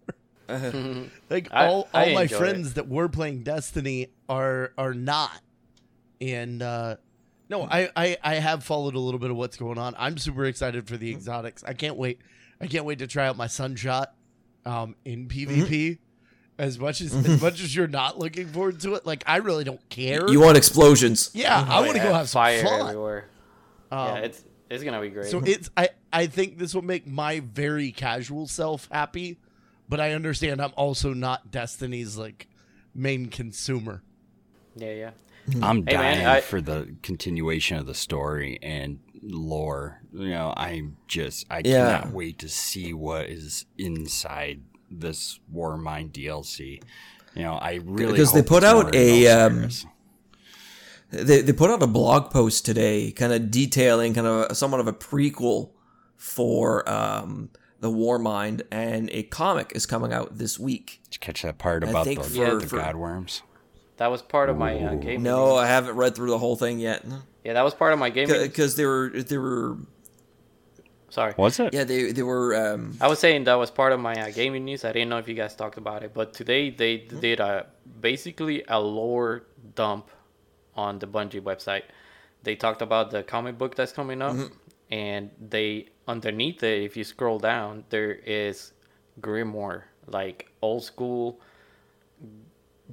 Like 1.30 1.50
I- 1.52 1.68
all 1.68 1.90
I 1.94 2.08
all 2.10 2.14
my 2.14 2.22
enjoy 2.24 2.36
it. 2.36 2.40
friends 2.40 2.74
that 2.76 2.88
were 2.88 3.10
playing 3.10 3.44
Destiny 3.44 4.08
are 4.30 4.72
are 4.78 4.94
not. 4.94 5.42
And 6.22 6.62
uh 6.62 6.96
no, 7.50 7.64
I, 7.64 7.90
I 7.96 8.18
I 8.24 8.36
have 8.36 8.64
followed 8.64 8.96
a 8.96 9.00
little 9.00 9.20
bit 9.20 9.30
of 9.30 9.36
what's 9.38 9.58
going 9.58 9.78
on. 9.78 9.94
I'm 9.98 10.18
super 10.18 10.46
excited 10.46 10.88
for 10.88 10.96
the 10.98 11.10
exotics. 11.12 11.64
I 11.66 11.74
can't 11.74 11.98
wait. 11.98 12.20
I 12.62 12.68
can't 12.68 12.86
wait 12.86 13.00
to 13.00 13.08
try 13.08 13.28
out 13.28 13.36
my 13.38 13.48
sunshot 13.48 14.14
um 14.68 14.96
in 15.06 15.28
PvP. 15.28 15.68
Mm-hmm. 15.70 16.04
As 16.60 16.80
much 16.80 17.02
as 17.02 17.14
as 17.14 17.24
mm-hmm. 17.24 17.46
much 17.46 17.62
as 17.62 17.76
you're 17.76 17.88
not 17.88 18.18
looking 18.18 18.48
forward 18.48 18.80
to 18.80 18.96
it, 18.96 19.06
like 19.06 19.24
I 19.28 19.38
really 19.38 19.64
don't 19.64 19.88
care. 19.90 20.28
You 20.28 20.40
want 20.40 20.58
explosions? 20.58 21.30
yeah, 21.36 21.56
I 21.56 21.62
mm-hmm. 21.62 21.86
want 21.86 21.98
to 21.98 22.04
go 22.04 22.14
have 22.14 22.30
fire 22.32 22.64
fun. 22.64 22.82
everywhere. 22.82 23.30
Um, 23.92 24.08
yeah, 24.08 24.16
it's 24.16 24.44
it's 24.70 24.84
gonna 24.84 25.00
be 25.00 25.10
great. 25.10 25.28
So 25.28 25.40
it's 25.46 25.70
I 25.78 25.90
I 26.12 26.26
think 26.26 26.58
this 26.58 26.74
will 26.74 26.82
make 26.82 27.06
my 27.06 27.42
very 27.42 27.92
casual 27.92 28.48
self 28.48 28.88
happy, 28.92 29.38
but 29.88 30.00
I 30.00 30.14
understand 30.14 30.60
I'm 30.60 30.74
also 30.76 31.14
not 31.14 31.52
Destiny's 31.52 32.18
like 32.18 32.48
main 32.96 33.28
consumer. 33.28 34.02
yeah, 34.76 34.94
yeah. 34.94 35.12
I'm 35.62 35.86
Hey, 35.88 35.96
man, 35.96 36.18
dying 36.18 36.26
I- 36.26 36.42
for 36.42 36.60
the 36.60 36.96
continuation 37.04 37.78
of 37.78 37.86
the 37.86 37.94
story 37.94 38.60
and 38.62 39.00
lore. 39.22 40.02
You 40.14 40.30
know, 40.30 40.54
I'm 40.56 40.98
just 41.08 41.46
I 41.50 41.62
Yeah. 41.64 42.00
cannot 42.00 42.14
wait 42.14 42.40
to 42.40 42.50
see 42.50 42.94
what 42.94 43.26
is 43.28 43.66
inside 43.78 44.62
this 44.90 45.40
Warmind 45.54 46.12
DLC. 46.12 46.82
You 47.36 47.44
know, 47.44 47.54
I 47.56 47.80
really 47.84 48.14
Because 48.14 48.34
they 48.34 48.42
put 48.42 48.64
out 48.64 48.96
a 48.96 49.28
um, 49.28 49.70
they 51.12 51.42
they 51.42 51.54
put 51.54 51.70
out 51.70 51.82
a 51.84 51.88
blog 51.88 52.32
post 52.32 52.66
today, 52.66 53.12
kind 53.12 53.32
of 53.34 53.50
detailing 53.52 54.14
kind 54.14 54.28
of 54.28 54.52
a, 54.52 54.56
somewhat 54.56 54.80
of 54.80 54.88
a 54.88 54.94
prequel 54.94 55.72
for 56.16 56.88
um, 56.90 57.50
the 57.80 57.90
Warmind, 57.90 58.64
and 58.72 59.10
a 59.12 59.24
comic 59.24 59.72
is 59.76 59.86
coming 59.86 60.12
out 60.12 60.38
this 60.38 60.60
week. 60.60 61.00
Did 61.06 61.16
you 61.16 61.20
catch 61.20 61.42
that 61.44 61.58
part 61.60 61.84
about 61.84 62.06
the, 62.06 62.16
for- 62.16 62.56
the 62.60 62.68
for- 62.68 62.78
godworms? 62.80 63.42
That 63.98 64.12
was 64.12 64.22
part 64.22 64.50
of 64.50 64.58
my 64.58 64.78
uh, 64.78 64.94
game. 64.96 65.24
No, 65.24 65.56
I 65.56 65.66
haven't 65.66 65.96
read 65.96 66.14
through 66.16 66.30
the 66.30 66.38
whole 66.38 66.56
thing 66.56 66.78
yet 66.80 67.04
Yeah, 67.48 67.54
that 67.54 67.64
was 67.64 67.74
part 67.74 67.94
of 67.94 68.00
my 68.00 68.10
game. 68.10 68.28
because 68.28 68.76
they 68.76 68.86
were 68.86 69.10
they 69.10 69.38
were 69.38 69.78
Sorry. 71.10 71.34
Was 71.38 71.62
it? 71.62 71.74
Yeah, 71.74 71.86
they 71.86 72.12
they 72.12 72.22
were. 72.22 72.54
Um, 72.54 72.98
I 73.00 73.08
was 73.08 73.20
saying 73.20 73.46
that 73.46 73.54
was 73.54 73.72
part 73.72 73.94
of 73.94 74.02
my 74.02 74.14
uh, 74.16 74.32
gaming 74.32 74.66
news. 74.66 74.84
I 74.84 74.92
didn't 74.92 75.08
know 75.08 75.18
if 75.18 75.30
you 75.30 75.34
guys 75.34 75.56
talked 75.56 75.78
about 75.78 76.04
it, 76.04 76.14
but 76.14 76.34
today 76.34 76.70
they 76.70 76.98
did 76.98 77.40
a 77.40 77.68
basically 78.02 78.66
a 78.68 78.78
lore 78.82 79.46
dump 79.76 80.12
on 80.76 81.00
the 81.00 81.08
Bungie 81.08 81.40
website. 81.40 81.84
They 82.44 82.58
talked 82.58 82.82
about 82.82 83.12
the 83.12 83.24
comic 83.24 83.58
book 83.58 83.76
that's 83.76 83.94
coming 83.94 84.22
up, 84.22 84.36
and 84.92 85.32
they 85.40 85.88
underneath 86.06 86.62
it, 86.64 86.84
if 86.84 86.98
you 86.98 87.06
scroll 87.06 87.40
down, 87.40 87.86
there 87.88 88.12
is 88.12 88.74
grimoire, 89.22 89.84
like 90.08 90.52
old 90.62 90.84
school 90.84 91.40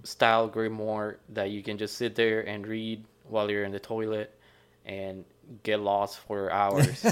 style 0.05 0.49
grimoire 0.49 1.17
that 1.31 1.51
you 1.51 1.61
can 1.61 1.77
just 1.77 1.97
sit 1.99 2.15
there 2.15 2.43
and 2.47 2.69
read 2.69 3.05
while 3.25 3.51
you're 3.51 3.65
in 3.65 3.73
the 3.73 3.81
toilet 3.81 4.39
and 4.85 5.25
get 5.63 5.81
lost 5.81 6.19
for 6.21 6.51
hours. 6.63 7.03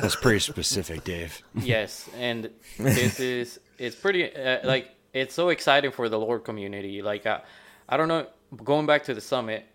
That's 0.00 0.16
pretty 0.16 0.40
specific, 0.40 1.04
Dave. 1.04 1.42
yes, 1.54 2.08
and 2.18 2.50
this 2.78 3.20
is 3.20 3.60
it's 3.78 3.96
pretty 3.96 4.34
uh, 4.34 4.58
like 4.64 4.90
it's 5.12 5.34
so 5.34 5.50
exciting 5.50 5.90
for 5.90 6.08
the 6.08 6.18
lore 6.18 6.40
community. 6.40 7.02
Like 7.02 7.26
uh, 7.26 7.40
I 7.88 7.96
don't 7.96 8.08
know, 8.08 8.26
going 8.64 8.86
back 8.86 9.04
to 9.04 9.14
the 9.14 9.20
summit 9.20 9.66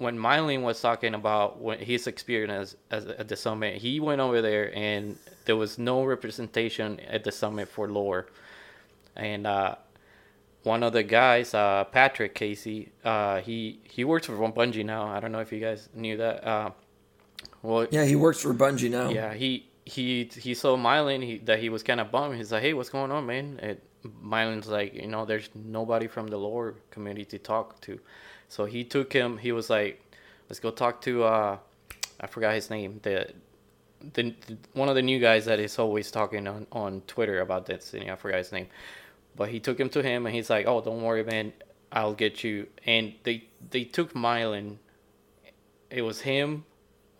when 0.00 0.16
Myelin 0.16 0.62
was 0.62 0.80
talking 0.80 1.12
about 1.12 1.60
when 1.60 1.78
his 1.78 2.06
experience 2.06 2.74
as, 2.90 3.04
at 3.04 3.28
the 3.28 3.36
summit, 3.36 3.76
he 3.76 4.00
went 4.00 4.18
over 4.22 4.40
there 4.40 4.74
and 4.74 5.18
there 5.44 5.56
was 5.56 5.78
no 5.78 6.04
representation 6.04 6.98
at 7.00 7.22
the 7.22 7.30
summit 7.30 7.68
for 7.68 7.86
lore, 7.86 8.26
and 9.14 9.46
uh, 9.46 9.74
one 10.62 10.82
of 10.82 10.92
the 10.92 11.02
guys, 11.02 11.54
uh, 11.54 11.84
Patrick 11.84 12.34
Casey, 12.34 12.90
uh, 13.04 13.40
he 13.40 13.80
he 13.84 14.04
works 14.04 14.26
for 14.26 14.34
Bungie 14.34 14.84
now. 14.84 15.06
I 15.06 15.20
don't 15.20 15.32
know 15.32 15.40
if 15.40 15.52
you 15.52 15.60
guys 15.60 15.88
knew 15.94 16.16
that. 16.18 16.46
Uh, 16.46 16.70
well, 17.62 17.86
yeah, 17.90 18.04
he 18.04 18.16
works 18.16 18.40
for 18.40 18.52
Bungie 18.52 18.90
now. 18.90 19.10
yeah, 19.10 19.32
he 19.34 19.66
he 19.84 20.30
he 20.34 20.54
saw 20.54 20.76
Myelin 20.76 21.22
he, 21.22 21.38
that 21.38 21.58
he 21.60 21.68
was 21.68 21.82
kind 21.82 22.00
of 22.00 22.10
bummed. 22.10 22.36
He's 22.36 22.52
like, 22.52 22.62
"Hey, 22.62 22.74
what's 22.74 22.90
going 22.90 23.10
on, 23.10 23.26
man?" 23.26 23.58
And 23.62 23.78
Myelin's 24.22 24.68
like, 24.68 24.94
"You 24.94 25.08
know, 25.08 25.24
there's 25.24 25.48
nobody 25.54 26.06
from 26.06 26.26
the 26.28 26.36
lore 26.36 26.74
community 26.90 27.24
to 27.26 27.38
talk 27.38 27.80
to." 27.82 27.98
So 28.48 28.64
he 28.66 28.84
took 28.84 29.12
him. 29.12 29.38
He 29.38 29.52
was 29.52 29.70
like, 29.70 30.02
"Let's 30.48 30.60
go 30.60 30.70
talk 30.70 31.00
to 31.02 31.24
uh, 31.24 31.58
I 32.20 32.26
forgot 32.26 32.54
his 32.54 32.70
name. 32.70 33.00
The, 33.02 33.32
the 34.14 34.34
the 34.46 34.58
one 34.74 34.88
of 34.88 34.94
the 34.94 35.02
new 35.02 35.18
guys 35.18 35.46
that 35.46 35.58
is 35.58 35.78
always 35.78 36.10
talking 36.10 36.46
on 36.46 36.66
on 36.72 37.02
Twitter 37.06 37.40
about 37.40 37.66
this. 37.66 37.84
Destiny. 37.84 38.10
I 38.10 38.16
forgot 38.16 38.38
his 38.38 38.52
name, 38.52 38.68
but 39.40 39.48
he 39.48 39.58
took 39.58 39.80
him 39.80 39.88
to 39.88 40.02
him, 40.02 40.26
and 40.26 40.34
he's 40.34 40.50
like, 40.50 40.66
"Oh, 40.66 40.82
don't 40.82 41.00
worry, 41.00 41.24
man. 41.24 41.54
I'll 41.90 42.12
get 42.12 42.44
you." 42.44 42.66
And 42.84 43.14
they 43.22 43.44
they 43.70 43.84
took 43.84 44.12
Myelin. 44.12 44.76
It 45.88 46.02
was 46.02 46.20
him, 46.20 46.66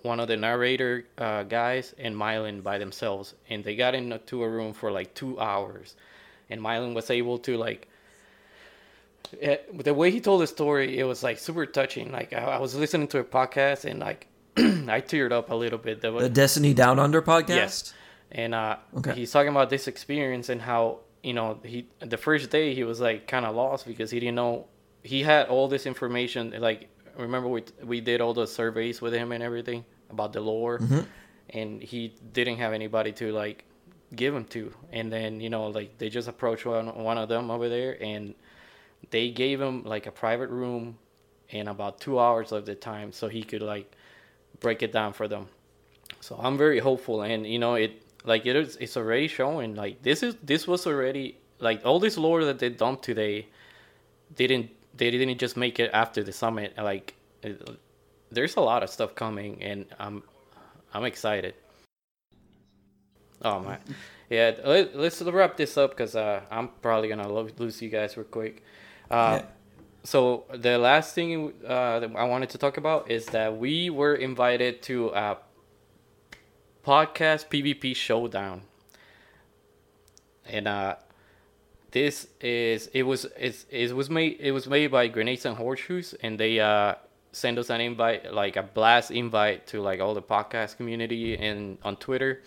one 0.02 0.20
of 0.20 0.28
the 0.28 0.36
narrator 0.36 1.06
uh, 1.16 1.44
guys 1.44 1.94
and 1.98 2.14
Myelin 2.14 2.62
by 2.62 2.76
themselves, 2.76 3.32
and 3.48 3.64
they 3.64 3.74
got 3.74 3.94
into 3.94 4.42
a 4.42 4.48
room 4.50 4.74
for 4.74 4.92
like 4.92 5.14
two 5.14 5.40
hours, 5.40 5.96
and 6.50 6.60
Myelin 6.60 6.92
was 6.94 7.08
able 7.08 7.38
to 7.38 7.56
like. 7.56 7.88
It, 9.40 9.82
the 9.82 9.94
way 9.94 10.10
he 10.10 10.20
told 10.20 10.42
the 10.42 10.46
story, 10.46 10.98
it 10.98 11.04
was 11.04 11.22
like 11.22 11.38
super 11.38 11.64
touching. 11.64 12.12
Like 12.12 12.34
I, 12.34 12.42
I 12.56 12.58
was 12.58 12.74
listening 12.74 13.08
to 13.08 13.20
a 13.20 13.24
podcast 13.24 13.86
and 13.86 13.98
like 13.98 14.26
I 14.58 15.00
teared 15.00 15.32
up 15.32 15.50
a 15.50 15.54
little 15.54 15.78
bit. 15.78 16.02
Was, 16.02 16.24
The 16.24 16.28
Destiny 16.28 16.74
Down 16.74 16.98
Under 16.98 17.22
podcast. 17.22 17.48
Yes. 17.48 17.94
And 18.30 18.54
uh, 18.54 18.76
Okay. 18.98 19.14
he's 19.14 19.32
talking 19.32 19.48
about 19.56 19.70
this 19.70 19.88
experience 19.88 20.50
and 20.50 20.60
how 20.60 21.00
you 21.22 21.34
know 21.34 21.58
he 21.64 21.86
the 22.00 22.16
first 22.16 22.50
day 22.50 22.74
he 22.74 22.84
was 22.84 23.00
like 23.00 23.26
kind 23.26 23.44
of 23.44 23.54
lost 23.54 23.86
because 23.86 24.10
he 24.10 24.20
didn't 24.20 24.36
know 24.36 24.66
he 25.02 25.22
had 25.22 25.48
all 25.48 25.68
this 25.68 25.86
information. 25.86 26.54
Like 26.58 26.88
remember 27.16 27.48
we 27.48 27.64
we 27.82 28.00
did 28.00 28.20
all 28.20 28.34
the 28.34 28.46
surveys 28.46 29.00
with 29.00 29.12
him 29.12 29.32
and 29.32 29.42
everything 29.42 29.84
about 30.10 30.32
the 30.32 30.40
lore, 30.40 30.78
mm-hmm. 30.78 31.00
and 31.50 31.82
he 31.82 32.14
didn't 32.32 32.56
have 32.56 32.72
anybody 32.72 33.12
to 33.12 33.32
like 33.32 33.64
give 34.14 34.34
him 34.34 34.44
to. 34.46 34.72
And 34.92 35.12
then 35.12 35.40
you 35.40 35.50
know 35.50 35.68
like 35.68 35.98
they 35.98 36.08
just 36.08 36.28
approached 36.28 36.66
one 36.66 36.94
one 37.02 37.18
of 37.18 37.28
them 37.28 37.50
over 37.50 37.68
there 37.68 38.02
and 38.02 38.34
they 39.10 39.30
gave 39.30 39.60
him 39.60 39.84
like 39.84 40.06
a 40.06 40.12
private 40.12 40.50
room 40.50 40.98
and 41.52 41.68
about 41.68 42.00
two 42.00 42.18
hours 42.18 42.52
of 42.52 42.66
the 42.66 42.74
time 42.74 43.12
so 43.12 43.28
he 43.28 43.42
could 43.42 43.62
like 43.62 43.90
break 44.60 44.82
it 44.82 44.92
down 44.92 45.12
for 45.12 45.26
them. 45.26 45.48
So 46.20 46.38
I'm 46.38 46.58
very 46.58 46.80
hopeful, 46.80 47.22
and 47.22 47.46
you 47.46 47.58
know 47.58 47.74
it 47.74 48.02
like 48.24 48.46
it 48.46 48.56
is 48.56 48.76
it's 48.76 48.96
already 48.96 49.28
showing 49.28 49.74
like 49.74 50.02
this 50.02 50.22
is 50.22 50.36
this 50.42 50.66
was 50.66 50.86
already 50.86 51.38
like 51.58 51.84
all 51.84 51.98
this 51.98 52.16
lore 52.18 52.44
that 52.44 52.58
they 52.58 52.68
dumped 52.68 53.04
today 53.04 53.46
didn't 54.36 54.70
they 54.96 55.10
didn't 55.10 55.38
just 55.38 55.56
make 55.56 55.78
it 55.80 55.90
after 55.92 56.22
the 56.22 56.32
summit 56.32 56.74
like 56.76 57.14
it, 57.42 57.60
there's 58.30 58.56
a 58.56 58.60
lot 58.60 58.82
of 58.82 58.90
stuff 58.90 59.14
coming 59.14 59.62
and 59.62 59.86
I'm 59.98 60.22
I'm 60.92 61.04
excited. 61.04 61.54
Oh 63.42 63.60
man, 63.60 63.78
yeah. 64.30 64.54
Let, 64.64 64.96
let's 64.96 65.22
wrap 65.22 65.56
this 65.56 65.76
up 65.76 65.90
because 65.90 66.14
uh, 66.14 66.42
I'm 66.50 66.68
probably 66.82 67.08
gonna 67.08 67.28
lo- 67.28 67.48
lose 67.58 67.80
you 67.80 67.88
guys 67.88 68.16
real 68.16 68.26
quick. 68.26 68.62
Uh, 69.10 69.40
Yeah. 69.40 69.42
So 70.02 70.44
the 70.54 70.78
last 70.78 71.14
thing 71.14 71.52
uh, 71.66 72.00
that 72.00 72.10
I 72.16 72.24
wanted 72.24 72.50
to 72.50 72.58
talk 72.58 72.78
about 72.78 73.10
is 73.10 73.26
that 73.28 73.56
we 73.58 73.90
were 73.90 74.14
invited 74.14 74.82
to 74.84 75.08
a 75.10 75.38
podcast 76.84 77.48
PvP 77.48 77.94
showdown, 77.94 78.62
and 80.46 80.66
uh, 80.68 80.96
this 81.90 82.28
is 82.40 82.88
it 82.92 83.02
was 83.02 83.26
it's, 83.38 83.66
it 83.70 83.94
was 83.94 84.10
made 84.10 84.38
it 84.40 84.52
was 84.52 84.66
made 84.66 84.90
by 84.90 85.08
Grenades 85.08 85.44
and 85.46 85.56
Horseshoes, 85.56 86.14
and 86.22 86.38
they 86.38 86.60
uh 86.60 86.94
sent 87.32 87.58
us 87.58 87.70
an 87.70 87.80
invite 87.80 88.32
like 88.32 88.56
a 88.56 88.62
blast 88.62 89.10
invite 89.10 89.66
to 89.68 89.80
like 89.80 90.00
all 90.00 90.14
the 90.14 90.22
podcast 90.22 90.76
community 90.76 91.36
and 91.36 91.78
on 91.82 91.96
Twitter, 91.96 92.42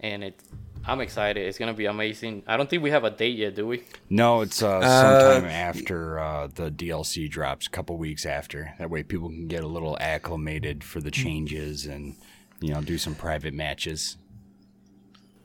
and 0.00 0.24
it. 0.24 0.40
I'm 0.84 1.00
excited. 1.00 1.46
It's 1.46 1.58
gonna 1.58 1.74
be 1.74 1.86
amazing. 1.86 2.42
I 2.44 2.56
don't 2.56 2.68
think 2.68 2.82
we 2.82 2.90
have 2.90 3.04
a 3.04 3.10
date 3.10 3.36
yet, 3.36 3.54
do 3.54 3.68
we? 3.68 3.84
No, 4.10 4.40
it's 4.40 4.64
uh, 4.64 4.80
sometime 4.80 5.48
after 5.48 6.18
uh, 6.18 6.48
the 6.52 6.72
DLC 6.72 7.30
drops, 7.30 7.68
a 7.68 7.70
couple 7.70 7.96
weeks 7.98 8.26
after. 8.26 8.74
That 8.80 8.90
way, 8.90 9.04
people 9.04 9.28
can 9.28 9.46
get 9.46 9.62
a 9.62 9.68
little 9.68 9.96
acclimated 10.00 10.82
for 10.82 11.00
the 11.00 11.12
changes 11.12 11.86
and 11.86 12.16
you 12.62 12.72
know 12.72 12.80
do 12.80 12.96
some 12.98 13.14
private 13.14 13.52
matches. 13.54 14.16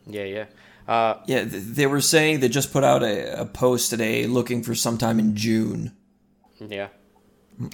Yeah, 0.06 0.23
yeah. 0.23 0.45
Uh, 0.88 1.15
Yeah, 1.26 1.44
th- 1.44 1.64
they 1.64 1.85
were 1.88 1.99
saying 2.02 2.39
they 2.39 2.48
just 2.49 2.72
put 2.72 2.84
out 2.84 3.03
a, 3.03 3.41
a 3.41 3.45
post 3.45 3.89
today 3.89 4.26
looking 4.26 4.64
for 4.64 4.73
sometime 4.76 5.19
in 5.19 5.35
June. 5.35 5.91
yeah. 6.60 6.88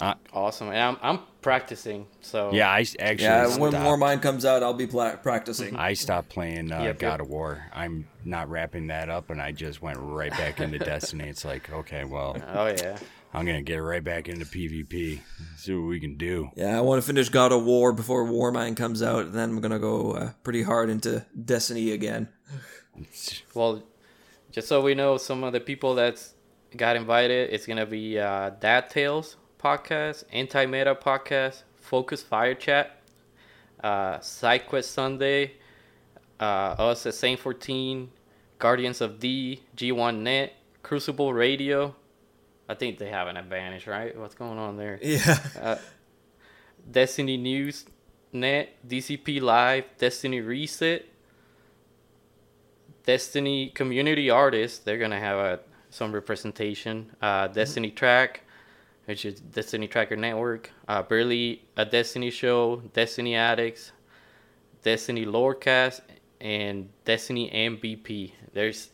Uh, 0.02 0.14
Awesome. 0.32 0.70
And 0.70 0.78
I'm 0.78 0.98
I'm 1.02 1.20
practicing. 1.41 2.07
So 2.22 2.52
yeah, 2.53 2.70
I 2.70 2.86
actually 2.99 3.26
Yeah, 3.26 3.57
when 3.57 3.72
stopped. 3.72 3.86
Warmind 3.86 4.22
comes 4.22 4.45
out, 4.45 4.64
I'll 4.64 4.74
be 4.74 4.88
pla- 4.88 5.18
practicing. 5.18 5.76
I 5.76 5.94
stopped 5.94 6.30
playing 6.30 6.72
uh, 6.72 6.82
Yep, 6.84 6.99
God 6.99 7.11
yep. 7.11 7.20
of 7.22 7.28
War. 7.30 7.65
I'm 7.74 8.07
not 8.24 8.49
wrapping 8.49 8.88
that 8.88 9.10
up, 9.10 9.30
and 9.30 9.41
I 9.41 9.52
just 9.52 9.82
went 9.82 9.98
right 9.99 10.32
back 10.32 10.61
into 10.61 10.80
Destiny. 10.80 11.28
It's 11.28 11.44
like, 11.44 11.70
okay, 11.72 12.06
well, 12.06 12.38
Oh 12.53 12.68
yeah. 12.68 12.98
I'm 13.34 13.45
gonna 13.45 13.64
get 13.64 13.77
right 13.77 14.03
back 14.03 14.30
into 14.30 14.45
PvP. 14.45 15.19
See 15.57 15.73
what 15.73 15.88
we 15.88 15.99
can 15.99 16.18
do. 16.18 16.51
Yeah, 16.55 16.77
I 16.77 16.81
want 16.81 17.01
to 17.01 17.05
finish 17.07 17.30
God 17.30 17.51
of 17.51 17.64
War 17.64 17.91
before 17.91 18.26
Warmind 18.26 18.77
comes 18.77 19.01
out, 19.01 19.26
and 19.26 19.34
then 19.34 19.49
I'm 19.49 19.60
gonna 19.60 19.80
go 19.80 20.11
uh, 20.11 20.31
pretty 20.43 20.61
hard 20.61 20.89
into 20.89 21.26
Destiny 21.43 21.91
again. 21.91 22.30
Well, 23.55 23.81
just 24.51 24.68
so 24.68 24.81
we 24.81 24.93
know, 24.93 25.18
some 25.18 25.43
of 25.43 25.51
the 25.51 25.60
people 25.60 25.95
that's 25.95 26.35
got 26.77 26.95
invited, 26.95 27.51
it's 27.51 27.65
gonna 27.65 27.88
be 27.88 28.19
uh, 28.19 28.51
Dad 28.60 28.91
Tales 28.91 29.35
podcast, 29.60 30.26
Anti 30.31 30.68
Meta 30.68 30.93
podcast, 30.93 31.64
Focus 31.76 32.22
Fire 32.22 32.53
Chat, 32.53 33.01
uh, 33.84 34.19
SideQuest 34.19 34.84
Sunday, 34.84 35.53
uh, 36.39 36.76
us 36.77 37.05
at 37.07 37.15
Saint 37.15 37.39
14, 37.39 38.11
Guardians 38.60 39.01
of 39.01 39.19
D, 39.19 39.64
G1 39.76 40.19
Net, 40.19 40.53
Crucible 40.84 41.34
Radio. 41.34 41.95
I 42.68 42.76
think 42.76 42.98
they 42.98 43.10
have 43.10 43.27
an 43.27 43.38
advantage, 43.38 43.88
right? 43.88 44.18
What's 44.18 44.35
going 44.35 44.57
on 44.57 44.77
there? 44.77 44.99
Yeah, 45.02 45.80
Destiny 46.90 47.38
News 47.38 47.85
Net, 48.31 48.76
DCP 48.88 49.41
Live, 49.41 49.85
Destiny 49.98 50.41
Reset, 50.41 51.06
Destiny 53.06 53.69
Community 53.69 54.30
Artists. 54.30 54.80
They're 54.80 54.98
gonna 54.98 55.19
have 55.19 55.38
a, 55.38 55.60
some 55.90 56.11
representation. 56.14 57.11
Uh, 57.22 57.48
Destiny 57.48 57.91
Track, 57.91 58.41
which 59.06 59.26
is 59.26 59.40
Destiny 59.40 59.88
Tracker 59.88 60.15
Network. 60.15 60.72
Uh, 60.88 61.03
Barely 61.03 61.64
a 61.77 61.85
Destiny 61.85 62.31
Show, 62.31 62.77
Destiny 62.94 63.35
Addicts, 63.35 63.91
Destiny 64.84 65.26
Lorecast, 65.26 66.02
and 66.41 66.90
Destiny 67.06 67.49
MVP. 67.52 68.31
There's 68.53 68.90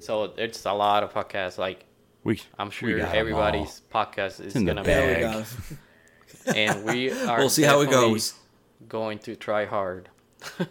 so 0.00 0.28
there's 0.28 0.64
a 0.64 0.72
lot 0.72 1.02
of 1.02 1.12
podcasts. 1.12 1.58
Like 1.58 1.84
We, 2.28 2.42
I'm 2.58 2.68
sure 2.68 2.98
got 2.98 3.08
'em 3.08 3.16
everybody's 3.16 3.80
podcast 3.90 4.44
is 4.44 4.52
gonna 4.52 4.82
there 4.82 5.44
be 6.44 6.52
we 6.52 6.56
and 6.58 6.84
we 6.84 7.10
are 7.26 7.38
We'll 7.38 7.48
see 7.48 7.62
how 7.62 7.80
it 7.80 7.88
goes. 7.90 8.34
going 8.86 9.18
to 9.20 9.34
try 9.34 9.64
hard. 9.64 10.10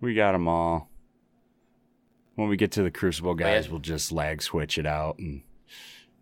We 0.00 0.14
got 0.14 0.30
them 0.32 0.46
all. 0.46 0.88
When 2.36 2.48
we 2.48 2.56
get 2.56 2.70
to 2.72 2.84
the 2.84 2.90
Crucible 2.90 3.34
guys, 3.34 3.66
yeah. 3.66 3.72
we'll 3.72 3.80
just 3.80 4.12
lag 4.12 4.40
switch 4.42 4.78
it 4.78 4.86
out 4.86 5.18
and 5.18 5.42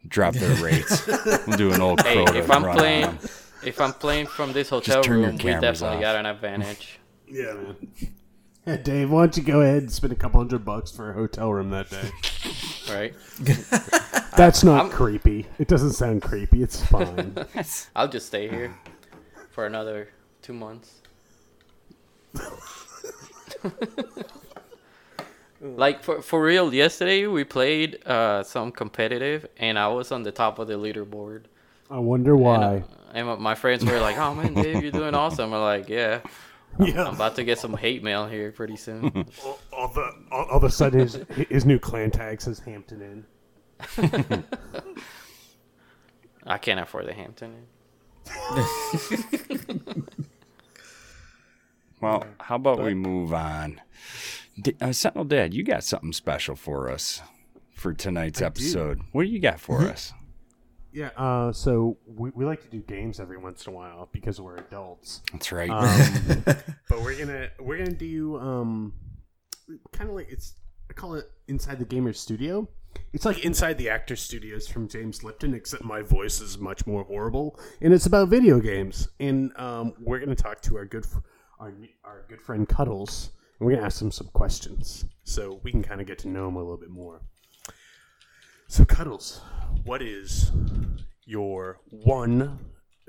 drop 0.09 0.33
their 0.33 0.57
rates. 0.65 1.07
we'll 1.47 1.59
do 1.59 1.73
an 1.73 1.83
old 1.83 2.01
hey, 2.01 2.17
Crota 2.17 2.35
if 2.37 2.51
I'm 2.51 2.65
run 2.65 3.05
on 3.05 3.19
if 3.63 3.81
I'm 3.81 3.93
playing 3.93 4.27
from 4.27 4.55
this 4.55 4.71
hotel 4.71 5.03
room, 5.03 5.37
we 5.37 5.51
definitely 5.53 5.97
off. 5.97 6.01
got 6.01 6.17
an 6.17 6.25
advantage. 6.27 6.99
Yeah, 7.29 7.53
man. 7.53 7.77
Yeah, 8.67 8.77
Dave, 8.79 9.11
why 9.11 9.27
don't 9.27 9.37
you 9.37 9.43
go 9.43 9.61
ahead 9.61 9.83
and 9.83 9.93
spend 9.93 10.13
a 10.13 10.17
couple 10.17 10.41
hundred 10.41 10.65
bucks 10.65 10.91
for 10.91 11.11
a 11.11 11.13
hotel 11.13 11.53
room 11.53 11.71
that 11.71 11.91
day? 11.91 12.11
Right? 12.91 13.15
That's 14.37 14.63
not 14.63 14.91
creepy. 14.93 15.47
It 15.59 15.67
doesn't 15.69 15.93
sound 15.93 16.23
creepy. 16.23 16.63
It's 16.63 16.85
fine. 16.87 17.35
I'll 17.97 18.09
just 18.09 18.27
stay 18.27 18.49
here 18.49 18.75
for 19.51 19.67
another 19.67 20.09
two 20.43 20.53
months. 20.53 21.01
like 25.61 26.03
for 26.03 26.21
for 26.23 26.43
real, 26.43 26.73
yesterday 26.73 27.27
we 27.27 27.45
played 27.45 28.07
uh, 28.07 28.43
some 28.43 28.71
competitive, 28.73 29.47
and 29.57 29.79
I 29.79 29.89
was 29.89 30.13
on 30.13 30.23
the 30.23 30.33
top 30.33 30.59
of 30.59 30.69
the 30.69 30.75
leaderboard. 30.75 31.45
I 31.91 31.99
wonder 31.99 32.33
And, 32.35 32.41
why. 32.43 32.57
uh, 32.57 32.83
and 33.15 33.27
my- 33.29 33.37
my 33.37 33.55
friends 33.55 33.85
were 33.85 34.01
like, 34.01 34.19
"Oh 34.19 34.35
man, 34.35 34.55
Dave, 34.55 34.83
you're 34.83 34.93
doing 34.93 35.15
awesome." 35.15 35.53
I'm 35.55 35.61
like, 35.61 35.89
"Yeah, 35.89 36.21
yeah. 36.81 37.05
I'm 37.05 37.15
about 37.15 37.37
to 37.37 37.45
get 37.45 37.59
some 37.59 37.77
hate 37.77 38.03
mail 38.03 38.27
here 38.27 38.53
pretty 38.53 38.77
soon." 38.77 39.27
all, 39.45 39.59
all, 39.73 39.89
the, 39.89 40.13
all, 40.31 40.45
all 40.45 40.57
of 40.59 40.65
a 40.65 40.71
sudden, 40.71 41.01
his, 41.01 41.19
his 41.49 41.65
new 41.65 41.79
clan 41.79 42.11
tag 42.11 42.41
says 42.41 42.59
Hampton 42.61 43.25
Inn. 43.99 44.45
I 46.47 46.59
can't 46.59 46.81
afford 46.81 47.07
the 47.07 47.13
Hampton. 47.13 47.53
Inn. 47.53 47.67
Well, 52.01 52.27
how 52.41 52.57
about 52.57 52.83
we 52.83 52.95
move 52.95 53.33
on? 53.33 53.81
D- 54.61 54.77
uh, 54.81 54.93
Sentinel 54.93 55.25
Dad, 55.25 55.55
you 55.55 55.63
got 55.63 55.83
something 55.83 56.13
special 56.13 56.55
for 56.55 56.91
us 56.91 57.23
for 57.75 57.95
tonight's 57.95 58.43
episode. 58.43 59.01
What 59.13 59.23
do 59.25 59.29
you 59.29 59.41
got 59.41 59.61
for 59.61 59.83
us? 59.83 60.13
Yeah, 60.97 61.11
uh, 61.15 61.53
so 61.53 61.99
we, 62.07 62.31
we 62.31 62.47
like 62.47 62.63
to 62.63 62.69
do 62.69 62.81
games 62.81 63.21
every 63.21 63.37
once 63.37 63.67
in 63.67 63.75
a 63.75 63.77
while 63.77 64.09
because 64.13 64.41
we're 64.41 64.57
adults. 64.57 65.21
That's 65.31 65.53
right. 65.53 65.69
Um, 65.69 66.43
but 66.89 67.03
we're 67.03 67.19
gonna 67.19 67.51
we're 67.61 67.77
gonna 67.77 67.91
do 67.91 68.39
um, 68.39 68.95
kind 69.93 70.09
of 70.09 70.17
like 70.17 70.29
it's 70.31 70.55
I 70.89 70.95
call 70.95 71.17
it 71.17 71.31
inside 71.49 71.81
the 71.81 71.85
gamer 71.85 72.15
studio. 72.15 72.67
It's 73.13 73.27
like 73.27 73.45
inside 73.45 73.77
the 73.77 73.91
actor 73.91 74.17
studios 74.17 74.69
from 74.69 74.89
James 74.89 75.23
Lipton, 75.23 75.53
except 75.53 75.85
my 75.85 76.01
voice 76.01 76.41
is 76.41 76.57
much 76.57 76.87
more 76.87 77.05
horrible, 77.05 77.61
and 77.83 77.93
it's 77.93 78.07
about 78.07 78.31
video 78.31 78.59
games. 78.59 79.11
And 79.21 79.53
um, 79.59 79.93
we're 80.01 80.19
gonna 80.19 80.35
talk 80.35 80.63
to 80.63 80.79
our 80.79 80.87
good 80.87 81.05
our 81.61 81.75
our 82.05 82.25
good 82.27 82.41
friend 82.41 82.67
Cuddles, 82.67 83.33
and 83.61 83.67
we're 83.67 83.75
gonna 83.75 83.85
ask 83.85 84.01
him 84.01 84.11
some 84.11 84.29
questions 84.29 85.05
so 85.25 85.61
we 85.63 85.73
can 85.73 85.83
kind 85.83 86.01
of 86.01 86.07
get 86.07 86.17
to 86.21 86.29
know 86.29 86.49
him 86.49 86.57
a 86.57 86.61
little 86.61 86.79
bit 86.79 86.89
more. 86.89 87.21
So 88.67 88.87
Cuddles, 88.87 89.43
what 89.85 90.03
is 90.03 90.51
your 91.25 91.79
one 91.91 92.59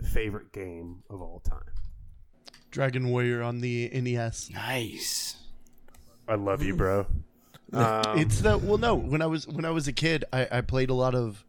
favorite 0.03 0.51
game 0.51 1.03
of 1.09 1.21
all 1.21 1.39
time? 1.39 1.61
Dragon 2.71 3.09
Warrior 3.09 3.41
on 3.41 3.61
the 3.61 3.89
NES. 3.93 4.49
nice. 4.51 5.35
I 6.27 6.35
love 6.35 6.61
you, 6.61 6.75
bro. 6.75 7.07
Um, 7.73 8.01
it's 8.19 8.41
the 8.41 8.57
well, 8.57 8.77
no. 8.77 8.95
When 8.95 9.21
I 9.21 9.27
was 9.27 9.47
when 9.47 9.65
I 9.65 9.71
was 9.71 9.87
a 9.87 9.93
kid, 9.93 10.25
I, 10.33 10.47
I 10.51 10.61
played 10.61 10.89
a 10.89 10.93
lot 10.93 11.15
of, 11.15 11.45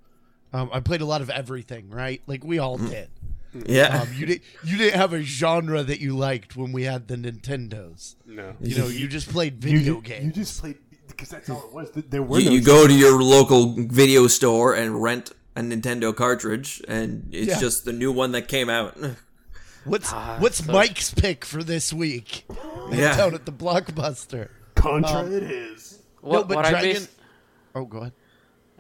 um, 0.52 0.70
I 0.72 0.80
played 0.80 1.01
a 1.01 1.05
lot 1.05 1.20
of 1.20 1.30
everything. 1.30 1.90
Right, 1.90 2.22
like 2.26 2.44
we 2.44 2.59
all 2.59 2.78
did. 2.78 3.10
Yeah. 3.66 4.02
Um, 4.02 4.09
you 4.14 4.26
didn't 4.26 4.43
you 4.62 4.76
didn't 4.76 4.98
have 4.98 5.12
a 5.12 5.22
genre 5.22 5.82
that 5.82 6.01
you 6.01 6.16
liked 6.16 6.56
when 6.56 6.70
we 6.70 6.85
had 6.85 7.09
the 7.09 7.16
Nintendos. 7.16 8.14
no, 8.26 8.55
You 8.60 8.78
know, 8.78 8.86
you 8.86 9.09
just 9.09 9.28
played 9.30 9.56
video 9.60 9.94
ju- 9.97 10.02
games. 10.02 10.24
You 10.26 10.32
just 10.32 10.60
played 10.60 10.76
because 11.09 11.28
that's 11.30 11.51
all 11.51 11.64
it 11.68 11.72
was. 11.72 11.90
There 11.93 12.22
were 12.22 12.39
you, 12.39 12.47
no 12.47 12.51
you 12.52 12.60
go 12.62 12.86
to 12.86 12.93
your 12.94 13.20
local 13.22 13.74
video 13.76 14.26
store 14.28 14.74
and 14.74 15.02
rent 15.02 15.32
a 15.56 15.60
Nintendo 15.60 16.14
cartridge, 16.14 16.80
and 16.86 17.28
it's 17.32 17.48
Yeah. 17.48 17.59
just 17.60 17.85
the 17.85 17.93
new 17.93 18.12
one 18.12 18.32
that 18.32 18.48
came 18.48 18.68
out. 18.70 18.97
What's 19.85 20.12
Ah, 20.12 20.36
what's 20.40 20.62
so- 20.64 20.72
Mike's 20.72 21.12
pick 21.14 21.44
for 21.44 21.62
this 21.64 21.93
week? 21.93 22.44
Yeah. 22.90 23.16
down 23.16 23.35
at 23.35 23.44
the 23.47 23.52
blockbuster. 23.52 24.48
Contra. 24.74 25.20
um, 25.20 25.32
it 25.32 25.43
is. 25.43 25.98
What, 26.22 26.48
but 26.48 26.56
what 26.56 26.64
I 26.66 26.70
Dragon- 26.70 26.93
miss, 26.94 27.09
Oh, 27.74 27.85
go 27.85 27.98
ahead. 27.98 28.12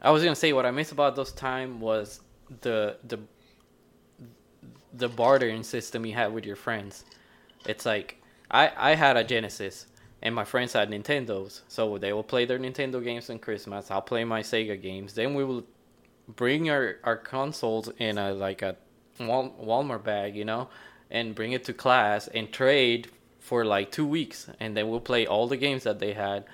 I 0.00 0.10
was 0.12 0.22
gonna 0.22 0.34
say 0.36 0.52
what 0.54 0.64
I 0.64 0.70
miss 0.70 0.92
about 0.92 1.14
those 1.16 1.32
time 1.32 1.78
was 1.80 2.20
the 2.62 2.96
the 3.06 3.18
the 4.94 5.08
bartering 5.08 5.62
system 5.62 6.06
you 6.06 6.14
had 6.14 6.32
with 6.32 6.46
your 6.46 6.56
friends. 6.56 7.04
It's 7.66 7.84
like 7.84 8.20
I 8.50 8.72
I 8.76 8.94
had 8.94 9.16
a 9.16 9.24
Genesis 9.24 9.86
and 10.22 10.34
my 10.34 10.44
friends 10.44 10.72
had 10.72 10.90
Nintendos, 10.90 11.62
so 11.68 11.98
they 11.98 12.12
will 12.12 12.22
play 12.24 12.44
their 12.44 12.58
Nintendo 12.58 13.02
games 13.02 13.30
on 13.30 13.38
Christmas. 13.38 13.90
I'll 13.90 14.02
play 14.02 14.24
my 14.24 14.42
Sega 14.42 14.80
games. 14.80 15.14
Then 15.14 15.34
we 15.34 15.44
will 15.44 15.64
bring 16.28 16.68
our 16.70 16.96
our 17.04 17.16
consoles 17.16 17.88
in 17.98 18.18
a 18.18 18.32
like 18.32 18.62
a 18.62 18.76
Wal- 19.20 19.54
Walmart 19.60 20.04
bag, 20.04 20.36
you 20.36 20.44
know, 20.44 20.68
and 21.10 21.34
bring 21.34 21.52
it 21.52 21.64
to 21.64 21.72
class 21.72 22.28
and 22.28 22.52
trade 22.52 23.08
for 23.40 23.64
like 23.64 23.90
two 23.90 24.06
weeks, 24.06 24.48
and 24.60 24.76
then 24.76 24.88
we'll 24.88 25.00
play 25.00 25.26
all 25.26 25.48
the 25.48 25.56
games 25.56 25.84
that 25.84 25.98
they 25.98 26.12
had. 26.12 26.44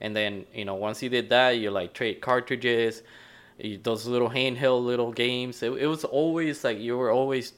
And 0.00 0.16
then 0.16 0.46
you 0.54 0.64
know 0.64 0.74
once 0.74 1.02
you 1.02 1.08
did 1.10 1.28
that, 1.30 1.50
you 1.58 1.70
like 1.70 1.92
trade 1.92 2.20
cartridges, 2.20 3.02
you- 3.58 3.78
those 3.78 4.06
little 4.06 4.30
handheld 4.30 4.84
little 4.84 5.12
games. 5.12 5.62
It, 5.62 5.72
it 5.72 5.86
was 5.86 6.04
always 6.04 6.64
like 6.64 6.78
you 6.78 6.96
were 6.96 7.10
always 7.10 7.52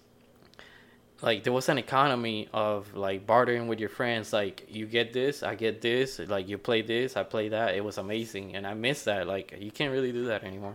like 1.22 1.44
there 1.44 1.52
was 1.52 1.68
an 1.68 1.78
economy 1.78 2.48
of 2.52 2.94
like 2.94 3.26
bartering 3.26 3.68
with 3.68 3.78
your 3.78 3.88
friends. 3.88 4.32
Like 4.32 4.66
you 4.68 4.86
get 4.86 5.12
this, 5.12 5.42
I 5.42 5.54
get 5.54 5.80
this. 5.80 6.18
Like 6.18 6.48
you 6.48 6.58
play 6.58 6.82
this, 6.82 7.16
I 7.16 7.22
play 7.22 7.48
that. 7.50 7.74
It 7.74 7.84
was 7.84 7.98
amazing, 7.98 8.56
and 8.56 8.66
I 8.66 8.74
miss 8.74 9.04
that. 9.04 9.26
Like 9.28 9.56
you 9.58 9.70
can't 9.70 9.92
really 9.92 10.12
do 10.12 10.26
that 10.26 10.42
anymore. 10.42 10.74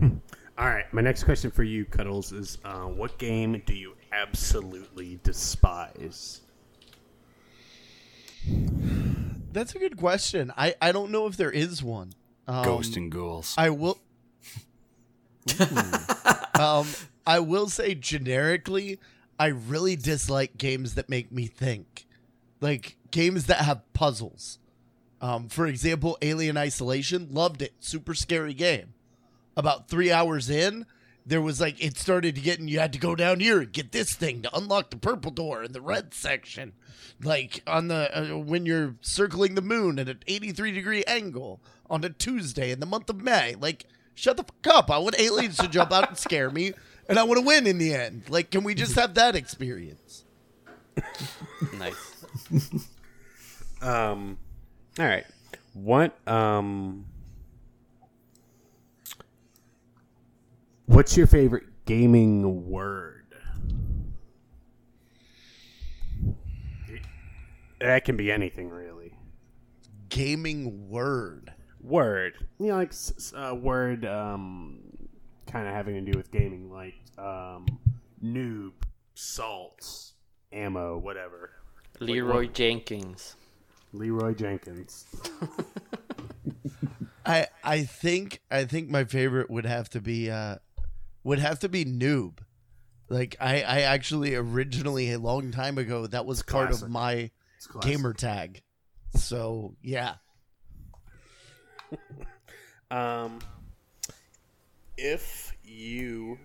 All 0.58 0.66
right, 0.66 0.90
my 0.92 1.02
next 1.02 1.24
question 1.24 1.50
for 1.50 1.62
you, 1.62 1.84
Cuddles, 1.84 2.32
is 2.32 2.58
uh, 2.64 2.84
what 2.84 3.18
game 3.18 3.62
do 3.66 3.74
you 3.74 3.94
absolutely 4.12 5.18
despise? 5.22 6.40
That's 9.52 9.74
a 9.74 9.78
good 9.78 9.96
question. 9.98 10.52
I, 10.56 10.74
I 10.80 10.92
don't 10.92 11.10
know 11.10 11.26
if 11.26 11.36
there 11.36 11.50
is 11.50 11.82
one. 11.82 12.12
Um, 12.46 12.64
Ghost 12.64 12.96
and 12.96 13.10
ghouls. 13.10 13.54
I 13.58 13.70
will. 13.70 13.98
Um, 16.58 16.86
I 17.26 17.40
will 17.40 17.68
say 17.68 17.94
generically, 17.94 18.98
I 19.38 19.46
really 19.46 19.96
dislike 19.96 20.56
games 20.56 20.94
that 20.94 21.08
make 21.08 21.32
me 21.32 21.46
think, 21.46 22.06
like 22.60 22.96
games 23.10 23.46
that 23.46 23.58
have 23.58 23.92
puzzles. 23.92 24.58
Um, 25.20 25.48
for 25.48 25.66
example, 25.66 26.18
Alien 26.22 26.56
Isolation, 26.56 27.28
loved 27.30 27.62
it. 27.62 27.74
Super 27.80 28.14
scary 28.14 28.54
game. 28.54 28.94
About 29.56 29.88
three 29.88 30.12
hours 30.12 30.50
in, 30.50 30.86
there 31.24 31.40
was 31.40 31.60
like 31.60 31.82
it 31.82 31.98
started 31.98 32.34
to 32.36 32.40
get, 32.40 32.60
and 32.60 32.70
you 32.70 32.78
had 32.78 32.92
to 32.92 32.98
go 32.98 33.16
down 33.16 33.40
here 33.40 33.60
and 33.60 33.72
get 33.72 33.90
this 33.90 34.14
thing 34.14 34.42
to 34.42 34.56
unlock 34.56 34.90
the 34.90 34.96
purple 34.96 35.32
door 35.32 35.64
in 35.64 35.72
the 35.72 35.80
red 35.80 36.14
section. 36.14 36.72
Like 37.22 37.62
on 37.66 37.88
the 37.88 38.34
uh, 38.34 38.38
when 38.38 38.66
you're 38.66 38.96
circling 39.00 39.54
the 39.54 39.62
moon 39.62 39.98
at 39.98 40.08
an 40.08 40.20
83 40.26 40.72
degree 40.72 41.04
angle 41.04 41.60
on 41.90 42.04
a 42.04 42.10
Tuesday 42.10 42.70
in 42.70 42.80
the 42.80 42.86
month 42.86 43.10
of 43.10 43.22
May. 43.22 43.54
Like, 43.58 43.86
shut 44.14 44.36
the 44.36 44.44
fuck 44.44 44.74
up! 44.74 44.90
I 44.90 44.98
want 44.98 45.18
aliens 45.18 45.56
to 45.56 45.68
jump 45.68 45.92
out 45.92 46.08
and 46.08 46.18
scare 46.18 46.50
me, 46.50 46.74
and 47.08 47.18
I 47.18 47.24
want 47.24 47.40
to 47.40 47.46
win 47.46 47.66
in 47.66 47.78
the 47.78 47.94
end. 47.94 48.24
Like, 48.28 48.50
can 48.50 48.64
we 48.64 48.74
just 48.74 48.94
have 48.94 49.14
that 49.14 49.34
experience? 49.36 50.24
Nice. 51.78 52.24
Um, 53.82 54.38
all 54.98 55.06
right, 55.06 55.26
what 55.74 56.16
um, 56.28 57.06
what's 60.86 61.16
your 61.16 61.26
favorite 61.26 61.64
gaming 61.84 62.70
word? 62.70 63.26
That 67.80 68.04
can 68.04 68.16
be 68.16 68.32
anything, 68.32 68.70
really. 68.70 69.14
Gaming 70.08 70.88
word. 70.88 71.52
Word, 71.82 72.34
you 72.58 72.66
know, 72.68 72.78
like 72.78 72.92
uh, 73.36 73.54
word, 73.54 74.04
um, 74.06 74.80
kind 75.46 75.66
of 75.68 75.74
having 75.74 75.94
to 76.04 76.12
do 76.12 76.16
with 76.16 76.30
gaming, 76.30 76.70
like 76.70 76.94
um, 77.18 77.66
noob, 78.22 78.72
salt, 79.14 80.12
ammo, 80.52 80.98
whatever. 80.98 81.50
Leroy 82.00 82.46
Jenkins. 82.48 83.36
Leroy 83.92 84.34
Jenkins. 84.34 85.06
I 87.26 87.46
I 87.64 87.82
think 87.84 88.40
I 88.50 88.64
think 88.64 88.88
my 88.88 89.04
favorite 89.04 89.50
would 89.50 89.66
have 89.66 89.88
to 89.90 90.00
be 90.00 90.30
uh 90.30 90.56
would 91.24 91.38
have 91.38 91.58
to 91.60 91.68
be 91.68 91.84
noob. 91.84 92.38
Like 93.08 93.36
I 93.40 93.62
I 93.62 93.80
actually 93.80 94.34
originally 94.34 95.12
a 95.12 95.18
long 95.18 95.50
time 95.50 95.78
ago 95.78 96.06
that 96.06 96.26
was 96.26 96.42
part 96.42 96.68
classic. 96.68 96.84
of 96.84 96.90
my 96.90 97.30
It's 97.56 97.66
gamer 97.80 98.12
tag. 98.12 98.62
So 99.14 99.76
yeah. 99.82 100.16
Um, 102.88 103.40
if 104.96 105.56
you 105.64 106.38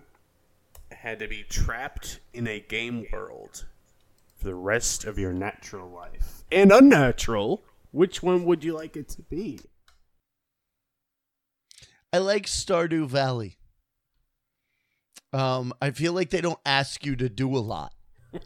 had 0.90 1.18
to 1.18 1.28
be 1.28 1.42
trapped 1.42 2.20
in 2.32 2.46
a 2.46 2.60
game 2.60 3.06
world 3.12 3.64
for 4.36 4.44
the 4.44 4.54
rest 4.54 5.04
of 5.04 5.18
your 5.18 5.32
natural 5.32 5.90
life 5.90 6.44
and 6.50 6.70
unnatural, 6.72 7.62
which 7.90 8.22
one 8.22 8.44
would 8.44 8.62
you 8.62 8.74
like 8.74 8.96
it 8.96 9.08
to 9.10 9.22
be? 9.22 9.60
I 12.12 12.18
like 12.18 12.46
Stardew 12.46 13.06
Valley. 13.06 13.56
Um, 15.32 15.72
I 15.80 15.92
feel 15.92 16.12
like 16.12 16.28
they 16.28 16.42
don't 16.42 16.58
ask 16.66 17.06
you 17.06 17.16
to 17.16 17.28
do 17.30 17.56
a 17.56 17.58
lot. 17.58 17.94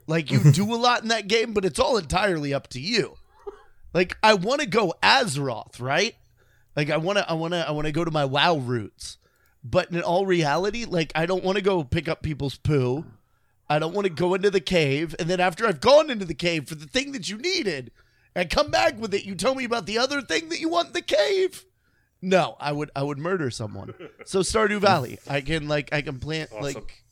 Like 0.07 0.31
you 0.31 0.41
do 0.53 0.73
a 0.73 0.77
lot 0.77 1.03
in 1.03 1.09
that 1.09 1.29
game, 1.29 1.53
but 1.53 1.65
it's 1.65 1.79
all 1.79 1.97
entirely 1.97 2.55
up 2.55 2.69
to 2.69 2.81
you. 2.81 3.17
Like 3.93 4.17
I 4.23 4.35
want 4.35 4.61
to 4.61 4.67
go 4.67 4.95
Azeroth, 5.03 5.81
right? 5.81 6.15
Like 6.75 6.91
I 6.91 6.97
want 6.97 7.19
to 7.19 7.29
I 7.29 7.35
want 7.35 7.55
to 7.55 7.67
I 7.67 7.71
want 7.73 7.87
to 7.87 7.93
go 7.93 8.05
to 8.05 8.11
my 8.11 8.25
WoW 8.25 8.57
roots. 8.57 9.19
But 9.69 9.91
in 9.91 10.01
all 10.03 10.27
reality, 10.27 10.85
like 10.85 11.11
I 11.15 11.27
don't 11.27 11.43
want 11.43 11.57
to 11.57 11.63
go 11.63 11.83
pick 11.83 12.09
up 12.09 12.23
people's 12.23 12.57
poo. 12.57 13.05
I 13.69 13.81
don't 13.81 13.95
want 13.95 14.07
to 14.07 14.13
go 14.13 14.35
into 14.35 14.51
the 14.51 14.61
cave 14.61 15.17
and 15.19 15.29
then 15.29 15.41
after 15.41 15.67
I've 15.67 15.81
gone 15.81 16.09
into 16.09 16.25
the 16.25 16.35
cave 16.35 16.69
for 16.69 16.77
the 16.77 16.87
thing 16.87 17.11
that 17.13 17.29
you 17.29 17.37
needed, 17.37 17.91
and 18.37 18.49
come 18.49 18.71
back 18.71 18.99
with 19.01 19.13
it, 19.15 19.25
you 19.25 19.35
tell 19.35 19.55
me 19.55 19.65
about 19.65 19.87
the 19.87 19.99
other 19.99 20.21
thing 20.23 20.51
that 20.51 20.61
you 20.61 20.69
want 20.69 20.89
in 20.89 20.93
the 20.93 21.03
cave. 21.03 21.65
No, 22.23 22.57
I 22.61 22.71
would 22.71 22.91
I 22.95 23.03
would 23.03 23.19
murder 23.19 23.51
someone. 23.51 23.95
So 24.27 24.41
Stardew 24.41 24.81
Valley, 24.81 25.19
I 25.29 25.41
can 25.41 25.69
like 25.69 25.93
I 25.93 26.03
can 26.03 26.19
plant 26.19 26.51
like 26.53 27.03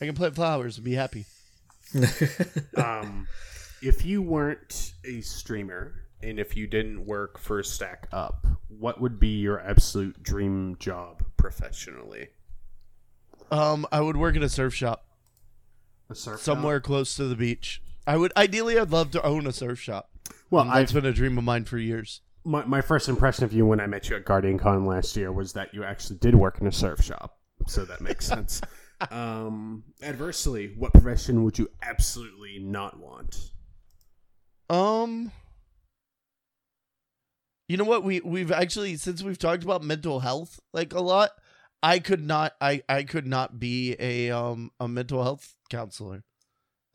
I 0.00 0.06
can 0.06 0.14
plant 0.14 0.34
flowers 0.34 0.76
and 0.76 0.84
be 0.84 0.94
happy. 0.94 1.24
um, 2.76 3.26
if 3.82 4.04
you 4.04 4.20
weren't 4.22 4.92
a 5.04 5.20
streamer 5.22 5.94
and 6.22 6.38
if 6.38 6.56
you 6.56 6.66
didn't 6.66 7.06
work 7.06 7.38
for 7.38 7.62
Stack 7.62 8.08
Up, 8.12 8.46
what 8.68 9.00
would 9.00 9.18
be 9.20 9.28
your 9.38 9.60
absolute 9.60 10.22
dream 10.22 10.76
job 10.78 11.24
professionally? 11.36 12.28
Um, 13.50 13.86
I 13.90 14.00
would 14.00 14.16
work 14.16 14.36
at 14.36 14.42
a 14.42 14.48
surf 14.48 14.74
shop 14.74 15.06
A 16.10 16.14
surf 16.14 16.40
somewhere 16.40 16.80
close 16.80 17.14
to 17.16 17.24
the 17.24 17.34
beach. 17.36 17.82
I 18.06 18.16
would 18.16 18.32
ideally 18.36 18.78
I'd 18.78 18.90
love 18.90 19.10
to 19.12 19.22
own 19.22 19.46
a 19.46 19.52
surf 19.52 19.78
shop. 19.80 20.10
Well, 20.50 20.62
And 20.62 20.70
I've 20.70 20.76
that's 20.80 20.92
been 20.92 21.06
a 21.06 21.12
dream 21.12 21.38
of 21.38 21.44
mine 21.44 21.64
for 21.64 21.78
years. 21.78 22.20
my, 22.44 22.64
my 22.64 22.80
first 22.80 23.08
impression 23.08 23.44
of 23.44 23.52
you 23.52 23.64
when 23.66 23.80
I 23.80 23.86
met 23.86 24.08
you 24.10 24.16
at 24.16 24.24
Guardian 24.24 24.58
Con 24.58 24.86
last 24.86 25.16
year 25.16 25.30
was 25.32 25.52
that 25.54 25.72
you 25.74 25.84
actually 25.84 26.18
did 26.18 26.34
work 26.34 26.60
in 26.60 26.66
a 26.66 26.72
surf 26.72 27.02
shop. 27.02 27.38
So 27.66 27.84
that 27.86 28.00
makes 28.00 28.26
sense. 28.34 28.60
um, 29.10 29.84
adversely, 30.02 30.74
what 30.76 30.92
profession 30.92 31.44
would 31.44 31.58
you 31.58 31.70
absolutely 31.82 32.58
not 32.60 32.98
want? 32.98 33.50
Um 34.70 35.32
You 37.68 37.76
know 37.76 37.84
what 37.84 38.02
we 38.02 38.20
we've 38.20 38.50
actually 38.50 38.96
since 38.96 39.22
we've 39.22 39.38
talked 39.38 39.62
about 39.62 39.84
mental 39.84 40.20
health 40.20 40.58
like 40.72 40.94
a 40.94 41.00
lot, 41.00 41.30
I 41.82 41.98
could 41.98 42.24
not 42.26 42.54
I 42.60 42.82
I 42.88 43.02
could 43.04 43.26
not 43.26 43.58
be 43.60 43.94
a 44.00 44.30
um 44.30 44.70
a 44.80 44.88
mental 44.88 45.22
health 45.22 45.54
counselor. 45.68 46.24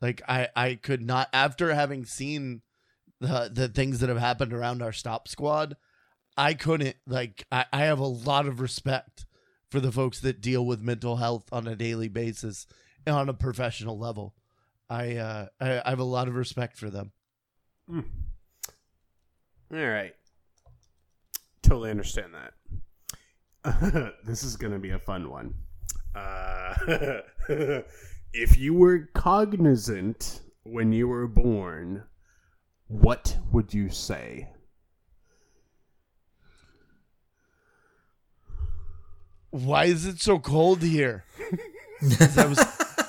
Like 0.02 0.20
I 0.28 0.48
I 0.56 0.74
could 0.74 1.00
not 1.00 1.28
after 1.32 1.72
having 1.72 2.04
seen 2.04 2.62
the 3.20 3.48
the 3.52 3.68
things 3.68 4.00
that 4.00 4.08
have 4.08 4.18
happened 4.18 4.52
around 4.52 4.82
our 4.82 4.92
stop 4.92 5.28
squad, 5.28 5.76
I 6.36 6.54
couldn't 6.54 6.96
like 7.06 7.46
I 7.52 7.66
I 7.72 7.80
have 7.82 8.00
a 8.00 8.06
lot 8.06 8.46
of 8.46 8.60
respect 8.60 9.26
for 9.70 9.78
the 9.78 9.92
folks 9.92 10.18
that 10.20 10.40
deal 10.40 10.66
with 10.66 10.80
mental 10.82 11.16
health 11.16 11.44
on 11.52 11.68
a 11.68 11.76
daily 11.76 12.08
basis 12.08 12.66
and 13.06 13.14
on 13.14 13.28
a 13.28 13.34
professional 13.34 13.96
level. 13.96 14.34
I 14.90 15.16
uh 15.16 15.46
I, 15.60 15.82
I 15.84 15.90
have 15.90 16.00
a 16.00 16.04
lot 16.04 16.26
of 16.26 16.34
respect 16.34 16.76
for 16.76 16.90
them. 16.90 17.12
All 17.88 18.02
right. 19.70 20.14
Totally 21.64 21.90
understand 21.90 22.34
that. 22.34 24.14
this 24.24 24.44
is 24.44 24.56
going 24.56 24.74
to 24.74 24.78
be 24.78 24.90
a 24.90 24.98
fun 24.98 25.30
one. 25.30 25.54
Uh, 26.14 26.74
if 28.34 28.58
you 28.58 28.74
were 28.74 29.08
cognizant 29.14 30.42
when 30.64 30.92
you 30.92 31.08
were 31.08 31.26
born, 31.26 32.04
what 32.86 33.38
would 33.50 33.72
you 33.72 33.88
say? 33.88 34.50
Why 39.48 39.86
is 39.86 40.04
it 40.04 40.20
so 40.20 40.38
cold 40.38 40.82
here? 40.82 41.24
I 42.36 42.44
was 42.46 42.58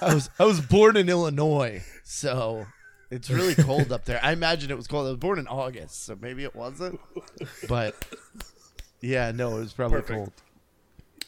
I 0.02 0.14
was 0.14 0.30
I 0.40 0.45
was 0.45 0.61
born 0.61 0.95
in 0.95 1.10
Illinois, 1.10 1.84
so 2.06 2.68
it's 3.11 3.30
really 3.30 3.56
cold 3.56 3.91
up 3.91 4.06
there. 4.06 4.19
I 4.23 4.32
imagine 4.32 4.72
it 4.72 4.77
was 4.77 4.88
cold. 4.88 5.06
I 5.07 5.10
was 5.10 5.18
born 5.19 5.40
in 5.40 5.48
August, 5.48 6.06
so 6.06 6.18
maybe 6.19 6.44
it 6.44 6.56
wasn't. 6.56 6.99
But 7.68 7.95
yeah, 9.02 9.32
no, 9.32 9.57
it 9.57 9.60
was 9.61 9.73
probably 9.73 10.02
Perfect. 10.02 10.18
cold. 10.18 10.32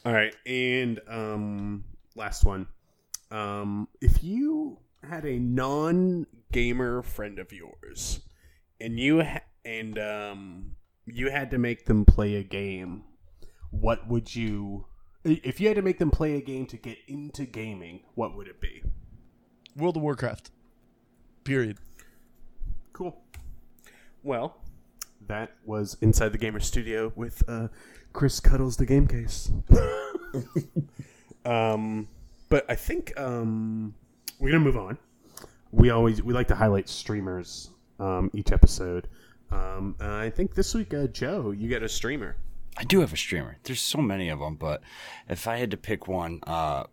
All 0.06 0.14
right, 0.14 0.34
and 0.46 1.00
um, 1.08 1.84
last 2.16 2.46
one. 2.46 2.68
Um, 3.32 3.88
if 4.00 4.24
you 4.24 4.80
had 5.04 5.26
a 5.26 5.38
non-gamer 5.38 7.02
friend 7.04 7.40
of 7.40 7.52
yours, 7.52 8.22
and 8.80 9.00
you 9.00 9.22
ha- 9.24 9.42
and 9.66 10.00
um, 10.00 10.76
you 11.06 11.30
had 11.30 11.52
to 11.52 11.58
make 11.58 11.86
them 11.86 12.06
play 12.06 12.36
a 12.36 12.44
game, 12.44 13.04
what 13.72 14.08
would 14.08 14.34
you? 14.36 14.86
If 15.26 15.60
you 15.60 15.68
had 15.68 15.76
to 15.76 15.82
make 15.82 16.00
them 16.00 16.10
play 16.12 16.36
a 16.38 16.42
game 16.42 16.66
to 16.68 16.78
get 16.78 16.98
into 17.08 17.44
gaming, 17.46 18.02
what 18.16 18.34
would 18.36 18.48
it 18.48 18.62
be? 18.62 18.82
World 19.76 19.98
of 19.98 20.04
Warcraft. 20.04 20.52
Period. 21.48 21.78
Cool. 22.92 23.18
Well, 24.22 24.58
that 25.28 25.52
was 25.66 25.96
inside 26.02 26.34
the 26.34 26.38
gamer 26.38 26.60
studio 26.60 27.14
with 27.16 27.42
uh, 27.48 27.70
Chris 28.12 28.42
Cuddles, 28.42 28.76
the 28.76 28.86
game 28.86 29.08
case. 29.08 29.50
um, 31.46 32.10
but 32.50 32.66
I 32.70 32.76
think 32.76 33.18
um, 33.18 33.96
we're 34.40 34.52
gonna 34.52 34.66
move 34.66 34.76
on. 34.76 34.98
We 35.72 35.90
always 35.90 36.22
we 36.22 36.34
like 36.34 36.50
to 36.50 36.56
highlight 36.56 36.90
streamers 36.90 37.70
um, 37.98 38.30
each 38.34 38.52
episode. 38.52 39.08
Um, 39.50 39.96
and 40.02 40.12
I 40.12 40.30
think 40.30 40.54
this 40.54 40.76
week, 40.76 40.94
uh, 40.94 41.08
Joe, 41.08 41.52
you 41.52 41.70
get 41.70 41.82
a 41.82 41.88
streamer. 41.88 42.36
I 42.76 42.84
do 42.84 43.00
have 43.00 43.14
a 43.14 43.18
streamer. 43.18 43.56
There's 43.64 43.80
so 43.80 44.00
many 44.00 44.28
of 44.28 44.40
them, 44.40 44.56
but 44.56 44.82
if 45.30 45.48
I 45.48 45.56
had 45.56 45.72
to 45.72 45.78
pick 45.78 46.10
one, 46.10 46.42
uh, 46.46 46.84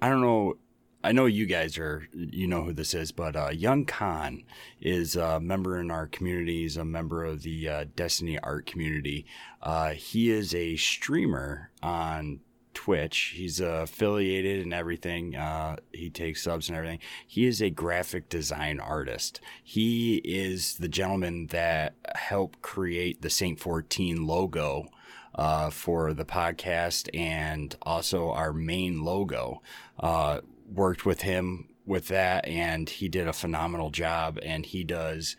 I 0.00 0.08
don't 0.08 0.20
know. 0.20 0.58
I 1.06 1.12
know 1.12 1.26
you 1.26 1.46
guys 1.46 1.78
are, 1.78 2.08
you 2.12 2.48
know 2.48 2.64
who 2.64 2.72
this 2.72 2.92
is, 2.92 3.12
but 3.12 3.36
uh, 3.36 3.50
YungKhan 3.50 4.44
is 4.80 5.14
a 5.14 5.38
member 5.38 5.78
in 5.78 5.92
our 5.92 6.08
community. 6.08 6.62
He's 6.62 6.76
a 6.76 6.84
member 6.84 7.24
of 7.24 7.42
the 7.42 7.68
uh, 7.68 7.84
Destiny 7.94 8.40
art 8.40 8.66
community. 8.66 9.24
Uh, 9.62 9.90
he 9.90 10.32
is 10.32 10.52
a 10.52 10.74
streamer 10.74 11.70
on 11.80 12.40
Twitch. 12.74 13.34
He's 13.36 13.60
affiliated 13.60 14.64
and 14.64 14.74
everything. 14.74 15.36
Uh, 15.36 15.76
he 15.92 16.10
takes 16.10 16.42
subs 16.42 16.68
and 16.68 16.76
everything. 16.76 16.98
He 17.24 17.46
is 17.46 17.62
a 17.62 17.70
graphic 17.70 18.28
design 18.28 18.80
artist. 18.80 19.40
He 19.62 20.16
is 20.24 20.74
the 20.78 20.88
gentleman 20.88 21.46
that 21.48 21.94
helped 22.16 22.62
create 22.62 23.22
the 23.22 23.30
Saint 23.30 23.60
14 23.60 24.26
logo 24.26 24.88
uh, 25.36 25.70
for 25.70 26.12
the 26.12 26.24
podcast 26.24 27.08
and 27.16 27.76
also 27.82 28.32
our 28.32 28.52
main 28.52 29.04
logo. 29.04 29.62
Uh, 30.00 30.40
worked 30.68 31.06
with 31.06 31.22
him 31.22 31.68
with 31.84 32.08
that, 32.08 32.46
and 32.46 32.88
he 32.88 33.08
did 33.08 33.28
a 33.28 33.32
phenomenal 33.32 33.90
job. 33.90 34.38
And 34.42 34.66
he 34.66 34.84
does 34.84 35.36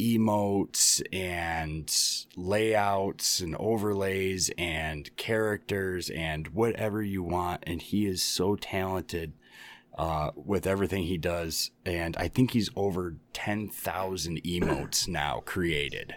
emotes 0.00 1.00
and 1.12 1.88
layouts 2.36 3.40
and 3.40 3.54
overlays 3.56 4.50
and 4.58 5.16
characters 5.16 6.10
and 6.10 6.48
whatever 6.48 7.02
you 7.02 7.22
want. 7.22 7.62
And 7.66 7.80
he 7.80 8.06
is 8.06 8.22
so 8.22 8.56
talented 8.56 9.34
uh, 9.96 10.30
with 10.34 10.66
everything 10.66 11.04
he 11.04 11.18
does. 11.18 11.70
And 11.86 12.16
I 12.16 12.28
think 12.28 12.50
he's 12.50 12.70
over 12.74 13.16
10,000 13.32 14.42
emotes 14.42 15.06
now 15.06 15.42
created. 15.44 16.16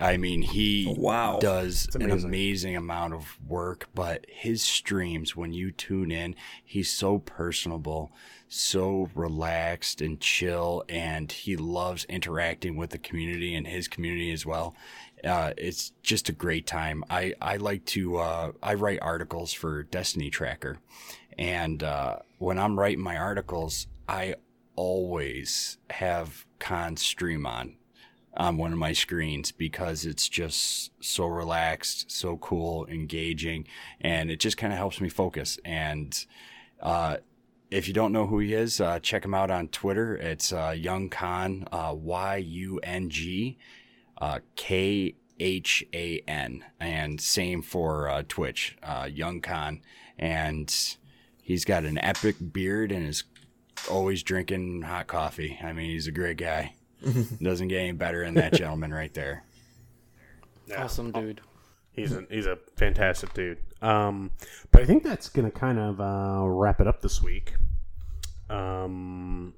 I 0.00 0.16
mean, 0.16 0.42
he 0.42 0.94
Wow. 0.98 1.38
does 1.38 1.88
an 1.94 2.10
amazing. 2.10 2.76
amount 2.76 3.14
of 3.14 3.38
work, 3.46 3.88
but 3.94 4.24
his 4.28 4.62
streams, 4.62 5.36
when 5.36 5.52
you 5.52 5.70
tune 5.70 6.10
in, 6.10 6.34
he's 6.64 6.90
so 6.90 7.18
personable, 7.18 8.10
so 8.48 9.10
relaxed 9.14 10.00
and 10.00 10.18
chill, 10.20 10.84
and 10.88 11.30
he 11.30 11.56
loves 11.56 12.04
interacting 12.06 12.76
with 12.76 12.90
the 12.90 12.98
community 12.98 13.54
and 13.54 13.66
his 13.66 13.86
community 13.88 14.32
as 14.32 14.46
well. 14.46 14.74
Uh, 15.22 15.52
it's 15.56 15.92
just 16.02 16.28
a 16.28 16.32
great 16.32 16.66
time. 16.66 17.04
I, 17.10 17.34
I 17.40 17.56
like 17.56 17.84
to, 17.86 18.16
uh, 18.16 18.52
I 18.62 18.74
write 18.74 18.98
articles 19.02 19.52
for 19.52 19.82
Destiny 19.84 20.30
Tracker. 20.30 20.78
And 21.38 21.82
uh, 21.82 22.16
when 22.38 22.58
I'm 22.58 22.78
writing 22.78 23.02
my 23.02 23.16
articles, 23.16 23.86
I 24.08 24.34
always 24.74 25.78
have 25.90 26.46
Khan 26.58 26.96
stream 26.96 27.46
on 27.46 27.76
on 28.34 28.56
one 28.56 28.72
of 28.72 28.78
my 28.78 28.92
screens 28.92 29.52
because 29.52 30.06
it's 30.06 30.28
just 30.28 30.90
so 31.00 31.26
relaxed, 31.26 32.10
so 32.10 32.36
cool, 32.38 32.86
engaging, 32.86 33.66
and 34.00 34.30
it 34.30 34.40
just 34.40 34.56
kind 34.56 34.72
of 34.72 34.78
helps 34.78 35.00
me 35.00 35.08
focus. 35.08 35.58
And 35.64 36.24
uh, 36.80 37.18
if 37.70 37.88
you 37.88 37.94
don't 37.94 38.12
know 38.12 38.26
who 38.26 38.38
he 38.38 38.54
is, 38.54 38.80
uh, 38.80 39.00
check 39.00 39.24
him 39.24 39.34
out 39.34 39.50
on 39.50 39.68
Twitter. 39.68 40.16
It's 40.16 40.52
uh, 40.52 40.70
YungKhan, 40.70 41.68
uh, 41.72 41.94
Y 41.94 42.36
U 42.36 42.80
N 42.82 43.10
G 43.10 43.58
uh, 44.18 44.38
K 44.56 45.14
H 45.40 45.84
A 45.92 46.22
N, 46.28 46.64
and 46.78 47.20
same 47.20 47.60
for 47.60 48.08
uh, 48.08 48.22
Twitch, 48.28 48.76
uh, 48.82 49.04
YungKhan, 49.04 49.80
and 50.18 50.96
he's 51.42 51.64
got 51.64 51.84
an 51.84 51.98
epic 51.98 52.36
beard 52.52 52.92
and 52.92 53.06
is 53.06 53.24
always 53.90 54.22
drinking 54.22 54.82
hot 54.82 55.08
coffee. 55.08 55.58
I 55.62 55.72
mean, 55.72 55.90
he's 55.90 56.06
a 56.06 56.12
great 56.12 56.36
guy. 56.36 56.74
Doesn't 57.42 57.68
get 57.68 57.80
any 57.80 57.92
better 57.92 58.24
than 58.24 58.34
that 58.34 58.52
gentleman 58.54 58.92
right 58.92 59.12
there. 59.14 59.44
Awesome, 60.76 61.12
dude. 61.12 61.40
He's 61.92 62.12
a 62.12 62.24
he's 62.30 62.46
a 62.46 62.58
fantastic 62.76 63.34
dude. 63.34 63.58
Um, 63.82 64.30
but 64.70 64.82
I 64.82 64.86
think 64.86 65.02
that's 65.02 65.28
gonna 65.28 65.50
kind 65.50 65.78
of 65.78 66.00
uh, 66.00 66.48
wrap 66.48 66.80
it 66.80 66.86
up 66.86 67.02
this 67.02 67.22
week. 67.22 67.54
Um, 68.48 69.54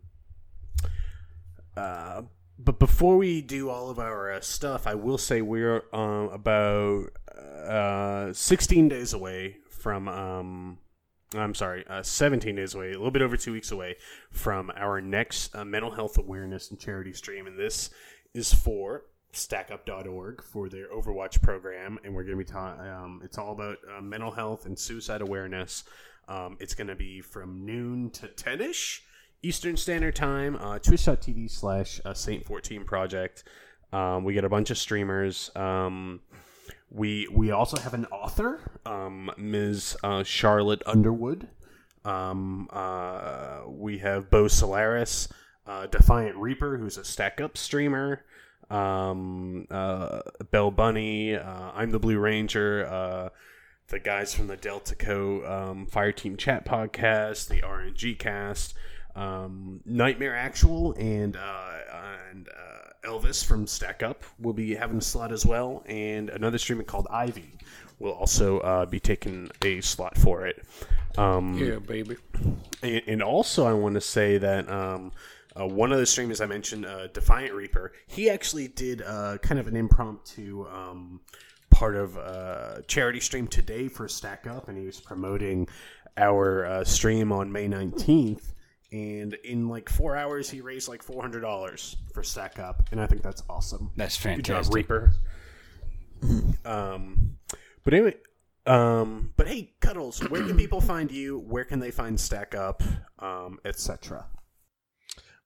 uh, 1.77 2.23
but 2.59 2.79
before 2.79 3.17
we 3.17 3.41
do 3.41 3.69
all 3.69 3.91
of 3.91 3.99
our 3.99 4.33
uh, 4.33 4.41
stuff, 4.41 4.87
I 4.87 4.95
will 4.95 5.19
say 5.19 5.43
we're 5.43 5.85
um, 5.93 6.29
about 6.31 7.11
uh, 7.69 8.33
16 8.33 8.89
days 8.89 9.13
away 9.13 9.59
from. 9.69 10.09
Um, 10.09 10.79
I'm 11.35 11.55
sorry, 11.55 11.85
uh, 11.89 12.03
17 12.03 12.55
days 12.55 12.75
away, 12.75 12.89
a 12.89 12.93
little 12.93 13.11
bit 13.11 13.23
over 13.23 13.37
two 13.37 13.53
weeks 13.53 13.73
away 13.73 13.97
from 14.31 14.71
our 14.77 15.01
next 15.01 15.55
uh, 15.55 15.65
mental 15.65 15.91
health 15.91 16.19
awareness 16.19 16.71
and 16.71 16.79
charity 16.79 17.13
stream. 17.13 17.47
And 17.47 17.59
this 17.59 17.91
is 18.35 18.53
for 18.53 19.05
stackup.org 19.33 20.45
for 20.45 20.69
their 20.69 20.89
Overwatch 20.89 21.43
program. 21.43 21.99
And 22.05 22.15
we're 22.15 22.23
going 22.23 22.39
to 22.39 22.45
be 22.45 22.51
talking, 22.51 22.87
um, 22.87 23.21
it's 23.25 23.37
all 23.39 23.53
about 23.53 23.79
uh, 23.97 24.01
mental 24.01 24.31
health 24.31 24.67
and 24.67 24.79
suicide 24.79 25.23
awareness. 25.23 25.85
Um, 26.29 26.57
it's 26.61 26.75
going 26.75 26.87
to 26.87 26.95
be 26.95 27.21
from 27.21 27.67
noon 27.67 28.11
to 28.11 28.29
10 28.29 28.61
ish 28.61 29.03
Eastern 29.43 29.77
Standard 29.77 30.17
Time, 30.17 30.57
uh, 30.57 30.79
twitch.tv 30.79 31.51
slash 31.51 32.01
uh, 32.05 32.13
Saint14 32.13 32.87
Project. 32.87 33.45
Um, 33.93 34.25
we 34.25 34.33
get 34.33 34.45
a 34.45 34.49
bunch 34.49 34.71
of 34.71 34.79
streamers. 34.79 35.51
Um, 35.55 36.21
we 36.91 37.27
we 37.33 37.51
also 37.51 37.79
have 37.79 37.95
an 37.95 38.07
author, 38.07 38.61
um, 38.87 39.31
Ms. 39.37 39.97
Uh, 40.03 40.23
Charlotte 40.23 40.83
Underwood. 40.87 41.49
Um, 42.05 42.69
uh, 42.71 43.63
we 43.67 43.99
have 43.99 44.31
Bo 44.31 44.49
Solaris, 44.49 45.29
uh, 45.67 45.87
Defiant 45.87 46.37
Reaper, 46.37 46.77
who's 46.77 46.99
a 46.99 47.05
stack 47.05 47.41
up 47.41 47.57
streamer. 47.57 48.25
Um, 48.71 49.67
uh, 49.71 50.21
Bell 50.51 50.71
Bunny, 50.71 51.35
uh, 51.35 51.71
I'm 51.75 51.91
the 51.91 51.99
Blue 51.99 52.19
Ranger. 52.19 52.87
Uh, 52.87 53.29
the 53.89 53.99
guys 53.99 54.33
from 54.35 54.47
the 54.47 54.57
Delta 54.57 54.95
Co. 54.95 55.45
Um, 55.45 55.87
Fireteam 55.87 56.39
Chat 56.39 56.65
podcast, 56.65 57.49
the 57.49 57.61
RNG 57.61 58.19
Cast, 58.19 58.75
um, 59.15 59.81
Nightmare 59.85 60.35
Actual, 60.37 60.95
and 60.99 61.37
and 61.37 62.49
Elvis 63.05 63.45
from 63.45 63.67
Stack 63.67 64.03
Up 64.03 64.25
will 64.39 64.53
be 64.53 64.75
having 64.75 64.99
a 64.99 65.03
slot 65.03 65.33
as 65.33 65.45
well, 65.47 65.83
and 65.87 66.31
another 66.31 66.59
streamer 66.59 66.83
called 66.83 67.07
Ivy 67.11 67.53
will 67.99 68.13
also 68.13 68.59
uh, 68.61 68.87
be 68.87 68.99
taking 69.01 69.51
a 69.63 69.81
slot 69.81 70.17
for 70.19 70.47
it. 70.47 70.65
Um, 71.17 71.57
Yeah, 71.59 71.79
baby. 71.79 72.17
and, 72.83 73.03
and 73.07 73.23
also, 73.23 73.67
I 73.67 73.73
want 73.73 73.95
to 73.95 74.01
say 74.01 74.39
that 74.39 74.69
um, 74.69 75.13
uh, 75.59 75.67
one 75.67 75.93
of 75.93 75.99
the 75.99 76.07
streamers 76.07 76.41
I 76.41 76.47
mentioned, 76.47 76.87
uh, 76.87 77.07
Defiant 77.09 77.53
Reaper, 77.55 77.93
he 78.07 78.29
actually 78.29 78.69
did 78.69 79.03
uh, 79.03 79.39
kind 79.39 79.61
of 79.61 79.69
an 79.69 79.77
impromptu 79.77 80.67
um, 80.69 81.21
part 81.71 81.95
of 81.97 82.17
a 82.17 82.83
charity 82.89 83.21
stream 83.21 83.47
today 83.47 83.89
for 83.89 84.09
Stack 84.09 84.47
Up, 84.47 84.69
and 84.69 84.77
he 84.77 84.85
was 84.87 85.01
promoting 85.01 85.69
our 86.17 86.65
uh, 86.67 86.85
stream 86.85 87.33
on 87.33 87.51
May 87.53 87.69
19th. 87.69 88.53
And 88.95 89.35
in 89.43 89.69
like 89.69 89.89
four 89.89 90.15
hours, 90.15 90.49
he 90.49 90.61
raised 90.61 90.89
like 90.89 91.03
four 91.03 91.21
hundred 91.21 91.41
dollars 91.41 91.97
for 92.13 92.23
Stack 92.23 92.61
Up, 92.61 92.85
and 92.93 93.01
I 93.01 93.09
think 93.09 93.23
that's 93.23 93.43
awesome. 93.51 93.91
That's 93.97 94.17
Good 94.17 94.45
job, 94.45 94.65
fantastic. 94.65 94.75
Reaper. 94.75 95.13
um, 96.65 97.37
but 97.83 97.93
anyway, 97.93 98.15
um, 98.67 99.33
but 99.37 99.49
hey, 99.49 99.73
Cuddles, 99.81 100.21
where 100.31 100.47
can 100.47 100.57
people 100.57 100.81
find 100.81 101.11
you? 101.11 101.41
Where 101.41 101.65
can 101.65 101.81
they 101.81 101.91
find 101.91 102.21
Stack 102.21 102.55
Up, 102.55 102.85
um, 103.19 103.59
etc. 103.65 104.27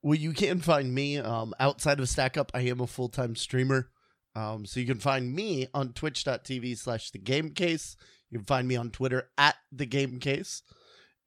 Well, 0.02 0.18
you 0.18 0.34
can 0.34 0.60
find 0.60 0.94
me 0.94 1.16
um, 1.16 1.54
outside 1.58 2.00
of 2.00 2.08
Stack 2.10 2.36
Up. 2.36 2.52
I 2.52 2.60
am 2.60 2.82
a 2.82 2.86
full 2.86 3.08
time 3.08 3.34
streamer. 3.34 3.88
Um, 4.36 4.66
so 4.66 4.78
you 4.78 4.84
can 4.84 4.98
find 4.98 5.34
me 5.34 5.68
on 5.72 5.94
twitch.tv 5.94 6.76
slash 6.76 7.12
the 7.12 7.18
game 7.18 7.52
case. 7.52 7.96
You 8.28 8.40
can 8.40 8.44
find 8.44 8.68
me 8.68 8.76
on 8.76 8.90
Twitter 8.90 9.30
at 9.38 9.56
the 9.72 9.86
game 9.86 10.20
case. 10.20 10.62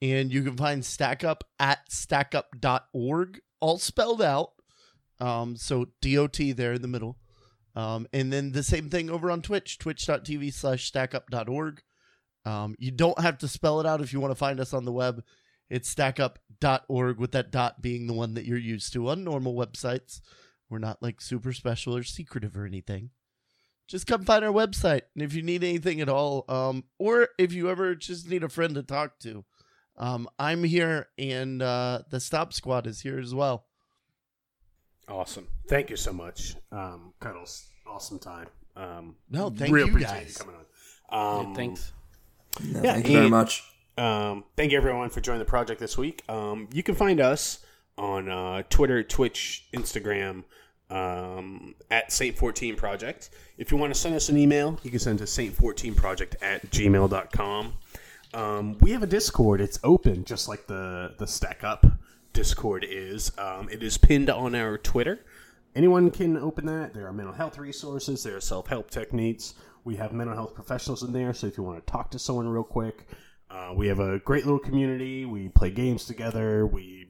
And 0.02 0.34
you 0.34 0.44
can 0.44 0.58
find 0.58 0.82
StackUp 0.82 1.42
at 1.60 1.90
stackup.org, 1.90 3.40
all 3.60 3.78
spelled 3.78 4.22
out. 4.22 4.54
Um, 5.20 5.56
so 5.56 5.90
DOT 6.02 6.38
there 6.56 6.74
in 6.74 6.82
the 6.82 6.88
middle. 6.88 7.18
Um, 7.76 8.08
and 8.12 8.34
then 8.34 8.52
the 8.52 8.64
same 8.64 8.90
thing 8.90 9.10
over 9.10 9.30
on 9.30 9.42
Twitch, 9.42 9.78
twitch.tv 9.78 10.54
slash 10.54 10.92
stackup.org. 10.92 11.82
Um, 12.44 12.76
you 12.80 12.92
don't 12.92 13.20
have 13.20 13.38
to 13.40 13.48
spell 13.48 13.80
it 13.80 13.86
out 13.86 14.02
if 14.02 14.12
you 14.12 14.20
want 14.20 14.32
to 14.32 14.36
find 14.36 14.60
us 14.60 14.74
on 14.74 14.86
the 14.86 14.92
web. 14.92 15.24
It's 15.70 15.94
stackup.org 15.94 17.18
with 17.18 17.32
that 17.32 17.52
dot 17.52 17.82
being 17.82 18.08
the 18.08 18.14
one 18.14 18.34
that 18.34 18.46
you're 18.46 18.58
used 18.58 18.92
to 18.94 19.10
on 19.10 19.24
normal 19.24 19.54
websites. 19.54 20.20
We're 20.70 20.80
not 20.80 21.02
like 21.02 21.22
super 21.22 21.54
special 21.54 21.96
or 21.96 22.04
secretive 22.04 22.58
or 22.58 22.66
anything. 22.66 23.12
Just 23.88 24.08
come 24.08 24.24
find 24.24 24.44
our 24.44 24.54
website. 24.54 25.02
And 25.14 25.24
if 25.24 25.34
you 25.34 25.44
need 25.44 25.64
anything 25.64 26.02
at 26.02 26.10
all, 26.10 26.46
um, 26.50 26.86
or 26.98 27.30
if 27.38 27.54
you 27.54 27.70
ever 27.70 27.94
just 27.96 28.30
need 28.30 28.44
a 28.44 28.50
friend 28.50 28.76
to 28.76 28.84
talk 28.84 29.20
to, 29.20 29.46
um, 29.98 30.28
I'm 30.40 30.64
here 30.64 31.08
and 31.18 31.62
uh, 31.62 32.02
the 32.10 32.20
Stop 32.20 32.54
Squad 32.54 32.88
is 32.88 33.02
here 33.02 33.20
as 33.20 33.34
well. 33.36 33.66
Awesome. 35.08 35.48
Thank 35.68 35.90
you 35.90 35.96
so 35.98 36.14
much, 36.14 36.56
um, 36.72 37.14
Cuddles. 37.20 37.68
Awesome 37.88 38.20
time. 38.20 38.48
Um, 38.76 39.16
No, 39.30 39.50
thank 39.50 39.74
real 39.74 39.88
you 39.88 39.92
appreciate 39.94 40.14
guys. 40.24 40.38
you 40.40 40.46
coming 40.46 40.56
on. 41.12 41.40
Um, 41.42 41.48
yeah, 41.50 41.56
thanks. 41.56 41.92
No, 42.64 42.82
Yeah, 42.84 42.94
thank 42.94 43.08
you 43.10 43.18
very 43.18 43.30
much. 43.30 43.64
Um, 43.98 44.46
thank 44.56 44.72
you 44.72 44.78
everyone 44.78 45.10
for 45.10 45.20
joining 45.20 45.40
the 45.40 45.46
project 45.46 45.80
this 45.80 45.98
week. 45.98 46.24
Um, 46.30 46.70
you 46.74 46.82
can 46.84 46.96
find 46.96 47.20
us 47.20 47.60
on 47.98 48.30
uh, 48.30 48.64
Twitter, 48.70 49.04
Twitch, 49.04 49.68
Instagram 49.74 50.46
um, 50.90 51.76
at 51.90 52.10
Saint14 52.10 52.78
Project. 52.78 53.30
If 53.58 53.72
you 53.72 53.78
want 53.78 53.94
to 53.94 54.00
send 54.00 54.16
us 54.16 54.30
an 54.30 54.38
email, 54.38 54.80
you 54.84 54.90
can 54.90 55.00
send 55.00 55.20
to 55.20 55.26
Saint14Project 55.26 56.36
at 56.42 56.70
gmail.com. 56.72 57.74
Um, 58.34 58.78
we 58.80 58.92
have 58.92 59.04
a 59.04 59.08
Discord. 59.08 59.62
It's 59.62 59.80
open, 59.84 60.24
just 60.24 60.48
like 60.48 60.68
the 60.68 61.16
the 61.18 61.28
Stack 61.28 61.64
Up 61.64 61.86
Discord 62.34 62.86
is. 62.88 63.32
Um, 63.38 63.68
it 63.70 63.84
is 63.84 63.98
pinned 63.98 64.30
on 64.30 64.56
our 64.56 64.78
Twitter. 64.78 65.26
Anyone 65.76 66.12
can 66.12 66.38
open 66.38 66.66
that. 66.66 66.94
There 66.94 67.08
are 67.08 67.14
mental 67.14 67.34
health 67.34 67.58
resources. 67.58 68.24
There 68.24 68.36
are 68.38 68.42
self 68.42 68.68
help 68.68 68.90
techniques. 68.90 69.54
We 69.84 69.96
have 69.98 70.14
mental 70.14 70.36
health 70.36 70.54
professionals 70.54 71.04
in 71.04 71.12
there. 71.12 71.34
So 71.34 71.48
if 71.48 71.58
you 71.58 71.64
want 71.64 71.86
to 71.86 71.92
talk 71.92 72.12
to 72.12 72.20
someone 72.20 72.48
real 72.48 72.64
quick, 72.64 73.08
uh, 73.50 73.74
we 73.76 73.88
have 73.88 74.00
a 74.00 74.20
great 74.20 74.46
little 74.46 74.60
community. 74.60 75.26
We 75.26 75.50
play 75.50 75.72
games 75.72 76.06
together. 76.06 76.66
We 76.66 77.08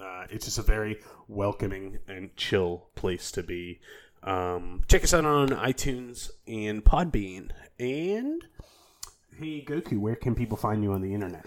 uh, 0.00 0.26
it's 0.30 0.46
just 0.46 0.58
a 0.58 0.62
very 0.62 0.98
welcoming 1.28 1.98
and 2.08 2.34
chill 2.36 2.88
place 2.94 3.30
to 3.32 3.42
be. 3.42 3.80
Um, 4.22 4.82
check 4.88 5.04
us 5.04 5.14
out 5.14 5.24
on 5.24 5.48
iTunes 5.50 6.30
and 6.46 6.84
Podbean. 6.84 7.50
And 7.78 8.44
hey, 9.38 9.64
Goku, 9.64 9.98
where 9.98 10.16
can 10.16 10.34
people 10.34 10.56
find 10.56 10.82
you 10.82 10.92
on 10.92 11.00
the 11.00 11.14
internet? 11.14 11.46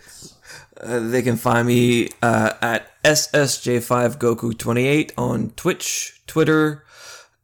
Uh, 0.79 0.99
they 0.99 1.21
can 1.21 1.35
find 1.35 1.67
me 1.67 2.07
uh, 2.21 2.53
at 2.61 2.87
SSJ5Goku28 3.03 5.11
on 5.17 5.49
Twitch, 5.51 6.21
Twitter, 6.25 6.85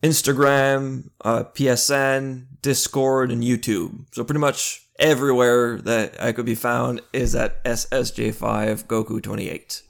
Instagram, 0.01 1.09
uh, 1.25 1.43
PSN, 1.43 2.45
Discord, 2.61 3.29
and 3.31 3.43
YouTube. 3.43 4.05
So 4.11 4.23
pretty 4.23 4.39
much 4.39 4.87
everywhere 4.97 5.81
that 5.81 6.21
I 6.21 6.31
could 6.31 6.45
be 6.45 6.55
found 6.55 7.01
is 7.11 7.35
at 7.35 7.61
SSJ5Goku28. 7.65 9.81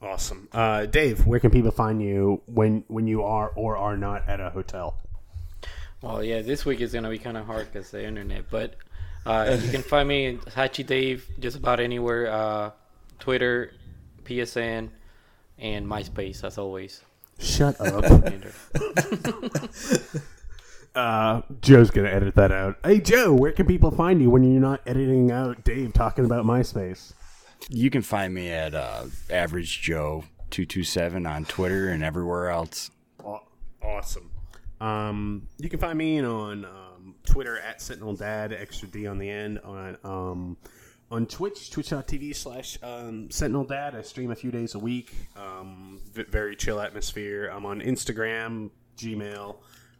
Awesome, 0.00 0.48
uh, 0.52 0.86
Dave. 0.86 1.26
Where 1.26 1.40
can 1.40 1.50
people 1.50 1.72
find 1.72 2.00
you 2.00 2.40
when 2.46 2.84
when 2.86 3.08
you 3.08 3.24
are 3.24 3.48
or 3.56 3.76
are 3.76 3.96
not 3.96 4.28
at 4.28 4.38
a 4.38 4.50
hotel? 4.50 4.96
Well, 6.00 6.22
yeah, 6.22 6.40
this 6.40 6.64
week 6.64 6.80
is 6.80 6.92
gonna 6.92 7.10
be 7.10 7.18
kind 7.18 7.36
of 7.36 7.46
hard 7.46 7.66
because 7.66 7.90
the 7.90 8.06
internet. 8.06 8.44
But 8.48 8.76
uh, 9.26 9.56
you 9.60 9.70
can 9.70 9.82
find 9.82 10.08
me 10.08 10.38
Hatchie 10.54 10.86
Dave 10.86 11.28
just 11.38 11.56
about 11.56 11.80
anywhere. 11.80 12.30
Uh, 12.30 12.70
Twitter, 13.18 13.72
PSN, 14.24 14.90
and 15.58 15.86
MySpace 15.86 16.44
as 16.44 16.58
always. 16.58 17.02
Shut 17.38 17.80
up. 17.80 18.04
Uh, 20.94 21.42
Joe's 21.60 21.92
gonna 21.92 22.08
edit 22.08 22.34
that 22.34 22.50
out. 22.50 22.76
Hey, 22.82 22.98
Joe, 22.98 23.32
where 23.32 23.52
can 23.52 23.66
people 23.66 23.92
find 23.92 24.20
you 24.20 24.30
when 24.30 24.42
you're 24.42 24.60
not 24.60 24.80
editing 24.84 25.30
out 25.30 25.62
Dave 25.62 25.92
talking 25.92 26.24
about 26.24 26.44
MySpace? 26.44 27.12
You 27.68 27.88
can 27.88 28.02
find 28.02 28.34
me 28.34 28.50
at 28.50 28.74
uh, 28.74 29.04
Average 29.30 29.80
Joe 29.80 30.24
two 30.50 30.66
two 30.66 30.82
seven 30.82 31.24
on 31.24 31.44
Twitter 31.44 31.90
and 31.90 32.02
everywhere 32.02 32.50
else. 32.50 32.90
Awesome. 33.80 34.30
Um, 34.80 35.46
you 35.58 35.68
can 35.68 35.78
find 35.78 35.96
me 35.96 36.20
on 36.20 36.64
um, 36.98 37.14
Twitter 37.24 37.58
at 37.58 37.80
Sentinel 37.80 38.14
Dad, 38.14 38.52
extra 38.52 38.88
D 38.88 39.06
on 39.06 39.18
the 39.18 39.28
end. 39.30 39.58
On 39.60 39.96
um, 40.04 40.56
on 41.10 41.26
Twitch, 41.26 41.70
twitch.tv 41.70 42.34
slash 42.36 42.78
um, 42.82 43.30
Sentinel 43.30 43.64
Dad. 43.64 43.94
I 43.94 44.02
stream 44.02 44.30
a 44.30 44.36
few 44.36 44.50
days 44.50 44.74
a 44.74 44.78
week. 44.78 45.12
Um, 45.36 46.00
very 46.12 46.54
chill 46.54 46.80
atmosphere. 46.80 47.50
I'm 47.52 47.64
on 47.64 47.80
Instagram, 47.80 48.70
Gmail, 48.96 49.56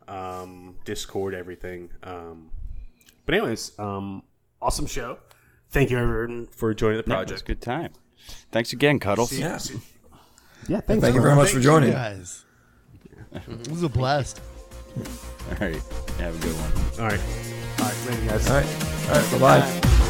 um, 0.06 0.76
Discord, 0.84 1.34
everything. 1.34 1.90
Um, 2.02 2.50
but 3.24 3.34
anyways, 3.34 3.78
um, 3.78 4.22
awesome 4.60 4.86
show. 4.86 5.18
Thank 5.70 5.90
you 5.90 5.98
everyone 5.98 6.46
for 6.46 6.74
joining 6.74 7.02
the 7.02 7.04
Yeah, 7.08 7.20
it 7.20 7.30
was 7.30 7.30
a 7.30 7.44
project. 7.44 7.46
good 7.46 7.60
time. 7.62 7.92
Thanks 8.52 8.72
again, 8.72 8.98
Cuddles. 8.98 9.32
Yeah. 9.32 9.58
Yeah, 10.68 10.80
thanks. 10.80 11.02
Thank 11.02 11.14
you 11.14 11.22
very 11.22 11.34
much 11.36 11.50
for 11.50 11.60
joining. 11.60 11.88
you 11.90 11.94
guys. 11.94 12.44
It 13.32 13.68
was 13.70 13.82
a 13.82 13.88
blast. 13.88 14.40
All 15.50 15.56
right. 15.60 15.82
Have 16.18 16.34
a 16.34 16.38
good 16.38 16.54
one. 16.56 16.72
All 17.00 17.08
right. 17.08 17.20
All 17.78 17.86
right, 17.86 18.06
later, 18.06 18.26
guys. 18.26 18.48
All 18.48 18.56
right. 18.56 18.66
All 19.08 19.14
right. 19.14 19.32
Bye 19.32 19.38
bye. 19.38 20.04